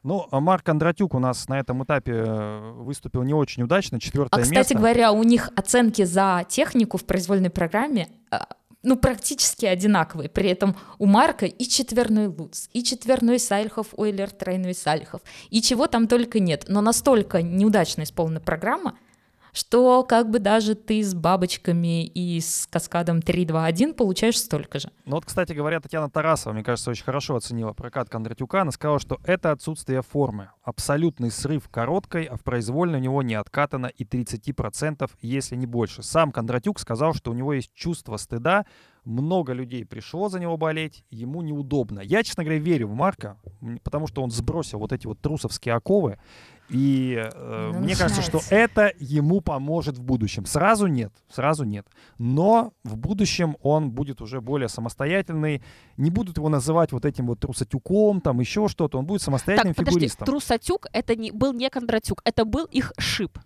Ну, 0.03 0.27
а 0.31 0.39
Марк 0.41 0.65
Кондратюк 0.65 1.13
у 1.13 1.19
нас 1.19 1.47
на 1.47 1.59
этом 1.59 1.83
этапе 1.83 2.11
э, 2.13 2.71
выступил 2.73 3.23
не 3.23 3.33
очень 3.33 3.63
удачно, 3.63 4.01
четвертое 4.01 4.37
место. 4.37 4.53
А, 4.53 4.61
кстати 4.61 4.73
место. 4.73 4.77
говоря, 4.77 5.11
у 5.13 5.23
них 5.23 5.49
оценки 5.55 6.03
за 6.03 6.45
технику 6.49 6.97
в 6.97 7.05
произвольной 7.05 7.49
программе 7.49 8.09
а, 8.29 8.47
ну, 8.83 8.97
практически 8.97 9.65
одинаковые. 9.65 10.29
При 10.29 10.49
этом 10.49 10.75
у 10.99 11.05
Марка 11.05 11.45
и 11.45 11.63
четверной 11.63 12.27
Луц, 12.27 12.67
и 12.73 12.83
четверной 12.83 13.39
Сальхов, 13.39 13.87
Ойлер, 13.93 14.29
тройной 14.29 14.75
Сальхов, 14.75 15.21
и 15.49 15.61
чего 15.61 15.87
там 15.87 16.07
только 16.07 16.39
нет. 16.39 16.65
Но 16.67 16.81
настолько 16.81 17.41
неудачно 17.41 18.03
исполнена 18.03 18.41
программа, 18.41 18.97
что 19.53 20.03
как 20.03 20.29
бы 20.29 20.39
даже 20.39 20.75
ты 20.75 21.01
с 21.01 21.13
бабочками 21.13 22.05
и 22.05 22.41
с 22.41 22.67
каскадом 22.69 23.19
3-2-1 23.19 23.93
получаешь 23.93 24.39
столько 24.39 24.79
же. 24.79 24.91
Ну 25.05 25.15
вот, 25.15 25.25
кстати 25.25 25.53
говоря, 25.53 25.79
Татьяна 25.79 26.09
Тарасова, 26.09 26.53
мне 26.53 26.63
кажется, 26.63 26.89
очень 26.89 27.03
хорошо 27.03 27.35
оценила 27.35 27.73
прокат 27.73 28.09
Кондратюка. 28.09 28.61
Она 28.61 28.71
сказала, 28.71 28.99
что 28.99 29.19
это 29.23 29.51
отсутствие 29.51 30.01
формы. 30.01 30.49
Абсолютный 30.63 31.31
срыв 31.31 31.69
короткой, 31.69 32.23
а 32.25 32.35
в 32.35 32.41
произвольной 32.41 32.99
у 32.99 33.01
него 33.01 33.21
не 33.21 33.35
откатано 33.35 33.87
и 33.87 34.03
30%, 34.03 35.09
если 35.21 35.55
не 35.55 35.67
больше. 35.67 36.03
Сам 36.03 36.31
Кондратюк 36.31 36.79
сказал, 36.79 37.13
что 37.13 37.31
у 37.31 37.33
него 37.33 37.53
есть 37.53 37.71
чувство 37.73 38.17
стыда, 38.17 38.65
много 39.05 39.53
людей 39.53 39.85
пришло 39.85 40.29
за 40.29 40.39
него 40.39 40.55
болеть, 40.57 41.03
ему 41.09 41.41
неудобно. 41.41 41.99
Я, 41.99 42.23
честно 42.23 42.43
говоря, 42.43 42.59
верю 42.59 42.87
в 42.87 42.93
Марка, 42.93 43.37
потому 43.83 44.07
что 44.07 44.23
он 44.23 44.31
сбросил 44.31 44.79
вот 44.79 44.93
эти 44.93 45.07
вот 45.07 45.19
трусовские 45.19 45.75
оковы, 45.75 46.19
и 46.73 47.21
э, 47.23 47.71
ну, 47.71 47.79
мне 47.81 47.95
кажется, 47.95 48.23
что 48.23 48.41
это 48.49 48.91
ему 48.99 49.41
поможет 49.41 49.97
в 49.99 50.03
будущем. 50.03 50.47
Сразу 50.47 50.87
нет, 50.87 51.13
сразу 51.29 51.65
нет. 51.65 51.85
Но 52.17 52.73
в 52.83 52.97
будущем 52.97 53.57
он 53.61 53.91
будет 53.91 54.21
уже 54.21 54.41
более 54.41 54.69
самостоятельный. 54.69 55.61
Не 55.97 56.09
будут 56.09 56.37
его 56.37 56.49
называть 56.49 56.91
вот 56.91 57.05
этим 57.05 57.27
вот 57.27 57.39
трусатюком, 57.39 58.21
там 58.21 58.39
еще 58.39 58.67
что-то. 58.67 58.97
Он 58.97 59.05
будет 59.05 59.21
самостоятельным 59.21 59.75
так, 59.75 59.87
фигуристом. 59.87 60.25
Подожди, 60.25 60.31
трусатюк 60.31 60.87
это 60.93 61.15
не, 61.15 61.31
был 61.31 61.53
не 61.53 61.69
Кондратюк, 61.69 62.21
это 62.25 62.43
был 62.43 62.65
их 62.65 62.91
шип. 62.97 63.37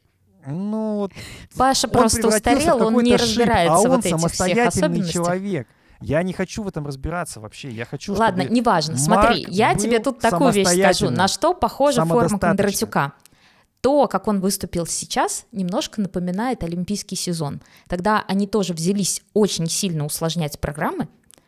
Ну, 0.45 0.99
вот 0.99 1.11
Паша 1.57 1.89
просто 1.89 2.29
устарел, 2.29 2.81
он 2.81 3.03
не 3.03 3.17
разбирается 3.17 3.75
шип, 3.75 3.87
а 3.87 3.89
он 3.89 3.95
вот 3.97 4.05
самостоятельный 4.05 5.05
человек. 5.05 5.67
Я 6.01 6.23
не 6.23 6.33
хочу 6.33 6.63
в 6.63 6.67
этом 6.67 6.85
разбираться 6.85 7.39
вообще. 7.39 7.69
Я 7.69 7.85
хочу, 7.85 8.13
Ладно, 8.13 8.43
чтобы 8.43 8.55
неважно. 8.55 8.97
Смотри, 8.97 9.45
я 9.49 9.75
тебе 9.75 9.99
тут 9.99 10.19
такую 10.19 10.51
вещь 10.51 10.67
скажу. 10.67 11.09
На 11.09 11.27
что 11.27 11.53
похожа 11.53 12.05
форма 12.05 12.39
Кондратюка? 12.39 13.13
То, 13.81 14.07
как 14.07 14.27
он 14.27 14.41
выступил 14.41 14.87
сейчас, 14.87 15.45
немножко 15.51 16.01
напоминает 16.01 16.63
олимпийский 16.63 17.15
сезон. 17.15 17.61
Тогда 17.87 18.25
они 18.27 18.47
тоже 18.47 18.73
взялись 18.73 19.21
очень 19.33 19.69
сильно 19.69 20.05
усложнять 20.05 20.59
программы, 20.59 21.07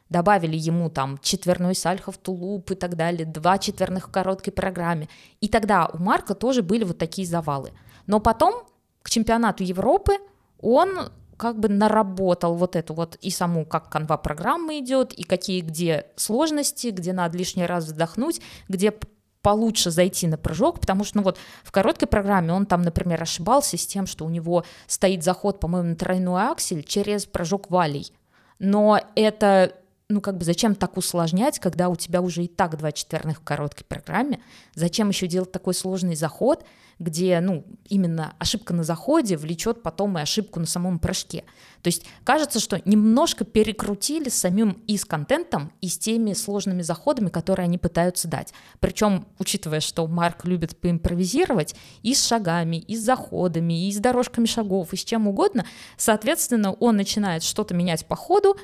добавили 0.10 0.56
ему 0.56 0.89
там 0.89 1.18
четверной 1.22 1.76
сальхов 1.76 2.18
тулуп 2.18 2.72
и 2.72 2.76
так 2.76 2.95
далее, 2.95 3.26
два 3.26 3.58
четверных 3.58 4.08
в 4.08 4.12
короткой 4.12 4.54
программе. 4.54 5.10
И 5.41 5.47
тогда 5.47 5.88
у 5.88 5.97
Марка 5.97 6.36
тоже 6.36 6.62
были 6.62 6.84
вот 6.84 6.97
такие 6.97 7.28
завалы. 7.28 7.72
Но 8.06 8.20
потом 8.20 8.64
к 9.02 9.10
чемпионату 9.10 9.64
Европы 9.64 10.14
он 10.62 11.12
как 11.40 11.58
бы 11.58 11.70
наработал 11.70 12.56
вот 12.56 12.76
эту 12.76 12.94
вот 12.94 13.16
и 13.22 13.32
саму, 13.32 13.66
как 13.66 13.90
канва 13.90 14.18
программы 14.18 14.80
идет, 14.80 15.14
и 15.14 15.24
какие 15.24 15.62
где 15.62 16.08
сложности, 16.18 16.88
где 16.88 17.14
надо 17.14 17.38
лишний 17.38 17.66
раз 17.66 17.86
вздохнуть, 17.86 18.42
где 18.68 18.94
получше 19.42 19.90
зайти 19.90 20.28
на 20.28 20.38
прыжок, 20.38 20.82
потому 20.82 21.06
что, 21.06 21.20
ну 21.20 21.24
вот, 21.24 21.38
в 21.64 21.72
короткой 21.72 22.10
программе 22.10 22.52
он 22.52 22.66
там, 22.66 22.82
например, 22.82 23.24
ошибался 23.24 23.78
с 23.78 23.88
тем, 23.88 24.06
что 24.06 24.26
у 24.26 24.30
него 24.30 24.66
стоит 24.86 25.24
заход, 25.24 25.62
по-моему, 25.62 25.90
на 25.90 25.96
тройной 25.96 26.52
аксель 26.52 26.84
через 26.84 27.26
прыжок 27.26 27.72
валей. 27.72 28.12
Но 28.60 29.00
это 29.16 29.74
ну, 30.12 30.22
как 30.22 30.38
бы 30.38 30.43
зачем 30.43 30.74
так 30.74 30.97
усложнять, 30.97 31.60
когда 31.60 31.88
у 31.88 31.95
тебя 31.95 32.22
уже 32.22 32.43
и 32.43 32.47
так 32.47 32.78
два 32.78 32.91
четверных 32.91 33.38
в 33.38 33.43
короткой 33.43 33.86
программе? 33.86 34.41
Зачем 34.74 35.10
еще 35.10 35.28
делать 35.28 35.51
такой 35.51 35.76
сложный 35.76 36.16
заход, 36.16 36.66
где, 36.97 37.39
ну, 37.39 37.64
именно 37.88 38.34
ошибка 38.39 38.74
на 38.74 38.84
заходе 38.84 39.38
влечет 39.38 39.84
потом 39.84 40.18
и 40.18 40.22
ошибку 40.22 40.60
на 40.60 40.66
самом 40.66 40.97
прыжке? 40.97 41.43
То 41.84 41.89
есть 41.89 42.07
кажется, 42.24 42.60
что 42.60 42.82
немножко 42.86 43.45
перекрутили 43.45 44.30
самим 44.30 44.82
и 44.88 44.97
с 44.97 45.05
контентом, 45.05 45.72
и 45.80 45.88
с 45.88 45.99
теми 45.99 46.34
сложными 46.34 46.82
заходами, 46.82 47.30
которые 47.30 47.66
они 47.66 47.78
пытаются 47.78 48.28
дать. 48.28 48.51
Причем, 48.80 49.28
учитывая, 49.38 49.80
что 49.80 50.07
Марк 50.07 50.43
любит 50.43 50.76
поимпровизировать 50.76 51.76
и 52.01 52.16
с 52.16 52.26
шагами, 52.26 52.78
и 52.78 52.97
с 52.97 53.01
заходами, 53.01 53.88
и 53.88 53.91
с 53.91 53.97
дорожками 53.99 54.47
шагов, 54.47 54.91
и 54.91 54.97
с 54.97 55.05
чем 55.05 55.28
угодно, 55.28 55.66
соответственно, 55.97 56.74
он 56.74 56.97
начинает 56.97 57.43
что-то 57.43 57.76
менять 57.76 58.07
по 58.07 58.16
ходу, 58.16 58.57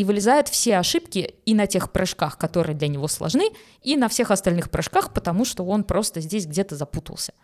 и 0.00 0.04
вылезают 0.04 0.48
все 0.48 0.78
ошибки 0.78 1.34
и 1.44 1.52
на 1.52 1.66
тех 1.66 1.92
прыжках, 1.92 2.38
которые 2.38 2.74
для 2.74 2.88
него 2.88 3.06
сложны, 3.06 3.50
и 3.82 3.98
на 3.98 4.08
всех 4.08 4.30
остальных 4.30 4.70
прыжках, 4.70 5.12
потому 5.12 5.44
что 5.44 5.62
он 5.62 5.84
просто 5.84 6.22
здесь 6.22 6.46
где-то 6.46 6.74
запутался. 6.74 7.34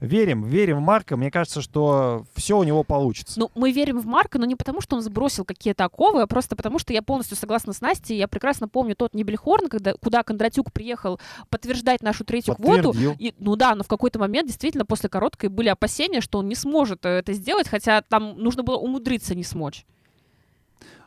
Верим, 0.00 0.44
верим 0.44 0.78
в 0.78 0.80
Марка. 0.80 1.18
Мне 1.18 1.30
кажется, 1.30 1.60
что 1.60 2.24
все 2.34 2.56
у 2.56 2.64
него 2.64 2.84
получится. 2.84 3.38
Ну, 3.38 3.50
мы 3.54 3.70
верим 3.70 3.98
в 3.98 4.06
Марка, 4.06 4.38
но 4.38 4.46
не 4.46 4.56
потому, 4.56 4.80
что 4.80 4.96
он 4.96 5.02
сбросил 5.02 5.44
какие-то 5.44 5.84
оковы, 5.84 6.22
а 6.22 6.26
просто 6.26 6.56
потому, 6.56 6.78
что 6.78 6.94
я 6.94 7.02
полностью 7.02 7.36
согласна 7.36 7.74
с 7.74 7.82
Настей. 7.82 8.16
Я 8.16 8.28
прекрасно 8.28 8.66
помню 8.66 8.96
тот 8.96 9.12
Небельхорн, 9.12 9.68
когда, 9.68 9.92
куда 9.92 10.22
Кондратюк 10.22 10.72
приехал 10.72 11.20
подтверждать 11.50 12.02
нашу 12.02 12.24
третью 12.24 12.54
квоту. 12.54 12.94
И, 13.18 13.34
ну 13.38 13.56
да, 13.56 13.74
но 13.74 13.84
в 13.84 13.88
какой-то 13.88 14.18
момент 14.18 14.46
действительно 14.48 14.86
после 14.86 15.10
короткой 15.10 15.50
были 15.50 15.68
опасения, 15.68 16.22
что 16.22 16.38
он 16.38 16.48
не 16.48 16.54
сможет 16.54 17.04
э, 17.04 17.10
это 17.10 17.34
сделать, 17.34 17.68
хотя 17.68 18.00
там 18.00 18.38
нужно 18.38 18.62
было 18.62 18.76
умудриться 18.76 19.34
не 19.34 19.44
смочь. 19.44 19.84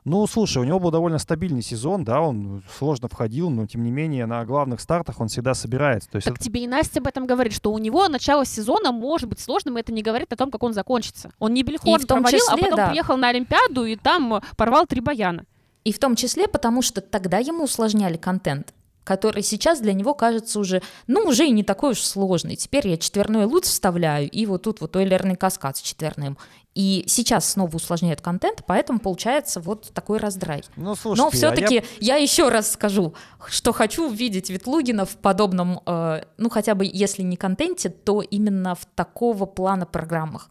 Ну, 0.07 0.25
слушай, 0.25 0.59
у 0.59 0.63
него 0.63 0.79
был 0.79 0.89
довольно 0.89 1.17
стабильный 1.17 1.61
сезон, 1.61 2.05
да, 2.05 2.21
он 2.21 2.63
сложно 2.77 3.09
входил, 3.09 3.49
но 3.49 3.67
тем 3.67 3.83
не 3.83 3.91
менее 3.91 4.25
на 4.25 4.45
главных 4.45 4.79
стартах 4.79 5.19
он 5.19 5.27
всегда 5.27 5.53
собирается. 5.53 6.09
То 6.09 6.15
есть 6.15 6.25
так 6.25 6.35
это... 6.35 6.45
тебе 6.45 6.63
и 6.63 6.67
Настя 6.67 7.01
об 7.01 7.07
этом 7.07 7.27
говорит, 7.27 7.51
что 7.51 7.73
у 7.73 7.77
него 7.77 8.07
начало 8.07 8.45
сезона 8.45 8.93
может 8.93 9.27
быть 9.27 9.41
сложным, 9.41 9.77
и 9.77 9.81
это 9.81 9.91
не 9.91 10.01
говорит 10.01 10.31
о 10.31 10.37
том, 10.37 10.49
как 10.49 10.63
он 10.63 10.73
закончится. 10.73 11.31
Он 11.39 11.53
не 11.53 11.61
Бельхон 11.61 11.99
провалил, 11.99 12.25
а 12.25 12.31
числе, 12.31 12.53
а 12.53 12.57
потом 12.57 12.77
да. 12.77 12.87
приехал 12.87 13.17
на 13.17 13.27
Олимпиаду 13.27 13.83
и 13.83 13.97
там 13.97 14.41
порвал 14.55 14.87
три 14.87 15.01
баяна. 15.01 15.43
И 15.83 15.91
в 15.91 15.99
том 15.99 16.15
числе 16.15 16.47
потому, 16.47 16.81
что 16.81 17.01
тогда 17.01 17.39
ему 17.39 17.65
усложняли 17.65 18.15
контент. 18.15 18.73
Который 19.07 19.41
сейчас 19.41 19.79
для 19.79 19.93
него 19.93 20.13
кажется 20.13 20.59
уже, 20.59 20.81
ну, 21.07 21.21
уже 21.21 21.47
и 21.47 21.51
не 21.51 21.63
такой 21.63 21.91
уж 21.91 22.01
сложный. 22.01 22.57
Теперь 22.57 22.89
я 22.89 22.97
четверной 22.97 23.45
лут 23.45 23.63
вставляю, 23.63 24.29
и 24.29 24.45
вот 24.45 24.63
тут 24.63 24.81
вот 24.81 24.95
ойлерный 24.97 25.37
каскад 25.37 25.77
с 25.77 25.81
четверным. 25.81 26.37
И 26.75 27.05
сейчас 27.07 27.49
снова 27.49 27.73
усложняют 27.77 28.19
контент, 28.19 28.63
поэтому 28.67 28.99
получается 28.99 29.61
вот 29.61 29.91
такой 29.93 30.19
раздрай. 30.19 30.61
Ну, 30.75 30.93
слушайте, 30.95 31.21
Но 31.21 31.27
а 31.29 31.31
все-таки 31.31 31.75
я- 32.01 32.15
я... 32.17 32.21
еще 32.21 32.49
раз 32.49 32.73
скажу, 32.73 33.13
что 33.47 33.71
хочу 33.71 34.09
видеть 34.09 34.49
Ветлугина 34.49 35.05
в 35.05 35.15
подобном, 35.15 35.79
э, 35.85 36.23
ну 36.37 36.49
хотя 36.49 36.75
бы 36.75 36.85
если 36.85 37.23
не 37.23 37.37
контенте, 37.37 37.89
то 37.89 38.21
именно 38.21 38.75
в 38.75 38.85
такого 38.93 39.45
плана 39.45 39.85
программах. 39.85 40.49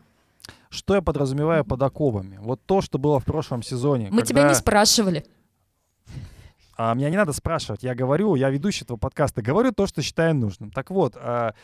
Что 0.69 0.95
я 0.95 1.03
подразумеваю 1.03 1.65
под 1.65 1.83
оковами? 1.83 2.39
Вот 2.43 2.61
то, 2.67 2.81
что 2.81 2.99
было 2.99 3.21
в 3.21 3.25
прошлом 3.25 3.63
сезоне. 3.63 4.09
Мы 4.11 4.23
тебя 4.23 4.43
когда- 4.43 4.49
не 4.49 4.55
спрашивали. 4.55 5.25
А, 6.77 6.95
меня 6.95 7.11
не 7.11 7.17
надо 7.17 7.33
спрашивать. 7.33 7.83
Я 7.83 7.95
говорю, 7.95 8.35
я 8.35 8.51
ведущий 8.51 8.85
этого 8.85 8.99
подкаста, 8.99 9.43
говорю 9.43 9.73
то, 9.73 9.87
что 9.87 10.03
считаю 10.03 10.35
нужным. 10.35 10.71
Так 10.71 10.91
вот, 10.91 11.17
а, 11.17 11.55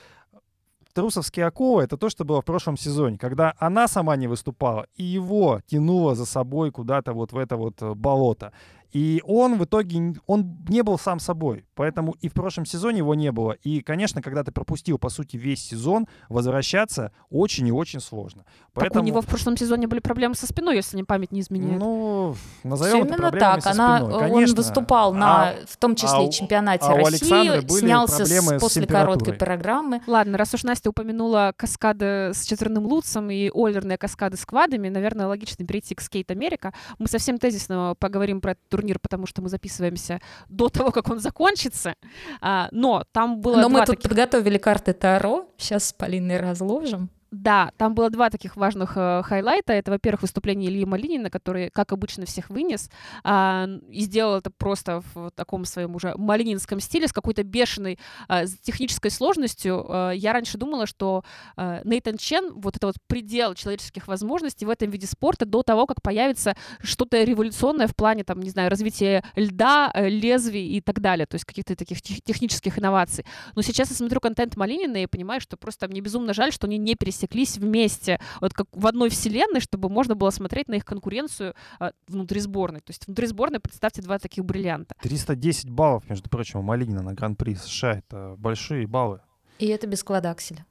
Трусовские 0.95 1.47
оковы— 1.47 1.83
это 1.85 1.97
то, 1.97 2.11
что 2.11 2.25
было 2.25 2.43
в 2.43 2.45
прошлом 2.45 2.77
сезоне, 2.77 3.17
когда 3.17 3.55
она 3.59 3.89
сама 3.89 4.15
не 4.17 4.27
выступала, 4.27 4.87
и 4.95 5.03
его 5.03 5.61
тянуло 5.67 6.15
за 6.15 6.27
собой 6.27 6.71
куда-то 6.71 7.15
вот 7.15 7.33
в 7.33 7.39
это 7.39 7.57
вот 7.57 7.81
э, 7.81 7.95
болото. 7.95 8.53
И 8.93 9.23
он 9.27 9.59
в 9.59 9.65
итоге, 9.65 10.15
он 10.27 10.57
не 10.69 10.83
был 10.83 10.99
сам 10.99 11.19
собой, 11.19 11.65
поэтому 11.75 12.15
и 12.21 12.29
в 12.29 12.33
прошлом 12.33 12.67
сезоне 12.67 12.99
его 12.99 13.15
не 13.15 13.33
было. 13.33 13.53
И, 13.63 13.81
конечно, 13.81 14.21
когда 14.23 14.45
ты 14.45 14.53
пропустил, 14.53 14.99
по 14.99 15.09
сути, 15.09 15.37
весь 15.37 15.63
сезон, 15.63 16.07
возвращаться 16.29 17.13
очень 17.31 17.67
и 17.69 17.73
очень 17.73 18.01
сложно. 18.01 18.45
Так 18.75 18.85
Поэтому, 18.85 19.05
у 19.05 19.07
него 19.07 19.21
в 19.23 19.27
прошлом 19.27 19.57
сезоне 19.57 19.87
были 19.87 20.01
проблемы 20.01 20.35
со 20.35 20.47
спиной, 20.47 20.77
если 20.77 20.97
мне 20.97 21.05
память 21.05 21.33
не 21.33 21.41
изменяет. 21.41 21.79
ну, 21.79 22.35
назовем 22.65 23.05
это 23.05 23.15
именно 23.15 23.31
так. 23.33 23.63
со 23.63 23.71
Она, 23.71 23.99
спиной. 23.99 24.15
он 24.15 24.21
Конечно. 24.21 24.57
выступал 24.57 25.15
на, 25.15 25.49
А- 25.51 25.55
в 25.67 25.77
том 25.77 25.95
числе 25.95 26.27
а 26.27 26.31
чемпионате 26.31 26.85
а 26.87 26.97
России, 26.97 27.61
были 27.61 27.81
снялся 27.81 28.19
проблемы 28.19 28.55
с, 28.55 28.57
с 28.59 28.61
после 28.61 28.83
температурой. 28.83 29.19
короткой 29.19 29.35
программы. 29.35 30.01
Ладно, 30.07 30.39
раз 30.39 30.53
уж 30.55 30.65
Настя 30.65 30.91
упомянула 30.91 31.53
каскады 31.57 32.33
с 32.35 32.45
четверным 32.45 32.87
луцем 32.87 33.31
и 33.31 33.51
ойлерные 33.51 33.99
каскады 33.99 34.37
с 34.37 34.45
квадами, 34.45 34.89
наверное, 34.89 35.27
логично 35.27 35.65
перейти 35.67 35.95
к 35.95 36.01
Скейт 36.01 36.31
Америка. 36.31 36.73
Мы 36.99 37.07
совсем 37.09 37.39
тезисно 37.39 37.95
поговорим 37.99 38.41
про 38.41 38.53
этот 38.53 38.75
турнир, 38.83 38.99
потому 38.99 39.27
что 39.27 39.43
мы 39.43 39.49
записываемся 39.49 40.21
до 40.49 40.69
того, 40.69 40.91
как 40.91 41.09
он 41.11 41.21
закончится. 41.21 41.95
А, 42.41 42.69
но 42.73 43.05
там 43.13 43.41
было 43.41 43.61
Но 43.61 43.69
мы 43.69 43.81
тут 43.81 43.97
таких... 43.97 44.03
подготовили 44.11 44.59
карты 44.59 44.93
Таро, 44.93 45.47
сейчас 45.57 45.85
с 45.85 45.93
Полиной 45.93 46.39
разложим. 46.39 47.09
Да, 47.33 47.73
там 47.79 47.95
было 47.95 48.11
два 48.11 48.29
таких 48.29 48.57
важных 48.57 48.93
э, 48.97 49.23
хайлайта. 49.25 49.73
Это, 49.73 49.91
во-первых, 49.91 50.21
выступление 50.23 50.71
Ильи 50.71 50.85
Малинина, 50.85 51.31
который, 51.31 51.71
как 51.71 51.93
обычно, 51.93 52.27
всех 52.27 52.51
вынес 52.51 52.91
а, 53.25 53.67
и 53.89 54.01
сделал 54.03 54.37
это 54.37 54.51
просто 54.51 55.03
в 55.15 55.31
таком 55.31 55.65
своем 55.65 55.97
уже 55.97 56.15
малининском 56.17 56.79
стиле 56.79 57.09
с 57.09 57.13
какой-то 57.13 57.43
бешеной 57.43 57.99
с 58.29 58.55
технической 58.59 59.11
сложностью. 59.11 59.87
А, 59.89 60.11
я 60.11 60.35
раньше 60.35 60.59
думала, 60.59 60.87
что 60.87 61.25
а, 61.57 61.81
Нейтан 61.85 62.19
Чен, 62.19 62.53
вот 62.55 62.77
это 62.77 62.89
вот 62.89 62.97
предел 63.07 63.55
человеческих 63.55 64.09
возможностей 64.09 64.67
в 64.67 64.71
этом 64.71 64.91
виде 64.91 65.07
спорта 65.07 65.47
до 65.47 65.63
того, 65.63 65.87
как 65.87 66.03
появится 66.03 66.55
что-то 66.83 67.25
революционное 67.25 67.87
в 67.87 67.97
плане, 67.97 68.25
там, 68.25 68.41
не 68.41 68.51
знаю, 68.51 68.69
развития 68.69 69.25
льда, 69.37 69.91
э, 69.95 70.09
лезвий 70.11 70.69
и 70.77 70.83
так 70.83 71.01
далее, 71.01 71.25
то 71.27 71.37
есть 71.37 71.47
каких-то 71.47 71.77
таких 71.77 72.03
тех- 72.03 72.23
технических 72.23 72.79
инноваций. 72.79 73.25
Но 73.55 73.63
сейчас 73.63 73.89
я 73.89 73.97
смотрю 73.97 74.21
контент 74.21 74.57
Малинина 74.57 75.03
и 75.03 75.07
понимаю, 75.07 75.41
что 75.41 75.57
просто 75.57 75.89
мне 75.89 76.03
безумно 76.03 76.35
жаль, 76.35 76.53
что 76.53 76.67
они 76.67 76.77
не 76.77 76.95
пересеклись 77.27 77.59
вместе, 77.59 78.21
вот 78.41 78.53
как 78.53 78.67
в 78.73 78.87
одной 78.87 79.09
вселенной, 79.11 79.61
чтобы 79.61 79.89
можно 79.89 80.15
было 80.15 80.31
смотреть 80.31 80.69
на 80.69 80.75
их 80.75 80.85
конкуренцию 80.85 81.55
а, 81.79 81.93
внутри 82.09 82.41
сборной. 82.41 82.81
То 82.81 82.91
есть 82.91 83.07
внутри 83.07 83.27
сборной 83.27 83.61
представьте 83.61 84.03
два 84.03 84.19
таких 84.19 84.45
бриллианта. 84.45 84.95
310 85.03 85.71
баллов, 85.71 86.09
между 86.09 86.29
прочим, 86.29 86.61
у 86.61 86.63
Малинина 86.63 87.03
на 87.03 87.15
Гран-при 87.15 87.55
США. 87.55 87.99
Это 87.99 88.35
большие 88.39 88.87
баллы. 88.87 89.21
И 89.59 89.67
это 89.67 89.87
без 89.87 90.03
кладакселя. 90.03 90.67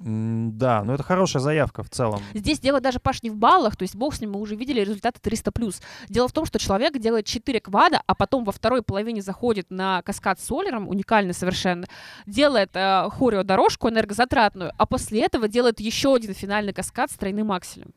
Да, 0.00 0.84
но 0.84 0.94
это 0.94 1.02
хорошая 1.02 1.42
заявка 1.42 1.82
в 1.82 1.90
целом. 1.90 2.20
Здесь 2.32 2.60
дело 2.60 2.80
даже, 2.80 3.00
Паш, 3.00 3.22
не 3.22 3.30
в 3.30 3.36
баллах, 3.36 3.76
то 3.76 3.82
есть 3.82 3.96
бог 3.96 4.14
с 4.14 4.20
ним, 4.20 4.32
мы 4.32 4.40
уже 4.40 4.54
видели 4.54 4.80
результаты 4.80 5.18
300+. 5.20 5.82
Дело 6.08 6.28
в 6.28 6.32
том, 6.32 6.46
что 6.46 6.58
человек 6.58 6.98
делает 6.98 7.26
4 7.26 7.60
квада, 7.60 8.00
а 8.06 8.14
потом 8.14 8.44
во 8.44 8.52
второй 8.52 8.82
половине 8.82 9.22
заходит 9.22 9.70
на 9.70 10.02
каскад 10.02 10.40
с 10.40 10.44
солером, 10.44 10.88
уникальный 10.88 11.34
совершенно, 11.34 11.86
делает 12.26 12.70
э, 12.74 13.08
хореодорожку 13.10 13.88
энергозатратную, 13.88 14.72
а 14.76 14.86
после 14.86 15.22
этого 15.22 15.48
делает 15.48 15.80
еще 15.80 16.14
один 16.14 16.32
финальный 16.32 16.72
каскад 16.72 17.10
с 17.10 17.14
тройным 17.14 17.50
акселем. 17.50 17.92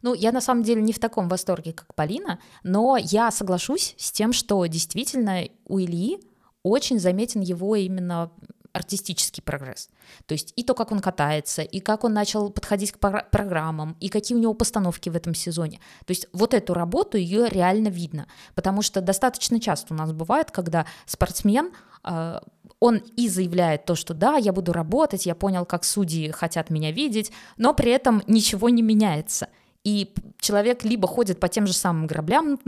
Ну, 0.00 0.14
я 0.14 0.32
на 0.32 0.40
самом 0.40 0.62
деле 0.62 0.80
не 0.80 0.94
в 0.94 0.98
таком 0.98 1.28
восторге, 1.28 1.74
как 1.74 1.94
Полина, 1.94 2.38
но 2.62 2.96
я 2.96 3.30
соглашусь 3.30 3.94
с 3.98 4.10
тем, 4.10 4.32
что 4.32 4.64
действительно 4.66 5.42
у 5.66 5.78
Ильи 5.78 6.18
очень 6.62 6.98
заметен 6.98 7.42
его 7.42 7.76
именно 7.76 8.30
артистический 8.76 9.42
прогресс. 9.42 9.88
То 10.26 10.34
есть 10.34 10.52
и 10.56 10.62
то, 10.62 10.74
как 10.74 10.92
он 10.92 11.00
катается, 11.00 11.62
и 11.62 11.80
как 11.80 12.04
он 12.04 12.12
начал 12.12 12.50
подходить 12.50 12.92
к 12.92 12.98
программам, 12.98 13.96
и 14.00 14.08
какие 14.08 14.36
у 14.36 14.40
него 14.40 14.54
постановки 14.54 15.08
в 15.08 15.16
этом 15.16 15.34
сезоне. 15.34 15.80
То 16.04 16.12
есть 16.12 16.28
вот 16.32 16.54
эту 16.54 16.74
работу 16.74 17.16
ее 17.16 17.48
реально 17.48 17.88
видно, 17.88 18.26
потому 18.54 18.82
что 18.82 19.00
достаточно 19.00 19.60
часто 19.60 19.94
у 19.94 19.96
нас 19.96 20.12
бывает, 20.12 20.50
когда 20.50 20.86
спортсмен 21.06 21.72
э, 22.04 22.40
он 22.78 22.96
и 23.16 23.28
заявляет 23.28 23.84
то, 23.86 23.94
что 23.94 24.14
да, 24.14 24.36
я 24.36 24.52
буду 24.52 24.72
работать, 24.72 25.26
я 25.26 25.34
понял, 25.34 25.64
как 25.64 25.84
судьи 25.84 26.30
хотят 26.30 26.70
меня 26.70 26.92
видеть, 26.92 27.32
но 27.56 27.74
при 27.74 27.90
этом 27.90 28.22
ничего 28.26 28.68
не 28.68 28.82
меняется. 28.82 29.48
И 29.84 30.12
человек 30.40 30.84
либо 30.84 31.08
ходит 31.08 31.40
по 31.40 31.48
тем 31.48 31.66
же 31.66 31.72
самым 31.72 32.06
граблям, 32.06 32.58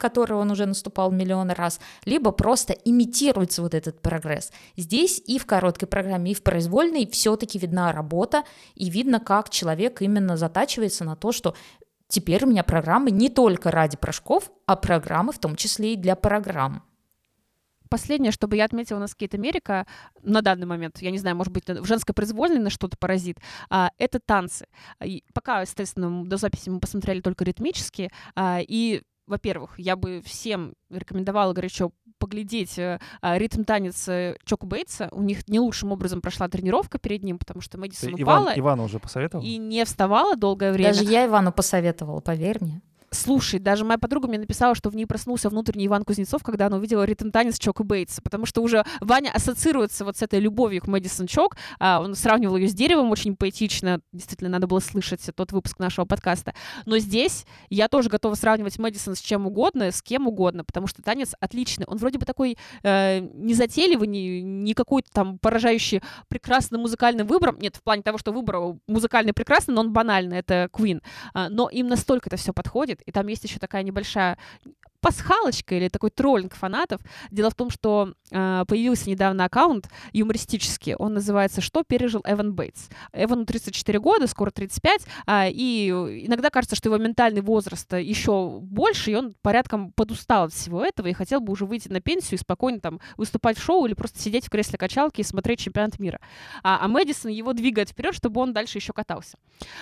м, 0.00 0.10
которые 0.10 0.38
он 0.38 0.50
уже 0.50 0.66
наступал 0.66 1.10
миллион 1.10 1.50
раз, 1.50 1.80
либо 2.04 2.32
просто 2.32 2.72
имитируется 2.72 3.62
вот 3.62 3.74
этот 3.74 4.00
прогресс. 4.00 4.52
Здесь 4.76 5.22
и 5.26 5.38
в 5.38 5.46
короткой 5.46 5.88
программе, 5.88 6.32
и 6.32 6.34
в 6.34 6.42
произвольной 6.42 7.06
все-таки 7.06 7.58
видна 7.58 7.92
работа, 7.92 8.44
и 8.74 8.90
видно, 8.90 9.20
как 9.20 9.50
человек 9.50 10.02
именно 10.02 10.36
затачивается 10.36 11.04
на 11.04 11.16
то, 11.16 11.32
что 11.32 11.54
теперь 12.08 12.44
у 12.44 12.48
меня 12.48 12.64
программы 12.64 13.10
не 13.10 13.28
только 13.28 13.70
ради 13.70 13.96
прыжков, 13.96 14.50
а 14.66 14.76
программы 14.76 15.32
в 15.32 15.38
том 15.38 15.56
числе 15.56 15.94
и 15.94 15.96
для 15.96 16.16
программ. 16.16 16.82
Последнее, 17.88 18.30
чтобы 18.30 18.56
я 18.56 18.66
отметила 18.66 19.00
на 19.00 19.08
Скейт 19.08 19.34
Америка 19.34 19.84
на 20.22 20.42
данный 20.42 20.66
момент, 20.66 21.02
я 21.02 21.10
не 21.10 21.18
знаю, 21.18 21.34
может 21.34 21.52
быть, 21.52 21.68
в 21.68 21.84
женской 21.84 22.14
произвольной 22.14 22.60
на 22.60 22.70
что-то 22.70 22.96
поразит, 22.96 23.38
а, 23.68 23.90
это 23.98 24.20
танцы. 24.20 24.66
И 25.04 25.24
пока, 25.34 25.62
естественно, 25.62 26.24
до 26.24 26.36
записи 26.36 26.68
мы 26.70 26.78
посмотрели 26.78 27.20
только 27.20 27.42
ритмические, 27.44 28.12
а, 28.36 28.60
и 28.60 29.02
во-первых, 29.30 29.78
я 29.78 29.96
бы 29.96 30.20
всем 30.24 30.74
рекомендовала 30.90 31.52
горячо 31.52 31.92
поглядеть 32.18 32.78
э, 32.78 33.00
а, 33.22 33.38
ритм-танец 33.38 34.08
э, 34.08 34.36
Чоку 34.44 34.66
Бейтса. 34.66 35.08
У 35.12 35.22
них 35.22 35.48
не 35.48 35.58
лучшим 35.58 35.92
образом 35.92 36.20
прошла 36.20 36.48
тренировка 36.48 36.98
перед 36.98 37.22
ним, 37.22 37.38
потому 37.38 37.62
что 37.62 37.78
Ты 37.78 37.78
Мэдисон 37.78 38.14
Иван, 38.18 38.42
упала 38.42 38.58
Ивана 38.58 38.82
уже 38.84 38.98
посоветовал? 38.98 39.42
и 39.42 39.56
не 39.56 39.84
вставала 39.84 40.36
долгое 40.36 40.72
время. 40.72 40.92
Даже 40.92 41.04
я 41.04 41.24
Ивану 41.26 41.52
посоветовала, 41.52 42.20
поверь 42.20 42.58
мне. 42.60 42.82
Слушай, 43.12 43.58
даже 43.58 43.84
моя 43.84 43.98
подруга 43.98 44.28
мне 44.28 44.38
написала, 44.38 44.76
что 44.76 44.88
в 44.88 44.94
ней 44.94 45.04
проснулся 45.04 45.48
внутренний 45.48 45.86
Иван 45.88 46.04
Кузнецов, 46.04 46.44
когда 46.44 46.66
она 46.66 46.76
увидела 46.76 47.02
ритм-танец 47.02 47.58
Чока 47.58 47.82
Бейтса, 47.82 48.22
потому 48.22 48.46
что 48.46 48.62
уже 48.62 48.84
Ваня 49.00 49.32
ассоциируется 49.32 50.04
вот 50.04 50.16
с 50.16 50.22
этой 50.22 50.38
любовью 50.38 50.80
к 50.80 50.86
Мэдисон 50.86 51.26
Чок. 51.26 51.56
А, 51.80 52.00
он 52.00 52.14
сравнивал 52.14 52.56
ее 52.56 52.68
с 52.68 52.72
деревом 52.72 53.10
очень 53.10 53.34
поэтично. 53.34 54.00
Действительно, 54.12 54.50
надо 54.50 54.68
было 54.68 54.78
слышать 54.78 55.22
тот 55.34 55.50
выпуск 55.50 55.80
нашего 55.80 56.04
подкаста. 56.04 56.54
Но 56.86 56.98
здесь 56.98 57.46
я 57.68 57.88
тоже 57.88 58.08
готова 58.10 58.34
сравнивать 58.34 58.78
Мэдисон 58.78 59.16
с 59.16 59.20
чем 59.20 59.46
угодно, 59.46 59.90
с 59.90 60.02
кем 60.02 60.28
угодно, 60.28 60.64
потому 60.64 60.86
что 60.86 61.02
танец 61.02 61.34
отличный. 61.40 61.86
Он 61.86 61.98
вроде 61.98 62.18
бы 62.18 62.26
такой 62.26 62.58
э, 62.84 63.18
не 63.18 63.54
затейливый, 63.54 64.06
не, 64.06 64.40
не 64.40 64.74
какой-то 64.74 65.10
там 65.12 65.38
поражающий 65.40 66.00
прекрасным 66.28 66.82
музыкальным 66.82 67.26
выбором. 67.26 67.58
Нет, 67.58 67.74
в 67.74 67.82
плане 67.82 68.02
того, 68.02 68.18
что 68.18 68.30
выбор 68.30 68.76
музыкальный 68.86 69.32
прекрасный, 69.32 69.74
но 69.74 69.80
он 69.80 69.92
банальный. 69.92 70.38
Это 70.38 70.68
Queen. 70.72 71.02
А, 71.34 71.48
но 71.48 71.68
им 71.68 71.88
настолько 71.88 72.28
это 72.28 72.36
все 72.36 72.52
подходит, 72.52 72.99
и 73.06 73.12
там 73.12 73.26
есть 73.26 73.44
еще 73.44 73.58
такая 73.58 73.82
небольшая 73.82 74.38
пасхалочка 75.00 75.74
или 75.74 75.88
такой 75.88 76.10
троллинг 76.10 76.54
фанатов. 76.54 77.00
Дело 77.30 77.50
в 77.50 77.54
том, 77.54 77.70
что 77.70 78.14
э, 78.30 78.64
появился 78.68 79.08
недавно 79.08 79.44
аккаунт 79.44 79.88
юмористический, 80.12 80.94
он 80.94 81.14
называется 81.14 81.60
«Что 81.60 81.82
пережил 81.82 82.22
Эван 82.26 82.54
Бейтс?». 82.54 82.88
Эвану 83.12 83.46
34 83.46 83.98
года, 83.98 84.26
скоро 84.26 84.50
35, 84.50 85.02
а, 85.26 85.48
и 85.48 85.88
иногда 86.26 86.50
кажется, 86.50 86.76
что 86.76 86.88
его 86.88 86.98
ментальный 86.98 87.40
возраст 87.40 87.92
еще 87.92 88.58
больше, 88.60 89.12
и 89.12 89.14
он 89.14 89.34
порядком 89.42 89.92
подустал 89.92 90.44
от 90.44 90.52
всего 90.52 90.84
этого 90.84 91.06
и 91.08 91.12
хотел 91.12 91.40
бы 91.40 91.52
уже 91.52 91.66
выйти 91.66 91.88
на 91.88 92.00
пенсию 92.00 92.38
и 92.38 92.42
спокойно 92.42 92.80
там 92.80 93.00
выступать 93.16 93.58
в 93.58 93.62
шоу 93.62 93.86
или 93.86 93.94
просто 93.94 94.20
сидеть 94.20 94.46
в 94.46 94.50
кресле 94.50 94.78
качалки 94.78 95.20
и 95.20 95.24
смотреть 95.24 95.60
чемпионат 95.60 95.98
мира. 95.98 96.20
А, 96.62 96.78
а 96.84 96.88
Мэдисон 96.88 97.30
его 97.30 97.52
двигает 97.52 97.90
вперед, 97.90 98.14
чтобы 98.14 98.40
он 98.40 98.52
дальше 98.52 98.78
еще 98.78 98.92
катался. 98.92 99.38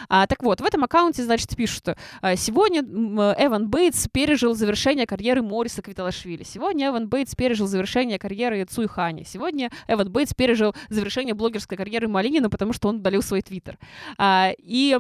А, 0.09 0.27
так 0.27 0.43
вот, 0.43 0.61
в 0.61 0.65
этом 0.65 0.85
аккаунте, 0.85 1.25
значит, 1.25 1.57
пишут, 1.57 1.79
что 1.79 1.97
а, 2.21 2.37
сегодня 2.37 2.81
м, 2.81 3.19
Эван 3.19 3.69
Бейтс 3.69 4.09
пережил 4.09 4.55
завершение 4.55 5.07
карьеры 5.09 5.43
Мориса 5.43 5.83
Квиталашвили. 5.83 6.45
Сегодня 6.45 6.89
Эван 6.89 7.09
Бейтс 7.09 7.35
пережил 7.35 7.67
завершение 7.67 8.19
карьеры 8.19 8.65
Цуй 8.67 8.87
Хани. 8.87 9.25
Сегодня 9.25 9.71
Эван 9.89 10.11
Бейтс 10.11 10.35
пережил 10.35 10.75
завершение 10.91 11.35
блогерской 11.35 11.77
карьеры 11.79 12.09
Малинина, 12.09 12.51
потому 12.51 12.73
что 12.75 12.89
он 12.89 12.97
удалил 12.97 13.23
свой 13.23 13.41
твиттер. 13.41 13.79
А, 14.19 14.53
и 14.59 14.97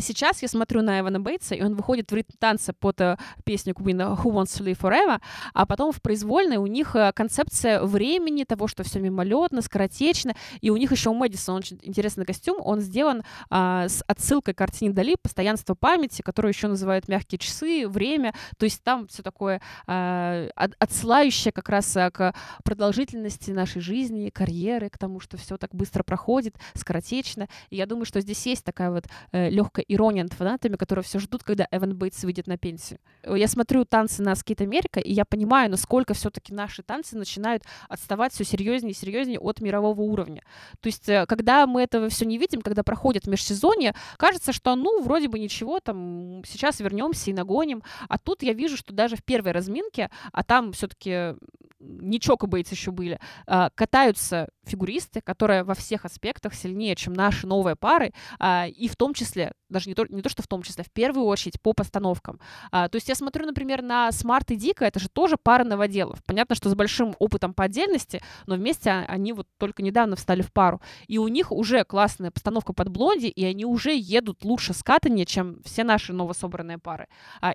сейчас 0.00 0.42
я 0.42 0.48
смотрю 0.48 0.82
на 0.82 1.00
Эвана 1.00 1.20
Бейтса, 1.20 1.54
и 1.54 1.62
он 1.62 1.74
выходит 1.74 2.10
в 2.10 2.14
ритм 2.14 2.32
танца 2.38 2.72
под 2.72 3.00
э, 3.00 3.16
песню 3.44 3.74
Queen 3.74 4.16
«Who 4.16 4.32
Wants 4.32 4.58
to 4.58 4.64
Live 4.64 4.78
Forever», 4.78 5.20
а 5.54 5.66
потом 5.66 5.92
в 5.92 6.00
произвольной 6.00 6.56
у 6.56 6.66
них 6.66 6.94
э, 6.94 7.12
концепция 7.14 7.82
времени, 7.82 8.44
того, 8.44 8.68
что 8.68 8.84
все 8.84 9.00
мимолетно, 9.00 9.62
скоротечно, 9.62 10.34
и 10.60 10.70
у 10.70 10.76
них 10.76 10.92
еще 10.92 11.10
у 11.10 11.14
Мэдисона 11.14 11.58
очень 11.58 11.78
интересный 11.82 12.24
костюм, 12.24 12.58
он 12.60 12.80
сделан 12.80 13.22
а, 13.50 13.88
с 13.88 14.02
отсылкой 14.06 14.54
к 14.54 14.58
картине 14.58 14.92
Дали 14.92 15.16
«Постоянство 15.20 15.74
памяти», 15.74 16.22
которую 16.22 16.50
еще 16.50 16.68
называют 16.68 17.08
«мягкие 17.08 17.38
часы», 17.38 17.88
«время», 17.88 18.34
то 18.58 18.64
есть 18.64 18.82
там 18.82 19.08
все 19.08 19.22
такое 19.22 19.60
а, 19.86 20.48
отсылающее 20.78 21.52
как 21.52 21.68
раз 21.68 21.96
а, 21.96 22.10
к 22.10 22.34
продолжительности 22.64 23.50
нашей 23.50 23.80
жизни, 23.80 24.30
карьеры, 24.30 24.90
к 24.90 24.98
тому, 24.98 25.20
что 25.20 25.36
все 25.36 25.56
так 25.56 25.74
быстро 25.74 26.02
проходит, 26.02 26.56
скоротечно, 26.74 27.48
и 27.70 27.76
я 27.76 27.86
думаю, 27.86 28.04
что 28.04 28.20
здесь 28.20 28.46
есть 28.46 28.64
такая 28.64 28.90
вот 28.90 29.06
э, 29.32 29.50
легкая 29.50 29.71
легкая 29.72 29.84
ирония 29.88 30.22
над 30.22 30.32
фанатами, 30.32 30.76
которые 30.76 31.02
все 31.02 31.18
ждут, 31.18 31.42
когда 31.42 31.66
Эван 31.70 31.96
Бейтс 31.96 32.22
выйдет 32.24 32.46
на 32.46 32.58
пенсию. 32.58 32.98
Я 33.24 33.48
смотрю 33.48 33.84
танцы 33.84 34.22
на 34.22 34.34
Скейт 34.34 34.60
Америка, 34.60 35.00
и 35.00 35.12
я 35.12 35.24
понимаю, 35.24 35.70
насколько 35.70 36.14
все-таки 36.14 36.52
наши 36.52 36.82
танцы 36.82 37.16
начинают 37.16 37.62
отставать 37.88 38.32
все 38.32 38.44
серьезнее 38.44 38.92
и 38.92 38.94
серьезнее 38.94 39.38
от 39.38 39.60
мирового 39.60 40.00
уровня. 40.02 40.42
То 40.80 40.88
есть, 40.88 41.08
э, 41.08 41.24
когда 41.26 41.66
мы 41.66 41.82
этого 41.82 42.08
все 42.08 42.26
не 42.26 42.38
видим, 42.38 42.60
когда 42.60 42.82
проходит 42.82 43.26
межсезонье, 43.26 43.94
кажется, 44.18 44.52
что, 44.52 44.74
ну, 44.76 45.02
вроде 45.02 45.28
бы 45.28 45.38
ничего, 45.38 45.80
там, 45.80 46.42
сейчас 46.44 46.80
вернемся 46.80 47.30
и 47.30 47.34
нагоним. 47.34 47.82
А 48.08 48.18
тут 48.18 48.42
я 48.42 48.52
вижу, 48.52 48.76
что 48.76 48.92
даже 48.92 49.16
в 49.16 49.24
первой 49.24 49.52
разминке, 49.52 50.10
а 50.32 50.42
там 50.44 50.72
все-таки 50.72 51.34
не 51.82 52.20
Чока 52.20 52.46
Бейтс 52.46 52.70
еще 52.70 52.90
были, 52.90 53.18
а, 53.46 53.70
катаются 53.70 54.48
фигуристы, 54.64 55.20
которые 55.20 55.64
во 55.64 55.74
всех 55.74 56.04
аспектах 56.04 56.54
сильнее, 56.54 56.94
чем 56.94 57.12
наши 57.12 57.46
новые 57.46 57.76
пары, 57.76 58.12
а, 58.38 58.66
и 58.68 58.88
в 58.88 58.96
том 58.96 59.14
числе, 59.14 59.52
даже 59.72 59.88
не 59.88 59.94
то, 59.94 60.06
не 60.08 60.22
то, 60.22 60.28
что 60.28 60.42
в 60.42 60.46
том 60.46 60.62
числе, 60.62 60.84
в 60.84 60.90
первую 60.90 61.26
очередь 61.26 61.60
по 61.60 61.72
постановкам. 61.72 62.38
А, 62.70 62.88
то 62.88 62.96
есть 62.96 63.08
я 63.08 63.14
смотрю, 63.14 63.46
например, 63.46 63.82
на 63.82 64.12
Смарт 64.12 64.50
и 64.50 64.56
Дика, 64.56 64.84
это 64.84 65.00
же 65.00 65.08
тоже 65.08 65.36
пара 65.42 65.64
новоделов. 65.64 66.22
Понятно, 66.24 66.54
что 66.54 66.68
с 66.68 66.74
большим 66.74 67.14
опытом 67.18 67.54
по 67.54 67.64
отдельности, 67.64 68.22
но 68.46 68.54
вместе 68.54 68.90
они 68.90 69.32
вот 69.32 69.48
только 69.58 69.82
недавно 69.82 70.16
встали 70.16 70.42
в 70.42 70.52
пару. 70.52 70.80
И 71.08 71.18
у 71.18 71.28
них 71.28 71.50
уже 71.50 71.84
классная 71.84 72.30
постановка 72.30 72.72
под 72.72 72.88
блонди, 72.88 73.26
и 73.26 73.44
они 73.44 73.64
уже 73.64 73.94
едут 73.96 74.44
лучше 74.44 74.74
скатания, 74.74 75.24
чем 75.24 75.62
все 75.64 75.84
наши 75.84 76.12
новособранные 76.12 76.78
пары. 76.78 77.08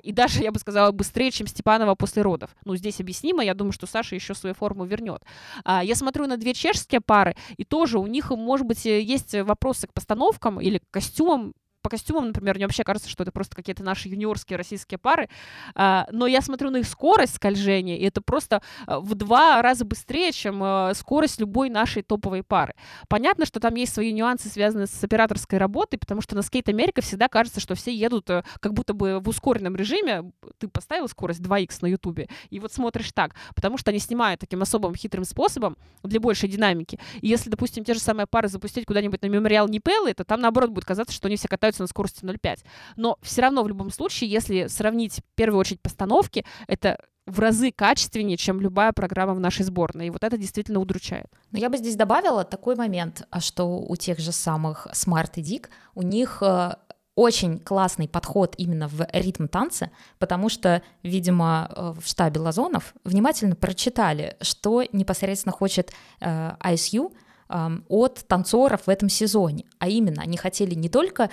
И 0.04 0.12
даже, 0.12 0.41
я 0.41 0.52
бы 0.52 0.60
сказала, 0.60 0.91
быстрее, 0.91 1.32
чем 1.32 1.48
Степанова 1.48 1.96
после 1.96 2.22
родов. 2.22 2.56
Ну, 2.66 2.76
здесь 2.76 3.00
объяснимо, 3.00 3.44
я 3.44 3.54
думаю, 3.54 3.72
что 3.72 3.86
Саша 3.86 4.16
еще 4.16 4.34
свою 4.34 4.56
форму 4.56 4.86
вернет. 4.86 5.24
Я 5.66 5.96
смотрю 5.96 6.28
на 6.28 6.38
две 6.38 6.54
чешские 6.54 7.02
пары, 7.02 7.36
и 7.58 7.64
тоже 7.64 8.00
у 8.00 8.08
них, 8.08 8.32
может 8.32 8.66
быть, 8.66 8.86
есть 8.86 9.36
вопросы 9.36 9.88
к 9.88 9.94
постановкам 9.94 10.60
или 10.60 10.80
к 10.80 10.90
костюмам, 10.90 11.54
по 11.88 11.90
костюмам, 11.90 12.28
например, 12.28 12.56
мне 12.56 12.66
вообще 12.66 12.84
кажется, 12.84 13.10
что 13.10 13.24
это 13.24 13.32
просто 13.32 13.56
какие-то 13.56 13.82
наши 13.82 14.10
юниорские 14.10 14.58
российские 14.58 14.98
пары, 14.98 15.30
а, 15.74 16.06
но 16.12 16.28
я 16.28 16.42
смотрю 16.42 16.70
на 16.70 16.78
их 16.78 16.86
скорость 16.86 17.36
скольжения, 17.36 17.96
и 17.96 18.04
это 18.04 18.20
просто 18.20 18.62
а, 18.86 19.00
в 19.00 19.16
два 19.16 19.62
раза 19.62 19.86
быстрее, 19.86 20.34
чем 20.34 20.62
а, 20.62 20.94
скорость 20.94 21.40
любой 21.40 21.70
нашей 21.70 22.04
топовой 22.04 22.44
пары. 22.44 22.74
Понятно, 23.08 23.46
что 23.46 23.62
там 23.62 23.76
есть 23.76 23.94
свои 23.94 24.12
нюансы, 24.12 24.50
связанные 24.50 24.88
с 24.88 25.02
операторской 25.02 25.58
работой, 25.58 25.98
потому 25.98 26.20
что 26.20 26.36
на 26.36 26.42
скейт 26.42 26.68
Америка 26.68 27.02
всегда 27.02 27.30
кажется, 27.30 27.62
что 27.62 27.74
все 27.74 27.96
едут 27.96 28.30
э, 28.32 28.44
как 28.60 28.74
будто 28.74 28.94
бы 28.94 29.22
в 29.22 29.30
ускоренном 29.30 29.78
режиме. 29.78 30.30
Ты 30.58 30.68
поставил 30.68 31.08
скорость 31.08 31.40
2х 31.40 31.78
на 31.84 31.88
Ютубе, 31.88 32.28
и 32.50 32.60
вот 32.60 32.74
смотришь 32.74 33.14
так, 33.14 33.34
потому 33.56 33.78
что 33.78 33.92
они 33.92 34.00
снимают 34.00 34.42
таким 34.42 34.62
особым 34.62 34.94
хитрым 34.94 35.24
способом 35.24 35.78
для 36.04 36.20
большей 36.20 36.50
динамики. 36.50 37.00
И 37.22 37.30
если, 37.30 37.50
допустим, 37.50 37.86
те 37.86 37.94
же 37.94 38.02
самые 38.02 38.28
пары 38.28 38.50
запустить 38.50 38.86
куда-нибудь 38.86 39.22
на 39.22 39.28
мемориал 39.28 39.70
Нипеллы, 39.70 40.14
то 40.14 40.26
там, 40.26 40.42
наоборот, 40.42 40.72
будет 40.72 40.84
казаться, 40.84 41.16
что 41.16 41.28
они 41.28 41.38
все 41.38 41.48
катаются 41.48 41.77
на 41.84 41.88
скорости 41.88 42.24
0,5. 42.24 42.60
Но 42.95 43.18
все 43.22 43.41
равно 43.41 43.64
в 43.64 43.68
любом 43.68 43.91
случае, 43.91 44.30
если 44.30 44.68
сравнить 44.68 45.20
в 45.20 45.36
первую 45.36 45.60
очередь 45.60 45.82
постановки, 45.82 46.45
это 46.68 46.98
в 47.28 47.40
разы 47.40 47.72
качественнее, 47.72 48.38
чем 48.38 48.62
любая 48.62 48.94
программа 48.94 49.34
в 49.34 49.40
нашей 49.40 49.66
сборной. 49.66 50.08
И 50.08 50.10
вот 50.10 50.24
это 50.24 50.38
действительно 50.38 50.80
удручает. 50.80 51.28
Но 51.52 51.60
я 51.60 51.70
бы 51.70 51.78
здесь 51.78 51.95
добавила 51.95 52.44
такой 52.44 52.76
момент, 52.76 53.28
а 53.30 53.41
что 53.41 53.66
у 53.80 53.95
тех 53.98 54.18
же 54.20 54.32
самых 54.32 54.88
Smart 54.94 55.32
и 55.36 55.41
Dick, 55.41 55.68
у 55.94 56.04
них 56.04 56.41
э, 56.41 56.76
очень 57.16 57.60
классный 57.60 58.08
подход 58.08 58.56
именно 58.58 58.88
в 58.88 59.06
ритм 59.12 59.48
танца, 59.48 59.91
потому 60.20 60.49
что, 60.49 60.82
видимо, 61.04 61.70
э, 61.70 61.94
в 61.99 62.08
штабе 62.08 62.40
Лазонов 62.40 62.94
внимательно 63.04 63.56
прочитали, 63.56 64.38
что 64.40 64.84
непосредственно 64.94 65.52
хочет 65.52 65.91
э, 66.22 66.52
ISU, 66.62 67.12
от 67.49 68.26
танцоров 68.28 68.88
в 68.88 68.90
этом 68.90 69.10
сезоне. 69.10 69.65
А 69.80 69.88
именно, 69.88 70.22
они 70.22 70.38
хотели 70.38 70.76
не 70.76 70.90
только 70.90 71.30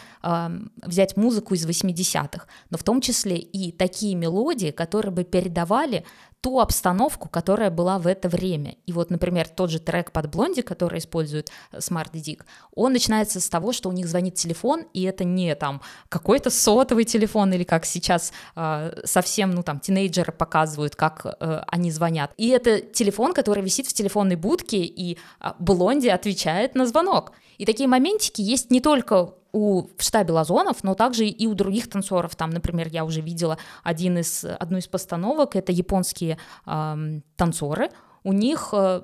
взять 0.83 1.17
музыку 1.17 1.55
из 1.55 1.67
80-х, 1.67 2.47
но 2.71 2.79
в 2.79 2.83
том 2.83 3.01
числе 3.01 3.37
и 3.37 3.73
такие 3.73 4.15
мелодии, 4.15 4.71
которые 4.71 5.13
бы 5.13 5.25
передавали 5.25 6.05
ту 6.45 6.61
обстановку, 6.61 7.31
которая 7.31 7.71
была 7.71 7.99
в 7.99 8.07
это 8.07 8.29
время. 8.29 8.77
И 8.85 8.93
вот, 8.93 9.09
например, 9.09 9.49
тот 9.49 9.71
же 9.71 9.79
трек 9.79 10.13
под 10.13 10.31
Блонди, 10.31 10.61
который 10.61 10.99
использует 10.99 11.51
э, 11.73 11.79
Smart 11.79 12.13
Dick, 12.13 12.43
он 12.75 12.93
начинается 12.93 13.41
с 13.41 13.49
того, 13.49 13.73
что 13.73 13.89
у 13.89 13.93
них 13.93 14.07
звонит 14.07 14.35
телефон, 14.35 14.85
и 14.93 15.05
это 15.05 15.25
не 15.25 15.55
там 15.55 15.81
какой-то 16.11 16.51
сотовый 16.51 17.05
телефон 17.05 17.55
или 17.55 17.65
как 17.65 17.87
сейчас 17.87 18.35
э, 18.57 18.93
совсем, 19.05 19.53
ну 19.53 19.63
там, 19.63 19.81
тинейджеры 19.81 20.33
показывают, 20.33 20.97
как 20.97 21.25
э, 21.25 21.63
они 21.67 21.91
звонят. 21.91 22.35
И 22.37 22.49
это 22.49 22.83
телефон, 22.83 23.33
который 23.33 23.63
висит 23.63 23.87
в 23.87 23.95
телефонной 23.95 24.37
будке, 24.37 24.85
и 24.85 25.17
э, 25.41 25.53
Блонди 25.59 26.09
отвечает 26.09 26.75
на 26.75 26.87
звонок. 26.87 27.33
И 27.57 27.65
такие 27.65 27.89
моментики 27.89 28.43
есть 28.43 28.71
не 28.71 28.83
только 28.83 29.33
у, 29.55 29.89
в 29.97 30.03
штабе 30.03 30.33
Лазонов, 30.33 30.83
но 30.83 30.95
также 30.95 31.27
и 31.27 31.47
у 31.47 31.55
других 31.55 31.89
танцоров. 31.89 32.35
Там, 32.35 32.51
например, 32.51 32.89
я 32.89 33.05
уже 33.05 33.21
видела 33.21 33.57
один 33.85 34.19
из, 34.19 34.45
одну 34.45 34.79
из 34.79 34.89
постановок, 34.89 35.55
это 35.55 35.71
японские 35.71 36.39
э, 36.67 37.21
танцоры. 37.37 37.91
У 38.25 38.33
них 38.33 38.71
э, 38.73 39.03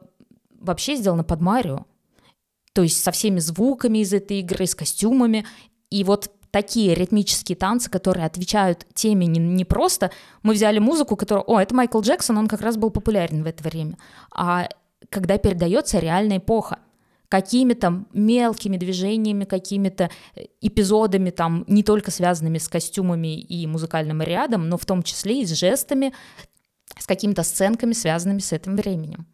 вообще 0.58 0.96
сделано 0.96 1.22
под 1.22 1.40
Марио. 1.40 1.86
То 2.72 2.82
есть 2.82 3.02
со 3.02 3.12
всеми 3.12 3.38
звуками 3.38 3.98
из 3.98 4.12
этой 4.12 4.40
игры, 4.40 4.66
с 4.66 4.74
костюмами. 4.74 5.46
И 5.88 6.02
вот 6.02 6.32
такие 6.50 6.94
ритмические 6.94 7.54
танцы, 7.54 7.88
которые 7.88 8.26
отвечают 8.26 8.86
теме 8.92 9.28
не, 9.28 9.38
не 9.38 9.64
просто 9.64 10.10
мы 10.42 10.54
взяли 10.54 10.80
музыку, 10.80 11.14
которая, 11.14 11.44
о, 11.44 11.60
это 11.60 11.76
Майкл 11.76 12.00
Джексон, 12.00 12.38
он 12.38 12.48
как 12.48 12.60
раз 12.60 12.76
был 12.76 12.90
популярен 12.90 13.44
в 13.44 13.46
это 13.46 13.62
время, 13.62 13.96
а 14.34 14.68
когда 15.10 15.38
передается 15.38 16.00
реальная 16.00 16.38
эпоха 16.38 16.80
какими-то 17.30 18.04
мелкими 18.12 18.76
движениями, 18.76 19.44
какими-то 19.44 20.10
э, 20.34 20.46
эпизодами, 20.60 21.30
там, 21.30 21.64
не 21.68 21.82
только 21.82 22.10
связанными 22.10 22.58
с 22.58 22.68
костюмами 22.68 23.40
и 23.40 23.66
музыкальным 23.66 24.20
рядом, 24.20 24.68
но 24.68 24.76
в 24.76 24.84
том 24.84 25.02
числе 25.02 25.42
и 25.42 25.46
с 25.46 25.52
жестами, 25.52 26.12
с 26.98 27.06
какими-то 27.06 27.44
сценками, 27.44 27.92
связанными 27.92 28.40
с 28.40 28.52
этим 28.52 28.76
временем. 28.76 29.26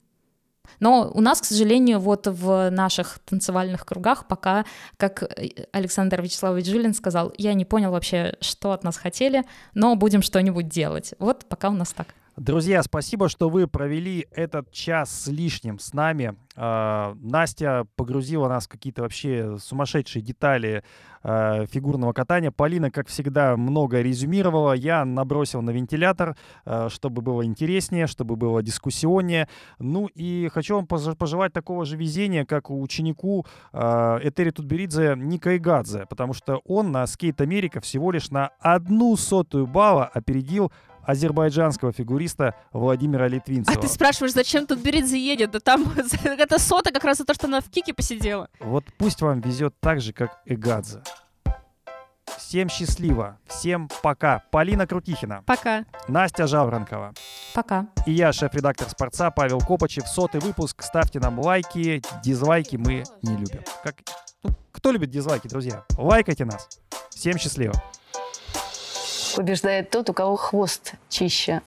Но 0.78 1.10
у 1.14 1.22
нас, 1.22 1.40
к 1.40 1.46
сожалению, 1.46 1.98
вот 1.98 2.26
в 2.26 2.68
наших 2.70 3.18
танцевальных 3.20 3.86
кругах 3.86 4.28
пока, 4.28 4.66
как 4.98 5.22
э, 5.22 5.66
Александр 5.72 6.20
Вячеславович 6.20 6.66
Жилин 6.66 6.92
сказал, 6.92 7.32
я 7.38 7.54
не 7.54 7.64
понял 7.64 7.92
вообще, 7.92 8.36
что 8.42 8.72
от 8.72 8.84
нас 8.84 8.98
хотели, 8.98 9.44
но 9.72 9.96
будем 9.96 10.20
что-нибудь 10.20 10.68
делать. 10.68 11.14
Вот 11.18 11.46
пока 11.46 11.70
у 11.70 11.74
нас 11.74 11.94
так. 11.94 12.08
Друзья, 12.36 12.82
спасибо, 12.82 13.30
что 13.30 13.48
вы 13.48 13.66
провели 13.66 14.26
этот 14.30 14.70
час 14.70 15.10
с 15.10 15.26
лишним 15.28 15.78
с 15.78 15.94
нами. 15.94 16.36
Э, 16.54 17.14
Настя 17.18 17.86
погрузила 17.96 18.46
нас 18.46 18.66
в 18.66 18.68
какие-то 18.68 19.00
вообще 19.00 19.56
сумасшедшие 19.58 20.22
детали 20.22 20.84
э, 21.22 21.64
фигурного 21.64 22.12
катания. 22.12 22.50
Полина, 22.50 22.90
как 22.90 23.08
всегда, 23.08 23.56
много 23.56 24.02
резюмировала. 24.02 24.74
Я 24.74 25.06
набросил 25.06 25.62
на 25.62 25.70
вентилятор, 25.70 26.36
э, 26.66 26.88
чтобы 26.90 27.22
было 27.22 27.42
интереснее, 27.42 28.06
чтобы 28.06 28.36
было 28.36 28.62
дискуссионнее. 28.62 29.48
Ну 29.78 30.06
и 30.14 30.50
хочу 30.52 30.76
вам 30.76 30.86
пожелать 30.86 31.54
такого 31.54 31.86
же 31.86 31.96
везения, 31.96 32.44
как 32.44 32.68
у 32.68 32.82
ученику 32.82 33.46
Этери 33.72 34.50
Тутберидзе 34.50 35.14
Ника 35.16 35.56
Игадзе, 35.56 36.04
потому 36.06 36.34
что 36.34 36.60
он 36.66 36.92
на 36.92 37.06
Скейт 37.06 37.40
Америка 37.40 37.80
всего 37.80 38.12
лишь 38.12 38.30
на 38.30 38.50
одну 38.60 39.16
сотую 39.16 39.66
балла 39.66 40.04
опередил 40.04 40.70
азербайджанского 41.06 41.92
фигуриста 41.92 42.54
Владимира 42.72 43.28
Литвинцева. 43.28 43.78
А 43.78 43.80
ты 43.80 43.88
спрашиваешь, 43.88 44.32
зачем 44.32 44.66
тут 44.66 44.80
Беридзе 44.80 45.18
едет? 45.18 45.52
Да 45.52 45.60
там 45.60 45.92
это 46.24 46.58
сота 46.58 46.92
как 46.92 47.04
раз 47.04 47.18
за 47.18 47.24
то, 47.24 47.34
что 47.34 47.46
она 47.46 47.60
в 47.60 47.70
кике 47.70 47.94
посидела. 47.94 48.48
Вот 48.60 48.84
пусть 48.98 49.22
вам 49.22 49.40
везет 49.40 49.74
так 49.80 50.00
же, 50.00 50.12
как 50.12 50.40
Эгадзе. 50.44 51.02
Всем 52.38 52.68
счастливо. 52.68 53.38
Всем 53.46 53.88
пока. 54.02 54.42
Полина 54.50 54.86
Крутихина. 54.86 55.42
Пока. 55.46 55.84
Настя 56.06 56.46
Жаворонкова. 56.46 57.12
Пока. 57.54 57.86
И 58.06 58.12
я, 58.12 58.32
шеф-редактор 58.32 58.88
«Спорца» 58.88 59.30
Павел 59.30 59.58
Копачев. 59.58 60.06
Сотый 60.06 60.40
выпуск. 60.40 60.82
Ставьте 60.82 61.18
нам 61.18 61.40
лайки. 61.40 62.02
Дизлайки 62.22 62.76
мы 62.76 63.04
не 63.22 63.36
любим. 63.36 63.62
Как... 63.82 63.96
Ну, 64.44 64.50
кто 64.70 64.92
любит 64.92 65.10
дизлайки, 65.10 65.48
друзья? 65.48 65.84
Лайкайте 65.96 66.44
нас. 66.44 66.68
Всем 67.10 67.38
счастливо 67.38 67.72
побеждает 69.36 69.90
тот, 69.90 70.08
у 70.10 70.14
кого 70.14 70.36
хвост 70.36 70.94
чище. 71.10 71.60